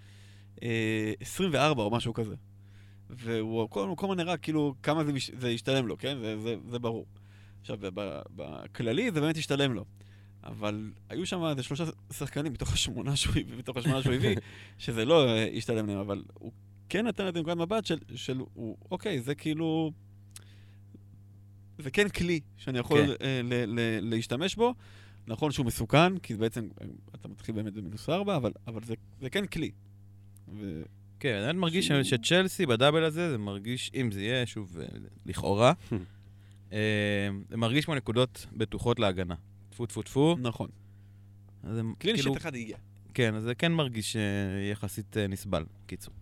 24 1.19 1.84
או 1.84 1.91
משהו 1.91 2.14
כזה. 2.14 2.36
והוא 3.10 3.69
כל, 3.69 3.94
כל 3.98 4.06
הזמן 4.06 4.18
נראה 4.18 4.38
כאילו 4.38 4.76
כמה 4.84 5.03
זה, 5.03 5.14
מש- 5.14 5.31
זה 5.40 5.49
ישתלם 5.52 5.88
לו, 5.88 5.98
כן? 5.98 6.18
זה, 6.22 6.40
זה, 6.40 6.56
זה 6.69 6.80
ברור. 6.80 7.06
עכשיו, 7.61 7.77
בכללי 8.36 9.11
זה 9.11 9.22
באמת 9.22 9.38
ישתלם 9.38 9.73
לו. 9.73 9.86
אבל 10.44 10.91
היו 11.10 11.26
שם 11.26 11.44
איזה 11.45 11.64
שלושה 11.64 11.84
שחקנים 12.14 12.53
מתוך 12.53 12.73
השמונה 12.73 13.15
שהוא 13.15 13.31
הביא, 13.31 13.57
מתוך 13.57 13.77
השמונה 13.77 14.03
שהוא 14.03 14.14
הביא, 14.14 14.36
שזה 14.77 15.06
לא 15.06 15.27
אה, 15.27 15.48
ישתלם 15.52 15.88
להם, 15.88 15.98
אבל 15.98 16.23
הוא 16.34 16.52
כן 16.90 17.07
נתן 17.07 17.27
את 17.27 17.34
זה 17.34 17.40
מנקודת 17.40 17.57
מבט 17.57 17.86
של, 17.86 17.98
של 18.15 18.40
הוא, 18.53 18.77
אוקיי, 18.91 19.22
זה 19.22 19.36
כאילו... 19.36 19.91
זה 21.77 21.91
כן 21.91 22.10
כלי 22.10 22.40
שאני 22.57 22.80
יכול 22.80 23.06
כן. 23.06 23.26
אה, 23.26 23.41
ל, 23.44 23.80
ל, 23.80 23.99
להשתמש 24.02 24.56
בו. 24.56 24.73
נכון 25.27 25.52
שהוא 25.52 25.65
מסוכן, 25.65 26.18
כי 26.18 26.36
בעצם 26.36 26.68
אה, 26.81 26.88
אתה 27.15 27.27
מתחיל 27.27 27.56
באמת 27.56 27.73
במינוס 27.73 28.10
ארבע, 28.10 28.36
אבל, 28.36 28.52
אבל 28.68 28.84
זה, 28.84 28.94
זה 29.22 29.30
כן 29.30 29.45
כלי. 29.45 29.72
ו... 30.54 30.82
כן, 31.20 31.42
אני 31.50 31.58
מרגיש 31.58 31.88
שצ'לסי 31.88 32.66
בדאבל 32.66 33.04
הזה, 33.04 33.32
זה 33.32 33.38
מרגיש, 33.38 33.92
אם 33.96 34.12
זה 34.12 34.22
יהיה, 34.22 34.46
שוב, 34.46 34.78
אה, 34.80 34.86
לכאורה, 35.26 35.74
אה, 36.74 37.30
זה 37.50 37.58
מרגיש 37.58 37.86
כמו 37.86 37.96
נקודות 37.96 38.46
בטוחות 38.54 39.00
להגנה. 39.00 39.36
טפו 39.70 39.86
טפו 39.86 40.02
טפו. 40.02 40.36
נכון. 40.40 40.70
אז 41.64 41.76
זה 41.76 41.82
קליל 41.98 42.16
כאילו, 42.16 42.34
שיט 42.34 42.42
אחד 42.42 42.56
הגיע. 42.56 42.78
כן, 43.14 43.36
אז 43.36 43.44
זה 43.44 43.56
כן 43.56 43.72
מרגיש 43.72 44.16
אה, 44.16 44.22
יחסית 44.72 45.18
נסבל, 45.18 45.66
קיצור. 45.86 46.14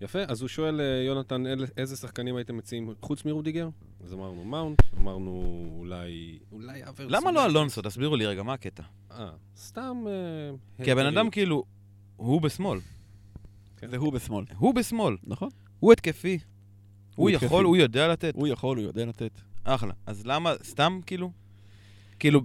יפה, 0.00 0.18
אז 0.28 0.40
הוא 0.40 0.48
שואל, 0.48 0.80
יונתן, 1.06 1.44
איזה 1.76 1.96
שחקנים 1.96 2.36
הייתם 2.36 2.56
מציעים 2.56 2.94
חוץ 3.00 3.24
מרודיגר? 3.24 3.68
אז 4.04 4.12
אמרנו 4.12 4.44
מאונט, 4.44 4.78
אמרנו 4.98 5.66
אולי... 5.78 6.38
אולי 6.52 6.84
אברסון. 6.84 7.12
למה 7.12 7.32
לא 7.32 7.46
אלונסו? 7.46 7.82
תסבירו 7.82 8.16
לי 8.16 8.26
רגע, 8.26 8.42
מה 8.42 8.52
הקטע? 8.52 8.82
אה, 9.10 9.30
סתם... 9.56 10.04
כי 10.84 10.92
הבן. 10.92 11.06
אדם 11.06 11.30
כאילו, 11.30 11.64
הוא 12.16 12.40
בשמאל. 12.40 12.78
כן. 13.80 13.90
זה 13.90 13.96
הוא 13.96 14.12
בשמאל. 14.12 14.44
הוא 14.56 14.74
בשמאל. 14.74 15.16
נכון. 15.24 15.48
הוא 15.80 15.92
התקפי. 15.92 16.38
הוא 17.14 17.30
התקפי. 17.30 17.46
יכול, 17.46 17.64
הוא 17.64 17.76
יודע 17.76 18.08
לתת. 18.08 18.34
הוא 18.34 18.48
יכול, 18.48 18.78
הוא 18.78 18.86
יודע 18.86 19.06
לתת. 19.06 19.40
אחלה. 19.64 19.92
אז 20.06 20.26
למה, 20.26 20.52
סתם 20.62 21.00
כאילו? 21.06 21.30
כאילו, 22.18 22.40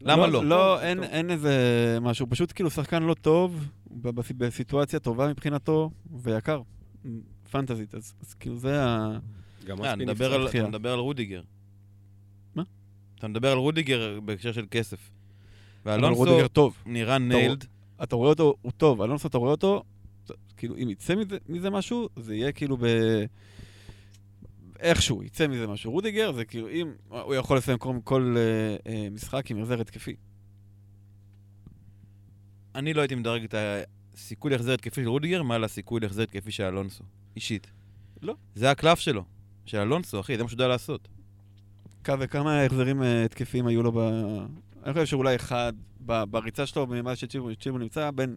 למה 0.00 0.26
לא? 0.26 0.44
לא, 0.44 0.56
טוב, 0.56 0.80
אין, 0.82 0.98
טוב. 0.98 1.10
אין 1.10 1.30
איזה 1.30 1.98
משהו, 2.00 2.26
פשוט 2.30 2.52
כאילו 2.54 2.70
שחקן 2.70 3.02
לא 3.02 3.14
טוב, 3.14 3.68
בסיטואציה 4.36 4.98
טובה 4.98 5.28
מבחינתו, 5.28 5.90
ויקר. 6.22 6.62
פנטזית, 7.50 7.94
אז, 7.94 8.14
אז 8.20 8.34
כאילו 8.34 8.56
זה 8.56 8.84
ה... 8.84 9.18
גם 9.64 9.84
אה, 9.84 9.92
אספי 9.92 10.04
נדבר 10.04 10.44
נפצע. 10.44 10.58
אתה 10.58 10.68
מדבר 10.68 10.92
על 10.92 10.98
רודיגר. 10.98 11.42
מה? 12.54 12.62
אתה 13.18 13.28
מדבר 13.28 13.52
על 13.52 13.58
רודיגר 13.58 14.20
בהקשר 14.24 14.52
של 14.52 14.64
כסף. 14.70 15.10
ואלונסו 15.84 16.18
רודיגר 16.18 16.48
טוב. 16.48 16.82
נראה 16.86 17.18
ניילד. 17.18 17.64
אתה 18.02 18.16
רואה 18.16 18.28
אותו, 18.28 18.54
הוא 18.62 18.72
טוב, 18.76 19.02
אלונסו 19.02 19.28
אתה 19.28 19.38
רואה 19.38 19.50
אותו, 19.50 19.82
כאילו 20.56 20.76
אם 20.76 20.90
יצא 20.90 21.14
מזה, 21.14 21.38
מזה 21.48 21.70
משהו, 21.70 22.08
זה 22.16 22.34
יהיה 22.34 22.52
כאילו 22.52 22.76
ב... 22.76 22.84
איכשהו, 24.80 25.22
יצא 25.22 25.46
מזה 25.46 25.66
משהו. 25.66 25.92
רודיגר 25.92 26.32
זה 26.32 26.44
כאילו, 26.44 26.68
אם 26.68 26.92
הוא 27.08 27.34
יכול 27.34 27.56
לסיים 27.56 27.78
כל, 27.78 27.96
כל 28.04 28.36
אה, 28.36 28.92
אה, 28.92 29.08
משחק 29.10 29.50
עם 29.50 29.58
החזר 29.58 29.80
התקפי. 29.80 30.16
אני 32.74 32.94
לא 32.94 33.00
הייתי 33.00 33.14
מדרג 33.14 33.44
את 33.44 33.54
הסיכוי 34.14 34.50
להחזר 34.50 34.72
התקפי 34.72 35.02
של 35.02 35.08
רודיגר 35.08 35.42
מעל 35.42 35.64
הסיכוי 35.64 36.00
להחזר 36.00 36.22
התקפי 36.22 36.50
של 36.50 36.64
אלונסו. 36.64 37.04
אישית. 37.36 37.70
לא. 38.22 38.34
זה 38.54 38.70
הקלף 38.70 38.98
שלו. 38.98 39.24
של 39.66 39.78
אלונסו, 39.78 40.20
אחי, 40.20 40.36
זה 40.36 40.42
מה 40.42 40.48
שהוא 40.48 40.56
יודע 40.56 40.68
לעשות. 40.68 41.08
כמה, 42.04 42.26
כמה 42.26 42.62
החזרים 42.62 43.02
אה, 43.02 43.24
התקפיים 43.24 43.66
היו 43.66 43.82
לו 43.82 43.92
ב... 43.92 43.98
אני 44.84 44.92
חושב 44.92 45.06
שאולי 45.06 45.36
אחד, 45.36 45.72
בריצה 46.00 46.66
שלו, 46.66 46.86
ממה 46.86 47.16
שצ'יבו 47.16 47.48
צ'יבו 47.60 47.78
נמצא, 47.78 48.10
בין 48.10 48.36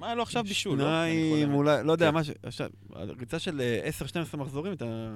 מה 0.00 0.06
היה 0.06 0.14
לו 0.14 0.22
עכשיו 0.22 0.44
בישול? 0.44 0.78
לא? 0.78 0.84
שניים, 0.84 1.54
אולי, 1.54 1.84
לא 1.84 1.92
יודע, 1.92 2.08
כן. 2.08 2.14
מה 2.14 2.24
ש... 2.24 2.30
עכשיו, 2.42 2.70
ריצה 2.92 3.38
של 3.38 3.60
אה, 3.60 3.88
10-12 4.32 4.36
מחזורים, 4.36 4.72
אתה... 4.72 5.10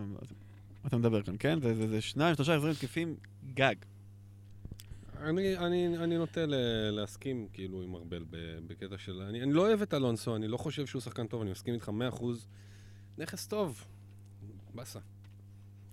אתה 0.86 0.96
מדבר 0.96 1.22
כאן, 1.22 1.34
כן? 1.38 1.60
זה, 1.60 1.74
זה, 1.74 1.88
זה 1.88 2.00
שניים, 2.00 2.34
שלושה 2.34 2.54
החזרים 2.54 2.74
תקפים 2.74 3.16
גג. 3.54 3.74
אני, 5.20 5.58
אני, 5.58 5.98
אני 5.98 6.18
נוטה 6.18 6.46
ל- 6.46 6.90
להסכים 6.90 7.46
כאילו 7.52 7.82
עם 7.82 7.94
ארבל 7.94 8.24
ב- 8.30 8.58
בקטע 8.66 8.98
של... 8.98 9.22
אני, 9.28 9.42
אני 9.42 9.52
לא 9.52 9.66
אוהב 9.66 9.82
את 9.82 9.94
אלונסו, 9.94 10.36
אני 10.36 10.48
לא 10.48 10.56
חושב 10.56 10.86
שהוא 10.86 11.02
שחקן 11.02 11.26
טוב, 11.26 11.42
אני 11.42 11.50
מסכים 11.50 11.74
איתך 11.74 11.90
100%. 12.18 12.24
נכס 13.18 13.46
טוב. 13.46 13.84
באסה. 14.74 14.98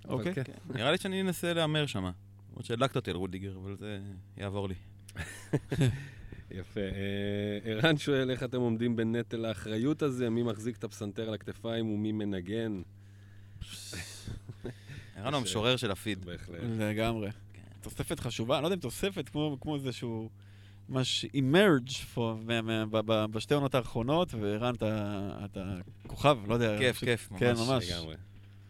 אוקיי. 0.07 0.33
כן. 0.33 0.43
נראה 0.69 0.91
לי 0.91 0.97
שאני 0.97 1.21
אנסה 1.21 1.53
להמר 1.53 1.85
שמה. 1.85 2.11
למרות 2.49 2.65
שהדלקת 2.65 2.95
אותי 2.95 3.11
על 3.11 3.17
רודיגר, 3.17 3.57
אבל 3.57 3.75
זה 3.79 3.99
יעבור 4.37 4.69
לי. 4.69 4.75
יפה. 6.51 6.79
אה, 6.79 7.71
ערן 7.71 7.97
שואל 7.97 8.31
איך 8.31 8.43
אתם 8.43 8.59
עומדים 8.59 8.95
בנטל 8.95 9.45
האחריות 9.45 10.01
הזה, 10.01 10.29
מי 10.29 10.43
מחזיק 10.43 10.77
את 10.77 10.83
הפסנתר 10.83 11.27
על 11.27 11.33
הכתפיים 11.33 11.89
ומי 11.89 12.11
מנגן? 12.11 12.81
ערן 15.15 15.33
הוא 15.33 15.39
המשורר 15.41 15.75
של 15.75 15.91
הפיד. 15.91 16.25
בהחלט. 16.25 16.59
לגמרי. 16.79 17.31
כן. 17.53 17.61
תוספת 17.81 18.19
חשובה, 18.19 18.55
אני 18.55 18.63
לא 18.63 18.67
יודע 18.67 18.75
אם 18.75 18.81
תוספת, 18.81 19.29
כמו, 19.29 19.57
כמו 19.61 19.75
איזשהו... 19.75 20.29
ממש 20.89 21.25
אימרג' 21.33 21.89
בשתי 23.31 23.53
עונות 23.53 23.75
האחרונות, 23.75 24.33
וערן, 24.33 24.75
אתה, 24.75 25.29
אתה 25.45 25.75
כוכב, 26.07 26.37
לא 26.47 26.53
יודע. 26.53 26.77
כיף, 26.77 26.99
כיף, 26.99 27.31
ממש. 27.31 27.39
כן, 27.39 27.53
ממש. 27.67 27.89
לגמרי. 27.91 28.15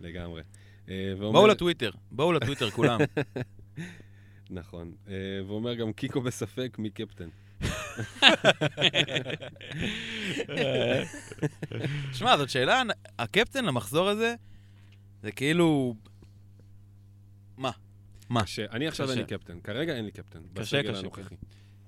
לגמרי. 0.01 0.41
אה, 0.89 1.13
ואומר- 1.17 1.39
בואו 1.39 1.47
לטוויטר, 1.47 1.89
בואו 2.11 2.33
לטוויטר 2.33 2.69
כולם. 2.69 2.99
נכון. 4.49 4.91
אה, 5.07 5.13
ואומר 5.47 5.73
גם 5.73 5.93
קיקו 5.93 6.21
בספק 6.21 6.75
מי 6.79 6.89
קפטן. 6.89 7.29
שמע, 12.13 12.37
זאת 12.37 12.49
שאלה, 12.49 12.81
הקפטן 13.19 13.65
למחזור 13.65 14.09
הזה, 14.09 14.35
זה 15.21 15.31
כאילו... 15.31 15.95
מה? 17.57 17.71
מה? 18.29 18.43
קשה. 18.43 18.65
אני 18.71 18.87
עכשיו 18.87 19.09
אין. 19.09 19.17
לי 19.17 19.25
קפטן. 19.25 19.59
כרגע 19.59 19.95
אין 19.95 20.05
לי 20.05 20.11
קפטן. 20.11 20.39
קשה, 20.53 20.83
קשה. 20.83 21.07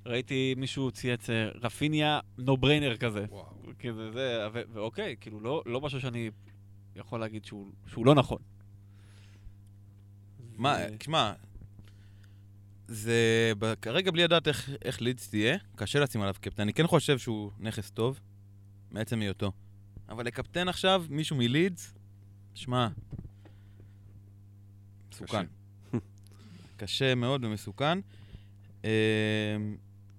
ראיתי 0.06 0.54
מישהו 0.58 0.92
צייץ 0.92 1.30
אה, 1.30 1.50
רפיניה 1.62 2.20
נו 2.38 2.58
בריינר 2.58 2.98
כזה. 2.98 3.26
וואו. 3.30 3.46
כזה 3.80 4.12
זה, 4.12 4.48
ואוקיי, 4.74 5.16
כאילו 5.22 5.40
לא, 5.40 5.64
לא 5.66 5.82
משהו 5.82 6.02
שאני 6.02 6.32
יכול 6.96 7.20
להגיד 7.20 7.46
שהוא, 7.46 7.72
שהוא 7.88 8.06
לא 8.06 8.16
נכון. 8.16 8.38
מה, 10.58 10.78
תשמע, 10.98 11.34
זה 12.92 13.52
כרגע 13.82 14.12
בלי 14.12 14.24
לדעת 14.24 14.48
איך, 14.48 14.70
איך 14.86 15.02
לידס 15.02 15.30
תהיה, 15.30 15.58
קשה 15.76 16.00
לשים 16.00 16.22
עליו 16.22 16.36
קפטן. 16.42 16.64
אני 16.64 16.74
כן 16.74 16.88
חושב 16.88 17.18
שהוא 17.18 17.52
נכס 17.60 17.92
טוב, 17.92 18.20
מעצם 18.92 19.20
היותו. 19.20 19.52
אבל 20.10 20.26
לקפטן 20.26 20.68
עכשיו 20.68 21.06
מישהו 21.10 21.36
מלידס, 21.36 21.94
שמע, 22.54 22.88
מסוכן. 25.12 25.46
קשה 26.78 27.16
מאוד 27.16 27.44
ומסוכן. 27.46 28.00
אמ, 28.84 28.90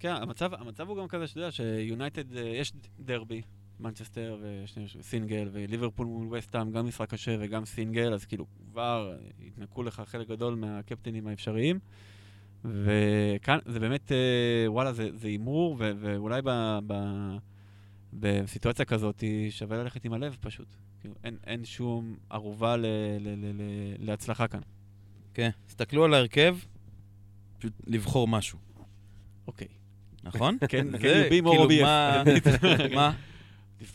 כן, 0.00 0.12
המצב, 0.12 0.54
המצב 0.54 0.88
הוא 0.88 0.96
גם 0.96 1.08
כזה, 1.08 1.26
שאתה 1.26 1.40
יודע, 1.40 1.50
שיונייטד, 1.50 2.36
אה, 2.36 2.42
יש 2.42 2.72
דרבי, 3.00 3.42
מנצ'סטר 3.80 4.38
וסינגל, 4.98 5.48
וליברפול 5.52 6.06
מול 6.06 6.38
וסטאם, 6.38 6.72
גם 6.72 6.86
משחק 6.86 7.10
קשה 7.10 7.36
וגם 7.40 7.64
סינגל, 7.64 8.14
אז 8.14 8.24
כאילו 8.24 8.46
כבר 8.70 9.16
התנקו 9.46 9.82
לך 9.82 10.02
חלק 10.06 10.28
גדול 10.28 10.54
מהקפטנים 10.54 11.26
האפשריים. 11.26 11.78
וכאן 12.64 13.58
זה 13.66 13.80
באמת, 13.80 14.12
אה, 14.12 14.16
וואלה, 14.66 14.92
זה 14.92 15.28
הימור, 15.28 15.76
ואולי 15.78 16.40
ב, 16.44 16.78
ב, 16.86 16.94
בסיטואציה 18.12 18.84
כזאת 18.84 19.24
שווה 19.50 19.76
ללכת 19.76 20.04
עם 20.04 20.12
הלב 20.12 20.36
פשוט. 20.40 20.66
כאילו, 21.00 21.14
אין, 21.24 21.36
אין 21.46 21.64
שום 21.64 22.16
ערובה 22.30 22.76
ל, 22.76 22.86
ל, 23.20 23.28
ל, 23.28 23.52
ל, 23.54 23.62
להצלחה 23.98 24.48
כאן. 24.48 24.60
כן, 25.34 25.50
תסתכלו 25.66 26.04
על 26.04 26.14
ההרכב, 26.14 26.56
פשוט 27.58 27.72
לבחור 27.86 28.28
משהו, 28.28 28.58
אוקיי. 29.46 29.68
נכון? 30.24 30.58
כן, 30.68 30.98
כן, 30.98 31.28
more 31.28 31.50
כאילו, 31.50 31.64
obvious. 31.68 31.84
מה- 32.94 33.12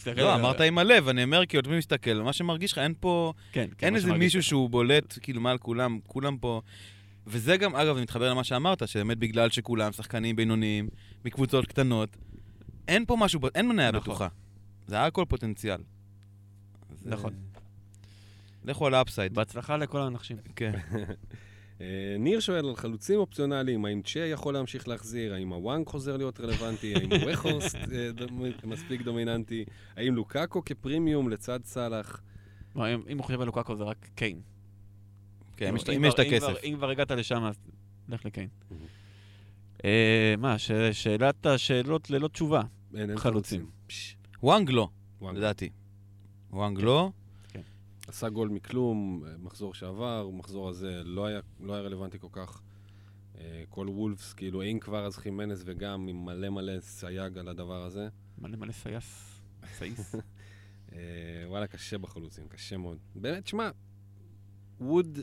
לא, 0.18 0.36
אמרת 0.36 0.62
עם 0.62 0.78
הלב, 0.78 1.08
אני 1.08 1.24
אומר, 1.24 1.46
כאילו, 1.46 1.62
אתה 1.62 1.70
מסתכל, 1.70 2.14
מה 2.22 2.34
שמרגיש 2.34 2.72
לך, 2.72 2.78
אין 2.78 2.94
פה... 3.00 3.34
כן, 3.52 3.68
כן, 3.78 3.86
אין 3.88 3.96
איזה 3.96 4.14
מישהו. 4.14 4.44
שהוא 4.44 4.70
בולט, 4.70 5.18
כאילו, 5.22 5.42
מעל 5.42 5.58
כולם, 5.58 6.00
כולם 6.08 6.38
פה... 6.38 6.62
וזה 7.28 7.58
גם, 7.58 7.76
אגב, 7.76 7.96
זה 7.96 8.02
מתחבר 8.02 8.30
למה 8.30 8.44
שאמרת, 8.44 8.88
שבאמת 8.88 9.18
בגלל 9.18 9.50
שכולם 9.50 9.92
שחקנים 9.92 10.36
בינוניים, 10.36 10.90
מקבוצות 11.26 11.66
קטנות, 11.66 12.18
אין 12.88 13.06
פה 13.06 13.16
משהו, 13.20 13.40
אין 13.56 13.68
מניה 13.68 13.92
נכון. 13.92 14.02
בטוחה. 14.02 14.28
זה 14.88 15.04
הכל 15.04 15.26
פוטנציאל. 15.28 15.82
אז, 16.92 17.08
נכון. 17.08 17.34
אה, 17.34 17.60
לכו 18.64 18.88
על 18.88 18.94
ה 18.94 18.99
upside. 18.99 19.34
בהצלחה 19.34 19.78
לכל 19.78 20.02
האנשים. 20.02 20.38
כן. 20.56 20.72
אה, 21.82 22.16
ניר 22.20 22.40
שואל 22.40 22.68
על 22.68 22.76
חלוצים 22.76 23.20
אופציונליים, 23.20 23.86
האם 23.86 24.02
צ'ה 24.02 24.20
יכול 24.20 24.54
להמשיך 24.54 24.88
להחזיר, 24.88 25.34
האם 25.34 25.54
הוואנג 25.54 25.88
חוזר 25.88 26.18
להיות 26.18 26.40
רלוונטי, 26.40 26.94
האם 26.96 27.10
ווחורסט 27.28 27.76
אה, 27.94 28.10
מספיק 28.64 29.02
דומיננטי, 29.02 29.66
האם 29.96 30.16
לוקאקו 30.16 30.66
כפרימיום 30.66 31.30
לצד 31.30 31.60
סאלח. 31.64 32.22
אם 33.10 33.18
הוא 33.18 33.26
חושב 33.26 33.42
על 33.42 33.46
לוקאקו 33.46 33.76
זה 33.76 33.84
רק 33.84 34.08
קיין. 34.16 34.57
כן, 35.58 35.68
אם 35.68 35.76
יש- 35.76 35.90
אם 35.90 36.06
יש 36.06 36.14
את 36.14 36.20
הכסף. 36.20 36.64
אם 36.64 36.74
כבר 36.78 36.90
הגעת 36.90 37.12
לשם, 37.12 37.44
אז 37.44 37.56
לך 38.10 38.26
לקיין. 38.26 38.50
מהמם. 38.72 38.84
אה, 39.86 40.34
מה, 40.38 40.58
ש- 40.58 40.72
שאלת 40.92 41.46
השאלות 41.46 42.10
ללא 42.10 42.28
תשובה. 42.28 42.62
אין, 42.96 43.10
אין 43.10 43.18
חלוצים. 43.18 43.70
וואנג 44.44 44.70
לא. 44.70 44.90
לדעתי. 45.22 45.70
וואנג 46.52 46.80
לא. 46.82 47.12
עשה 48.08 48.30
גול 48.30 48.50
מכלום, 48.50 49.24
אה, 49.28 49.38
מחזור 49.38 49.74
שעבר, 49.74 50.30
מחזור 50.34 50.70
הזה 50.70 51.02
לא 51.06 51.26
היה, 51.26 51.40
לא 51.60 51.74
היה 51.74 51.82
רלוונטי 51.84 52.20
כל 52.20 52.28
כך. 52.32 52.62
אה, 53.38 53.64
כל 53.70 53.88
וולפס, 53.90 54.34
כאילו, 54.34 54.64
אם 54.64 54.78
כבר 54.82 55.06
אז 55.06 55.18
חימנס 55.18 55.62
וגם 55.66 56.08
עם 56.08 56.26
מלא 56.26 56.50
מלא 56.50 56.80
סייג 56.80 57.38
על 57.38 57.48
הדבר 57.48 57.84
הזה. 57.84 58.08
מלא 58.38 58.58
מלא 58.58 58.72
סייס. 58.72 59.40
סייס. 59.78 60.16
וואלה, 61.48 61.68
קשה 61.68 61.98
בחלוצים, 61.98 62.48
קשה 62.48 62.78
מאוד. 62.78 62.98
באמת, 63.16 63.48
שמע, 63.48 63.70
ווד, 64.82 65.20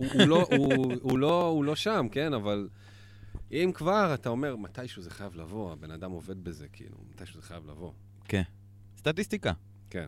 הוא, 0.00 0.08
הוא, 0.12 0.28
לא, 0.28 0.46
הוא, 0.56 0.94
הוא, 1.00 1.18
לא, 1.18 1.46
הוא 1.46 1.64
לא 1.64 1.76
שם, 1.76 2.06
כן? 2.12 2.32
אבל 2.32 2.68
אם 3.52 3.70
כבר, 3.74 4.14
אתה 4.14 4.28
אומר, 4.28 4.56
מתישהו 4.56 5.02
זה 5.02 5.10
חייב 5.10 5.34
לבוא, 5.36 5.72
הבן 5.72 5.90
אדם 5.90 6.10
עובד 6.10 6.44
בזה, 6.44 6.68
כאילו, 6.68 6.96
מתישהו 7.10 7.40
זה 7.40 7.46
חייב 7.46 7.70
לבוא. 7.70 7.92
סטטיסטיקה. 8.96 9.52
כן. 9.90 10.06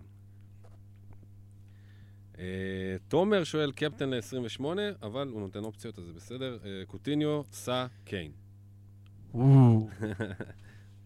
Uh, 2.35 2.39
תומר 3.09 3.45
שואל 3.45 3.73
קפטן 3.73 4.11
ל-28, 4.11 4.65
אבל 5.03 5.29
הוא 5.29 5.41
נותן 5.41 5.65
אופציות, 5.65 5.99
אז 5.99 6.05
זה 6.05 6.13
בסדר. 6.13 6.59
Uh, 6.63 6.87
קוטיניו, 6.87 7.43
סע, 7.53 7.87
קיין. 8.05 8.33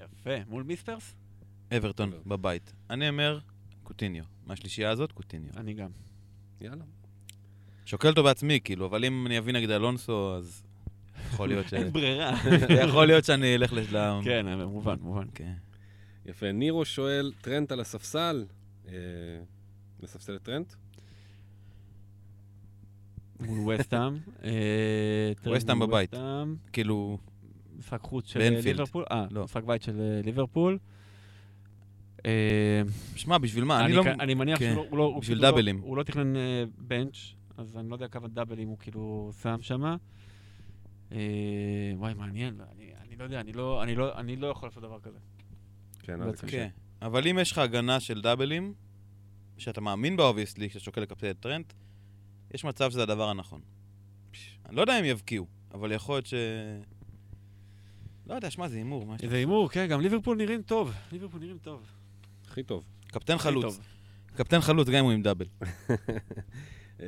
יפה. 0.01 0.45
מול 0.47 0.63
מיספרס? 0.63 1.15
אברטון. 1.77 2.13
בבית. 2.27 2.73
אני 2.91 3.09
אומר, 3.09 3.39
קוטיניו. 3.83 4.25
מהשלישייה 4.47 4.91
הזאת, 4.91 5.13
קוטיניו. 5.13 5.51
אני 5.57 5.75
גם. 5.75 5.91
יאללה. 6.61 6.85
שוקל 7.87 8.09
אותו 8.09 8.23
בעצמי, 8.23 8.61
כאילו, 8.65 8.87
אבל 8.87 9.05
אם 9.05 9.27
אני 9.27 9.39
אביא 9.39 9.53
נגד 9.53 9.71
אלונסו, 9.71 10.35
אז 10.37 10.63
יכול 11.27 11.49
להיות 11.49 11.69
ש... 11.71 11.75
אין 11.75 11.93
ברירה. 11.93 12.33
יכול 12.85 13.07
להיות 13.07 13.25
שאני 13.25 13.55
אלך 13.55 13.73
לשלם. 13.73 14.21
כן, 14.25 14.47
מובן, 14.63 14.97
מובן. 15.01 15.27
כן. 15.35 15.53
יפה. 16.27 16.53
נירו 16.53 16.85
שואל, 16.85 17.33
טרנט 17.41 17.73
על 17.73 17.81
הספסל. 17.81 18.45
לספסל 20.01 20.37
את 20.37 20.43
טרנט? 20.43 20.73
מול 23.41 23.75
וסטאם. 23.75 24.17
אה, 24.45 25.75
מול 25.75 25.87
בבית. 25.87 26.15
כאילו, 26.73 27.19
משחק 27.79 28.01
חוץ 28.03 28.29
של. 28.29 28.41
ליברפול. 28.65 29.05
אה, 29.11 29.27
לא. 29.31 29.45
משחק 29.45 29.65
בית 29.65 29.83
של 29.83 30.01
אה, 30.01 30.21
ליברפול. 30.25 30.79
אה, 32.27 32.83
שמע, 33.17 33.39
בשביל 33.39 33.65
מה? 33.65 33.79
אני 33.81 33.87
אני 33.87 33.95
לא... 33.95 34.03
אני 34.21 34.35
מניח 34.35 34.59
כן. 34.59 34.73
שהוא 34.75 34.99
לא- 34.99 34.99
לא... 34.99 35.19
בשביל 35.21 35.41
דאבלים. 35.41 35.81
הוא 35.81 35.97
לא 35.97 36.03
תכנן 36.03 36.37
אה, 36.37 36.65
בנץ', 36.79 37.17
אז 37.57 37.77
אני 37.77 37.89
לא 37.89 37.95
יודע 37.95 38.09
כמה 38.09 38.28
דאבלים 38.28 38.69
הוא 38.69 38.78
כאילו 38.78 39.31
שם 39.43 39.57
שמה. 39.61 39.97
אה, 41.12 41.19
וואי, 41.97 42.15
מעניין. 42.15 42.61
אני 42.73 42.93
אני 43.01 43.16
לא 43.16 43.24
יודע, 43.24 43.41
אני 43.41 43.53
לא- 43.53 43.83
אני 43.83 43.95
לא- 43.95 44.19
אני 44.19 44.37
לא 44.37 44.47
יכול 44.47 44.69
לעשות 44.69 44.83
דבר 44.83 45.01
כזה. 45.01 45.19
כן, 45.99 46.23
אז 46.23 46.31
זה 46.31 46.47
קשה. 46.47 46.47
כן. 46.47 46.69
אבל 47.03 47.27
אם 47.28 47.39
יש 47.39 47.53
לך 47.53 47.59
הגנה 47.59 48.01
של 48.01 48.20
דאבלים, 48.23 48.74
שאתה 49.59 49.81
מאמין 49.81 50.16
בה, 50.16 50.24
obviously, 50.24 50.69
שאתה 50.69 50.81
שוקל 50.81 51.01
לקפטן 51.01 51.31
את 51.31 51.41
טרנט, 51.41 51.73
יש 52.55 52.65
מצב 52.65 52.91
שזה 52.91 53.03
הדבר 53.03 53.28
הנכון. 53.28 53.61
אני 54.66 54.77
לא 54.77 54.81
יודע 54.81 55.01
אם 55.01 55.05
יבקיעו, 55.05 55.47
אבל 55.74 55.93
יכול 55.93 56.15
להיות 56.15 56.27
ש... 56.27 56.35
לא 58.27 58.35
יודע, 58.35 58.51
שמע, 58.51 58.69
זה 58.69 58.77
הימור. 58.77 59.15
זה 59.28 59.37
הימור, 59.37 59.69
כן, 59.70 59.87
גם 59.91 60.01
ליברפול 60.01 60.37
נראים 60.37 60.62
טוב. 60.62 60.93
ליברפול 61.12 61.41
נראים 61.41 61.59
טוב. 61.59 61.83
הכי 62.49 62.62
טוב. 62.62 62.85
קפטן 63.07 63.39
חלוץ. 63.39 63.65
טוב. 63.65 63.81
קפטן 64.27 64.61
חלוץ, 64.61 64.89
גם 64.89 64.95
אם 64.95 65.05
הוא 65.05 65.12
עם 65.12 65.23
double. 65.23 65.47
אה, 67.01 67.06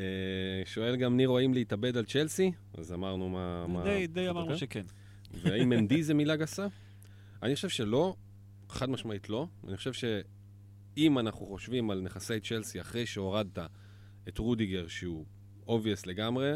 שואל 0.64 0.96
גם 0.96 1.16
נירו 1.16 1.38
האם 1.38 1.54
להתאבד 1.54 1.96
על 1.96 2.04
צ'לסי, 2.04 2.52
אז 2.74 2.92
אמרנו 2.92 3.28
מה... 3.28 3.66
מה- 3.66 3.84
די- 3.84 4.06
די 4.06 4.28
אמרנו. 4.28 4.56
שכן. 4.56 4.84
והאם 5.34 5.68
מנדי 5.70 6.02
זה 6.02 6.14
מילה 6.14 6.36
גסה? 6.36 6.66
אני 7.42 7.54
חושב 7.54 7.68
שלא, 7.68 8.16
חד 8.68 8.90
משמעית 8.90 9.28
לא. 9.30 9.46
אני 9.68 9.76
חושב 9.76 9.92
שאם 9.92 11.18
אנחנו 11.18 11.46
חושבים 11.46 11.90
על 11.90 12.00
נכסי 12.00 12.40
צ'לסי 12.40 12.80
אחרי 12.80 13.06
שהורדת 13.06 13.58
את 14.28 14.38
רודיגר, 14.38 14.86
שהוא 14.88 15.24
obvious 15.68 16.06
לגמרי, 16.06 16.52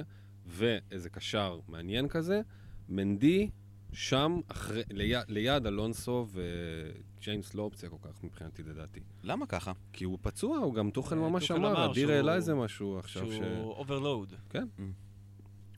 ואיזה 0.46 1.10
קשר 1.10 1.59
מעניין 1.68 2.09
כזה, 2.09 2.40
מנדי 2.88 3.50
שם, 3.93 4.40
אחרי, 4.48 4.82
ליד, 4.90 5.31
ליד 5.31 5.66
אלונסו 5.66 6.27
וג'יימס 6.32 7.55
לא 7.55 7.62
אופציה 7.62 7.89
כל 7.90 7.97
כך 8.02 8.24
מבחינתי 8.24 8.62
לדעתי. 8.62 9.01
למה 9.23 9.47
ככה? 9.47 9.73
כי 9.93 10.05
הוא 10.05 10.19
פצוע, 10.23 10.59
הוא 10.59 10.74
גם 10.74 10.90
טוחל 10.90 11.19
אה, 11.19 11.28
ממש 11.28 11.51
אמר, 11.51 11.90
אדיר 11.90 12.06
שהוא- 12.06 12.16
העלה 12.16 12.35
איזה 12.35 12.55
משהו 12.55 12.98
עכשיו 12.98 13.32
ש... 13.32 13.35
שהוא 13.35 13.73
overload. 13.73 14.32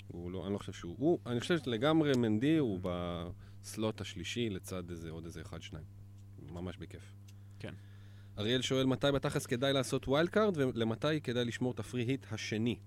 הוא 0.06 0.30
לא, 0.30 0.44
אני 0.46 0.52
לא 0.52 0.58
חושב 0.58 0.72
שהוא... 0.72 0.94
הוא, 0.98 1.18
אני 1.26 1.40
חושב 1.40 1.58
שלגמרי 1.58 2.12
מנדי 2.16 2.56
הוא 2.56 2.80
ב 2.82 3.06
slot 3.06 4.00
השלישי 4.00 4.50
לצד 4.50 4.90
איזה 4.90 5.10
עוד 5.10 5.24
איזה 5.24 5.40
אחד, 5.42 5.62
שניים. 5.62 5.84
ממש 6.52 6.76
בכיף. 6.76 7.12
כן. 7.58 7.74
אריאל 8.38 8.62
שואל 8.62 8.86
מתי 8.86 9.06
בתכלס 9.14 9.46
כדאי 9.46 9.72
לעשות 9.72 10.08
wildcard 10.08 10.56
ולמתי 10.56 11.20
כדאי 11.22 11.44
לשמור 11.44 11.72
את 11.72 11.80
ה 11.80 11.85
free 11.85 12.02
hit 12.02 12.26
השני. 12.32 12.78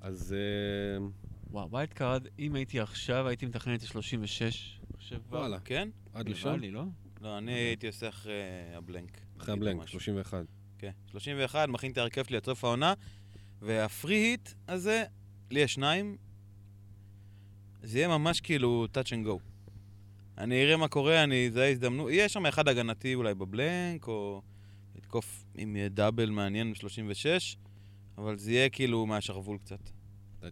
אז 0.00 0.34
אה, 0.34 1.06
וואו, 1.50 1.70
wildcard, 1.70 2.26
אם 2.38 2.54
הייתי 2.54 2.80
עכשיו, 2.80 3.28
הייתי 3.28 3.46
מתכנן 3.46 3.74
את 3.74 3.82
ה-36. 3.82 3.94
אני 3.94 4.96
חושב 4.96 5.18
כבר. 5.28 5.38
וואלה, 5.38 5.60
כן? 5.60 5.88
עד 6.14 6.26
נראה 6.26 6.38
לשם? 6.38 6.60
לי, 6.60 6.70
לא? 6.70 6.84
לא, 7.20 7.38
אני 7.38 7.52
הייתי 7.52 7.86
עושה 7.86 8.08
אחרי 8.08 8.32
ה 8.74 8.81
blank. 8.81 9.20
אחרי 9.38 9.54
ה 9.54 9.58
blank, 9.58 9.82
משהו. 9.82 10.00
31. 10.00 10.44
כן. 10.78 10.90
31, 11.10 11.68
מכין 11.68 11.92
את 11.92 11.98
ההרכב 11.98 12.24
שלי 12.24 12.36
עד 12.36 12.44
סוף 12.44 12.64
העונה, 12.64 12.94
וה 13.62 13.79
free 13.79 14.14
hit 14.14 14.48
הזה, 14.68 15.04
לי 15.50 15.60
יש 15.60 15.74
שניים, 15.74 16.16
זה 17.82 17.98
יהיה 17.98 18.08
ממש 18.08 18.40
כאילו 18.40 18.86
touch 18.94 19.08
and 19.08 19.26
go. 19.26 19.38
אני 20.38 20.64
אראה 20.64 20.76
מה 20.76 20.88
קורה, 20.88 21.24
אני 21.24 21.46
אזהה 21.46 21.70
הזדמנות. 21.70 22.10
יהיה 22.10 22.28
שם 22.28 22.46
אחד 22.46 22.68
הגנתי 22.68 23.14
אולי 23.14 23.34
בבלנק, 23.34 24.08
או 24.08 24.42
לתקוף 24.96 25.44
עם 25.54 25.76
דאבל 25.90 26.30
מעניין 26.30 26.72
ב-36, 26.72 27.56
אבל 28.18 28.38
זה 28.38 28.52
יהיה 28.52 28.68
כאילו 28.68 29.06
מהשרוול 29.06 29.58
קצת. 29.58 29.80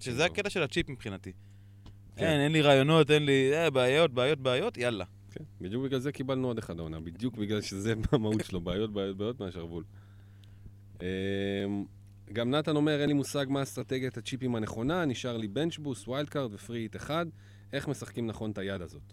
שזה 0.01 0.25
הקטע 0.25 0.51
של 0.51 0.63
הצ'יפ 0.63 0.89
מבחינתי. 0.89 1.33
כן. 2.17 2.27
אין, 2.27 2.41
אין 2.41 2.53
לי 2.53 2.63
רעיונות, 2.63 3.11
אין 3.11 3.27
לי 3.27 3.55
אה, 3.55 3.71
בעיות, 3.71 4.15
בעיות, 4.15 4.41
בעיות, 4.41 4.79
יאללה. 4.79 5.05
כן, 5.31 5.45
בדיוק 5.61 5.85
בגלל 5.85 6.01
זה 6.01 6.13
קיבלנו 6.13 6.49
עוד 6.49 6.59
אחד 6.59 6.79
העונה, 6.79 7.01
בדיוק 7.01 7.37
בגלל 7.37 7.61
שזה 7.61 7.95
המהות 8.13 8.45
שלו, 8.45 8.61
בעיות, 8.61 8.93
בעיות, 8.93 9.17
בעיות 9.17 9.41
מהשרוול. 9.41 9.85
אמ, 11.01 11.07
גם 12.33 12.51
נתן 12.51 12.77
אומר, 12.77 13.01
אין 13.01 13.09
לי 13.09 13.15
מושג 13.15 13.47
מה 13.49 13.63
אסטרטגיית 13.63 14.17
הצ'יפים 14.17 14.55
הנכונה, 14.55 15.05
נשאר 15.05 15.37
לי 15.37 15.49
bench 15.49 15.79
boost, 15.79 16.09
wildcard 16.09 16.29
ו 16.29 16.55
free 16.55 16.79
hit 16.79 16.97
אחד, 16.97 17.27
איך 17.73 17.89
משחקים 17.89 18.27
נכון 18.27 18.51
את 18.51 18.59
היד 18.59 18.83
הזאת. 18.83 19.13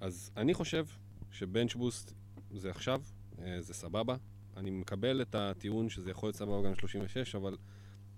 אז 0.00 0.30
אני 0.36 0.54
חושב 0.54 0.86
ש 1.30 1.43
bench 1.43 1.74
boost 1.74 2.12
זה 2.50 2.70
עכשיו, 2.70 3.02
אה, 3.42 3.60
זה 3.60 3.74
סבבה. 3.74 4.16
אני 4.56 4.70
מקבל 4.70 5.22
את 5.22 5.34
הטיעון 5.34 5.88
שזה 5.88 6.10
יכול 6.10 6.26
להיות 6.26 6.36
סבבה 6.36 6.62
גם 6.62 6.74
36, 6.74 7.34
אבל 7.34 7.56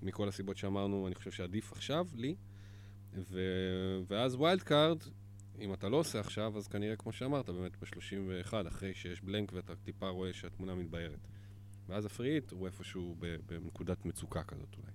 מכל 0.03 0.29
הסיבות 0.29 0.57
שאמרנו, 0.57 1.07
אני 1.07 1.15
חושב 1.15 1.31
שעדיף 1.31 1.73
עכשיו, 1.73 2.07
לי. 2.15 2.35
ו... 3.31 3.41
ואז 4.09 4.35
wildcard, 4.35 4.99
אם 5.61 5.73
אתה 5.75 5.89
לא 5.89 5.97
עושה 5.97 6.21
עכשיו, 6.21 6.57
אז 6.59 6.69
כנראה, 6.69 6.97
כמו 6.97 7.13
שאמרת, 7.13 7.51
באמת 7.51 7.77
ב-31, 7.77 8.55
אחרי 8.69 8.95
שיש 8.95 9.21
blank 9.21 9.53
ואתה 9.53 9.77
טיפה 9.77 10.09
רואה 10.09 10.33
שהתמונה 10.33 10.75
מתבהרת. 10.75 11.19
ואז 11.89 12.05
ה 12.07 12.12
free 12.12 12.34
hit 12.34 12.51
הוא 12.51 12.67
איפשהו 12.67 13.17
ב- 13.19 13.37
בנקודת 13.47 14.05
מצוקה 14.05 14.43
כזאת 14.43 14.77
אולי. 14.77 14.93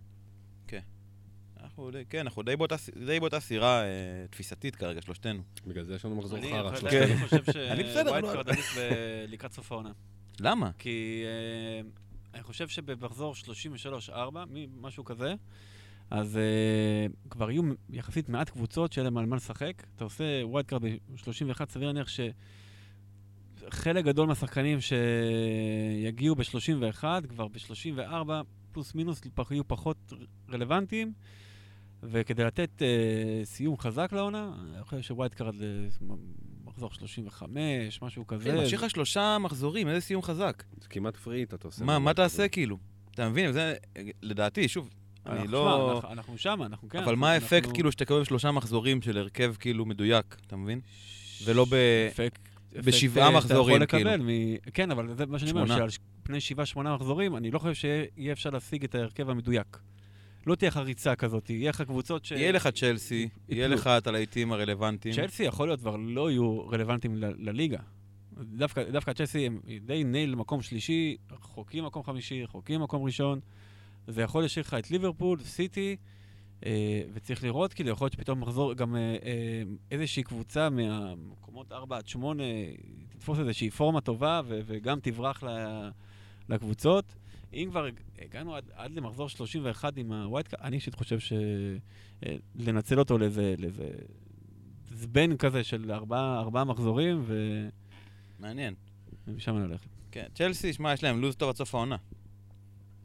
אנחנו 1.60 1.92
די, 1.92 2.04
כן, 2.10 2.20
אנחנו 2.20 2.44
די 2.44 2.56
באותה, 2.56 2.76
די 3.06 3.20
באותה 3.20 3.40
סירה 3.40 3.84
אה, 3.84 3.88
תפיסתית 4.30 4.76
כרגע, 4.76 5.02
שלושתנו. 5.02 5.44
בגלל 5.68 5.86
זה 5.86 5.96
יש 5.96 6.06
לנו 6.06 6.16
מחזור 6.16 6.40
חרא. 6.42 6.70
אני 6.70 7.84
חושב 7.84 8.06
לא- 8.06 8.22
wildcard 8.34 8.50
עדיף 8.50 8.78
ב- 8.78 9.26
לקראת 9.28 9.52
סוף 9.54 9.72
העונה. 9.72 9.92
למה? 10.40 10.72
כי 10.78 11.24
אה, 11.26 11.90
אני 12.34 12.44
חושב 12.44 12.68
שבמחזור 12.68 13.34
33-4, 14.10 14.14
משהו 14.82 15.06
כזה, 15.06 15.34
אז 16.10 16.38
אה, 16.38 17.06
כבר 17.30 17.52
יהיו 17.52 17.64
יחסית 17.90 18.30
מעט 18.30 18.50
קבוצות 18.50 18.94
שאין 18.94 19.06
להם 19.06 19.18
על 19.18 19.26
מה 19.26 19.36
לשחק. 19.36 19.84
אתה 19.96 20.04
עושה 20.04 20.24
wildcard 20.44 20.82
ב-31, 20.82 21.66
סביר 21.70 21.88
להניח 21.88 22.08
שחלק 23.68 24.06
גדול 24.06 24.28
מהשחקנים 24.28 24.78
שיגיעו 24.82 26.36
ב-31, 26.36 27.04
כבר 27.30 27.48
ב-34, 27.48 28.30
פלוס 28.72 28.96
מינוס, 28.96 29.22
יהיו 29.52 29.68
פחות 29.68 30.14
רלוונטיים. 30.50 31.14
וכדי 32.04 32.44
לתת 32.44 32.82
אה, 32.82 33.42
סיום 33.44 33.78
חזק 33.78 34.10
לעונה, 34.14 34.52
אני 34.76 34.84
חושב 34.84 35.02
ש 35.02 35.34
wildcard 35.34 35.62
אה, 35.62 35.88
מחזור 36.74 36.94
35, 36.94 38.02
משהו 38.02 38.28
כזה. 38.28 38.64
אחי, 38.66 38.76
לך 38.76 38.90
שלושה 38.90 39.38
מחזורים, 39.40 39.88
איזה 39.88 40.02
סיום 40.02 40.22
חזק. 40.22 40.64
זה 40.82 40.88
כמעט 40.88 41.18
free 41.18 41.36
hit, 41.36 41.54
אתה 41.54 41.68
עושה. 41.68 41.86
מה, 41.86 42.00
מה. 42.00 42.14
תעשה 42.14 42.48
כאילו? 42.48 42.78
אתה 43.12 43.30
מבין? 43.30 43.52
זה, 43.52 43.74
לדעתי, 44.22 44.68
שוב, 44.68 44.90
אני 45.26 45.48
לא... 45.48 46.02
אנחנו- 46.12 46.38
שם, 46.38 46.60
אנחנו 46.66 46.90
כן. 46.90 47.04
אבל 47.04 47.16
מה 47.16 47.32
האפקט 47.32 47.70
כאילו 47.74 47.92
שתקבל 47.92 48.24
שלושה 48.24 48.52
מחזורים 48.52 49.02
של 49.02 49.18
הרכב 49.18 49.56
כאילו 49.60 49.86
מדויק, 49.86 50.36
אתה 50.48 50.56
מבין? 50.56 50.80
ולא 51.46 51.66
ב... 51.70 51.76
בשבעה 52.74 53.28
אה, 53.28 53.38
מחזורים, 53.38 53.86
כאילו. 53.86 54.10
כן, 54.74 54.92
אבל 54.92 55.16
זה 55.18 55.26
מה 55.26 55.40
שאני 55.40 55.52
אומר. 55.52 55.78
שעל 55.78 55.90
פני 56.24 56.42
שבעה, 56.42 56.66
שמונה 56.66 56.96
מחזורים, 56.96 57.36
אני 57.36 57.52
לא 57.52 57.60
חושב 57.60 57.74
שיהיה 57.74 58.32
אפשר 58.34 58.50
להשיג 58.50 58.84
את 58.84 58.96
ההרכב 58.96 59.30
המדויק. 59.30 59.78
לא 60.48 60.56
תהיה 60.56 60.70
לך 60.70 60.78
ריצה 60.78 61.16
כזאת, 61.16 61.50
יהיה 61.50 61.70
לך 61.70 61.82
קבוצות 61.82 62.26
ש... 62.26 62.32
יהיה 62.32 62.52
לך 62.52 62.68
צ'לסי, 62.68 63.30
יהיה. 63.50 63.68
לך 63.68 63.88
את 63.88 64.08
הלהיטים 64.08 64.52
הרלוונטיים. 64.52 65.16
צ'לסי 65.16 65.44
יכול 65.44 65.68
להיות 65.68 65.80
כבר 65.80 65.96
לא 65.96 66.32
יהיו 66.32 66.68
רלוונטיים 66.68 67.16
לליגה. 67.18 67.80
דווקא, 68.38 68.84
דווקא 68.92 69.14
צ'לסי 69.14 69.46
הם 69.46 69.60
די 69.86 70.04
נייל 70.04 70.30
למקום 70.32 70.62
שלישי, 70.62 71.18
רחוקים 71.32 71.86
מקום 71.86 72.04
חמישי, 72.04 72.44
רחוקים 72.44 72.82
מקום 72.82 73.04
ראשון. 73.04 73.40
זה 74.08 74.22
יכול 74.22 74.42
להשאיר 74.42 74.66
לך 74.68 74.74
את 74.74 74.92
ליברפול, 74.92 75.40
סיטי, 75.40 75.96
אה, 76.66 77.02
וצריך 77.14 77.44
לראות, 77.44 77.74
כאילו, 77.74 77.90
יכול 77.90 78.06
להיות 78.06 78.14
שפתאום 78.14 78.42
מחזור 78.42 78.74
גם 78.74 78.96
אה, 78.96 79.02
אה, 79.02 79.64
איזושהי 79.92 80.24
קבוצה 80.24 80.70
מהמקומות 80.70 81.72
4 81.72 81.98
עד 81.98 82.08
8, 82.08 82.44
תתפוס 83.10 83.40
איזושהי 83.40 83.70
פורמה 83.70 84.02
טובה 84.02 84.42
ו- 84.46 84.60
וגם 84.66 85.00
תברח 85.00 85.44
ל- 85.44 85.90
לקבוצות. 86.50 87.16
אם 87.54 87.68
כבר 87.70 87.88
הגענו 88.22 88.56
עד, 88.56 88.64
עד 88.74 88.92
למחזור 88.92 89.30
31 89.30 89.98
עם 89.98 90.12
ה 90.12 90.48
wildcard, 90.48 90.62
אני 90.64 90.76
אישית 90.76 90.96
חושב 90.96 91.18
שלנצל 92.60 93.00
אותו 93.00 93.18
לאיזה, 93.18 93.56
לאיזה 93.58 93.90
span 94.92 95.38
כזה 95.38 95.64
של 95.64 95.92
ארבעה, 95.92 96.40
ארבעה 96.40 96.64
מחזורים, 96.64 97.24
ו... 97.26 97.68
מעניין. 98.40 98.74
ומשם 99.28 99.58
ללכת. 99.58 99.88
כן, 100.12 100.26
צ'לסי, 100.36 100.74
שמע, 100.74 100.94
יש 100.94 101.04
להם 101.04 101.22
לו"ז 101.22 101.36
טוב 101.36 101.50
עד 101.50 101.56
סוף 101.56 101.76
העונה. 101.76 101.98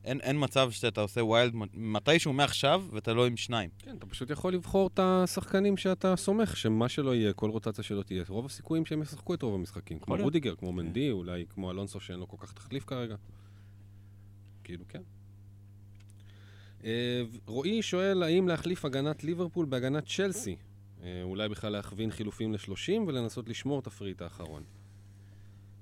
אין, 0.04 0.20
אין 0.20 0.36
מצב 0.40 0.70
שאתה 0.70 1.00
עושה 1.00 1.24
wild 1.24 1.52
מתישהו 1.74 2.32
מעכשיו 2.32 2.84
ואתה 2.90 3.14
לא 3.14 3.26
עם 3.26 3.36
שניים. 3.36 3.70
כן, 3.78 3.96
אתה 3.96 4.06
פשוט 4.06 4.30
יכול 4.30 4.54
לבחור 4.54 4.86
את 4.94 4.98
השחקנים 5.02 5.76
שאתה 5.76 6.16
סומך, 6.16 6.56
שמה 6.56 6.88
שלא 6.88 7.14
יהיה, 7.14 7.32
כל 7.32 7.50
רוטציה 7.50 7.84
שלא 7.84 8.02
תהיה, 8.02 8.24
רוב 8.28 8.46
הסיכויים 8.46 8.86
שהם 8.86 9.02
ישחקו 9.02 9.34
את 9.34 9.42
רוב 9.42 9.54
המשחקים. 9.54 9.98
כמו. 9.98 10.16
רודיגר, 10.16 10.54
כמו 10.54 10.72
מנדי, 10.72 11.10
אולי 11.10 11.44
כמו 11.48 11.70
אלונסו 11.70 12.00
שאין 12.00 12.18
לו 12.18 12.28
כל 12.28 12.36
כך 12.40 12.52
תחליף 12.52 12.84
כרגע. 12.84 13.16
כאילו, 14.68 14.84
כן. 14.88 15.02
אה, 16.84 17.22
רועי 17.46 17.82
שואל 17.82 18.22
האם 18.22 18.48
להחליף 18.48 18.84
הגנת 18.84 19.24
ליברפול 19.24 19.66
בהגנת 19.66 20.06
צ'לסי. 20.06 20.56
אה, 21.02 21.22
אולי 21.22 21.48
בכלל 21.48 21.72
להכווין 21.72 22.10
חילופים 22.10 22.52
ל-30 22.52 22.92
ולנסות 23.06 23.48
לשמור 23.48 23.80
את 23.80 23.86
ה 23.86 23.91
free 23.91 24.09
hit 24.09 24.22
האחרון. 24.22 24.64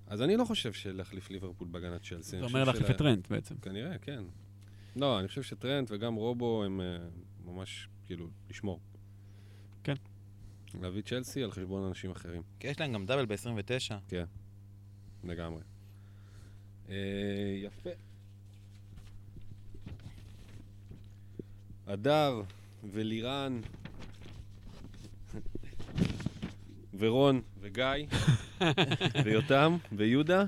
אז 0.07 0.23
אני 0.23 0.37
לא 0.37 0.45
חושב 0.45 0.73
שלהחליף 0.73 1.31
ליברפול 1.31 1.69
בהגנת 1.71 2.03
צ'לסי. 2.03 2.31
זה 2.31 2.37
אני 2.39 2.47
אומר 2.47 2.65
להחליף 2.65 2.91
את 2.91 2.99
טרנט 2.99 3.29
בעצם. 3.31 3.55
כנראה, 3.59 3.99
כן. 3.99 4.25
לא, 4.97 5.21
אני 5.21 5.29
חושב 5.29 5.43
שטרנט 5.43 5.91
וגם 5.91 6.15
רובו 6.15 6.65
הם 6.65 6.81
uh, 6.81 7.47
ממש, 7.51 7.89
כאילו, 8.05 8.29
לשמור. 8.51 8.81
כן. 9.85 9.95
להביא 10.81 11.03
צ'לסי 11.03 11.43
על 11.43 11.51
חשבון 11.51 11.83
אנשים 11.83 12.11
אחרים, 12.11 12.43
כי 12.61 12.69
יש 12.69 12.81
להם 12.81 12.93
גם 12.93 13.07
דאבל 13.07 13.27
ב-29. 13.27 14.15
לגמרי. 15.25 15.63
Uh, 16.87 16.91
יפה. 17.63 17.91
הדר 21.87 22.43
ולירן 22.93 23.61
ורון 26.99 27.41
וגיא 27.61 27.85
ויותם 29.25 29.77
ויהודה 29.93 30.45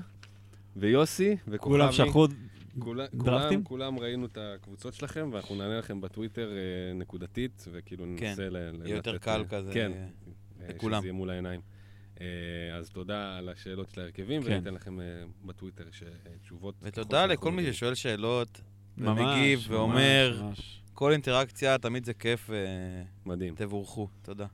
ויוסי 0.75 1.35
וכוכבי. 1.47 1.59
כולם 1.73 1.91
שכחו 1.91 2.27
כולה- 2.79 3.05
דרפטים? 3.13 3.63
כולם, 3.63 3.93
כולם 3.93 3.99
ראינו 3.99 4.25
את 4.25 4.37
הקבוצות 4.41 4.93
שלכם, 4.93 5.29
ואנחנו 5.33 5.55
נענה 5.55 5.77
לכם 5.79 6.01
בטוויטר 6.01 6.49
אה, 6.51 6.57
נקודתית, 6.93 7.65
וכאילו 7.71 8.05
כן, 8.17 8.27
ננסה 8.29 8.49
ל... 8.49 8.55
יהיה 8.55 8.95
יותר 8.95 9.11
לתת, 9.11 9.23
קל 9.23 9.39
אה, 9.41 9.45
כזה. 9.47 9.73
כן, 9.73 9.91
אה, 9.91 10.07
אה, 10.61 10.73
לכולם. 10.75 10.97
שזה 10.99 11.07
יהיה 11.07 11.13
מול 11.13 11.29
העיניים. 11.29 11.61
אה, 12.21 12.25
אז 12.77 12.89
תודה 12.89 13.37
על 13.37 13.49
השאלות 13.49 13.89
של 13.91 14.01
ההרכבים, 14.01 14.43
כן. 14.43 14.51
וניתן 14.51 14.73
לכם 14.73 14.99
אה, 15.01 15.05
בטוויטר 15.45 15.83
ש- 15.91 16.03
אה, 16.03 16.09
תשובות. 16.41 16.75
ותודה 16.81 17.25
לכל 17.25 17.51
מי. 17.51 17.73
ששואל 17.73 17.95
שאלות, 17.95 18.61
ממש, 18.97 19.19
ומגיב, 19.19 19.59
ממש, 19.59 19.69
ואומר, 19.69 20.39
ממש. 20.43 20.78
כל 20.99 21.11
אינטראקציה, 21.11 21.77
תמיד 21.77 22.05
זה 22.05 22.13
כיף, 22.13 22.49
מדהים, 23.25 23.53
ותבורכו. 23.53 24.07
תודה. 24.21 24.45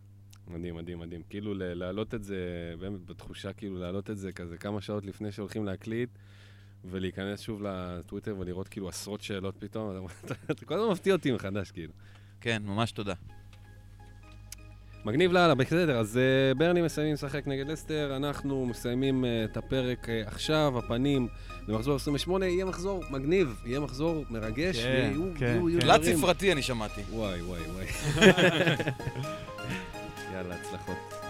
מדהים, 0.47 0.75
מדהים, 0.75 0.99
מדהים. 0.99 1.21
כאילו 1.29 1.53
להעלות 1.57 2.13
את 2.13 2.23
זה, 2.23 2.37
באמת 2.79 3.05
בתחושה 3.05 3.53
כאילו 3.53 3.77
להעלות 3.77 4.09
את 4.09 4.17
זה 4.17 4.31
כזה 4.31 4.57
כמה 4.57 4.81
שעות 4.81 5.05
לפני 5.05 5.31
שהולכים 5.31 5.65
להקליט, 5.65 6.09
ולהיכנס 6.83 7.39
שוב 7.39 7.61
לטוויטר 7.61 8.35
ולראות 8.39 8.67
כאילו 8.67 8.89
עשרות 8.89 9.21
שאלות 9.21 9.55
פתאום, 9.59 10.07
אתה 10.25 10.65
כל 10.65 10.73
הזמן 10.73 10.91
מפתיע 10.91 11.13
אותי 11.13 11.31
מחדש, 11.31 11.71
כאילו. 11.71 11.93
כן, 12.41 12.63
ממש 12.65 12.91
תודה. 12.91 13.13
מגניב 15.05 15.31
לאללה, 15.31 15.55
בסדר, 15.55 15.97
אז 15.99 16.19
uh, 16.53 16.57
ברני 16.57 16.81
מסיימים 16.81 17.13
לשחק 17.13 17.47
נגד 17.47 17.67
לסטר, 17.67 18.13
אנחנו 18.15 18.65
מסיימים 18.65 19.23
uh, 19.23 19.51
את 19.51 19.57
הפרק 19.57 20.05
uh, 20.05 20.27
עכשיו, 20.27 20.73
הפנים 20.77 21.27
למחזור 21.67 21.95
28, 21.95 22.45
יהיה 22.45 22.65
מחזור 22.65 23.03
מגניב, 23.09 23.61
יהיה 23.65 23.79
מחזור 23.79 24.25
מרגש, 24.29 24.79
כן, 24.79 24.89
ויהיו 25.11 25.23
כן, 25.37 25.45
יהיו- 25.45 25.69
יהיו 25.69 25.81
כן. 25.81 25.87
תלת 25.87 26.01
דברים. 26.01 26.17
ספרתי 26.17 26.51
אני 26.51 26.61
שמעתי. 26.61 27.01
וואי, 27.11 27.41
וואי, 27.41 27.61
וואי. 27.73 27.85
יאללה, 30.33 30.55
הצלחות. 30.55 31.24